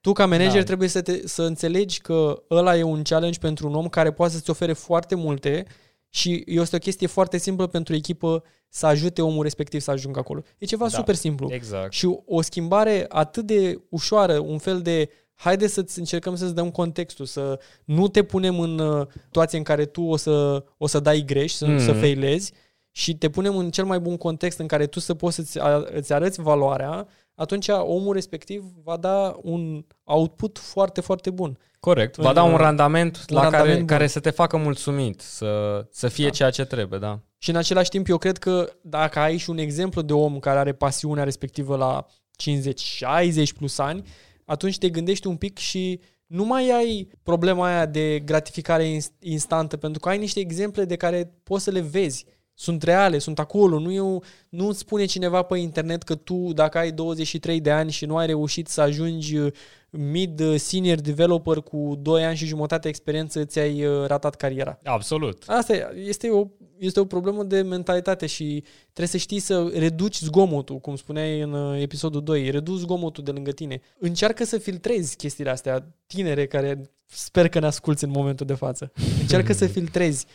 Tu 0.00 0.12
ca 0.12 0.26
manager 0.26 0.58
Da. 0.58 0.62
trebuie 0.62 0.88
să, 0.88 1.02
te, 1.02 1.28
să 1.28 1.42
înțelegi 1.42 2.00
că 2.00 2.42
ăla 2.50 2.76
e 2.76 2.82
un 2.82 3.02
challenge 3.02 3.38
pentru 3.38 3.68
un 3.68 3.74
om 3.74 3.88
care 3.88 4.12
poate 4.12 4.32
să-ți 4.32 4.50
ofere 4.50 4.72
foarte 4.72 5.14
multe 5.14 5.66
și 6.08 6.42
este 6.46 6.76
o 6.76 6.78
chestie 6.78 7.06
foarte 7.06 7.38
simplă 7.38 7.66
pentru 7.66 7.94
echipă 7.94 8.42
să 8.68 8.86
ajute 8.86 9.22
omul 9.22 9.42
respectiv 9.42 9.80
să 9.80 9.90
ajungă 9.90 10.18
acolo. 10.18 10.42
E 10.58 10.66
ceva 10.66 10.84
Da. 10.88 10.90
super 10.96 11.14
simplu. 11.14 11.52
Exact. 11.52 11.92
Și 11.92 12.18
o 12.26 12.40
schimbare 12.40 13.06
atât 13.08 13.44
de 13.46 13.80
ușoară, 13.88 14.38
un 14.38 14.58
fel 14.58 14.80
de 14.82 15.10
haide 15.34 15.66
să 15.66 15.84
încercăm 15.96 16.36
să-ți 16.36 16.54
dăm 16.54 16.70
contextul, 16.70 17.24
să 17.26 17.58
nu 17.84 18.08
te 18.08 18.22
punem 18.22 18.60
în 18.60 18.78
uh, 18.78 19.06
situație 19.24 19.58
în 19.58 19.64
care 19.64 19.84
tu 19.84 20.02
o 20.02 20.16
să, 20.16 20.64
o 20.76 20.86
să 20.86 21.00
dai 21.00 21.22
greș, 21.26 21.52
să, 21.52 21.66
Mhm. 21.66 21.78
să 21.78 21.92
failezi 21.92 22.52
și 22.96 23.16
te 23.16 23.28
punem 23.30 23.56
în 23.56 23.70
cel 23.70 23.84
mai 23.84 23.98
bun 23.98 24.16
context 24.16 24.58
în 24.58 24.66
care 24.66 24.86
tu 24.86 25.00
să 25.00 25.14
poți 25.14 25.34
să-ți 25.34 25.58
îți 25.84 26.12
arăți 26.12 26.40
valoarea, 26.40 27.06
atunci 27.34 27.68
omul 27.68 28.14
respectiv 28.14 28.64
va 28.84 28.96
da 28.96 29.36
un 29.42 29.84
output 30.04 30.58
foarte, 30.58 31.00
foarte 31.00 31.30
bun. 31.30 31.58
Corect. 31.80 32.16
Va 32.16 32.28
În, 32.28 32.34
da 32.34 32.42
un 32.42 32.52
uh, 32.52 32.58
randament 32.58 33.16
un 33.16 33.36
la 33.36 33.40
randament 33.42 33.66
care, 33.68 33.78
bun. 33.78 33.86
care 33.86 34.06
să 34.06 34.20
te 34.20 34.30
facă 34.30 34.56
mulțumit, 34.56 35.20
să, 35.20 35.84
să 35.90 36.08
fie 36.08 36.24
Da. 36.24 36.30
ceea 36.30 36.50
ce 36.50 36.64
trebuie, 36.64 36.98
da. 36.98 37.20
Și 37.38 37.50
în 37.50 37.56
același 37.56 37.90
timp 37.90 38.08
eu 38.08 38.18
cred 38.18 38.38
că 38.38 38.68
dacă 38.80 39.18
ai 39.18 39.36
și 39.36 39.50
un 39.50 39.58
exemplu 39.58 40.02
de 40.02 40.12
om 40.12 40.38
care 40.38 40.58
are 40.58 40.72
pasiunea 40.72 41.24
respectivă 41.24 41.76
la 41.76 42.06
50-60 42.42 43.56
plus 43.58 43.78
ani, 43.78 44.02
atunci 44.44 44.78
te 44.78 44.88
gândești 44.88 45.26
un 45.26 45.36
pic 45.36 45.58
și 45.58 46.00
nu 46.26 46.44
mai 46.44 46.70
ai 46.70 47.08
problema 47.22 47.66
aia 47.66 47.86
de 47.86 48.20
gratificare 48.20 48.84
ins- 48.84 49.12
instantă, 49.20 49.76
pentru 49.76 50.00
că 50.00 50.08
ai 50.08 50.18
niște 50.18 50.40
exemple 50.40 50.84
de 50.84 50.96
care 50.96 51.32
poți 51.42 51.64
să 51.64 51.70
le 51.70 51.80
vezi. 51.80 52.24
Sunt 52.58 52.82
reale, 52.82 53.18
sunt 53.18 53.38
acolo. 53.38 53.78
Nu, 53.78 53.92
eu, 53.92 54.22
nu 54.48 54.68
îți 54.68 54.78
spune 54.78 55.04
cineva 55.04 55.42
pe 55.42 55.58
internet 55.58 56.02
că 56.02 56.14
tu, 56.14 56.52
dacă 56.52 56.78
ai 56.78 56.92
23 56.92 57.60
de 57.60 57.70
ani 57.70 57.90
și 57.90 58.04
nu 58.04 58.16
ai 58.16 58.26
reușit 58.26 58.68
să 58.68 58.80
ajungi 58.80 59.36
uh, 59.36 59.52
mid 59.90 60.40
uh, 60.40 60.58
senior 60.58 61.00
developer 61.00 61.56
cu 61.56 61.98
2 62.02 62.24
ani 62.24 62.36
și 62.36 62.46
jumătate 62.46 62.88
experiență, 62.88 63.44
ți-ai 63.44 63.84
uh, 63.84 64.06
ratat 64.06 64.34
cariera. 64.34 64.78
Absolut. 64.84 65.42
Asta 65.46 65.74
e, 65.74 65.86
este 65.96 66.30
o, 66.30 66.46
este 66.78 67.00
o 67.00 67.04
problemă 67.04 67.42
de 67.42 67.60
mentalitate 67.60 68.26
și 68.26 68.64
trebuie 68.82 69.06
să 69.06 69.16
știi 69.16 69.38
să 69.38 69.72
reduci 69.74 70.18
zgomotul, 70.18 70.78
cum 70.78 70.96
spuneai 70.96 71.40
în 71.40 71.52
uh, 71.52 71.80
episodul 71.80 72.22
2, 72.22 72.50
reduci 72.50 72.78
zgomotul 72.78 73.24
de 73.24 73.30
lângă 73.30 73.50
tine. 73.50 73.80
Încearcă 73.98 74.44
să 74.44 74.58
filtrezi 74.58 75.16
chestiile 75.16 75.50
astea, 75.50 75.94
tinere 76.06 76.46
care 76.46 76.90
sper 77.06 77.48
că 77.48 77.58
ne 77.58 77.66
asculți 77.66 78.04
în 78.04 78.10
momentul 78.10 78.46
de 78.46 78.54
față. 78.54 78.92
Încearcă 79.20 79.52
să 79.52 79.66
filtrezi. 79.76 80.26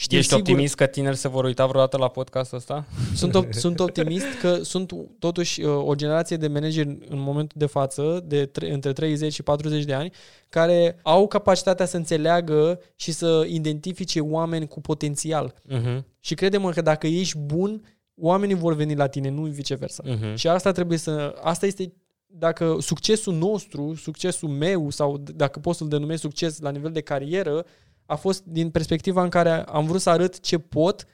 Știu 0.00 0.18
Ești 0.18 0.32
sigur, 0.32 0.48
optimist 0.48 0.74
că 0.74 0.86
tineri 0.86 1.16
se 1.16 1.28
vor 1.28 1.44
uita 1.44 1.66
vreodată 1.66 1.96
la 1.96 2.08
podcastul 2.08 2.58
ăsta? 2.58 2.86
Sunt, 3.14 3.44
op- 3.44 3.50
sunt 3.50 3.80
optimist 3.80 4.26
că 4.40 4.62
sunt 4.62 4.92
totuși 5.18 5.62
uh, 5.62 5.84
o 5.84 5.94
generație 5.94 6.36
de 6.36 6.48
manageri 6.48 6.88
în 6.88 7.18
momentul 7.18 7.56
de 7.58 7.66
față, 7.66 8.24
de 8.26 8.46
tre- 8.46 8.72
între 8.72 8.92
30 8.92 9.32
și 9.32 9.42
40 9.42 9.84
de 9.84 9.92
ani, 9.92 10.12
care 10.48 10.98
au 11.02 11.26
capacitatea 11.26 11.86
să 11.86 11.96
înțeleagă 11.96 12.80
și 12.96 13.12
să 13.12 13.44
identifice 13.48 14.20
oameni 14.20 14.68
cu 14.68 14.80
potențial. 14.80 15.54
Uh-huh. 15.54 16.00
Și 16.20 16.34
credem 16.34 16.70
că 16.70 16.80
dacă 16.80 17.06
ești 17.06 17.38
bun, 17.38 17.82
oamenii 18.14 18.54
vor 18.54 18.74
veni 18.74 18.94
la 18.94 19.06
tine, 19.06 19.30
nu 19.30 19.42
viceversa. 19.42 20.02
Uh-huh. 20.02 20.34
Și 20.34 20.48
asta 20.48 20.72
trebuie 20.72 20.98
să... 20.98 21.34
Asta 21.42 21.66
este 21.66 21.92
dacă 22.26 22.76
succesul 22.80 23.34
nostru, 23.34 23.94
succesul 23.94 24.48
meu 24.48 24.90
sau 24.90 25.18
d- 25.18 25.34
dacă 25.34 25.58
pot 25.58 25.76
să-l 25.76 25.88
denumesc 25.88 26.20
succes 26.20 26.60
la 26.60 26.70
nivel 26.70 26.92
de 26.92 27.00
carieră, 27.00 27.64
a 28.10 28.16
fost 28.16 28.44
din 28.44 28.70
perspectiva 28.70 29.22
în 29.22 29.28
care 29.28 29.50
am 29.64 29.86
vrut 29.86 30.00
să 30.00 30.10
arăt 30.10 30.40
ce 30.40 30.58
pot 30.58 31.04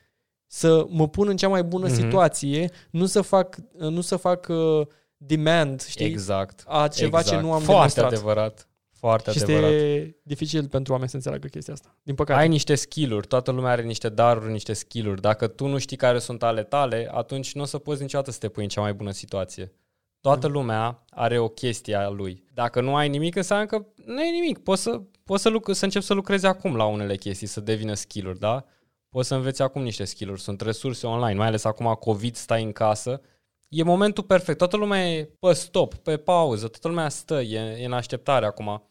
să 0.46 0.86
mă 0.88 1.08
pun 1.08 1.28
în 1.28 1.36
cea 1.36 1.48
mai 1.48 1.62
bună 1.64 1.86
Mhm. 1.86 1.94
situație, 1.94 2.70
nu 2.90 3.06
să 3.06 3.20
fac, 3.20 3.56
nu 3.78 4.00
să 4.00 4.16
fac 4.16 4.46
uh, 4.48 4.86
demand, 5.16 5.82
știi, 5.82 6.06
Exact. 6.06 6.64
a 6.66 6.88
ceva 6.88 7.18
exact. 7.18 7.36
ce 7.36 7.42
nu 7.46 7.52
am 7.52 7.60
Foarte 7.60 7.72
demonstrat. 8.00 8.06
adevărat. 8.12 8.68
Foarte 8.92 9.30
și 9.30 9.42
adevărat. 9.42 9.70
este 9.70 10.16
dificil 10.22 10.68
pentru 10.68 10.92
oameni 10.92 11.10
să 11.10 11.16
înțeleagă 11.16 11.46
chestia 11.46 11.72
asta. 11.72 11.96
Din 12.02 12.14
păcate. 12.14 12.40
Ai 12.40 12.48
niște 12.48 12.74
skill-uri, 12.74 13.26
toată 13.26 13.50
lumea 13.50 13.70
are 13.70 13.82
niște 13.82 14.08
daruri, 14.08 14.52
niște 14.52 14.72
skill-uri. 14.72 15.20
Dacă 15.20 15.46
tu 15.46 15.66
nu 15.66 15.78
știi 15.78 15.96
care 15.96 16.18
sunt 16.18 16.42
ale 16.42 16.62
tale, 16.62 17.08
atunci 17.12 17.54
nu 17.54 17.62
o 17.62 17.64
să 17.64 17.78
poți 17.78 18.02
niciodată 18.02 18.30
să 18.30 18.38
te 18.38 18.48
pui 18.48 18.62
în 18.62 18.68
cea 18.68 18.80
mai 18.80 18.92
bună 18.94 19.10
situație. 19.10 19.72
Toată 20.20 20.46
lumea 20.46 21.04
are 21.10 21.38
o 21.38 21.48
chestie 21.48 21.94
a 21.94 22.08
lui. 22.08 22.44
Dacă 22.54 22.80
nu 22.80 22.96
ai 22.96 23.08
nimic, 23.08 23.36
înseamnă 23.36 23.66
că 23.66 23.84
nu 24.04 24.22
e 24.22 24.30
nimic. 24.30 24.58
Poți 24.58 24.82
să, 24.82 25.00
poți 25.26 25.42
să, 25.42 25.50
lucr- 25.50 25.72
să 25.72 25.84
începi 25.84 26.04
să 26.04 26.14
lucrezi 26.14 26.46
acum 26.46 26.76
la 26.76 26.84
unele 26.84 27.16
chestii, 27.16 27.46
să 27.46 27.60
devină 27.60 27.94
skill-uri, 27.94 28.38
da? 28.38 28.64
Poți 29.08 29.28
să 29.28 29.34
înveți 29.34 29.62
acum 29.62 29.82
niște 29.82 30.04
skill-uri. 30.04 30.40
Sunt 30.40 30.60
resurse 30.60 31.06
online, 31.06 31.38
mai 31.38 31.46
ales 31.46 31.64
acum 31.64 31.92
COVID, 32.00 32.34
stai 32.34 32.62
în 32.62 32.72
casă. 32.72 33.20
E 33.68 33.82
momentul 33.82 34.24
perfect. 34.24 34.58
Toată 34.58 34.76
lumea 34.76 35.10
e 35.12 35.24
pe 35.40 35.52
stop, 35.52 35.94
pe 35.94 36.16
pauză, 36.16 36.68
toată 36.68 36.88
lumea 36.88 37.08
stă, 37.08 37.40
e, 37.40 37.58
e 37.58 37.84
în 37.84 37.92
așteptare 37.92 38.46
acum. 38.46 38.82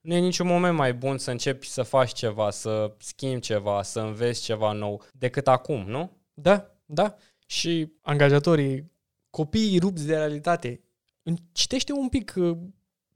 Nu 0.00 0.14
e 0.14 0.18
niciun 0.18 0.46
moment 0.46 0.76
mai 0.76 0.94
bun 0.94 1.18
să 1.18 1.30
începi 1.30 1.66
să 1.68 1.82
faci 1.82 2.12
ceva, 2.12 2.50
să 2.50 2.94
schimbi 2.98 3.40
ceva, 3.40 3.82
să 3.82 4.00
înveți 4.00 4.42
ceva 4.42 4.72
nou, 4.72 5.02
decât 5.12 5.48
acum, 5.48 5.84
nu? 5.88 6.10
Da, 6.34 6.70
da. 6.86 7.14
Și 7.46 7.92
angajatorii, 8.02 8.92
copiii 9.30 9.78
rupți 9.78 10.06
de 10.06 10.14
realitate, 10.16 10.80
în- 11.22 11.36
citește 11.52 11.92
un 11.92 12.08
pic 12.08 12.34
uh, 12.36 12.56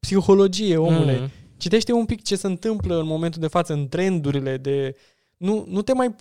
psihologie, 0.00 0.76
omule. 0.76 1.18
Mhm. 1.18 1.30
Citește 1.61 1.92
un 1.92 2.06
pic 2.06 2.22
ce 2.22 2.36
se 2.36 2.46
întâmplă 2.46 2.98
în 2.98 3.06
momentul 3.06 3.40
de 3.40 3.46
față, 3.46 3.72
în 3.72 3.88
trendurile 3.88 4.56
de... 4.56 4.96
Nu, 5.36 5.64
nu 5.68 5.82
te 5.82 5.92
mai... 5.92 6.14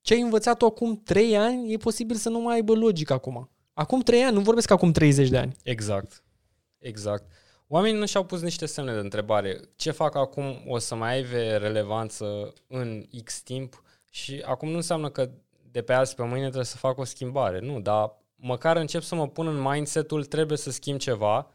Ce 0.00 0.14
ai 0.14 0.20
învățat 0.20 0.56
tu 0.56 0.64
acum 0.64 1.02
3 1.04 1.36
ani, 1.36 1.72
e 1.72 1.76
posibil 1.76 2.16
să 2.16 2.28
nu 2.28 2.40
mai 2.40 2.54
aibă 2.54 2.74
logică 2.74 3.12
acum. 3.12 3.50
Acum 3.72 4.00
3 4.00 4.22
ani, 4.22 4.34
nu 4.34 4.40
vorbesc 4.40 4.70
acum 4.70 4.92
30 4.92 5.28
de 5.28 5.38
ani. 5.38 5.56
Exact. 5.62 6.24
Exact. 6.78 7.24
Oamenii 7.68 7.98
nu 7.98 8.06
și-au 8.06 8.24
pus 8.24 8.40
niște 8.40 8.66
semne 8.66 8.92
de 8.92 8.98
întrebare. 8.98 9.60
Ce 9.76 9.90
fac 9.90 10.14
acum 10.14 10.62
o 10.66 10.78
să 10.78 10.94
mai 10.94 11.14
aibă 11.14 11.56
relevanță 11.56 12.52
în 12.66 13.04
X 13.24 13.42
timp 13.42 13.82
și 14.10 14.42
acum 14.44 14.68
nu 14.68 14.76
înseamnă 14.76 15.08
că 15.08 15.30
de 15.70 15.82
pe 15.82 15.92
azi 15.92 16.14
pe 16.14 16.22
mâine 16.22 16.44
trebuie 16.44 16.64
să 16.64 16.76
fac 16.76 16.98
o 16.98 17.04
schimbare. 17.04 17.60
Nu, 17.60 17.80
dar 17.80 18.16
măcar 18.36 18.76
încep 18.76 19.02
să 19.02 19.14
mă 19.14 19.28
pun 19.28 19.46
în 19.46 19.60
mindset-ul 19.60 20.24
trebuie 20.24 20.58
să 20.58 20.70
schimb 20.70 20.98
ceva 20.98 21.50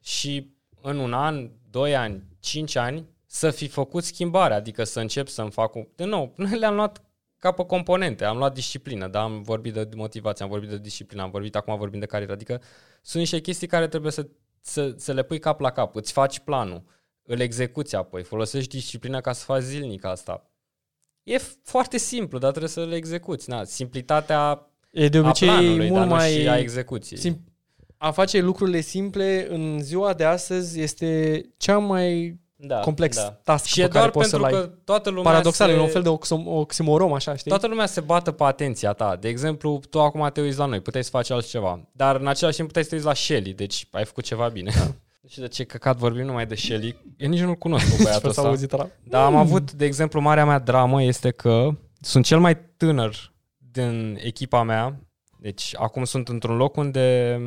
și 0.00 0.54
în 0.80 0.98
un 0.98 1.12
an, 1.12 1.50
doi 1.76 1.96
ani, 1.96 2.22
cinci 2.40 2.76
ani 2.76 3.06
să 3.26 3.50
fi 3.50 3.68
făcut 3.68 4.04
schimbarea, 4.04 4.56
adică 4.56 4.84
să 4.84 5.00
încep 5.00 5.28
să-mi 5.28 5.50
fac... 5.50 5.74
Un... 5.74 5.88
De 5.94 6.04
nou, 6.04 6.32
noi 6.36 6.58
le-am 6.62 6.74
luat 6.74 7.04
ca 7.38 7.52
pe 7.52 7.64
componente. 7.64 8.24
Am 8.24 8.36
luat 8.36 8.54
disciplină, 8.54 9.08
da? 9.08 9.22
am 9.22 9.42
vorbit 9.42 9.72
de 9.72 9.88
motivație, 9.96 10.44
am 10.44 10.50
vorbit 10.50 10.68
de 10.68 10.78
disciplină, 10.78 11.22
am 11.22 11.30
vorbit 11.30 11.56
acum 11.56 11.76
vorbim 11.76 12.00
de 12.00 12.06
carieră. 12.06 12.32
Adică 12.32 12.62
sunt 13.02 13.22
niște 13.22 13.40
chestii 13.40 13.66
care 13.66 13.88
trebuie 13.88 14.12
să, 14.12 14.28
să, 14.60 14.94
să 14.96 15.12
le 15.12 15.22
pui 15.22 15.38
cap 15.38 15.60
la 15.60 15.70
cap. 15.70 15.94
Îți 15.94 16.12
faci 16.12 16.38
planul, 16.38 16.84
îl 17.22 17.40
execuți 17.40 17.96
apoi, 17.96 18.22
folosești 18.22 18.76
disciplina 18.76 19.20
ca 19.20 19.32
să 19.32 19.44
faci 19.44 19.62
zilnic 19.62 20.04
asta. 20.04 20.50
E 21.22 21.38
foarte 21.62 21.98
simplu, 21.98 22.38
dar 22.38 22.50
trebuie 22.50 22.70
să 22.70 22.84
le 22.84 22.96
execuți. 22.96 23.50
Na, 23.50 23.64
simplitatea 23.64 24.70
E 24.92 25.08
de 25.08 25.18
a 25.18 25.20
obicei 25.20 25.48
planului, 25.48 25.88
mult 25.88 26.00
dar 26.00 26.08
mai... 26.08 26.34
nu 26.34 26.40
și 26.40 26.48
a 26.48 26.58
execuției. 26.58 27.20
Sim- 27.20 27.55
a 27.98 28.10
face 28.10 28.40
lucrurile 28.40 28.80
simple 28.80 29.46
în 29.50 29.78
ziua 29.82 30.12
de 30.12 30.24
astăzi 30.24 30.80
este 30.80 31.40
cea 31.56 31.78
mai 31.78 32.38
da, 32.58 32.80
complex 32.80 33.16
da. 33.16 33.40
task 33.44 33.64
Și 33.64 33.74
pe 33.78 33.84
e 33.84 33.88
care 33.88 33.98
doar 33.98 34.10
poți 34.10 34.30
pentru 34.30 34.48
să-l 34.48 34.58
că 34.58 34.64
ai. 34.64 34.78
toată 34.84 35.08
lumea 35.08 35.30
Paradoxal, 35.30 35.68
se... 35.68 35.74
e 35.76 35.80
un 35.80 35.88
fel 35.88 36.02
de 36.02 36.08
oxom- 36.08 36.44
oximorom, 36.46 37.12
așa, 37.12 37.36
știi? 37.36 37.50
Toată 37.50 37.66
lumea 37.66 37.86
se 37.86 38.00
bată 38.00 38.32
pe 38.32 38.44
atenția 38.44 38.92
ta. 38.92 39.16
De 39.20 39.28
exemplu, 39.28 39.80
tu 39.90 40.00
acum 40.00 40.30
te 40.32 40.40
uiți 40.40 40.58
la 40.58 40.64
noi, 40.64 40.80
puteai 40.80 41.04
să 41.04 41.10
faci 41.10 41.30
altceva. 41.30 41.88
Dar 41.92 42.16
în 42.16 42.26
același 42.26 42.56
timp 42.56 42.66
puteai 42.66 42.84
să 42.84 42.90
te 42.90 42.96
uiți 42.96 43.06
la 43.08 43.14
Shelly, 43.14 43.52
deci 43.52 43.86
ai 43.90 44.04
făcut 44.04 44.24
ceva 44.24 44.48
bine. 44.48 44.70
Da. 44.74 44.84
Nu 45.20 45.28
știu 45.32 45.42
de 45.42 45.48
ce 45.48 45.64
căcat 45.64 45.96
vorbim 45.96 46.24
numai 46.24 46.46
de 46.46 46.54
Shelly. 46.54 46.96
Eu 47.16 47.28
nici 47.28 47.40
nu-l 47.40 47.54
cunosc 47.54 47.96
pe 47.96 47.96
băiatul 48.02 48.20
s-a 48.30 48.40
ăsta. 48.40 48.42
auzit 48.48 48.72
ăla. 48.72 48.88
Dar 49.04 49.24
am 49.24 49.36
avut, 49.36 49.72
de 49.72 49.84
exemplu, 49.84 50.20
marea 50.20 50.44
mea 50.44 50.58
dramă 50.58 51.02
este 51.02 51.30
că 51.30 51.68
sunt 52.00 52.24
cel 52.24 52.38
mai 52.38 52.58
tânăr 52.76 53.32
din 53.72 54.18
echipa 54.22 54.62
mea. 54.62 55.00
Deci 55.40 55.74
acum 55.78 56.04
sunt 56.04 56.28
într-un 56.28 56.56
loc 56.56 56.76
unde 56.76 57.38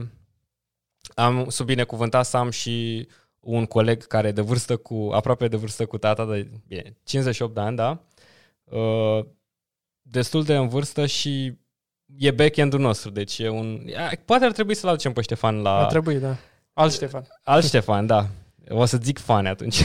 am 1.15 1.49
sub 1.49 1.65
binecuvântat 1.65 2.25
să 2.25 2.37
am 2.37 2.49
și 2.49 3.07
un 3.39 3.65
coleg 3.65 4.07
care 4.07 4.27
e 4.27 4.31
de 4.31 4.41
vârstă 4.41 4.77
cu, 4.77 5.09
aproape 5.13 5.47
de 5.47 5.57
vârstă 5.57 5.85
cu 5.85 5.97
tata, 5.97 6.25
de 6.25 6.49
bine, 6.67 6.97
58 7.03 7.53
de 7.53 7.59
ani, 7.59 7.75
da? 7.75 8.03
Uh, 8.63 9.25
destul 10.01 10.43
de 10.43 10.55
în 10.55 10.67
vârstă 10.67 11.05
și 11.05 11.57
e 12.17 12.31
back-end-ul 12.31 12.79
nostru, 12.79 13.09
deci 13.09 13.37
e 13.37 13.49
un... 13.49 13.81
Poate 14.25 14.45
ar 14.45 14.51
trebui 14.51 14.75
să-l 14.75 14.89
aducem 14.89 15.13
pe 15.13 15.21
Ștefan 15.21 15.61
la... 15.61 15.77
Ar 15.77 15.89
trebui, 15.89 16.15
da. 16.19 16.35
Alt 16.73 16.93
Ștefan. 16.93 17.27
Alt 17.43 17.65
Ștefan, 17.65 18.05
da. 18.05 18.27
O 18.69 18.85
să 18.85 18.97
zic 19.01 19.19
fan 19.19 19.45
atunci. 19.45 19.83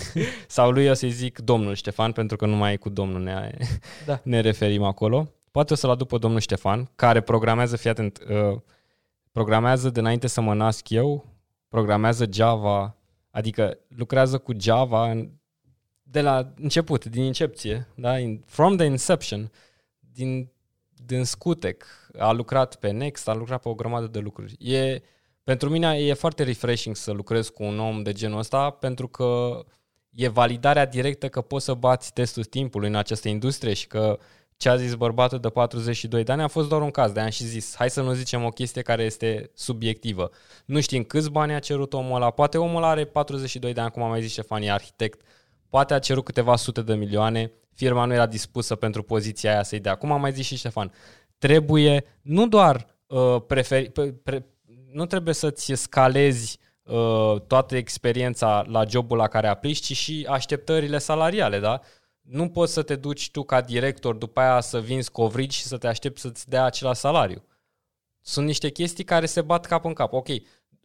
Sau 0.46 0.70
lui 0.70 0.88
o 0.88 0.94
să-i 0.94 1.10
zic 1.10 1.38
domnul 1.38 1.74
Ștefan, 1.74 2.12
pentru 2.12 2.36
că 2.36 2.46
numai 2.46 2.76
cu 2.76 2.88
domnul 2.88 3.22
ne, 3.22 3.50
Da. 4.06 4.20
ne 4.22 4.40
referim 4.40 4.82
acolo. 4.82 5.32
Poate 5.50 5.72
o 5.72 5.76
să-l 5.76 5.90
aduc 5.90 6.08
pe 6.08 6.18
domnul 6.18 6.40
Ștefan, 6.40 6.90
care 6.96 7.20
programează, 7.20 7.76
fii 7.76 7.90
atent, 7.90 8.18
uh, 8.28 8.58
programează 9.32 9.90
de 9.90 10.00
înainte 10.00 10.26
să 10.26 10.40
mă 10.40 10.54
nasc 10.54 10.88
eu, 10.88 11.24
programează 11.68 12.26
Java, 12.32 12.96
adică 13.30 13.78
lucrează 13.88 14.38
cu 14.38 14.52
Java 14.58 15.10
în, 15.10 15.30
de 16.02 16.20
la 16.20 16.52
început, 16.56 17.04
din 17.04 17.22
incepție, 17.22 17.88
da? 17.94 18.18
In, 18.18 18.42
from 18.46 18.76
the 18.76 18.86
inception, 18.86 19.50
din, 19.98 20.50
din 21.04 21.24
Scutec, 21.24 21.84
a 22.18 22.32
lucrat 22.32 22.76
pe 22.76 22.90
Next, 22.90 23.28
a 23.28 23.34
lucrat 23.34 23.62
pe 23.62 23.68
o 23.68 23.74
grămadă 23.74 24.06
de 24.06 24.18
lucruri. 24.18 24.56
E, 24.58 25.02
pentru 25.44 25.68
mine 25.68 25.96
e 25.98 26.12
foarte 26.12 26.42
refreshing 26.42 26.96
să 26.96 27.10
lucrez 27.10 27.48
cu 27.48 27.62
un 27.62 27.78
om 27.78 28.02
de 28.02 28.12
genul 28.12 28.38
ăsta, 28.38 28.70
pentru 28.70 29.08
că 29.08 29.60
e 30.10 30.28
validarea 30.28 30.86
directă 30.86 31.28
că 31.28 31.40
poți 31.40 31.64
să 31.64 31.74
bați 31.74 32.12
testul 32.12 32.44
timpului 32.44 32.88
în 32.88 32.94
această 32.94 33.28
industrie 33.28 33.72
și 33.72 33.86
că 33.86 34.18
ce 34.60 34.68
a 34.68 34.76
zis 34.76 34.94
bărbatul 34.94 35.38
de 35.38 35.48
42 35.48 36.24
de 36.24 36.32
ani 36.32 36.42
a 36.42 36.48
fost 36.48 36.68
doar 36.68 36.82
un 36.82 36.90
caz. 36.90 37.12
De 37.12 37.20
am 37.20 37.28
și 37.28 37.44
zis, 37.44 37.74
hai 37.76 37.90
să 37.90 38.02
nu 38.02 38.12
zicem 38.12 38.44
o 38.44 38.48
chestie 38.48 38.82
care 38.82 39.02
este 39.02 39.50
subiectivă. 39.54 40.30
Nu 40.64 40.80
știm 40.80 41.02
câți 41.02 41.30
bani 41.30 41.54
a 41.54 41.58
cerut 41.58 41.92
omul 41.92 42.14
ăla, 42.14 42.30
poate 42.30 42.58
omul 42.58 42.76
ăla 42.76 42.88
are 42.88 43.04
42 43.04 43.72
de 43.72 43.80
ani, 43.80 43.90
cum 43.90 44.02
am 44.02 44.08
mai 44.08 44.20
zis 44.20 44.30
Ștefan, 44.30 44.62
e 44.62 44.70
arhitect, 44.70 45.20
poate 45.68 45.94
a 45.94 45.98
cerut 45.98 46.24
câteva 46.24 46.56
sute 46.56 46.82
de 46.82 46.94
milioane, 46.94 47.52
firma 47.74 48.04
nu 48.04 48.12
era 48.12 48.26
dispusă 48.26 48.74
pentru 48.74 49.02
poziția 49.02 49.52
aia 49.52 49.62
să-i 49.62 49.80
dea. 49.80 49.94
Cum 49.94 50.12
am 50.12 50.20
mai 50.20 50.32
zis 50.32 50.46
și 50.46 50.56
Ștefan, 50.56 50.92
trebuie 51.38 52.04
nu 52.22 52.48
doar 52.48 52.86
uh, 53.06 53.36
preferi, 53.46 53.90
pre, 53.90 54.12
pre, 54.12 54.46
nu 54.92 55.06
trebuie 55.06 55.34
să-ți 55.34 55.72
scalezi 55.74 56.58
uh, 56.82 57.40
toată 57.46 57.76
experiența 57.76 58.64
la 58.66 58.84
jobul 58.84 59.16
la 59.16 59.28
care 59.28 59.46
aplici, 59.46 59.80
ci 59.80 59.96
și 59.96 60.26
așteptările 60.30 60.98
salariale, 60.98 61.58
da? 61.58 61.80
Nu 62.30 62.48
poți 62.48 62.72
să 62.72 62.82
te 62.82 62.96
duci 62.96 63.30
tu 63.30 63.42
ca 63.42 63.60
director 63.60 64.14
după 64.14 64.40
aia 64.40 64.60
să 64.60 64.80
vinzi 64.80 65.10
covrigi 65.10 65.56
și 65.56 65.64
să 65.64 65.76
te 65.76 65.86
aștepți 65.86 66.20
să-ți 66.20 66.48
dea 66.48 66.64
același 66.64 67.00
salariu. 67.00 67.44
Sunt 68.20 68.46
niște 68.46 68.70
chestii 68.70 69.04
care 69.04 69.26
se 69.26 69.40
bat 69.42 69.66
cap 69.66 69.84
în 69.84 69.92
cap. 69.92 70.12
Ok, 70.12 70.28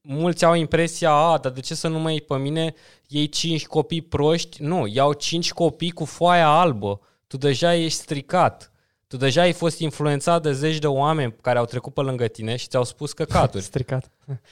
mulți 0.01 0.45
au 0.45 0.53
impresia, 0.53 1.11
a, 1.11 1.37
dar 1.37 1.51
de 1.51 1.59
ce 1.59 1.75
să 1.75 1.87
nu 1.87 1.99
mă 1.99 2.09
iei 2.09 2.21
pe 2.21 2.37
mine, 2.37 2.73
iei 3.07 3.29
cinci 3.29 3.65
copii 3.65 4.01
proști? 4.01 4.61
Nu, 4.61 4.87
iau 4.87 5.13
cinci 5.13 5.53
copii 5.53 5.91
cu 5.91 6.05
foaia 6.05 6.47
albă. 6.47 7.01
Tu 7.27 7.37
deja 7.37 7.75
ești 7.75 7.99
stricat. 7.99 8.71
Tu 9.15 9.21
deja 9.21 9.41
ai 9.41 9.53
fost 9.53 9.79
influențat 9.79 10.41
de 10.41 10.51
zeci 10.51 10.77
de 10.77 10.87
oameni 10.87 11.35
care 11.41 11.57
au 11.57 11.65
trecut 11.65 11.93
pe 11.93 12.01
lângă 12.01 12.27
tine 12.27 12.55
și 12.55 12.67
ți-au 12.67 12.83
spus 12.83 13.13
căcaturi. 13.13 13.63
Stricat. 13.71 14.11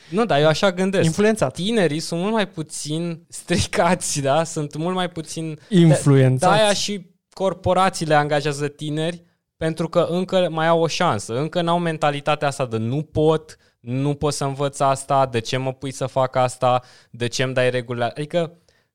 nu, 0.09 0.26
dar 0.26 0.39
eu 0.39 0.47
așa 0.47 0.72
gândesc. 0.72 1.05
Influențat. 1.05 1.53
Tinerii 1.53 1.99
sunt 1.99 2.20
mult 2.22 2.34
mai 2.34 2.47
puțin 2.47 3.26
stricați, 3.28 4.22
da? 4.22 4.43
Sunt 4.43 4.76
mult 4.76 4.95
mai 4.95 5.09
puțin... 5.09 5.59
Influențați. 5.70 6.55
De-aia 6.55 6.74
și 6.74 7.05
corporațiile 7.30 8.14
angajează 8.16 8.68
tineri 8.68 9.24
pentru 9.57 9.89
că 9.89 10.07
încă 10.09 10.47
mai 10.51 10.68
au 10.68 10.82
o 10.82 10.88
șansă. 10.88 11.38
Încă 11.38 11.61
n-au 11.61 11.80
mentalitatea 11.80 12.47
asta 12.47 12.66
de 12.66 12.78
nu 12.78 13.01
pot, 13.01 13.57
nu 13.80 14.14
pot 14.14 14.34
să 14.34 14.43
învăț 14.43 14.80
asta, 14.80 15.26
de 15.26 15.39
ce 15.39 15.57
mă 15.57 15.74
pui 15.74 15.91
să 15.91 16.05
fac 16.05 16.36
asta, 16.36 16.82
de 17.11 17.28
ce 17.28 17.43
îmi 17.43 17.53
dai 17.53 17.70
regulile. 17.70 18.05
Adică 18.05 18.51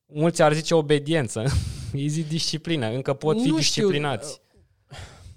mulți 0.07 0.43
ar 0.43 0.53
zice 0.53 0.75
obediență, 0.75 1.45
îi 1.93 2.09
zi 2.09 2.23
disciplină, 2.23 2.87
încă 2.91 3.13
pot 3.13 3.41
fi 3.41 3.49
Nu 3.49 3.57
disciplinați. 3.57 4.31
știu. 4.33 4.43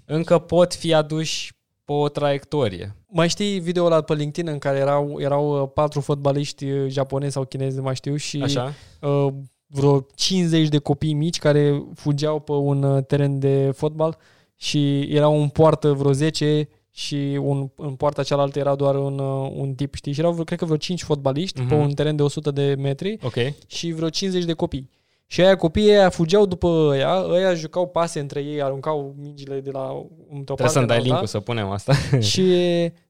Încă 0.04 0.38
pot 0.38 0.74
fi 0.74 0.94
aduși 0.94 1.52
pe 1.84 1.92
o 1.92 2.08
traiectorie. 2.08 2.96
Mai 3.08 3.28
știi 3.28 3.58
video 3.58 3.84
ăla 3.84 4.00
pe 4.00 4.14
LinkedIn 4.14 4.52
în 4.52 4.58
care 4.58 4.78
erau, 4.78 5.16
erau 5.20 5.62
uh, 5.62 5.68
patru 5.74 6.00
fotbaliști 6.00 6.64
uh, 6.70 6.90
japonezi 6.90 7.32
sau 7.32 7.44
chinezi, 7.44 7.76
nu 7.76 7.82
mai 7.82 7.94
știu, 7.94 8.16
și 8.16 8.40
Așa? 8.42 8.72
uh, 9.00 9.26
vreo 9.66 10.06
50 10.14 10.68
de 10.68 10.78
copii 10.78 11.12
mici 11.12 11.38
care 11.38 11.82
fugeau 11.94 12.40
pe 12.40 12.52
un 12.52 12.82
uh, 12.82 13.04
teren 13.04 13.38
de 13.38 13.70
fotbal 13.74 14.16
și 14.56 15.00
erau 15.00 15.40
în 15.42 15.48
poartă 15.48 15.92
vreo 15.92 16.12
10 16.12 16.68
și 16.90 17.38
un, 17.42 17.68
în 17.76 17.94
poarta 17.94 18.22
cealaltă 18.22 18.58
era 18.58 18.74
doar 18.74 18.94
un, 18.96 19.18
uh, 19.18 19.50
un 19.54 19.74
tip, 19.74 19.94
știi? 19.94 20.12
Și 20.12 20.20
erau, 20.20 20.32
vreo, 20.32 20.44
cred 20.44 20.58
că 20.58 20.64
vreo 20.64 20.76
5 20.76 21.02
fotbaliști 21.02 21.60
Mhm. 21.60 21.68
pe 21.68 21.74
un 21.74 21.92
teren 21.92 22.16
de 22.16 22.22
100 22.22 22.50
de 22.50 22.74
metri 22.78 23.18
Ok. 23.22 23.34
și 23.66 23.92
vreo 23.92 24.08
50 24.08 24.44
de 24.44 24.52
copii. 24.52 24.90
Și 25.32 25.40
aia 25.40 25.56
copiii 25.56 25.90
aia 25.90 26.08
fugeau 26.08 26.46
după 26.46 26.68
ăia, 26.68 27.24
ăia 27.28 27.54
jucau 27.54 27.88
pase 27.88 28.20
între 28.20 28.40
ei, 28.40 28.62
aruncau 28.62 29.14
mingile 29.18 29.60
de 29.60 29.70
la 29.70 29.88
într-o 30.30 30.54
Trebuie 30.54 30.68
să-mi 30.68 30.86
parte 30.86 30.86
dai 30.86 30.86
la 30.86 30.94
alta. 30.94 31.08
link-ul 31.08 31.26
să 31.26 31.40
punem 31.40 31.68
asta. 31.68 31.92
Și 32.30 32.44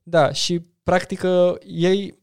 da, 0.03 0.33
și 0.33 0.61
practic 0.83 1.23
uh, 1.23 1.53
ei 1.67 2.15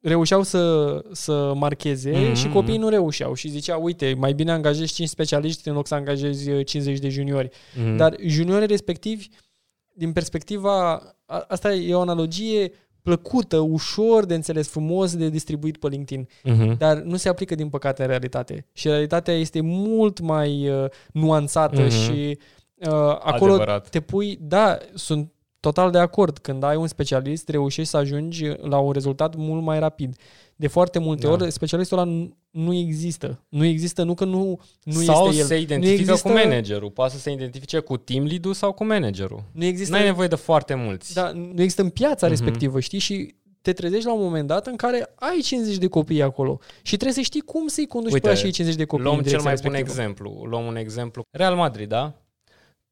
reușeau 0.00 0.42
să, 0.42 1.00
să 1.12 1.52
marcheze 1.54 2.10
Mhm. 2.10 2.30
mm-hmm. 2.30 2.36
și 2.36 2.48
copiii 2.48 2.78
nu 2.78 2.88
reușeau 2.88 3.34
și 3.34 3.48
zicea, 3.48 3.76
uite, 3.76 4.14
mai 4.18 4.32
bine 4.32 4.52
angajezi 4.52 4.92
5 4.94 5.08
specialiști 5.08 5.68
în 5.68 5.74
loc 5.74 5.86
să 5.86 5.94
angajezi 5.94 6.50
uh, 6.50 6.66
50 6.66 6.98
de 6.98 7.08
juniori. 7.08 7.48
Mhm. 7.76 7.96
Dar 7.96 8.16
juniorii 8.26 8.66
respectivi, 8.66 9.28
din 9.94 10.12
perspectiva, 10.12 10.92
a, 11.26 11.44
asta 11.48 11.74
e 11.74 11.94
o 11.94 12.00
analogie 12.00 12.72
plăcută, 13.02 13.56
ușor 13.58 14.24
de 14.24 14.34
înțeles, 14.34 14.68
frumos 14.68 15.16
de 15.16 15.28
distribuit 15.28 15.76
pe 15.76 15.88
LinkedIn, 15.88 16.28
Mhm. 16.42 16.76
dar 16.78 16.98
nu 16.98 17.16
se 17.16 17.28
aplică 17.28 17.54
din 17.54 17.68
păcate 17.68 18.02
în 18.02 18.08
realitate. 18.08 18.66
Și 18.72 18.88
realitatea 18.88 19.34
este 19.34 19.60
mult 19.60 20.20
mai 20.20 20.68
uh, 20.68 20.84
nuanțată 21.12 21.80
Mhm. 21.80 21.90
și 21.90 22.38
uh, 22.76 22.88
acolo 23.18 23.52
Adevărat. 23.52 23.88
te 23.88 24.00
pui, 24.00 24.38
da, 24.40 24.78
sunt 24.94 25.32
total 25.62 25.90
de 25.90 25.98
acord. 25.98 26.38
Când 26.38 26.62
ai 26.62 26.76
un 26.76 26.86
specialist, 26.86 27.48
reușești 27.48 27.90
să 27.90 27.96
ajungi 27.96 28.46
la 28.62 28.78
un 28.78 28.92
rezultat 28.92 29.34
mult 29.36 29.62
mai 29.62 29.78
rapid. 29.78 30.16
De 30.56 30.66
foarte 30.66 30.98
multe 30.98 31.26
Da. 31.26 31.32
ori, 31.32 31.50
specialistul 31.50 31.98
ăla 31.98 32.10
nu- 32.10 32.36
nu 32.50 32.74
există. 32.74 33.42
Nu 33.48 33.64
există, 33.64 34.02
nu 34.02 34.14
că 34.14 34.24
nu, 34.24 34.60
nu 34.82 34.92
sau 34.92 35.26
este 35.28 35.40
el. 35.40 35.46
se 35.46 35.54
nu 35.54 35.60
identifică 35.60 36.00
există, 36.10 36.28
cu 36.28 36.34
managerul. 36.34 36.90
Poate 36.90 37.12
să 37.14 37.18
se 37.20 37.30
identifice 37.30 37.78
cu 37.78 37.96
team 37.96 38.24
lead-ul 38.24 38.52
sau 38.52 38.72
cu 38.72 38.84
managerul. 38.84 39.42
Nu 39.52 39.64
există, 39.64 39.92
N-ai 39.96 40.04
nevoie 40.04 40.28
de 40.28 40.34
foarte 40.34 40.74
mulți. 40.74 41.14
da, 41.14 41.30
nu 41.30 41.52
există 41.62 41.82
în 41.82 41.88
piața 41.90 42.26
Mhm. 42.26 42.36
respectivă, 42.36 42.80
știi? 42.80 42.98
Și 42.98 43.34
te 43.62 43.72
trezești 43.72 44.06
la 44.06 44.12
un 44.14 44.22
moment 44.22 44.46
dat 44.46 44.66
în 44.66 44.76
care 44.76 45.12
ai 45.14 45.40
50 45.42 45.76
de 45.76 45.86
copii 45.86 46.22
acolo 46.22 46.58
și 46.82 46.94
trebuie 46.96 47.12
să 47.12 47.20
știi 47.20 47.40
cum 47.40 47.66
să-i 47.66 47.86
conduci 47.86 48.12
Uite, 48.12 48.26
pe 48.26 48.32
acei 48.32 48.50
50 48.50 48.78
de 48.78 48.84
copii 48.84 49.04
Luăm 49.04 49.16
în 49.18 49.22
cel 49.24 49.32
mai 49.32 49.42
direcția 49.42 49.68
bun 49.70 49.78
respectivă. 49.78 50.06
exemplu. 50.08 50.44
Luăm 50.48 50.66
un 50.66 50.76
exemplu. 50.76 51.22
Real 51.30 51.54
Madrid, 51.54 51.88
da? 51.88 52.12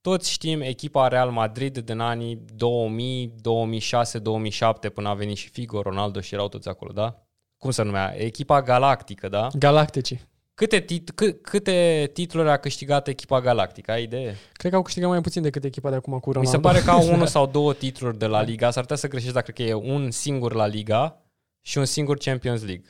Toți 0.00 0.30
știm 0.30 0.60
echipa 0.60 1.08
Real 1.08 1.30
Madrid 1.30 1.78
din 1.78 1.98
anii 1.98 2.44
2000, 2.56 3.34
2006, 3.40 4.18
2007 4.18 4.88
până 4.88 5.08
a 5.08 5.14
venit 5.14 5.36
și 5.36 5.48
Figo, 5.48 5.82
Ronaldo 5.82 6.20
și 6.20 6.34
erau 6.34 6.48
toți 6.48 6.68
acolo, 6.68 6.92
da? 6.92 7.22
Cum 7.56 7.70
se 7.70 7.82
numea? 7.82 8.14
Echipa 8.16 8.62
galactică, 8.62 9.28
da? 9.28 9.48
Galactici. 9.58 10.20
Câte, 10.54 10.80
tit- 10.84 11.14
câ- 11.14 11.40
câte 11.42 12.10
titluri 12.12 12.48
a 12.50 12.56
câștigat 12.56 13.08
echipa 13.08 13.40
galactică? 13.40 13.90
Ai 13.92 14.02
idee? 14.02 14.36
Cred 14.52 14.70
că 14.70 14.76
au 14.76 14.82
câștigat 14.82 15.08
mai 15.08 15.20
puțin 15.20 15.42
decât 15.42 15.64
echipa 15.64 15.90
de 15.90 15.96
acum 15.96 16.18
cu 16.18 16.32
Ronaldo. 16.32 16.40
Mi 16.50 16.54
se 16.56 16.60
pare 16.68 16.80
că 16.84 16.90
au 16.90 17.08
unul 17.14 17.26
sau 17.26 17.46
două 17.46 17.72
titluri 17.74 18.18
de 18.18 18.26
la 18.26 18.42
Liga. 18.42 18.70
S-ar 18.70 18.82
putea 18.82 18.96
să 18.96 19.08
greșești, 19.08 19.34
dar 19.34 19.42
cred 19.42 19.54
că 19.54 19.62
e 19.62 19.74
un 19.74 20.10
singur 20.10 20.54
la 20.54 20.66
Liga 20.66 21.22
și 21.60 21.78
un 21.78 21.84
singur 21.84 22.16
Champions 22.18 22.62
League. 22.64 22.84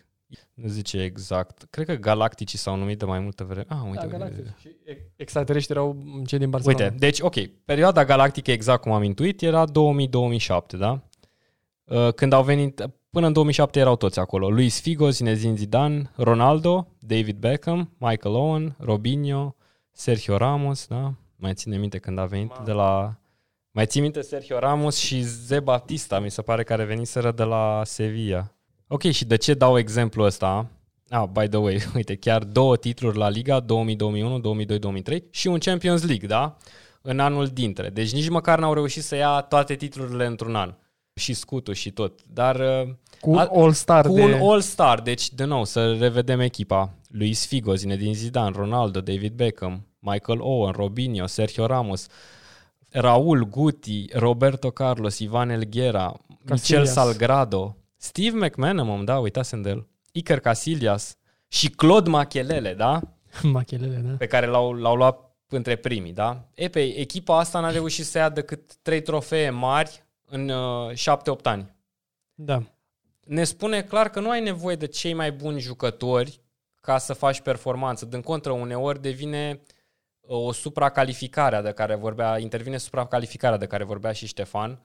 Nu 0.55 0.69
zice 0.69 1.03
exact. 1.03 1.67
Cred 1.71 1.87
că 1.87 1.95
Galacticii 1.95 2.59
s-au 2.59 2.77
numit 2.77 2.99
de 2.99 3.05
mai 3.05 3.19
multă 3.19 3.45
vreme. 3.45 3.65
Ah, 3.69 3.79
uite. 3.85 3.95
Da, 3.95 4.03
uite, 4.03 4.17
Galactici. 4.17 4.39
uite. 4.39 4.57
Și 4.61 4.69
extraterestri 5.17 5.73
erau 5.77 5.97
cei 6.27 6.39
din 6.39 6.51
Barcelona. 6.51 6.85
Uite, 6.85 6.97
deci, 6.99 7.21
ok, 7.21 7.35
perioada 7.65 8.05
galactică, 8.05 8.51
exact 8.51 8.83
cum 8.83 8.93
am 8.93 9.03
intuit, 9.03 9.43
era 9.43 9.65
2000-2007, 9.69 10.79
da? 10.79 11.01
Uh, 11.85 12.13
Când 12.15 12.33
au 12.33 12.43
venit, 12.43 12.89
până 13.11 13.27
în 13.27 13.33
2007 13.33 13.79
erau 13.79 13.97
toți 13.97 14.19
acolo. 14.19 14.51
Luis 14.51 14.81
Figo, 14.81 15.11
Zinedine 15.11 15.55
Zidane, 15.55 16.11
Ronaldo, 16.17 16.87
David 16.99 17.37
Beckham, 17.37 17.95
Michael 17.99 18.35
Owen, 18.35 18.75
Robinho, 18.79 19.55
Sergio 19.93 20.37
Ramos, 20.37 20.87
da? 20.87 21.15
Mai 21.37 21.55
ține 21.55 21.77
minte 21.77 21.99
când 21.99 22.19
a 22.19 22.25
venit 22.25 22.53
de 22.65 22.73
la... 22.73 23.15
Mai 23.71 23.87
țin 23.87 24.03
minte 24.03 24.21
Sergio 24.21 24.59
Ramos 24.59 24.97
și 24.97 25.23
Ze 25.23 25.61
Batista, 25.61 26.19
mi 26.19 26.31
se 26.31 26.43
pare, 26.43 26.63
care 26.65 26.85
veniseră 26.85 27.33
de 27.33 27.43
la 27.43 27.83
Sevilla. 27.85 28.55
Ok, 28.93 29.03
și 29.03 29.25
de 29.25 29.37
ce 29.37 29.55
dau 29.55 29.79
exemplu 29.79 30.23
ăsta? 30.23 30.67
Ah, 31.09 31.25
by 31.33 31.49
the 31.49 31.57
way, 31.59 31.83
uite, 31.95 32.17
chiar 32.17 32.45
două 32.45 32.77
titluri 32.77 33.17
la 33.19 33.29
Liga, 33.29 33.61
2000-2001, 33.61 33.65
2002-2003 35.19 35.23
și 35.31 35.47
un 35.47 35.59
Champions 35.59 36.03
League, 36.07 36.29
da? 36.29 36.57
În 37.03 37.19
anul 37.19 37.47
dintre. 37.47 37.89
Deci 37.89 38.13
nici 38.13 38.29
măcar 38.29 38.59
n-au 38.59 38.75
reușit 38.75 39.03
să 39.03 39.17
ia 39.17 39.41
toate 39.41 39.75
titlurile 39.75 40.27
într-un 40.27 40.55
an. 40.55 40.75
Și 41.15 41.33
scutul 41.35 41.75
și 41.75 41.91
tot. 41.91 42.21
Dar 42.33 42.57
uh, 42.57 42.89
Cu 43.21 43.31
un 43.31 43.39
A- 43.39 43.49
all-star 43.53 44.07
cu 44.07 44.15
de... 44.15 44.23
un 44.23 44.33
all-star, 44.33 45.01
deci 45.01 45.31
de 45.33 45.45
nou 45.45 45.65
să 45.65 45.93
revedem 45.93 46.41
echipa. 46.41 46.93
Luis 47.09 47.47
Figo, 47.47 47.75
Zinedine 47.75 48.13
Zidane, 48.13 48.57
Ronaldo, 48.57 49.01
David 49.01 49.33
Beckham, 49.33 49.87
Michael 49.99 50.39
Owen, 50.41 50.73
Robinho, 50.73 51.27
Sergio 51.27 51.67
Ramos, 51.67 52.07
Raul 52.91 53.45
Guti, 53.49 54.07
Roberto 54.13 54.71
Carlos, 54.71 55.19
Ivan 55.19 55.51
Elguera, 55.51 56.15
Michel 56.29 56.47
Casillas. 56.47 56.93
Salgrado, 56.93 57.77
Steve 58.03 58.47
McManaman, 58.47 59.05
da, 59.05 59.19
uitasem 59.19 59.63
de 59.63 59.69
el, 59.69 59.87
Iker 60.13 60.41
Casillas 60.41 61.17
și 61.49 61.71
Claude 61.71 62.11
Machelele, 62.11 62.75
da? 62.75 63.01
Machelele, 63.43 63.97
da. 63.97 64.15
Pe 64.17 64.27
care 64.27 64.47
l-au, 64.47 64.73
l-au 64.73 64.95
luat 64.95 65.35
între 65.49 65.77
primii, 65.77 66.13
da? 66.13 66.49
E, 66.55 66.69
pe 66.69 66.81
echipa 66.99 67.39
asta 67.39 67.61
n-a 67.61 67.71
reușit 67.71 68.05
să 68.05 68.19
ia 68.19 68.29
decât 68.29 68.75
trei 68.75 69.03
trofee 69.03 69.51
mari 69.51 70.05
în 70.27 70.49
uh, 70.49 70.93
7-8 70.93 71.43
ani 71.43 71.75
Da. 72.35 72.63
ne 73.25 73.45
spune 73.45 73.83
clar 73.83 74.09
că 74.11 74.21
nu 74.21 74.31
ai 74.31 74.41
nevoie 74.41 74.77
de 74.77 74.87
cei 74.87 75.13
mai 75.13 75.33
buni 75.33 75.61
jucători 75.61 76.41
ca 76.81 76.99
să 76.99 77.13
faci 77.13 77.41
performanță. 77.41 78.05
Din 78.05 78.21
contră, 78.21 78.53
uneori 78.53 79.01
devine 79.03 79.61
uh, 80.21 80.37
o 80.37 80.53
supracalificare 80.53 81.61
de 81.61 81.73
care 81.73 81.95
vorbea, 81.95 82.39
intervine 82.39 82.77
supracalificarea 82.77 83.59
de 83.59 83.67
care 83.67 83.85
vorbea 83.85 84.13
și 84.13 84.27
Ștefan. 84.27 84.81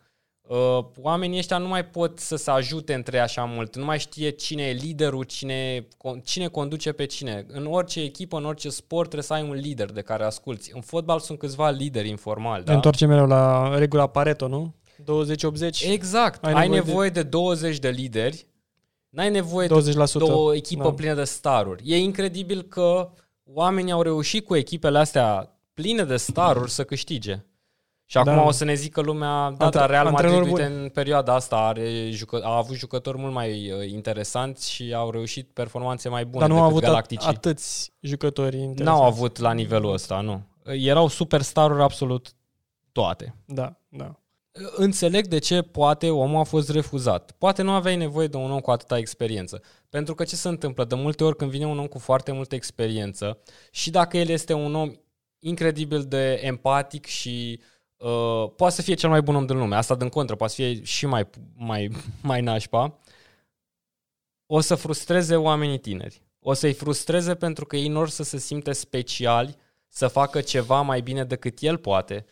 Uh, 0.48 0.80
Oamenii 1.02 1.38
ăștia 1.38 1.58
nu 1.58 1.68
mai 1.68 1.86
pot 1.86 2.20
să 2.20 2.36
se 2.36 2.52
ajute 2.52 2.94
între 2.94 3.18
ei 3.18 3.24
așa 3.24 3.44
mult, 3.44 3.76
nu 3.76 3.86
mai 3.86 4.00
știe 4.00 4.30
cine 4.30 4.64
e 4.64 4.72
liderul, 4.72 5.24
cine, 5.24 5.88
cine 6.24 6.48
conduce 6.48 6.92
pe 6.92 7.06
cine. 7.06 7.46
În 7.48 7.66
orice 7.66 8.02
echipă, 8.02 8.38
în 8.38 8.46
orice 8.46 8.70
sport 8.70 9.10
trebuie 9.10 9.24
să 9.24 9.34
ai 9.34 9.42
un 9.50 9.54
lider 9.56 9.92
de 9.92 10.02
care 10.02 10.24
asculți. 10.24 10.72
În 10.74 10.82
fotbal 10.82 11.20
sunt 11.20 11.40
câțiva 11.40 11.70
lideri 11.70 12.10
informali. 12.10 12.58
Ne 12.60 12.64
Da? 12.66 12.74
întoarcem 12.74 13.10
mereu 13.10 13.26
la 13.26 13.78
regula 13.78 14.08
Pareto, 14.08 14.48
nu? 14.48 14.74
20-80, 15.04 15.92
Exact. 15.92 16.46
Ai 16.46 16.54
Ai, 16.54 16.68
nevoie 16.68 16.82
nevoie, 16.86 17.10
de... 17.10 17.22
de 17.22 17.28
20 17.30 17.78
de 17.80 17.90
lideri, 17.90 18.48
n-ai 19.10 19.30
nevoie 19.30 19.68
de 19.68 19.74
20%. 19.74 20.12
de 20.14 20.24
o 20.24 20.54
echipă 20.54 20.84
Da. 20.84 20.90
da. 20.90 20.96
plină 20.96 21.14
de 21.14 21.24
staruri. 21.24 21.84
E 21.86 21.98
incredibil 21.98 22.62
că 22.62 23.10
oamenii 23.54 23.92
au 23.92 24.02
reușit 24.02 24.46
cu 24.46 24.56
echipele 24.56 24.98
astea 24.98 25.56
pline 25.74 26.04
de 26.04 26.16
staruri 26.18 26.72
să 26.72 26.84
câștige. 26.84 27.46
Și 28.08 28.18
acum 28.18 28.36
Da. 28.36 28.42
o 28.44 28.52
să 28.52 28.64
ne 28.64 28.74
zică 28.74 29.02
lumea, 29.02 29.54
da, 29.58 29.66
Antre- 29.66 29.80
dar 29.80 29.90
Real 29.90 30.10
Madrid, 30.10 30.30
antrenori 30.30 30.52
uite, 30.52 30.66
în 30.66 30.90
perioada 30.90 31.34
asta 31.34 31.56
are 31.56 32.10
jucă, 32.10 32.42
a 32.44 32.56
avut 32.58 32.76
jucători 32.76 33.18
mult 33.18 33.34
mai 33.34 33.72
uh, 33.72 33.90
interesanți 33.92 34.72
și 34.72 34.94
au 34.94 35.10
reușit 35.12 35.50
performanțe 35.54 36.10
mai 36.10 36.26
bune 36.26 36.48
Dar 36.48 36.50
nu 36.50 36.62
au 36.62 36.68
decât 36.68 36.72
avut 36.72 36.84
at- 36.84 36.86
galacticii. 36.88 37.30
atâți 37.30 37.92
jucători 38.00 38.56
interesanți. 38.58 38.84
N-au 39.00 39.04
avut 39.04 39.38
la 39.38 39.52
nivelul 39.54 39.94
ăsta, 39.94 40.22
nu. 40.22 40.42
Erau 40.66 41.08
superstaruri 41.08 41.82
absolut 41.82 42.34
toate. 42.92 43.36
Da, 43.46 43.76
da. 43.90 44.16
Înțeleg 44.76 45.28
de 45.28 45.38
ce 45.38 45.62
poate 45.62 46.10
omul 46.10 46.40
a 46.40 46.44
fost 46.44 46.70
refuzat. 46.70 47.32
Poate 47.38 47.62
nu 47.62 47.72
aveai 47.72 47.96
nevoie 47.96 48.28
de 48.28 48.38
un 48.38 48.52
om 48.52 48.60
cu 48.60 48.72
atâta 48.72 48.98
experiență. 48.98 49.62
Pentru 49.90 50.16
că 50.16 50.24
ce 50.24 50.36
se 50.36 50.48
întâmplă? 50.48 50.84
De 50.86 50.96
multe 50.96 51.24
ori 51.24 51.36
când 51.36 51.52
vine 51.52 51.66
un 51.66 51.80
om 51.80 51.88
cu 51.88 52.00
foarte 52.00 52.32
multă 52.32 52.56
experiență 52.56 53.38
și 53.72 53.90
dacă 53.90 54.18
el 54.18 54.28
este 54.30 54.54
un 54.54 54.76
om 54.76 54.92
incredibil 55.40 56.04
de 56.04 56.40
empatic 56.44 57.06
și 57.06 57.60
uh, 57.60 57.66
poate 58.56 58.76
să 58.76 58.82
fie 58.82 58.94
cel 58.94 59.10
mai 59.10 59.22
bun 59.22 59.36
om 59.36 59.46
din 59.46 59.58
lume, 59.58 59.76
asta 59.76 59.96
din 59.96 60.10
contră, 60.10 60.36
poate 60.36 60.54
să 60.54 60.62
fie 60.62 60.84
și 60.84 61.06
mai, 61.06 61.30
mai, 61.56 61.92
mai 62.22 62.42
nașpa, 62.42 63.00
o 64.46 64.60
să 64.60 64.76
frustreze 64.76 65.36
oamenii 65.36 65.78
tineri. 65.78 66.22
O 66.40 66.54
să-i 66.54 66.74
frustreze 66.74 67.36
pentru 67.36 67.66
că 67.66 67.76
ei 67.76 67.88
nu 67.88 68.00
or 68.00 68.10
să 68.10 68.24
se 68.24 68.38
simte 68.38 68.72
speciali, 68.72 69.56
să 69.88 70.08
facă 70.08 70.42
ceva 70.42 70.82
mai 70.82 71.02
bine 71.02 71.24
decât 71.24 71.58
el 71.62 71.78
poate, 71.78 72.26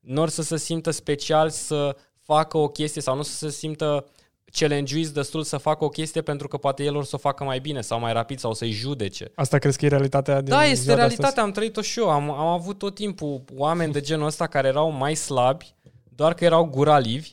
nu 0.00 0.20
or 0.20 0.28
să 0.28 0.42
se 0.42 0.56
simtă 0.56 0.90
special 0.90 1.50
să 1.50 1.96
facă 2.20 2.58
o 2.58 2.68
chestie 2.68 3.02
sau 3.02 3.16
nu 3.16 3.22
să 3.22 3.32
se 3.32 3.50
simtă 3.50 4.06
challenge 4.52 5.08
destul 5.08 5.42
să 5.42 5.56
facă 5.56 5.84
o 5.84 5.88
chestie 5.88 6.22
pentru 6.22 6.48
că 6.48 6.56
poate 6.56 6.84
el 6.84 6.96
or 6.96 7.04
să 7.04 7.14
o 7.14 7.18
facă 7.18 7.44
mai 7.44 7.58
bine 7.58 7.80
sau 7.80 8.00
mai 8.00 8.12
rapid 8.12 8.38
sau 8.38 8.52
să-i 8.52 8.70
judece. 8.70 9.30
Asta 9.34 9.58
crezi 9.58 9.78
că 9.78 9.84
e 9.84 9.88
realitatea 9.88 10.40
din 10.40 10.54
Da, 10.54 10.64
este 10.64 10.82
ziua 10.82 10.94
de 10.94 11.00
astăzi? 11.00 11.20
realitatea, 11.20 11.42
am 11.42 11.52
trăit-o 11.52 11.80
și 11.80 11.98
eu. 11.98 12.10
Am, 12.10 12.30
am 12.30 12.46
avut 12.46 12.78
tot 12.78 12.94
timpul 12.94 13.44
oameni 13.56 13.92
de 13.92 14.00
genul 14.00 14.26
ăsta 14.26 14.46
care 14.46 14.68
erau 14.68 14.90
mai 14.90 15.14
slabi, 15.14 15.74
doar 16.14 16.34
că 16.34 16.44
erau 16.44 16.64
guralivi 16.64 17.32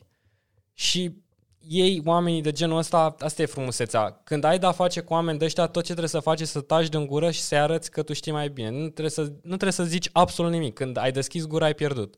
și 0.74 1.26
ei, 1.70 2.02
oamenii 2.06 2.42
de 2.42 2.52
genul 2.52 2.78
ăsta, 2.78 3.16
asta 3.20 3.42
e 3.42 3.46
frumusețea. 3.46 4.22
Când 4.24 4.44
ai 4.44 4.60
de-a 4.60 4.72
face 4.72 5.02
cu 5.02 5.14
oameni 5.14 5.38
de 5.38 5.46
ăștia, 5.46 5.66
tot 5.66 5.82
ce 5.82 5.88
trebuie 5.88 6.10
să 6.10 6.20
faci 6.20 6.42
e 6.42 6.46
să 6.46 6.62
taci 6.62 6.90
din 6.90 7.06
gură 7.06 7.32
și 7.32 7.42
să-i 7.42 7.60
arăți 7.60 7.92
că 7.92 8.04
tu 8.04 8.14
știi 8.14 8.32
mai 8.32 8.50
bine. 8.50 8.70
Nu 8.70 8.84
trebuie 8.90 9.10
să, 9.10 9.22
nu 9.22 9.32
trebuie 9.42 9.72
să 9.72 9.84
zici 9.84 10.10
absolut 10.12 10.52
nimic. 10.52 10.74
Când 10.74 10.98
ai 10.98 11.12
deschis 11.12 11.46
gura, 11.46 11.66
ai 11.66 11.74
pierdut. 11.74 12.16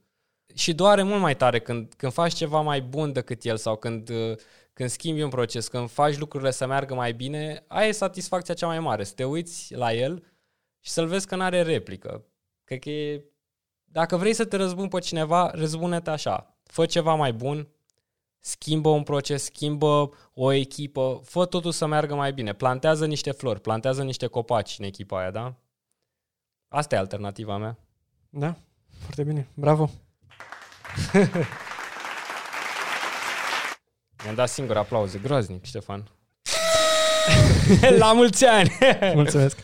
Și 0.54 0.74
doare 0.74 1.04
mult 1.04 1.22
mai 1.22 1.36
tare 1.36 1.60
când, 1.60 1.94
când 1.98 2.12
faci 2.12 2.34
ceva 2.34 2.62
mai 2.62 2.82
bun 2.82 3.12
decât 3.12 3.44
el 3.44 3.58
sau 3.58 3.76
când, 3.76 4.10
uh, 4.10 4.36
când 4.80 4.92
schimbi 4.92 5.22
un 5.22 5.30
proces, 5.30 5.68
când 5.68 5.90
faci 5.90 6.18
lucrurile 6.18 6.52
să 6.52 6.66
meargă 6.66 6.94
mai 6.94 7.14
bine, 7.14 7.64
aia 7.68 7.88
e 7.88 7.92
satisfacția 7.92 8.54
cea 8.54 8.68
mai 8.68 8.80
mare. 8.80 9.04
Să 9.04 9.14
te 9.14 9.24
uiți 9.24 9.76
la 9.76 9.94
el 9.94 10.24
și 10.80 10.92
să-l 10.92 11.08
vezi 11.08 11.28
că 11.28 11.36
nu 11.36 11.44
are 11.44 11.62
replică. 11.62 12.26
Cred 12.64 12.80
că 12.80 12.90
e... 12.90 13.24
Dacă 13.84 14.18
vrei 14.18 14.34
să 14.34 14.46
te 14.46 14.56
răzbuni 14.56 14.90
pe 14.90 15.00
cineva, 15.00 15.52
răzbune-te 15.54 16.10
așa. 16.10 16.58
Fă 16.64 16.86
ceva 16.86 17.14
mai 17.14 17.34
bun, 17.34 17.68
schimbă 18.40 18.90
un 18.90 19.04
proces, 19.04 19.44
schimbă 19.44 20.10
o 20.34 20.52
echipă, 20.52 21.22
fă 21.24 21.46
totul 21.46 21.72
să 21.72 21.86
meargă 21.86 22.16
mai 22.16 22.34
bine. 22.34 22.54
Plantează 22.54 23.06
niște 23.06 23.32
flori, 23.32 23.62
plantează 23.62 24.04
niște 24.04 24.28
copaci 24.28 24.76
în 24.80 24.86
echipa 24.86 25.20
aia, 25.20 25.32
da? 25.32 25.56
Asta 26.68 26.96
e 26.96 26.98
alternativa 26.98 27.58
mea. 27.58 27.78
Da, 28.30 28.56
foarte 29.00 29.24
bine. 29.24 29.48
Bravo. 29.54 29.90
Mi-am 34.24 34.36
dat 34.36 34.50
singur 34.50 34.78
aplauze. 34.78 35.20
Groaznic, 35.24 35.66
Ștefan. 35.66 36.12
La 38.00 38.14
mulți 38.14 38.46
ani! 38.46 38.72
Mulțumesc. 39.16 39.58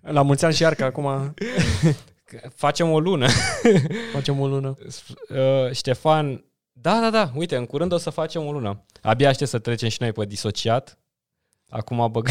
La 0.00 0.22
mulți 0.22 0.44
ani 0.44 0.54
și 0.54 0.62
iar 0.62 0.74
că 0.74 0.84
acum 0.84 1.34
Facem 2.54 2.90
o 2.90 3.00
lună. 3.00 3.26
facem 4.14 4.40
o 4.40 4.46
lună. 4.46 4.76
Uh, 5.28 5.72
Ștefan, 5.72 6.44
da, 6.72 7.00
da, 7.00 7.10
da, 7.10 7.30
uite, 7.34 7.56
în 7.56 7.66
curând 7.66 7.92
o 7.92 7.98
să 7.98 8.10
facem 8.10 8.46
o 8.46 8.52
lună. 8.52 8.84
Abia 9.02 9.28
aștept 9.28 9.50
să 9.50 9.58
trecem 9.58 9.88
și 9.88 9.96
noi 10.00 10.12
pe 10.12 10.24
disociat. 10.24 10.98
Acum 11.68 12.08
băg... 12.10 12.28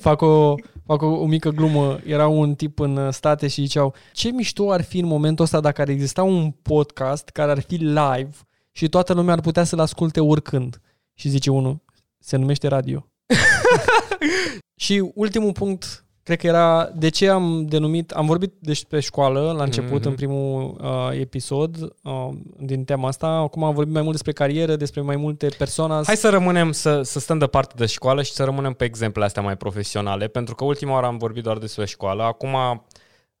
Fac 0.00 0.20
o, 0.20 0.54
fac 0.84 1.02
o, 1.02 1.06
o 1.06 1.26
mică 1.26 1.50
glumă. 1.50 1.98
Era 2.04 2.26
un 2.26 2.54
tip 2.54 2.78
în 2.78 3.10
state 3.10 3.48
și 3.48 3.60
ziceau 3.60 3.94
ce 4.12 4.30
mișto 4.30 4.70
ar 4.72 4.82
fi 4.82 4.98
în 4.98 5.06
momentul 5.06 5.44
ăsta 5.44 5.60
dacă 5.60 5.80
ar 5.80 5.88
exista 5.88 6.22
un 6.22 6.50
podcast 6.50 7.28
care 7.28 7.50
ar 7.50 7.60
fi 7.60 7.74
live 7.74 8.36
și 8.76 8.88
toată 8.88 9.12
lumea 9.12 9.34
ar 9.34 9.40
putea 9.40 9.64
să-l 9.64 9.78
asculte 9.80 10.20
oricând. 10.20 10.80
Și 11.14 11.28
zice 11.28 11.50
unul, 11.50 11.80
se 12.18 12.36
numește 12.36 12.68
radio. 12.68 13.06
și 14.84 15.10
ultimul 15.14 15.52
punct, 15.52 16.04
cred 16.22 16.38
că 16.38 16.46
era 16.46 16.90
de 16.96 17.08
ce 17.08 17.28
am 17.28 17.66
denumit, 17.66 18.10
am 18.10 18.26
vorbit 18.26 18.52
despre 18.58 19.00
școală 19.00 19.52
la 19.56 19.62
început, 19.62 19.98
Mhm. 20.00 20.08
în 20.08 20.14
primul 20.14 20.76
uh, 20.80 21.20
episod 21.20 21.76
uh, 22.02 22.28
din 22.58 22.84
tema 22.84 23.08
asta. 23.08 23.26
Acum 23.26 23.64
am 23.64 23.74
vorbit 23.74 23.92
mai 23.92 24.02
mult 24.02 24.12
despre 24.14 24.32
carieră, 24.32 24.76
despre 24.76 25.00
mai 25.00 25.16
multe 25.16 25.48
persoane. 25.58 26.00
Hai 26.06 26.16
să 26.16 26.28
rămânem, 26.28 26.72
să, 26.72 27.02
să 27.02 27.18
stăm 27.18 27.38
departe 27.38 27.74
de 27.76 27.86
școală 27.86 28.22
și 28.22 28.32
să 28.32 28.44
rămânem 28.44 28.72
pe 28.72 28.84
exemplele 28.84 29.26
astea 29.26 29.42
mai 29.42 29.56
profesionale, 29.56 30.26
pentru 30.28 30.54
că 30.54 30.64
ultima 30.64 30.92
oară 30.92 31.06
am 31.06 31.16
vorbit 31.18 31.42
doar 31.42 31.58
despre 31.58 31.84
școală. 31.86 32.22
Acum 32.22 32.56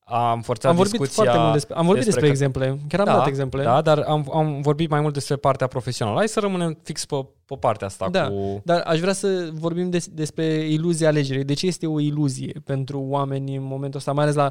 am 0.08 0.40
forțat 0.40 0.70
am 0.70 0.76
vorbit 0.76 0.98
discuția 1.00 1.22
foarte 1.22 1.40
mult 1.40 1.52
despre, 1.52 1.74
am 1.74 1.86
vorbit 1.86 2.04
despre, 2.04 2.28
despre 2.28 2.46
exemple. 2.46 2.80
Chiar 2.88 3.00
am 3.00 3.06
da, 3.06 3.12
dat 3.12 3.26
exemple. 3.26 3.62
Da, 3.62 3.80
dar 3.80 3.98
am, 3.98 4.30
am 4.34 4.60
vorbit 4.60 4.90
mai 4.90 5.00
mult 5.00 5.12
despre 5.12 5.36
partea 5.36 5.66
profesională. 5.66 6.16
Hai 6.16 6.28
să 6.28 6.40
rămânem 6.40 6.78
fix 6.82 7.04
pe, 7.04 7.26
pe 7.44 7.56
partea 7.60 7.86
asta 7.86 8.08
Da. 8.10 8.28
cu... 8.28 8.60
Dar 8.64 8.80
aș 8.80 9.00
vrea 9.00 9.12
să 9.12 9.48
vorbim 9.52 9.90
des, 9.90 10.08
despre 10.08 10.44
iluzia 10.44 11.08
alegerii. 11.08 11.44
De 11.44 11.54
ce 11.54 11.66
este 11.66 11.86
o 11.86 12.00
iluzie 12.00 12.60
pentru 12.64 13.00
oameni 13.00 13.56
în 13.56 13.62
momentul 13.62 13.98
ăsta, 13.98 14.12
mai 14.12 14.22
ales 14.22 14.34
la 14.36 14.50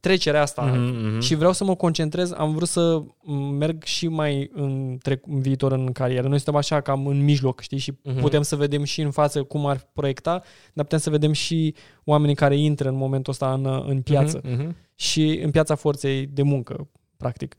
trecerea 0.00 0.42
asta. 0.42 0.62
Mhm, 0.62 1.06
mhm. 1.06 1.20
Și 1.20 1.34
vreau 1.34 1.52
să 1.52 1.64
mă 1.64 1.74
concentrez, 1.74 2.32
am 2.32 2.54
vrut 2.54 2.68
să 2.68 3.02
merg 3.58 3.82
și 3.84 4.08
mai 4.08 4.50
în, 4.52 4.98
trec, 5.02 5.26
în 5.26 5.40
viitor 5.40 5.72
în 5.72 5.92
carieră. 5.92 6.28
Noi 6.28 6.36
suntem 6.36 6.56
așa 6.56 6.80
cam 6.80 7.06
în 7.06 7.24
mijloc, 7.24 7.60
știi, 7.60 7.78
și 7.78 7.92
Mhm. 8.02 8.20
putem 8.20 8.42
să 8.42 8.56
vedem 8.56 8.84
și 8.84 9.00
în 9.00 9.10
față 9.10 9.42
cum 9.42 9.66
ar 9.66 9.90
proiecta, 9.92 10.42
dar 10.72 10.84
putem 10.84 10.98
să 10.98 11.10
vedem 11.10 11.32
și 11.32 11.74
oamenii 12.04 12.34
care 12.34 12.56
intră 12.58 12.88
în 12.88 12.96
momentul 12.96 13.32
ăsta 13.32 13.52
în, 13.52 13.84
în 13.86 14.00
piață 14.02 14.40
Mhm, 14.44 14.52
mhm. 14.62 14.76
și 14.94 15.40
în 15.42 15.50
piața 15.50 15.74
forței 15.74 16.26
de 16.26 16.42
muncă, 16.42 16.88
practic. 17.16 17.54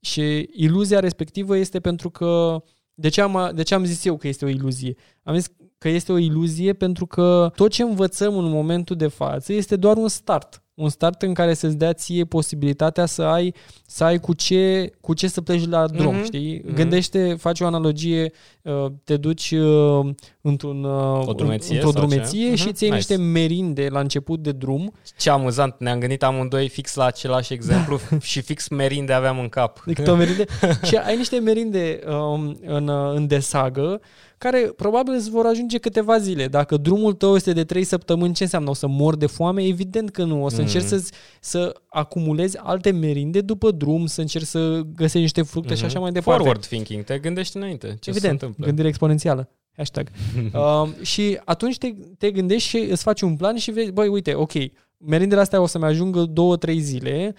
Și 0.00 0.48
iluzia 0.52 1.00
respectivă 1.00 1.56
este 1.56 1.80
pentru 1.80 2.10
că 2.10 2.62
de 2.94 3.08
ce, 3.08 3.20
am, 3.20 3.50
de 3.54 3.62
ce 3.62 3.74
am 3.74 3.84
zis 3.84 4.04
eu 4.04 4.16
că 4.16 4.28
este 4.28 4.44
o 4.44 4.48
iluzie? 4.48 4.94
Am 5.22 5.34
zis 5.34 5.50
că 5.78 5.88
este 5.88 6.12
o 6.12 6.16
iluzie 6.18 6.72
pentru 6.72 7.06
că 7.06 7.52
tot 7.56 7.70
ce 7.70 7.82
învățăm 7.82 8.36
în 8.38 8.50
momentul 8.50 8.96
de 8.96 9.06
față 9.06 9.52
este 9.52 9.76
doar 9.76 9.96
un 9.96 10.08
start. 10.08 10.60
Un 10.76 10.88
start 10.88 11.22
în 11.22 11.34
care 11.34 11.54
să-ți 11.54 11.76
dea 11.76 11.92
ție 11.92 12.24
posibilitatea 12.24 13.06
să 13.06 13.22
ai, 13.22 13.54
să 13.86 14.04
ai 14.04 14.18
cu, 14.20 14.32
ce, 14.34 14.90
cu 15.00 15.14
ce 15.14 15.28
să 15.28 15.40
pleci 15.40 15.66
la 15.68 15.86
drum, 15.86 16.14
Mhm, 16.14 16.24
știi? 16.24 16.62
mhm. 16.64 16.74
Gândește, 16.74 17.34
faci 17.38 17.60
o 17.60 17.66
analogie, 17.66 18.32
uh, 18.62 18.86
te 19.04 19.16
duci 19.16 19.50
uh, 19.50 20.08
într-un, 20.40 20.84
uh, 20.84 21.26
O 21.26 21.32
drumeție 21.32 21.74
într-o 21.74 21.90
sau 21.90 22.00
ce? 22.00 22.06
drumeție 22.06 22.54
și 22.54 22.60
Mhm, 22.62 22.68
îți 22.70 22.82
iei 22.82 22.92
nice. 22.92 22.94
niște 23.12 23.16
merinde 23.16 23.88
la 23.90 24.00
început 24.00 24.40
de 24.40 24.52
drum 24.52 24.92
Ce 25.18 25.30
amuzant, 25.30 25.74
ne-am 25.78 25.98
gândit 25.98 26.22
amândoi 26.22 26.68
fix 26.68 26.94
la 26.94 27.04
același 27.04 27.52
exemplu 27.52 27.98
și 28.20 28.40
fix 28.40 28.68
merinde 28.68 29.12
aveam 29.12 29.38
în 29.38 29.48
cap. 29.48 29.82
decât 29.84 30.06
o 30.06 30.14
merinde. 30.14 30.44
și 30.86 30.96
ai 30.96 31.16
niște 31.16 31.38
merinde 31.38 32.00
um, 32.08 32.58
în, 32.66 32.88
uh, 32.88 33.12
în 33.14 33.26
desagă 33.26 34.00
care 34.38 34.58
probabil 34.60 35.14
îți 35.14 35.30
vor 35.30 35.46
ajunge 35.46 35.78
câteva 35.78 36.18
zile. 36.18 36.46
Dacă 36.48 36.76
drumul 36.76 37.12
tău 37.12 37.34
este 37.34 37.52
de 37.52 37.64
3 37.64 37.84
săptămâni, 37.84 38.34
ce 38.34 38.42
înseamnă? 38.42 38.70
O 38.70 38.74
să 38.74 38.86
mor 38.86 39.16
de 39.16 39.26
foame? 39.26 39.62
Evident 39.66 40.10
că 40.10 40.24
nu. 40.24 40.44
O 40.44 40.48
să 40.48 40.56
Mm. 40.56 40.62
încerci 40.62 40.84
să, 40.84 41.04
să 41.40 41.72
acumulezi 41.88 42.58
alte 42.58 42.90
merinde 42.90 43.40
după 43.40 43.70
drum, 43.70 44.06
să 44.06 44.20
încerci 44.20 44.44
să 44.46 44.80
găsești 44.94 45.18
niște 45.18 45.42
fructe 45.42 45.74
și 45.74 45.84
așa 45.84 45.98
mai 45.98 46.12
departe. 46.12 46.38
Forward 46.42 46.66
thinking, 46.66 47.04
te 47.04 47.18
gândești 47.18 47.56
înainte. 47.56 47.86
Ce 47.86 47.94
se 48.00 48.10
Evident, 48.10 48.32
întâmplă? 48.32 48.66
gândire 48.66 48.88
exponențială. 48.88 49.48
Hashtag. 49.76 50.08
um, 50.82 50.94
și 51.02 51.38
atunci 51.44 51.78
te, 51.78 51.92
te 52.18 52.30
gândești 52.30 52.68
și 52.68 52.76
îți 52.78 53.02
faci 53.02 53.20
un 53.20 53.36
plan 53.36 53.56
și 53.56 53.70
vezi, 53.70 53.90
băi, 53.90 54.08
uite, 54.08 54.34
ok, 54.34 54.52
merindele 54.96 55.40
astea 55.40 55.60
o 55.60 55.66
să-mi 55.66 55.84
ajungă 55.84 56.22
două, 56.22 56.56
trei 56.56 56.78
zile, 56.80 57.34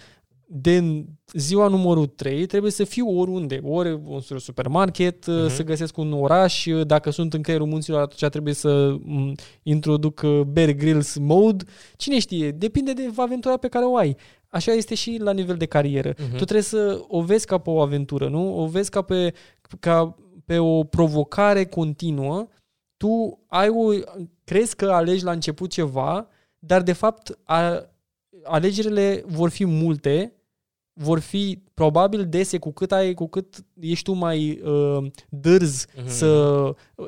de 0.49 1.05
ziua 1.33 1.67
numărul 1.67 2.05
3 2.05 2.45
trebuie 2.45 2.71
să 2.71 2.83
fiu 2.83 3.19
oriunde, 3.19 3.59
ori 3.63 3.93
un 4.05 4.19
supermarket, 4.37 5.25
Mhm. 5.27 5.45
uh-huh. 5.45 5.53
să 5.55 5.63
găsesc 5.63 5.97
un 5.97 6.13
oraș, 6.13 6.65
dacă 6.83 7.09
sunt 7.09 7.33
în 7.33 7.41
creierul 7.41 7.67
munților, 7.67 8.01
atunci 8.01 8.31
trebuie 8.31 8.53
să 8.53 8.95
m, 9.03 9.31
introduc 9.63 10.21
uh, 10.23 10.41
Bear 10.41 10.71
Grylls 10.71 11.17
mode. 11.17 11.63
Cine 11.95 12.19
știe, 12.19 12.51
depinde 12.51 12.93
de 12.93 13.09
aventura 13.15 13.57
pe 13.57 13.67
care 13.67 13.85
o 13.85 13.95
ai. 13.97 14.15
Așa 14.49 14.71
este 14.71 14.95
și 14.95 15.17
la 15.21 15.31
nivel 15.33 15.55
de 15.55 15.65
carieră. 15.65 16.13
Mhm. 16.17 16.29
Tu 16.29 16.35
trebuie 16.43 16.61
să 16.61 17.01
o 17.07 17.21
vezi 17.21 17.45
ca 17.45 17.57
pe 17.57 17.69
o 17.69 17.81
aventură, 17.81 18.27
nu? 18.29 18.59
O 18.61 18.65
vezi 18.67 18.89
ca 18.89 19.01
pe, 19.01 19.33
ca 19.79 20.15
pe 20.45 20.57
o 20.57 20.83
provocare 20.83 21.65
continuă. 21.65 22.47
Tu 22.97 23.39
ai 23.47 23.69
o, 23.69 23.91
crezi 24.43 24.75
că 24.75 24.85
alegi 24.91 25.23
la 25.23 25.31
început 25.31 25.69
ceva, 25.69 26.27
dar 26.59 26.81
de 26.81 26.93
fapt 26.93 27.37
a, 27.43 27.85
alegerile 28.43 29.23
vor 29.25 29.49
fi 29.49 29.65
multe, 29.65 30.31
vor 30.99 31.19
fi 31.19 31.59
probabil 31.73 32.25
dese 32.29 32.57
cu 32.57 32.71
cât 32.71 32.91
ai, 32.91 33.13
cu 33.13 33.27
cât 33.27 33.65
ești 33.79 34.03
tu 34.03 34.11
mai 34.13 34.61
uh, 34.65 35.05
dârz 35.29 35.85
Mhm. 35.97 36.07
să 36.09 36.61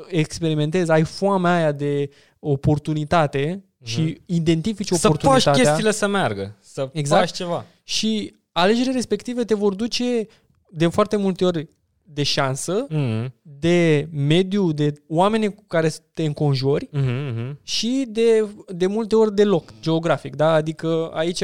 experimentezi, 0.08 0.92
ai 0.92 1.04
foamea 1.04 1.56
aia 1.56 1.72
de 1.72 2.10
oportunitate 2.40 3.64
și 3.84 4.22
identifici 4.26 4.88
Să 4.88 4.94
pași 4.94 5.06
oportunitatea 5.06 5.64
chestiile 5.64 5.92
să 5.92 6.08
meargă. 6.08 6.56
Să 6.62 6.90
Exact. 6.94 7.20
faci 7.28 7.36
ceva. 7.38 7.66
și 7.84 8.36
alegerile 8.52 8.94
respective 8.94 9.44
te 9.44 9.54
vor 9.54 9.74
duce 9.76 10.28
de 10.70 10.88
foarte 10.88 11.16
multe 11.16 11.46
ori 11.46 11.70
de 12.14 12.24
șansă, 12.24 12.88
Mm-hmm. 12.90 13.32
de 13.42 14.08
mediu, 14.12 14.72
de 14.72 14.94
oameni 15.08 15.54
cu 15.54 15.64
care 15.68 15.92
te 16.14 16.24
înconjori 16.24 16.90
Mm-hmm. 16.94 17.56
și 17.64 18.06
de, 18.10 18.48
de 18.68 18.86
multe 18.88 19.16
ori 19.16 19.36
de 19.36 19.44
loc 19.44 19.74
geografic. 19.82 20.36
Da? 20.36 20.54
Adică 20.54 21.10
aici 21.14 21.44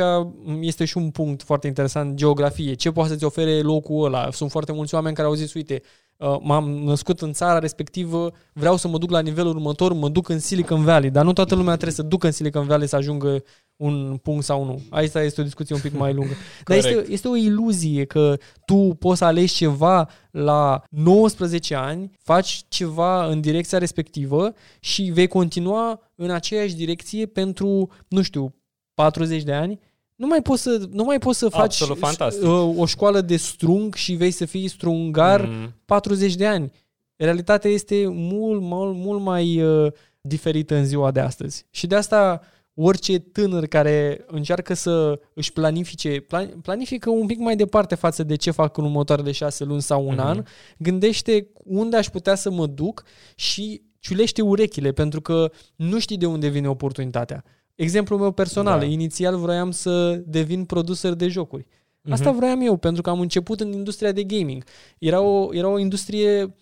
este 0.59 0.85
și 0.85 0.97
un 0.97 1.09
punct 1.09 1.43
foarte 1.43 1.67
interesant, 1.67 2.15
geografie. 2.15 2.73
Ce 2.73 2.91
poate 2.91 3.09
să-ți 3.09 3.23
ofere 3.23 3.61
locul 3.61 4.05
ăla? 4.05 4.31
Sunt 4.31 4.51
foarte 4.51 4.71
mulți 4.71 4.93
oameni 4.95 5.15
care 5.15 5.27
au 5.27 5.33
zis, 5.33 5.53
uite, 5.53 5.81
uh, 5.83 6.04
m-am 6.41 6.69
născut 6.69 7.21
în 7.21 7.33
țara 7.33 7.59
respectivă, 7.59 8.31
vreau 8.53 8.75
să 8.75 8.87
mă 8.87 8.97
duc 8.97 9.09
la 9.09 9.19
nivelul 9.19 9.55
următor, 9.55 9.93
mă 9.93 10.09
duc 10.09 10.29
în 10.29 10.39
Silicon 10.39 10.83
Valley, 10.83 11.09
dar 11.09 11.25
nu 11.25 11.33
toată 11.33 11.55
lumea 11.55 11.73
trebuie 11.73 11.95
să 11.95 12.01
ducă 12.01 12.25
în 12.25 12.31
Silicon 12.31 12.65
Valley 12.65 12.87
să 12.87 12.95
ajungă 12.95 13.43
un 13.75 14.17
punct 14.17 14.43
sau 14.43 14.63
nu. 14.63 14.81
Aici 14.89 15.13
este 15.13 15.41
o 15.41 15.43
discuție 15.43 15.75
un 15.75 15.81
pic 15.81 15.97
mai 15.97 16.13
lungă. 16.13 16.33
Dar 16.67 16.77
este, 16.77 16.89
Corect. 16.93 17.09
este 17.09 17.27
o 17.27 17.35
iluzie 17.35 18.05
că 18.05 18.37
tu 18.65 18.75
poți 18.75 19.17
să 19.17 19.25
alegi 19.25 19.53
ceva 19.53 20.09
la 20.31 20.83
19 20.89 21.75
ani, 21.75 22.11
faci 22.23 22.65
ceva 22.67 23.25
în 23.25 23.41
direcția 23.41 23.77
respectivă 23.77 24.53
și 24.79 25.03
vei 25.03 25.27
continua 25.27 26.11
în 26.15 26.29
aceeași 26.29 26.75
direcție 26.75 27.25
pentru, 27.25 27.91
nu 28.07 28.21
știu, 28.21 28.55
40 28.93 29.43
de 29.43 29.53
ani. 29.53 29.79
Nu 30.15 30.27
mai 30.27 30.41
poți 30.41 30.61
să, 30.61 30.87
nu 30.91 31.03
mai 31.03 31.19
poți 31.19 31.37
să 31.39 31.49
faci 31.49 31.61
Absolut 31.63 31.97
fantastic. 31.97 32.43
uh, 32.43 32.73
o 32.77 32.85
școală 32.85 33.21
de 33.21 33.35
strung 33.37 33.93
și 33.93 34.13
vei 34.13 34.31
să 34.31 34.45
fii 34.45 34.67
strungar 34.67 35.41
Mm. 35.45 35.73
40 35.85 36.35
de 36.35 36.45
ani. 36.47 36.71
Realitatea 37.15 37.71
este 37.71 38.07
mult, 38.07 38.61
mult, 38.61 38.95
mult 38.95 39.21
mai 39.21 39.61
uh, 39.61 39.91
diferită 40.21 40.75
în 40.75 40.85
ziua 40.85 41.11
de 41.11 41.19
astăzi. 41.19 41.65
Și 41.69 41.87
de 41.87 41.95
asta 41.95 42.41
orice 42.73 43.19
tânăr 43.19 43.65
care 43.65 44.23
încearcă 44.27 44.73
să 44.73 45.19
își 45.33 45.53
planifice, 45.53 46.09
plan, 46.19 46.47
planifică 46.47 47.09
un 47.09 47.25
pic 47.25 47.39
mai 47.39 47.55
departe 47.55 47.95
față 47.95 48.23
de 48.23 48.35
ce 48.35 48.51
fac 48.51 48.77
în 48.77 48.83
următoarele 48.83 49.31
șase 49.31 49.63
luni 49.63 49.81
sau 49.81 50.07
un 50.07 50.13
Mhm. 50.15 50.25
an, 50.25 50.43
gândește 50.77 51.47
unde 51.63 51.97
aș 51.97 52.07
putea 52.09 52.35
să 52.35 52.51
mă 52.51 52.65
duc 52.67 53.03
și 53.35 53.81
ciulește 53.99 54.41
urechile, 54.41 54.91
pentru 54.91 55.21
că 55.21 55.51
nu 55.75 55.99
știi 55.99 56.17
de 56.17 56.25
unde 56.25 56.47
vine 56.47 56.67
oportunitatea. 56.69 57.43
Exemplul 57.75 58.19
meu 58.19 58.31
personal, 58.31 58.79
Da. 58.79 58.85
inițial 58.85 59.37
vroiam 59.37 59.71
să 59.71 60.21
devin 60.25 60.65
producer 60.65 61.13
de 61.13 61.27
jocuri. 61.27 61.67
Asta 62.09 62.29
Mhm. 62.29 62.37
vroiam 62.37 62.61
eu, 62.61 62.77
pentru 62.77 63.01
că 63.01 63.09
am 63.09 63.19
început 63.19 63.59
în 63.59 63.71
industria 63.71 64.11
de 64.11 64.23
gaming. 64.23 64.63
Era 64.99 65.21
o, 65.21 65.53
era 65.53 65.67
o 65.67 65.77
industrie 65.79 66.55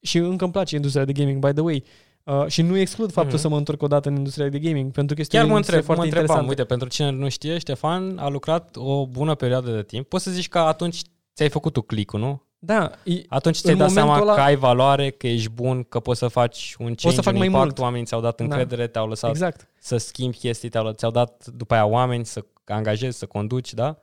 și 0.00 0.18
încă 0.18 0.44
îmi 0.44 0.52
place 0.52 0.76
industria 0.76 1.04
de 1.04 1.12
gaming, 1.12 1.46
by 1.46 1.52
the 1.52 1.60
way. 1.62 1.84
Uh, 2.24 2.46
și 2.46 2.62
nu 2.62 2.76
exclud 2.76 3.12
faptul 3.12 3.32
Mhm. 3.32 3.42
să 3.42 3.48
mă 3.48 3.56
întorc 3.56 3.82
o 3.82 3.86
dată 3.86 4.08
în 4.08 4.16
industria 4.16 4.48
de 4.48 4.58
gaming, 4.58 4.92
pentru 4.92 5.14
că 5.14 5.20
este 5.20 5.36
Chiar 5.36 5.44
o 5.44 5.48
mă, 5.48 5.52
industrie 5.54 5.78
întreb, 5.78 5.96
mă 5.96 6.02
foarte 6.02 6.18
întrebam, 6.18 6.44
interesantă. 6.46 6.48
uite, 6.48 6.64
pentru 6.64 6.88
cine 6.88 7.24
nu 7.24 7.28
știe, 7.28 7.58
Ștefan 7.58 8.18
a 8.18 8.28
lucrat 8.28 8.76
o 8.76 9.06
bună 9.06 9.34
perioadă 9.34 9.70
de 9.74 9.82
timp. 9.82 10.08
Poți 10.08 10.24
să 10.24 10.30
zici 10.30 10.48
că 10.48 10.58
atunci 10.58 11.00
ți-ai 11.34 11.48
făcut 11.48 11.72
tu 11.72 11.80
click 11.82 12.12
nu? 12.12 12.42
Da, 12.62 12.90
e- 13.04 13.22
Atunci 13.28 13.56
ți-ai 13.56 13.72
În 13.72 13.78
dat 13.78 13.88
momentul 13.88 14.14
seama 14.14 14.32
ăla- 14.32 14.34
că 14.36 14.40
ai 14.40 14.56
valoare, 14.56 15.10
că 15.10 15.26
ești 15.26 15.48
bun, 15.50 15.82
că 15.82 16.00
poți 16.00 16.18
să 16.18 16.28
faci 16.28 16.74
un 16.78 16.84
change, 16.84 17.10
să 17.10 17.20
fac 17.22 17.32
un 17.32 17.38
mai 17.38 17.46
impact, 17.46 17.64
mult. 17.64 17.78
oamenii 17.78 18.06
ți-au 18.06 18.20
dat 18.20 18.36
Da. 18.36 18.44
încredere, 18.44 18.86
te-au 18.86 19.08
lăsat 19.08 19.30
exact. 19.30 19.68
să 19.78 19.96
schimbi 19.96 20.36
chestii, 20.36 20.68
te-au, 20.68 20.92
ți-au 20.92 21.10
dat 21.10 21.46
după 21.56 21.74
aia 21.74 21.86
oameni 21.86 22.26
să 22.26 22.44
angajezi, 22.64 23.18
să 23.18 23.26
conduci, 23.26 23.74
da? 23.74 23.98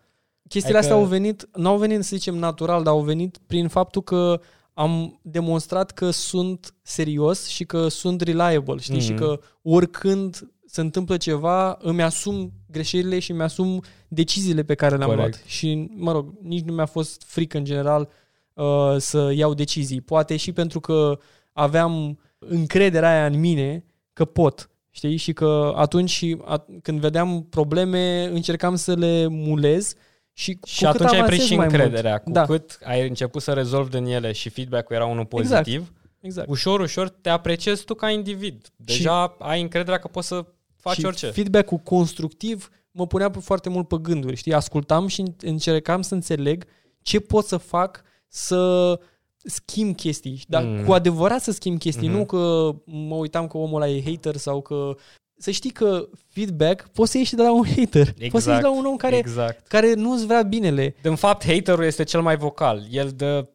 Chestiile 0.49 0.77
Adică- 0.77 0.93
astea 0.93 1.05
au 1.05 1.09
venit, 1.09 1.49
nu 1.55 1.69
au 1.69 1.77
venit 1.77 2.03
să 2.03 2.15
zicem 2.15 2.35
natural, 2.35 2.83
dar 2.83 2.93
au 2.93 3.01
venit 3.01 3.37
prin 3.47 3.67
faptul 3.67 4.01
că 4.01 4.41
am 4.73 5.19
demonstrat 5.21 5.91
că 5.91 6.09
sunt 6.09 6.73
serios 6.81 7.47
și 7.47 7.63
că 7.65 7.87
sunt 7.87 8.21
reliable, 8.21 8.79
știi? 8.79 8.95
Mhm. 8.95 9.03
Și 9.05 9.13
că 9.13 9.39
oricând 9.61 10.51
se 10.65 10.81
întâmplă 10.81 11.17
ceva, 11.17 11.77
îmi 11.81 12.03
asum 12.03 12.51
greșelile 12.71 13.19
și 13.19 13.31
îmi 13.31 13.41
asum 13.41 13.83
deciziile 14.07 14.63
pe 14.63 14.75
care 14.75 14.97
le-am 14.97 15.09
Corect. 15.09 15.27
luat. 15.35 15.43
Și, 15.45 15.89
mă 15.95 16.11
rog, 16.11 16.33
nici 16.41 16.63
nu 16.63 16.73
mi-a 16.73 16.85
fost 16.85 17.23
frică 17.25 17.57
în 17.57 17.63
general 17.63 18.09
uh, 18.57 18.95
să 18.97 19.31
iau 19.35 19.53
decizii. 19.53 20.01
Poate 20.01 20.35
și 20.35 20.51
pentru 20.51 20.79
că 20.79 21.19
aveam 21.53 22.19
încrederea 22.39 23.09
aia 23.11 23.25
în 23.25 23.39
mine 23.39 23.83
că 24.13 24.25
pot. 24.25 24.69
Știi? 24.91 25.17
Și 25.17 25.33
că 25.33 25.73
atunci 25.75 26.25
at- 26.45 26.81
când 26.81 26.99
vedeam 26.99 27.43
probleme, 27.49 28.23
încercam 28.25 28.75
să 28.75 28.93
le 28.93 29.27
mulez 29.27 29.93
și, 30.33 30.59
Și 30.65 30.83
cu 30.83 30.91
cât 30.91 31.01
atunci 31.01 31.11
ai 31.11 31.17
avansez 31.17 31.35
prins 31.35 31.49
și 31.49 31.55
mai 31.55 31.65
încrederea. 31.65 32.11
Mult. 32.11 32.23
Cu 32.23 32.31
Da, 32.31 32.45
cât 32.45 32.79
ai 32.83 33.07
început 33.07 33.41
să 33.41 33.51
rezolvi 33.53 33.89
din 33.89 34.05
ele 34.05 34.31
și 34.31 34.49
feedback-ul 34.49 34.95
era 34.95 35.05
unul 35.05 35.27
Exact. 35.31 35.63
pozitiv, 35.63 35.93
exact. 36.19 36.49
ușor, 36.49 36.79
ușor 36.79 37.09
te 37.09 37.29
apreciezi 37.29 37.83
tu 37.83 37.93
ca 37.93 38.09
individ. 38.09 38.67
Deja 38.75 39.35
ai 39.39 39.61
încrederea 39.61 39.99
că 39.99 40.07
poți 40.07 40.27
să 40.27 40.45
faci 40.75 40.97
și 40.97 41.05
orice. 41.05 41.27
feedback-ul 41.27 41.77
constructiv 41.77 42.69
mă 42.91 43.07
punea 43.07 43.29
pe 43.29 43.39
foarte 43.39 43.69
mult 43.69 43.87
pe 43.87 43.95
gânduri, 44.01 44.35
știi? 44.35 44.53
Ascultam 44.53 45.07
și 45.07 45.23
încercam 45.41 46.01
să 46.01 46.13
înțeleg 46.13 46.65
ce 47.01 47.19
pot 47.19 47.45
să 47.45 47.57
fac 47.57 48.03
să 48.27 48.99
schimb 49.43 49.95
chestii, 49.95 50.43
dar 50.47 50.63
Mm. 50.63 50.83
cu 50.85 50.91
adevărat 50.93 51.41
să 51.41 51.51
schimb 51.51 51.79
chestii, 51.79 52.07
Mhm. 52.07 52.17
nu 52.17 52.25
că 52.25 52.71
mă 52.85 53.15
uitam 53.15 53.47
că 53.47 53.57
omul 53.57 53.81
ăla 53.81 53.91
e 53.91 54.03
hater 54.05 54.35
sau 54.35 54.61
că... 54.61 54.95
Să 55.39 55.51
știi 55.51 55.69
că 55.69 56.07
feedback 56.29 56.87
poți 56.87 57.11
să 57.11 57.17
ieși 57.17 57.35
de 57.35 57.41
la 57.41 57.53
un 57.53 57.65
hater. 57.75 58.13
Poți 58.29 58.43
să 58.43 58.49
ieși 58.49 58.61
de 58.61 58.67
la 58.67 58.77
un 58.77 58.85
om 58.85 58.95
care, 58.95 59.15
exact. 59.17 59.67
care 59.67 59.93
nu-ți 59.93 60.25
vrea 60.25 60.41
binele. 60.41 60.95
În 61.01 61.15
fapt, 61.15 61.45
haterul 61.45 61.83
este 61.83 62.03
cel 62.03 62.21
mai 62.21 62.37
vocal. 62.37 62.87
El 62.91 63.09
dă 63.15 63.47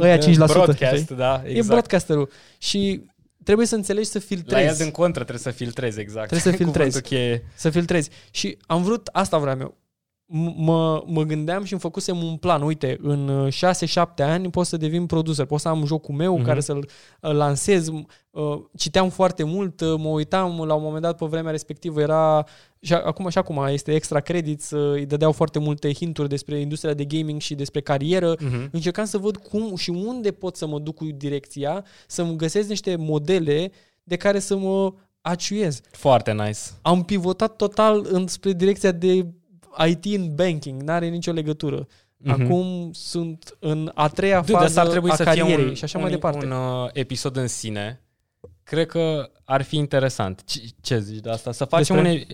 Ăia 0.00 0.16
dă 0.18 0.24
5%. 0.24 0.34
broadcast, 0.46 1.02
știi? 1.02 1.16
da, 1.16 1.42
E 1.44 1.48
exact. 1.48 1.66
broadcasterul. 1.68 2.30
Și 2.58 3.00
trebuie 3.44 3.66
să 3.66 3.74
înțelegi 3.74 4.06
să 4.08 4.18
La 4.18 4.24
filtrezi. 4.26 4.66
el 4.66 4.74
din 4.76 4.90
contră 4.90 5.20
trebuie 5.24 5.42
să 5.42 5.50
filtrezi, 5.50 6.00
exact. 6.00 6.28
Trebuie 6.28 6.52
să 6.52 6.58
filtrezi. 6.62 7.00
Cuvântul 7.02 7.18
cheie. 7.18 7.44
Să 7.56 7.70
filtrezi. 7.70 8.10
Și 8.30 8.56
am 8.66 8.82
vrut, 8.82 9.08
asta 9.12 9.38
vreau 9.38 9.58
eu. 9.60 9.76
M- 10.26 10.54
Mă, 10.56 11.02
mă 11.06 11.22
gândeam 11.22 11.64
și 11.64 11.72
îmi 11.72 11.80
făcusem 11.80 12.22
un 12.22 12.36
plan. 12.36 12.62
Uite, 12.62 12.98
în 13.02 13.28
uh, 13.28 13.52
6-7 13.52 14.04
ani 14.16 14.50
pot 14.50 14.66
să 14.66 14.76
devin 14.76 15.06
producer, 15.06 15.44
pot 15.44 15.60
să 15.60 15.68
am 15.68 15.84
jocul 15.86 16.14
meu 16.14 16.34
Mhm. 16.36 16.44
care 16.44 16.60
să-l 16.60 16.88
uh, 17.20 17.30
lansez. 17.32 17.88
Uh, 17.88 18.58
Citeam 18.76 19.08
foarte 19.08 19.42
mult, 19.42 19.80
uh, 19.80 19.94
mă 19.98 20.08
uitam 20.08 20.62
la 20.66 20.74
un 20.74 20.82
moment 20.82 21.02
dat 21.02 21.16
pe 21.16 21.26
vremea 21.26 21.50
respectivă 21.50 22.00
era 22.00 22.44
și 22.80 22.94
a- 22.94 23.02
acum 23.04 23.28
și 23.28 23.38
acum 23.38 23.64
este 23.68 23.94
extra 23.94 24.20
credits, 24.20 24.70
uh, 24.70 24.92
îi 24.94 25.06
dădeau 25.06 25.32
foarte 25.32 25.58
multe 25.58 25.92
hinturi 25.92 26.28
despre 26.28 26.60
industria 26.60 26.94
de 26.94 27.04
gaming 27.04 27.40
și 27.40 27.54
despre 27.54 27.80
carieră. 27.80 28.34
Mhm. 28.40 28.68
Încercam 28.72 29.04
să 29.04 29.18
văd 29.18 29.36
cum 29.36 29.76
și 29.76 29.90
unde 29.90 30.30
pot 30.30 30.56
să 30.56 30.66
mă 30.66 30.78
duc 30.78 30.94
cu 30.94 31.04
direcția, 31.04 31.84
să-mi 32.06 32.36
găsesc 32.36 32.68
niște 32.68 32.96
modele 32.96 33.72
de 34.02 34.16
care 34.16 34.38
să 34.38 34.56
mă 34.56 34.92
aciuiez 35.20 35.80
Foarte 35.90 36.32
nice. 36.32 36.58
am 36.82 37.02
pivotat 37.02 37.56
total 37.56 38.06
înspre 38.10 38.52
direcția 38.52 38.92
de 38.92 39.26
IT 39.86 40.04
în 40.04 40.34
banking, 40.34 40.82
n-are 40.82 41.08
nicio 41.08 41.32
legătură. 41.32 41.86
Mhm. 42.16 42.30
Acum 42.42 42.90
sunt 42.92 43.56
în 43.58 43.90
a 43.94 44.08
treia 44.08 44.40
Dude, 44.40 44.52
fază 44.52 44.64
asta 44.64 44.80
ar 44.80 44.86
trebui 44.86 45.10
a 45.10 45.14
să 45.14 45.22
fie 45.22 45.32
carierei 45.40 45.64
un, 45.64 45.74
și 45.74 45.84
așa 45.84 45.98
un, 45.98 46.02
mai 46.04 46.12
departe. 46.12 46.44
un 46.46 46.50
uh, 46.52 46.88
episod 46.92 47.36
în 47.36 47.46
sine. 47.46 48.00
Cred 48.62 48.86
că 48.86 49.30
ar 49.44 49.62
fi 49.62 49.76
interesant. 49.76 50.44
Ce, 50.44 50.60
ce 50.80 50.98
zici 51.00 51.20
de 51.20 51.30
asta? 51.30 51.52
Să 51.52 51.64
facem 51.64 51.94
Despre? 51.96 52.12
une, 52.12 52.26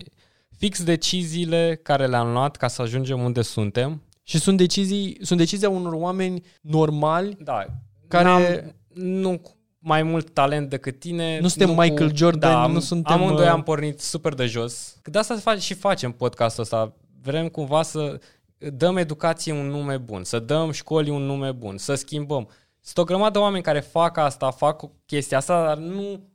fix 0.56 0.82
deciziile 0.84 1.80
care 1.82 2.06
le-am 2.06 2.32
luat 2.32 2.56
ca 2.56 2.68
să 2.68 2.82
ajungem 2.82 3.20
unde 3.20 3.42
suntem. 3.42 4.02
Și 4.22 4.38
sunt 4.38 4.56
decizii, 4.56 5.18
sunt 5.20 5.38
decizia 5.38 5.68
unor 5.68 5.92
oameni 5.92 6.42
normali, 6.60 7.36
Da. 7.40 7.66
Care- 8.08 8.24
N-am, 8.24 8.74
nu 9.20 9.38
cu 9.38 9.54
mai 9.78 10.02
mult 10.02 10.30
talent 10.30 10.68
decât 10.70 10.98
tine. 10.98 11.38
Nu 11.40 11.48
suntem 11.48 11.76
Michael 11.76 12.16
Jordan, 12.16 12.50
da, 12.52 12.66
nu 12.66 12.80
suntem, 12.80 13.16
Amândoi 13.22 13.44
uh, 13.44 13.50
am 13.50 13.62
pornit 13.62 14.00
super 14.00 14.34
de 14.34 14.46
jos. 14.46 14.96
De 15.04 15.18
asta 15.18 15.34
se 15.34 15.40
face 15.40 15.60
și 15.60 15.74
facem 15.74 16.12
podcastul 16.12 16.62
ăsta. 16.62 16.94
Vrem 17.22 17.48
cumva 17.48 17.82
să 17.82 18.20
dăm 18.59 18.97
educație 18.97 19.52
un 19.52 19.66
nume 19.66 19.97
bun, 19.97 20.24
să 20.24 20.38
dăm 20.38 20.70
școlii 20.70 21.10
un 21.10 21.22
nume 21.22 21.52
bun, 21.52 21.78
să 21.78 21.94
schimbăm. 21.94 22.51
Sunt 22.80 22.98
o 22.98 23.05
grămadă 23.05 23.30
de 23.30 23.38
oameni 23.38 23.62
care 23.62 23.80
fac 23.80 24.16
asta, 24.16 24.51
fac 24.51 24.82
chestia 25.06 25.36
asta, 25.36 25.64
dar 25.64 25.76
nu 25.76 26.28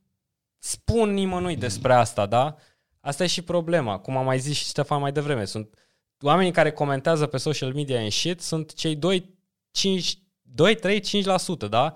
spun 0.59 1.13
nimănui 1.13 1.55
despre 1.55 1.93
asta, 1.93 2.25
da? 2.25 2.55
Asta 2.99 3.23
e 3.23 3.27
și 3.27 3.41
problema, 3.41 3.99
cum 3.99 4.17
am 4.17 4.25
mai 4.25 4.39
zis 4.39 4.55
și 4.55 4.65
Ștefan 4.65 4.99
mai 4.99 5.11
devreme. 5.11 5.45
Sunt 5.45 5.75
oamenii 6.21 6.51
care 6.51 6.71
comentează 6.71 7.25
pe 7.25 7.37
social 7.37 7.73
media 7.73 7.99
în 7.99 8.09
shit, 8.09 8.41
sunt 8.41 8.73
cei 8.73 8.95
2, 8.95 9.33
5, 9.71 10.19
2 10.41 10.75
3, 10.75 11.01
5%, 11.01 11.69
da? 11.69 11.93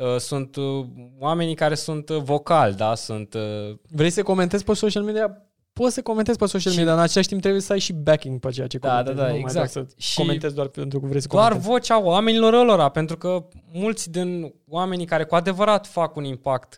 Uh, 0.00 0.16
Sunt 0.18 0.56
uh, 0.56 0.86
oamenii 1.18 1.54
care 1.54 1.74
sunt 1.74 2.08
uh, 2.08 2.22
vocali, 2.22 2.74
da? 2.74 2.94
Sunt 2.94 3.34
uh, 3.34 3.78
vrei 3.90 4.10
să 4.10 4.22
comentezi 4.22 4.64
pe 4.64 4.74
social 4.74 5.02
media, 5.02 5.42
poți 5.78 5.94
să 5.94 6.02
comentezi 6.02 6.38
pe 6.38 6.46
social 6.46 6.72
Și- 6.72 6.78
media, 6.78 6.92
dar 6.92 7.00
în 7.02 7.08
același 7.08 7.28
timp 7.28 7.40
trebuie 7.40 7.62
să 7.62 7.72
ai 7.72 7.78
și 7.78 7.92
backing 7.92 8.40
pe 8.40 8.50
ceea 8.50 8.66
ce 8.66 8.78
Da, 8.78 8.88
comentezi. 8.88 9.16
da, 9.16 9.22
da, 9.22 9.26
nu 9.28 9.32
mai 9.34 9.40
exact. 9.40 9.72
doar 9.72 9.86
să 9.86 9.94
Și- 9.96 10.16
comentezi 10.18 10.54
doar 10.54 10.66
pentru 10.66 11.00
că 11.00 11.06
vrei 11.06 11.20
să 11.20 11.28
doar 11.30 11.42
comentezi. 11.44 11.70
vocea 11.70 12.00
oamenilor 12.02 12.54
ălora, 12.54 12.88
pentru 12.88 13.16
că 13.16 13.44
mulți 13.72 14.10
din 14.10 14.54
oamenii 14.68 15.06
care 15.06 15.24
cu 15.24 15.34
adevărat 15.34 15.86
fac 15.86 16.16
un 16.16 16.24
impact 16.24 16.76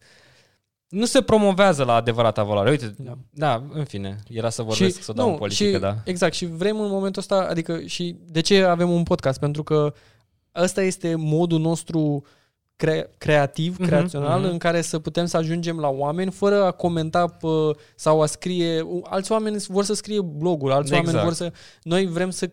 nu 0.89 1.05
se 1.05 1.23
promovează 1.23 1.85
la 1.85 1.95
adevărata 1.95 2.43
valoare. 2.43 2.71
Uite, 2.71 2.95
da, 2.99 3.13
Da. 3.31 3.59
da 3.59 3.65
în 3.73 3.85
fine, 3.85 4.19
era 4.29 4.51
să 4.51 4.63
vorbesc, 4.63 5.03
să 5.03 5.13
dau 5.13 5.31
în 5.31 5.37
politică, 5.37 5.71
și, 5.77 5.79
da. 5.79 5.97
Exact, 6.05 6.35
și 6.35 6.47
vrem 6.47 6.81
în 6.81 6.91
momentul 6.91 7.21
ăsta, 7.21 7.47
adică 7.51 7.81
și 7.87 8.17
de 8.27 8.41
ce 8.41 8.63
avem 8.63 8.91
un 8.91 9.03
podcast? 9.03 9.39
Pentru 9.39 9.63
că 9.63 9.93
ăsta 10.57 10.83
este 10.83 11.15
modul 11.15 11.61
nostru 11.61 12.25
cre- 12.79 13.11
creativ, 13.19 13.77
Mhm, 13.79 13.87
creațional, 13.87 14.41
mhm. 14.41 14.51
în 14.51 14.59
care 14.59 14.81
să 14.81 14.99
putem 14.99 15.27
să 15.27 15.37
ajungem 15.37 15.79
la 15.79 15.89
oameni 15.89 16.31
fără 16.31 16.63
a 16.65 16.71
comenta 16.71 17.27
pe, 17.27 17.47
sau 17.97 18.23
a 18.23 18.27
scrie... 18.27 18.87
Alți 19.03 19.33
oameni 19.33 19.57
vor 19.69 19.85
să 19.85 19.95
scrie 19.95 20.21
bloguri, 20.21 20.73
alți 20.73 20.89
Exact. 20.95 21.07
oameni 21.07 21.25
vor 21.25 21.35
să... 21.35 21.53
Noi 21.83 22.07
vrem 22.07 22.31
să 22.31 22.51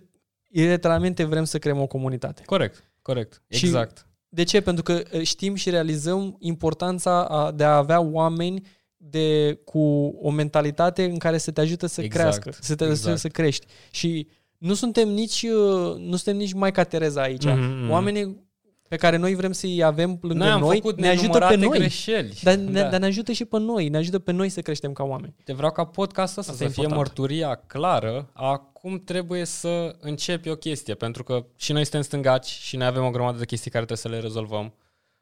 literalmente 0.49 1.23
vrem 1.23 1.43
să 1.43 1.57
creăm 1.59 1.81
o 1.81 1.87
comunitate. 1.87 2.41
Corect, 2.45 2.83
corect. 3.01 3.41
Și- 3.49 3.65
Exact. 3.65 4.07
De 4.29 4.43
ce? 4.43 4.61
Pentru 4.61 4.83
că 4.83 5.01
uh, 5.13 5.21
știm 5.21 5.55
și 5.55 5.69
realizăm 5.69 6.35
importanța 6.39 7.25
a, 7.25 7.51
de 7.51 7.63
a 7.63 7.75
avea 7.77 8.01
oameni 8.01 8.67
de, 8.97 9.59
cu 9.65 9.79
o 10.21 10.29
mentalitate 10.29 11.03
în 11.03 11.17
care 11.17 11.37
să 11.37 11.51
te 11.51 11.61
ajută 11.61 11.85
să 11.85 12.01
Exact, 12.01 12.19
crească, 12.23 12.49
să 12.61 12.75
te 12.75 12.83
ajută 12.83 12.99
exact. 12.99 13.19
să 13.19 13.27
crești. 13.27 13.65
Și 13.91 14.27
nu 14.57 14.73
suntem 14.73 15.09
nici, 15.09 15.41
uh, 15.43 15.95
nu 15.97 16.15
suntem 16.15 16.35
nici 16.37 16.53
mai 16.53 16.71
Tereza 16.71 17.21
aici. 17.21 17.45
Mhm, 17.45 17.59
mhm. 17.59 17.89
Oamenii 17.89 18.44
pe 18.87 18.95
care 18.95 19.17
noi 19.17 19.35
vrem 19.35 19.51
să-i 19.51 19.83
avem 19.83 20.17
lângă 20.21 20.43
Noi 20.43 20.53
am 20.53 20.59
noi, 20.59 20.75
făcut 20.75 20.99
ne 20.99 21.07
ajută 21.07 21.37
pe 21.37 21.45
nenumărate 21.45 21.55
noi. 21.55 21.77
greșeli. 21.77 22.39
Dar, 22.43 22.55
ne, 22.55 22.81
dar 22.81 22.99
ne 22.99 23.05
ajută 23.05 23.31
și 23.31 23.45
pe 23.45 23.59
noi, 23.59 23.89
ne 23.89 23.97
ajută 23.97 24.19
pe 24.19 24.31
noi 24.31 24.49
să 24.49 24.61
creștem 24.61 24.93
ca 24.93 25.03
oameni. 25.03 25.35
Te 25.43 25.53
vreau 25.53 25.71
ca 25.71 25.85
podcastul 25.85 26.39
ăsta 26.39 26.51
Asta 26.51 26.63
să 26.63 26.69
e 26.69 26.73
fie 26.73 26.83
important. 26.83 27.07
mărturia 27.07 27.55
clară 27.55 28.29
a 28.33 28.57
cum 28.57 29.03
trebuie 29.03 29.45
să 29.45 29.95
începi 29.99 30.49
o 30.49 30.55
chestie, 30.55 30.93
pentru 30.93 31.23
că 31.23 31.45
și 31.55 31.71
noi 31.71 31.81
suntem 31.81 32.01
stângaci 32.01 32.45
și 32.45 32.77
noi 32.77 32.87
avem 32.87 33.05
o 33.05 33.09
grămadă 33.09 33.37
de 33.37 33.45
chestii 33.45 33.71
care 33.71 33.85
trebuie 33.85 34.11
să 34.11 34.19
le 34.19 34.27
rezolvăm. 34.27 34.73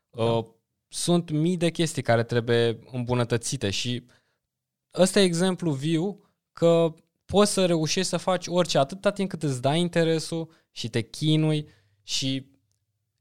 Da. 0.10 0.24
Uh, 0.24 0.46
sunt 0.88 1.30
mii 1.32 1.58
de 1.58 1.70
chestii 1.70 2.02
care 2.02 2.24
trebuie 2.24 2.80
îmbunătățite 2.92 3.70
și 3.70 4.06
ăsta 4.98 5.20
e 5.20 5.24
exemplu 5.24 5.72
viu 5.72 6.20
că 6.54 6.94
poți 7.26 7.52
să 7.52 7.66
reușești 7.66 8.10
să 8.10 8.18
faci 8.18 8.48
orice 8.48 8.78
atâta 8.78 9.12
timp 9.12 9.30
cât 9.30 9.44
îți 9.44 9.62
dai 9.62 9.80
interesul 9.80 10.50
și 10.72 10.90
te 10.90 11.02
chinui 11.02 11.68
și 12.04 12.52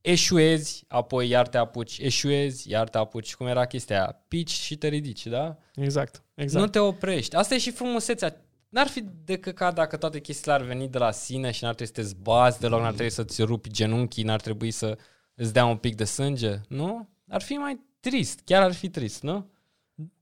eșuezi, 0.02 0.84
apoi 0.88 1.28
iar 1.28 1.48
te 1.48 1.58
apuci, 1.58 1.98
eșuezi, 1.98 2.70
iar 2.70 2.88
te 2.88 2.98
apuci, 2.98 3.34
cum 3.34 3.46
era 3.46 3.64
chestia 3.66 3.96
aia, 3.96 4.22
pici 4.28 4.50
și 4.50 4.76
te 4.76 4.88
ridici, 4.88 5.26
da? 5.26 5.56
Exact, 5.74 6.22
Exact. 6.34 6.64
Nu 6.64 6.70
te 6.70 6.78
oprești. 6.78 7.36
Asta 7.36 7.54
e 7.54 7.58
și 7.58 7.70
frumusețea. 7.70 8.36
N-ar 8.68 8.86
fi 8.86 9.04
de 9.24 9.36
căcat 9.36 9.74
dacă 9.74 9.96
toate 9.96 10.20
chestiile 10.20 10.52
ar 10.52 10.62
veni 10.62 10.88
de 10.88 10.98
la 10.98 11.10
sine 11.10 11.50
și 11.50 11.64
n-ar 11.64 11.74
trebui 11.74 11.94
să 11.94 12.00
te 12.00 12.08
zbați 12.08 12.60
deloc, 12.60 12.80
n-ar 12.80 12.92
trebui 12.92 13.12
să-ți 13.12 13.42
rupi 13.42 13.70
genunchii, 13.70 14.24
n-ar 14.24 14.40
trebui 14.40 14.70
să 14.70 14.98
îți 15.34 15.52
dea 15.52 15.64
un 15.64 15.76
pic 15.76 15.94
de 15.94 16.04
sânge, 16.04 16.60
nu? 16.68 17.08
Ar 17.28 17.42
fi 17.42 17.52
mai 17.52 17.80
trist, 18.00 18.40
chiar 18.44 18.62
ar 18.62 18.72
fi 18.72 18.88
trist, 18.88 19.22
nu? 19.22 19.50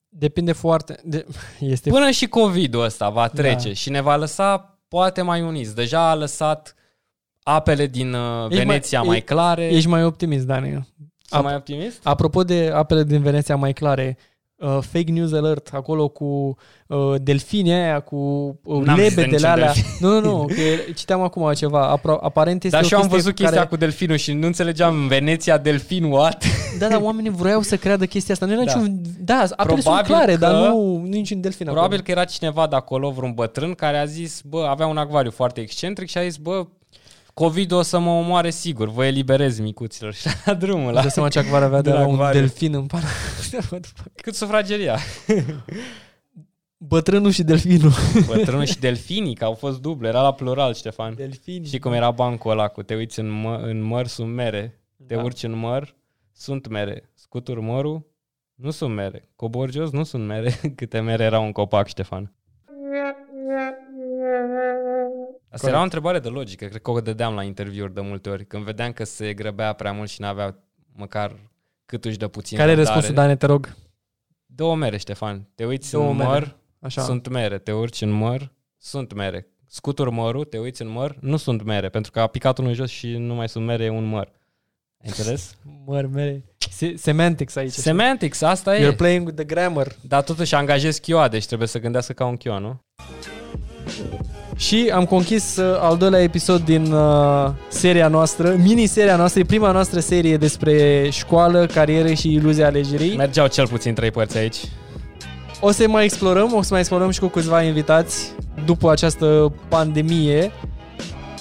Depinde 0.08 0.52
foarte... 0.52 1.00
De, 1.04 1.26
este 1.60 1.90
Până 1.90 2.10
și 2.10 2.26
COVID-ul 2.26 2.82
ăsta 2.82 3.10
va 3.10 3.28
trece 3.28 3.68
Da. 3.68 3.74
și 3.74 3.90
ne 3.90 4.00
va 4.00 4.16
lăsa 4.16 4.78
poate 4.88 5.22
mai 5.22 5.42
uniți. 5.42 5.74
Deja 5.74 6.10
a 6.10 6.14
lăsat 6.14 6.74
apele 7.42 7.86
din 7.86 8.12
uh, 8.12 8.44
Ești 8.48 8.56
mai- 8.56 8.66
Veneția 8.66 9.02
mai, 9.02 9.16
e- 9.16 9.20
clare. 9.20 9.64
Ești 9.72 9.88
mai 9.88 10.04
optimist, 10.04 10.46
Dani. 10.46 10.68
Sunt 10.70 11.40
ap- 11.40 11.44
mai 11.44 11.54
optimist? 11.54 12.00
Apropo 12.02 12.42
de 12.44 12.70
apele 12.74 13.04
din 13.04 13.22
Veneția 13.22 13.56
mai 13.56 13.72
clare, 13.72 14.18
uh, 14.56 14.78
fake 14.80 15.10
news 15.12 15.32
alert 15.32 15.68
acolo 15.72 16.08
cu 16.08 16.56
uh, 16.86 17.14
delfini 17.22 17.72
aia, 17.72 18.00
cu 18.00 18.16
uh, 18.64 18.84
N-am 18.84 18.98
zis 18.98 19.14
de 19.14 19.20
lebedele 19.20 19.26
niciun 19.36 19.48
alea. 19.48 19.64
delfin. 19.72 19.84
Nu, 20.00 20.20
nu, 20.20 20.20
nu, 20.36 20.44
că 20.54 20.92
citeam 20.94 21.20
acum 21.20 21.52
ceva. 21.52 21.98
Apro- 21.98 22.20
aparent 22.20 22.64
este 22.64 22.76
Dar 22.76 22.84
o 22.84 22.88
și 22.88 22.92
eu 22.94 22.98
am 23.00 23.04
chestie 23.04 23.22
văzut 23.22 23.34
chestia 23.38 23.56
care... 23.56 23.68
cu 23.68 23.76
delfinul 23.76 24.16
și 24.16 24.32
nu 24.32 24.46
înțelegeam 24.46 25.06
Veneția, 25.08 25.58
delfin, 25.58 26.04
what? 26.04 26.44
Da, 26.78 26.88
dar 26.88 27.00
oamenii 27.02 27.30
vreau 27.30 27.62
să 27.62 27.76
creadă 27.76 28.06
chestia 28.06 28.34
asta. 28.34 28.46
Nu 28.46 28.52
era 28.52 28.64
Da. 28.64 28.74
niciun... 28.74 29.00
Da, 29.18 29.44
apele 29.56 29.80
sunt 29.80 29.82
Probabil 29.82 30.14
clare, 30.14 30.32
că- 30.32 30.38
dar 30.38 30.52
nu, 30.54 30.96
nu 30.96 31.02
niciun 31.06 31.40
delfin 31.40 31.66
Probabil 31.66 31.86
acolo. 31.98 32.02
că 32.02 32.10
era 32.10 32.24
cineva 32.24 32.66
de 32.66 32.76
acolo, 32.76 33.10
vreun 33.10 33.32
bătrân, 33.32 33.74
care 33.74 33.98
a 33.98 34.04
zis, 34.04 34.40
bă, 34.44 34.66
avea 34.70 34.86
un 34.86 34.96
acvariu 34.96 35.30
foarte 35.30 35.60
excentric 35.60 36.08
și 36.08 36.18
a 36.18 36.22
zis, 36.22 36.36
bă, 36.36 36.66
COVID 37.44 37.72
o 37.72 37.82
să 37.82 37.98
mă 37.98 38.10
omoare 38.10 38.50
sigur, 38.50 38.88
vă 38.88 39.04
eliberez 39.04 39.58
micuților 39.60 40.14
și 40.20 40.28
la 40.44 40.54
drumul 40.54 40.86
Îți 40.86 40.94
la 40.94 41.00
dai 41.00 41.10
seama 41.10 41.28
ce 41.28 41.38
acvar 41.38 41.62
avea 41.62 41.80
de 41.80 41.88
De 41.90 41.94
la 41.96 42.00
la 42.00 42.06
un 42.06 42.12
acvariu. 42.12 42.40
delfin 42.40 42.74
în 42.74 42.86
pana. 42.86 43.04
cât 44.22 44.34
sufrageria. 44.34 44.98
Bătrânul 46.76 47.30
și 47.30 47.42
delfinul. 47.42 47.92
Bătrânul 48.26 48.64
și 48.64 48.78
delfinii, 48.78 49.34
că 49.34 49.44
au 49.44 49.54
fost 49.54 49.80
duble, 49.80 50.08
era 50.08 50.22
la 50.22 50.32
plural, 50.32 50.74
Ștefan. 50.74 51.14
Delfini. 51.14 51.66
Și 51.66 51.78
cum 51.78 51.92
era 51.92 52.10
bancul 52.10 52.50
ăla 52.50 52.68
cu 52.68 52.82
te 52.82 52.94
uiți 52.94 53.18
în, 53.20 53.28
mă, 53.28 53.60
în 53.62 53.80
măr, 53.80 54.06
sunt 54.06 54.34
mere, 54.34 54.80
te 55.06 55.14
Da. 55.14 55.22
urci 55.22 55.42
în 55.42 55.52
măr, 55.58 55.94
sunt 56.32 56.68
mere, 56.68 57.10
scuturi 57.14 57.60
mărul, 57.60 58.06
nu 58.54 58.70
sunt 58.70 58.94
mere, 58.94 59.28
cobor 59.36 59.70
jos, 59.70 59.90
nu 59.90 60.02
sunt 60.02 60.26
mere, 60.26 60.60
câte 60.76 61.00
mere 61.00 61.24
erau 61.24 61.44
un 61.44 61.52
copac, 61.52 61.86
Ștefan. 61.86 62.34
Asta 65.50 65.68
era 65.68 65.78
o 65.80 65.82
întrebare 65.82 66.18
de 66.18 66.28
logică, 66.28 66.64
cred 66.64 66.82
că 66.82 66.90
o 66.90 67.00
dădeam 67.00 67.34
la 67.34 67.42
interviuri 67.42 67.94
de 67.94 68.00
multe 68.00 68.28
ori, 68.30 68.46
când 68.46 68.64
vedeam 68.64 68.92
că 68.92 69.04
se 69.04 69.34
grăbea 69.34 69.72
prea 69.72 69.92
mult 69.92 70.08
și 70.08 70.20
n-avea 70.20 70.58
măcar 70.92 71.36
cât 71.86 72.04
își 72.04 72.18
dă 72.18 72.28
puțin 72.28 72.58
Care 72.58 72.70
e 72.70 72.74
răbdare. 72.74 72.94
răspunsul, 72.94 73.22
Dani, 73.24 73.36
te 73.38 73.46
rog? 73.46 73.74
Două 74.46 74.76
mere, 74.76 74.96
Ștefan. 74.96 75.48
Te 75.54 75.64
uiți 75.64 75.90
Două 75.90 76.10
în 76.10 76.16
mere. 76.16 76.28
măr, 76.28 76.56
Așa. 76.80 77.02
sunt 77.02 77.28
mere. 77.28 77.58
Te 77.58 77.72
urci 77.72 78.00
în 78.00 78.10
măr, 78.10 78.52
sunt 78.78 79.12
mere. 79.12 79.46
Scuturi 79.66 80.10
mărul, 80.10 80.44
te 80.44 80.58
uiți 80.58 80.82
în 80.82 80.88
măr, 80.88 81.16
nu 81.20 81.36
sunt 81.36 81.62
mere, 81.62 81.88
pentru 81.88 82.10
că 82.10 82.20
a 82.20 82.26
picat 82.26 82.58
unul 82.58 82.72
jos 82.72 82.90
și 82.90 83.16
nu 83.16 83.34
mai 83.34 83.48
sunt 83.48 83.64
mere, 83.64 83.84
e 83.84 83.88
un 83.88 84.04
măr. 84.04 84.26
Ai 85.02 85.08
înțeles? 85.08 85.54
Măr, 85.86 86.06
mere. 86.06 86.44
Se- 86.70 86.96
Semantics 86.96 87.56
aici. 87.56 87.72
Semantics, 87.72 88.42
asta 88.42 88.76
You're 88.76 88.92
e. 88.92 88.94
playing 88.94 89.24
with 89.26 89.36
the 89.36 89.44
grammar. 89.54 89.92
Dar 90.00 90.22
totuși 90.22 90.54
angajez 90.54 90.98
chioa, 90.98 91.28
deci 91.28 91.46
trebuie 91.46 91.68
să 91.68 91.78
gândească 91.78 92.12
ca 92.12 92.24
un 92.24 92.36
chioa, 92.36 92.58
nu? 92.58 92.80
Și 94.56 94.90
am 94.94 95.04
conchis 95.04 95.56
uh, 95.56 95.78
al 95.80 95.96
doilea 95.96 96.22
episod 96.22 96.64
din 96.64 96.92
uh, 96.92 97.50
seria 97.68 98.08
noastră, 98.08 98.56
mini-seria 98.62 99.16
noastră, 99.16 99.40
e 99.40 99.44
prima 99.44 99.72
noastră 99.72 100.00
serie 100.00 100.36
despre 100.36 101.08
școală, 101.10 101.66
carieră 101.66 102.12
și 102.12 102.32
iluzia 102.32 102.66
alegerii. 102.66 103.16
Mergeau 103.16 103.46
cel 103.46 103.68
puțin 103.68 103.94
trei 103.94 104.10
părți 104.10 104.38
aici. 104.38 104.56
O 105.60 105.70
să 105.70 105.88
mai 105.88 106.04
explorăm, 106.04 106.54
o 106.54 106.62
să 106.62 106.68
mai 106.70 106.80
explorăm 106.80 107.10
și 107.10 107.20
cu 107.20 107.26
câțiva 107.26 107.62
invitați 107.62 108.32
după 108.64 108.90
această 108.90 109.52
pandemie. 109.68 110.50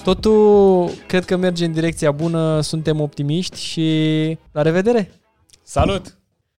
Totul 0.04 0.90
cred 1.06 1.24
că 1.24 1.36
merge 1.36 1.64
în 1.64 1.72
direcția 1.72 2.10
bună, 2.10 2.60
suntem 2.60 3.00
optimiști 3.00 3.60
și 3.60 4.38
la 4.52 4.62
revedere! 4.62 5.10
Salut! 5.62 6.19